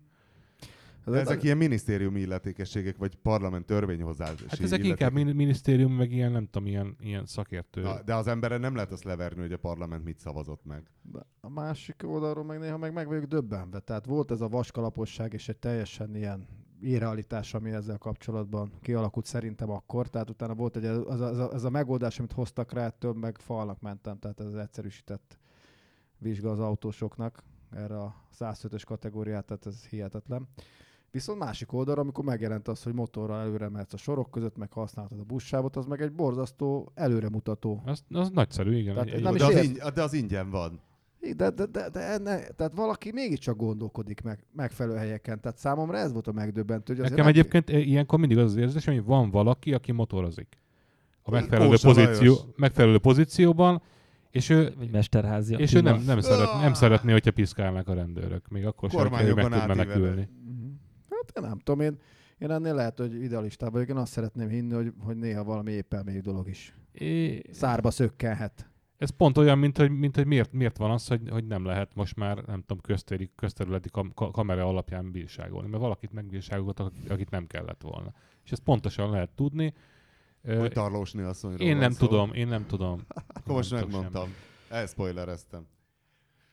Ez 1.06 1.14
De 1.14 1.20
ezek 1.20 1.44
ilyen 1.44 1.58
minisztériumi 1.58 2.20
illetékességek, 2.20 2.98
vagy 2.98 3.16
parlament 3.16 3.66
törvényhozási 3.66 4.44
Hát 4.48 4.60
ezek 4.60 4.84
inkább 4.84 5.14
min- 5.14 5.34
minisztérium, 5.34 5.94
meg 5.94 6.12
ilyen, 6.12 6.32
nem 6.32 6.46
tudom, 6.46 6.68
ilyen, 6.68 6.96
ilyen 7.00 7.26
szakértő. 7.26 7.82
Na, 7.82 8.02
de 8.02 8.16
az 8.16 8.28
emberen 8.28 8.60
nem 8.60 8.76
lehet 8.76 8.92
azt 8.92 9.04
leverni, 9.04 9.42
hogy 9.42 9.52
a 9.52 9.58
parlament 9.58 10.04
mit 10.04 10.20
szavazott 10.20 10.66
meg. 10.66 10.84
De 11.02 11.20
a 11.42 11.50
másik 11.50 12.04
oldalról 12.06 12.44
meg 12.44 12.60
néha 12.60 12.78
meg, 12.78 12.94
meg 12.94 13.08
vagyok 13.08 13.24
döbbenve. 13.24 13.80
Tehát 13.80 14.06
volt 14.06 14.32
ez 14.32 14.42
a 14.42 14.48
vaskalaposság 14.48 15.34
és 15.34 15.50
egy 15.50 15.58
teljesen 15.58 16.16
ilyen 16.16 16.48
irrealitás, 16.82 17.54
ami 17.54 17.72
ezzel 17.72 17.98
kapcsolatban 17.98 18.72
kialakult 18.82 19.26
szerintem 19.26 19.70
akkor. 19.70 20.08
Tehát 20.08 20.30
utána 20.30 20.54
volt 20.54 20.76
egy, 20.76 20.86
az 20.86 21.22
a, 21.22 21.52
az 21.52 21.64
a, 21.64 21.70
megoldás, 21.70 22.20
amit 22.20 22.32
hoztak 22.32 22.72
rá, 22.72 22.86
ettől 22.86 23.14
meg 23.14 23.38
falnak 23.38 23.82
mentem. 23.82 24.20
Tehát 24.20 24.40
ez 24.40 24.46
az 24.46 24.56
egyszerűsített 24.56 25.38
vizsga 26.18 26.52
az 26.52 26.60
autósoknak 26.60 27.44
erre 27.72 28.00
a 28.00 28.16
105-ös 28.40 28.82
kategóriát, 28.86 29.46
tehát 29.46 29.66
ez 29.66 29.86
hihetetlen. 29.86 30.48
Viszont 31.12 31.40
másik 31.40 31.74
oldalra, 31.74 32.02
amikor 32.02 32.24
megjelent 32.24 32.68
az, 32.68 32.84
hogy 32.84 32.94
motorral 32.94 33.40
előre 33.40 33.70
mehetsz 33.70 33.94
a 33.94 33.98
sorok 33.98 34.32
között, 34.32 34.58
meg 34.58 34.72
használhatod 34.72 35.20
a 35.20 35.24
buszsávot, 35.24 35.76
az 35.76 35.86
meg 35.86 36.02
egy 36.02 36.14
borzasztó 36.14 36.92
előremutató. 36.94 37.82
Az, 37.86 38.04
az 38.10 38.30
nagyszerű, 38.30 38.76
igen. 38.76 38.94
Tehát 38.94 39.10
egy, 39.10 39.22
nem 39.22 39.34
De 39.36 39.50
is 39.50 39.56
az, 39.56 39.64
ing- 39.64 39.94
de 39.94 40.02
az 40.04 40.14
ingyen 40.14 40.50
van. 40.50 40.82
De, 41.36 41.50
de, 41.50 41.66
de, 41.66 41.90
de 41.90 42.00
enne, 42.00 42.40
tehát 42.40 42.74
valaki 42.76 43.12
mégiscsak 43.12 43.58
gondolkodik 43.58 44.22
meg 44.22 44.40
megfelelő 44.52 44.98
helyeken. 44.98 45.42
Tehát 45.42 45.58
számomra 45.58 45.98
ez 45.98 46.12
volt 46.12 46.28
a 46.28 46.32
megdöbbentő. 46.32 46.96
Hogy 46.96 47.10
Nekem 47.10 47.28
egyébként 47.28 47.70
ilyenkor 47.70 48.20
mindig 48.20 48.38
az 48.38 48.44
az 48.44 48.56
érzés, 48.56 48.86
hogy 48.86 49.04
van 49.04 49.30
valaki, 49.30 49.74
aki 49.74 49.92
motorozik. 49.92 50.62
A 51.22 51.32
megfelelő, 51.32 51.70
Ósa 51.70 51.88
pozíció, 51.94 52.34
Lajos. 52.34 52.56
megfelelő 52.56 52.98
pozícióban, 52.98 53.82
és 54.32 54.50
ő, 54.50 54.74
Vagy 54.78 54.92
Mesterházi 54.92 55.56
és 55.58 55.74
ő 55.74 55.82
nem, 55.82 56.02
nem, 56.06 56.20
szeret, 56.20 56.62
nem 56.62 56.74
szeretné, 56.74 57.12
hogyha 57.12 57.32
piszkálnak 57.32 57.88
a 57.88 57.94
rendőrök. 57.94 58.48
Még 58.48 58.66
akkor 58.66 58.90
sem, 58.90 59.00
hogyha 59.00 59.24
ő 59.24 59.34
meg 59.34 59.44
tud 59.44 59.68
menekülni. 59.68 60.30
Mhm. 60.46 60.68
Hát 61.10 61.32
én 61.36 61.50
nem 61.50 61.60
tudom, 61.60 61.80
én, 61.80 61.98
én 62.38 62.52
ennél 62.52 62.74
lehet, 62.74 62.98
hogy 62.98 63.24
idealistában 63.24 63.74
vagyok. 63.74 63.90
Én 63.90 63.96
azt 63.96 64.12
szeretném 64.12 64.50
hinni, 64.50 64.74
hogy, 64.74 64.94
hogy 65.00 65.18
néha 65.18 65.44
valami 65.44 65.72
épp 65.72 65.94
elmélyű 65.94 66.20
dolog 66.20 66.50
is. 66.50 66.76
É, 66.92 67.42
Szárba 67.52 67.92
szökkenhet. 67.92 68.70
Ez 68.98 69.10
pont 69.10 69.38
olyan, 69.38 69.58
mint 69.58 69.78
hogy, 69.78 69.92
mint 69.92 70.16
hogy 70.16 70.26
miért, 70.26 70.52
miért 70.54 70.78
van 70.78 70.92
az, 70.92 71.08
hogy, 71.08 71.30
hogy 71.30 71.46
nem 71.48 71.66
lehet 71.66 71.96
most 71.96 72.16
már, 72.16 72.38
nem 72.38 72.62
tudom, 72.62 72.82
köztéri, 72.82 73.32
közterületi 73.36 73.90
kam- 73.90 74.14
ka- 74.14 74.32
kamera 74.32 74.66
alapján 74.68 75.12
bírságolni. 75.12 75.68
Mert 75.70 75.82
valakit 75.82 76.12
megbírságolt, 76.14 76.80
akit- 76.80 77.30
nem 77.30 77.48
kellett 77.48 77.82
volna. 77.82 78.14
És 78.44 78.52
ezt 78.52 78.64
pontosan 78.64 79.10
lehet 79.10 79.30
tudni. 79.30 79.74
Hogy 80.44 80.72
Tarlósni 80.72 81.22
asszonyról 81.22 81.68
Én 81.68 81.78
nem 81.78 81.92
szó. 81.92 82.08
tudom, 82.08 82.34
én 82.34 82.48
nem 82.48 82.66
tudom. 82.66 83.06
Akkor 83.28 83.56
most 83.56 83.72
Nem 83.72 83.80
megmondtam. 83.80 84.30
Elspoilereztem. 84.70 85.68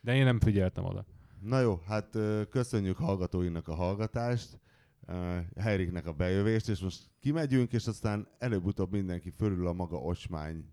De 0.00 0.14
én 0.14 0.24
nem 0.24 0.40
figyeltem 0.40 0.84
oda. 0.84 1.04
Na 1.40 1.60
jó, 1.60 1.80
hát 1.86 2.18
köszönjük 2.50 2.96
hallgatóinak 2.96 3.68
a 3.68 3.74
hallgatást, 3.74 4.60
ö, 5.06 5.36
Heriknek 5.56 6.06
a 6.06 6.12
bejövést, 6.12 6.68
és 6.68 6.80
most 6.80 7.10
kimegyünk, 7.20 7.72
és 7.72 7.86
aztán 7.86 8.28
előbb-utóbb 8.38 8.90
mindenki 8.90 9.30
fölül 9.30 9.66
a 9.66 9.72
maga 9.72 9.96
ocsmány. 9.96 10.64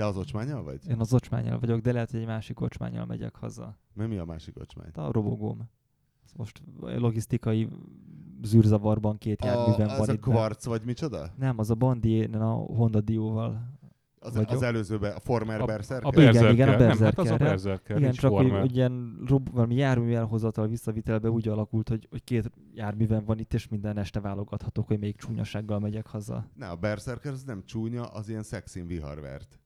Te 0.00 0.06
az 0.06 0.16
ocsmányal 0.16 0.62
vagy? 0.62 0.80
Én 0.88 0.98
az 1.00 1.14
ocsmányjal 1.14 1.58
vagyok, 1.58 1.80
de 1.80 1.92
lehet, 1.92 2.10
hogy 2.10 2.20
egy 2.20 2.26
másik 2.26 2.60
ocsmányjal 2.60 3.06
megyek 3.06 3.34
haza. 3.36 3.78
Mert 3.94 4.08
mi 4.10 4.16
a 4.18 4.24
másik 4.24 4.58
ocsmány? 4.58 4.86
Hát 4.94 4.98
A 4.98 5.12
robogóm. 5.12 5.68
Most 6.36 6.62
logisztikai 6.80 7.68
zűrzavarban 8.42 9.18
két 9.18 9.44
járműven 9.44 9.88
A, 9.88 9.90
van 9.90 10.00
az 10.00 10.08
a 10.08 10.16
kvarc, 10.18 10.64
vagy 10.64 10.82
micsoda? 10.84 11.30
Nem, 11.38 11.58
az 11.58 11.70
a 11.70 11.74
Bandi, 11.74 12.24
a 12.24 12.44
Honda 12.52 13.00
Dio-val. 13.00 13.78
Az, 14.22 14.34
Vagyok. 14.34 14.50
az 14.50 14.62
előzőben, 14.62 15.12
a 15.16 15.20
Former 15.20 15.60
A- 15.60 15.64
Berserker? 15.64 16.06
A 16.06 16.20
Igen, 16.20 16.24
Berserker. 16.32 16.52
igen, 16.52 16.68
a 16.68 16.76
Nem, 16.76 16.98
hát 16.98 17.18
az 17.18 17.30
a 17.30 17.36
Berserkerrel. 17.36 17.48
Berserker, 17.48 17.96
Igen, 17.98 18.12
csak 18.12 18.30
hogy, 18.32 18.42
forma. 18.46 18.60
hogy 18.60 18.76
ilyen 18.76 19.22
rob, 19.26 19.50
valami 19.52 19.74
jármű 19.74 20.12
elhozatal 20.14 20.66
visszavitelbe 20.68 21.30
úgy 21.30 21.48
alakult, 21.48 21.88
hogy, 21.88 22.06
hogy 22.10 22.24
két 22.24 22.50
járműven 22.74 23.24
van 23.24 23.38
itt, 23.38 23.54
és 23.54 23.68
minden 23.68 23.96
este 23.98 24.20
válogathatok, 24.20 24.86
hogy 24.86 24.98
még 24.98 25.16
csúnyasággal 25.16 25.78
megyek 25.78 26.06
haza. 26.06 26.44
Ne, 26.54 26.68
a 26.68 26.76
Berserker 26.76 27.32
az 27.32 27.42
nem 27.42 27.62
csúnya, 27.64 28.02
az 28.04 28.28
ilyen 28.28 28.42
szexin 28.42 28.86
viharvert. 28.86 29.59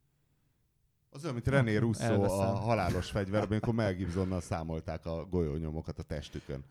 Az 1.15 1.23
olyan, 1.23 1.35
mint 1.35 1.49
René 1.49 1.77
Russo 1.85 2.03
elveszem. 2.03 2.39
a 2.39 2.55
halálos 2.55 3.11
fegyverben, 3.11 3.51
amikor 3.51 3.75
Mel 3.75 3.95
Gibsonnal 3.95 4.41
számolták 4.41 5.07
a 5.07 5.27
golyónyomokat 5.31 5.99
a 5.99 6.03
testükön. 6.03 6.65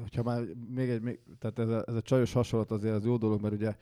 Hogyha 0.00 0.22
már 0.22 0.42
még 0.74 0.88
egy, 0.88 1.02
még, 1.02 1.20
tehát 1.38 1.58
ez 1.58 1.68
a, 1.68 1.84
ez 1.86 1.94
a 1.94 2.02
csajos 2.02 2.32
hasonlat 2.32 2.70
azért 2.70 2.94
az 2.94 3.04
jó 3.04 3.16
dolog, 3.16 3.40
mert 3.40 3.54
ugye 3.54 3.76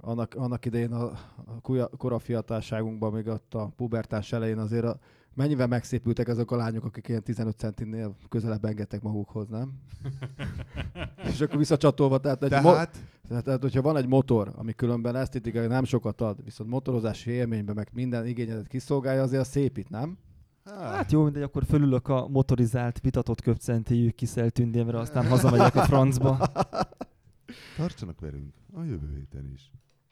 annak, 0.00 0.34
annak 0.34 0.64
idején 0.64 0.92
a, 0.92 1.04
a 1.44 1.88
kora 1.96 2.18
fiatalságunkban, 2.18 3.12
még 3.12 3.26
ott 3.26 3.54
a 3.54 3.72
pubertás 3.76 4.32
elején 4.32 4.58
azért 4.58 4.84
a, 4.84 4.98
mennyivel 5.36 5.66
megszépültek 5.66 6.28
azok 6.28 6.50
a 6.50 6.56
lányok, 6.56 6.84
akik 6.84 7.08
ilyen 7.08 7.22
15 7.22 7.56
centinél 7.58 8.16
közelebb 8.28 8.64
engedtek 8.64 9.02
magukhoz, 9.02 9.48
nem? 9.48 9.72
És 11.30 11.40
akkor 11.40 11.58
visszacsatolva, 11.58 12.18
tehát, 12.18 12.42
egy 12.42 12.50
mo- 12.50 12.62
Tehát, 12.62 13.04
tehát, 13.28 13.44
tehát, 13.44 13.60
hogyha 13.60 13.82
van 13.82 13.96
egy 13.96 14.06
motor, 14.06 14.52
ami 14.56 14.72
különben 14.72 15.16
esztétikai 15.16 15.66
nem 15.66 15.84
sokat 15.84 16.20
ad, 16.20 16.44
viszont 16.44 16.70
motorozási 16.70 17.30
élményben 17.30 17.74
meg 17.74 17.88
minden 17.92 18.26
igényedet 18.26 18.66
kiszolgálja, 18.66 19.22
azért 19.22 19.40
az 19.40 19.48
szépít, 19.48 19.90
nem? 19.90 20.18
Hát 20.64 21.12
jó, 21.12 21.22
mindegy, 21.22 21.42
akkor 21.42 21.64
fölülök 21.64 22.08
a 22.08 22.28
motorizált, 22.28 23.00
vitatott 23.00 23.40
köpcentéjű 23.40 24.10
kiszelt 24.10 24.52
tündémre, 24.52 24.98
aztán 24.98 25.26
hazamegyek 25.26 25.74
a 25.74 25.82
francba. 25.82 26.46
tartsanak 27.76 28.20
velünk 28.20 28.54
a 28.72 28.82
jövő 28.82 29.14
héten 29.16 29.50
is. 29.54 29.70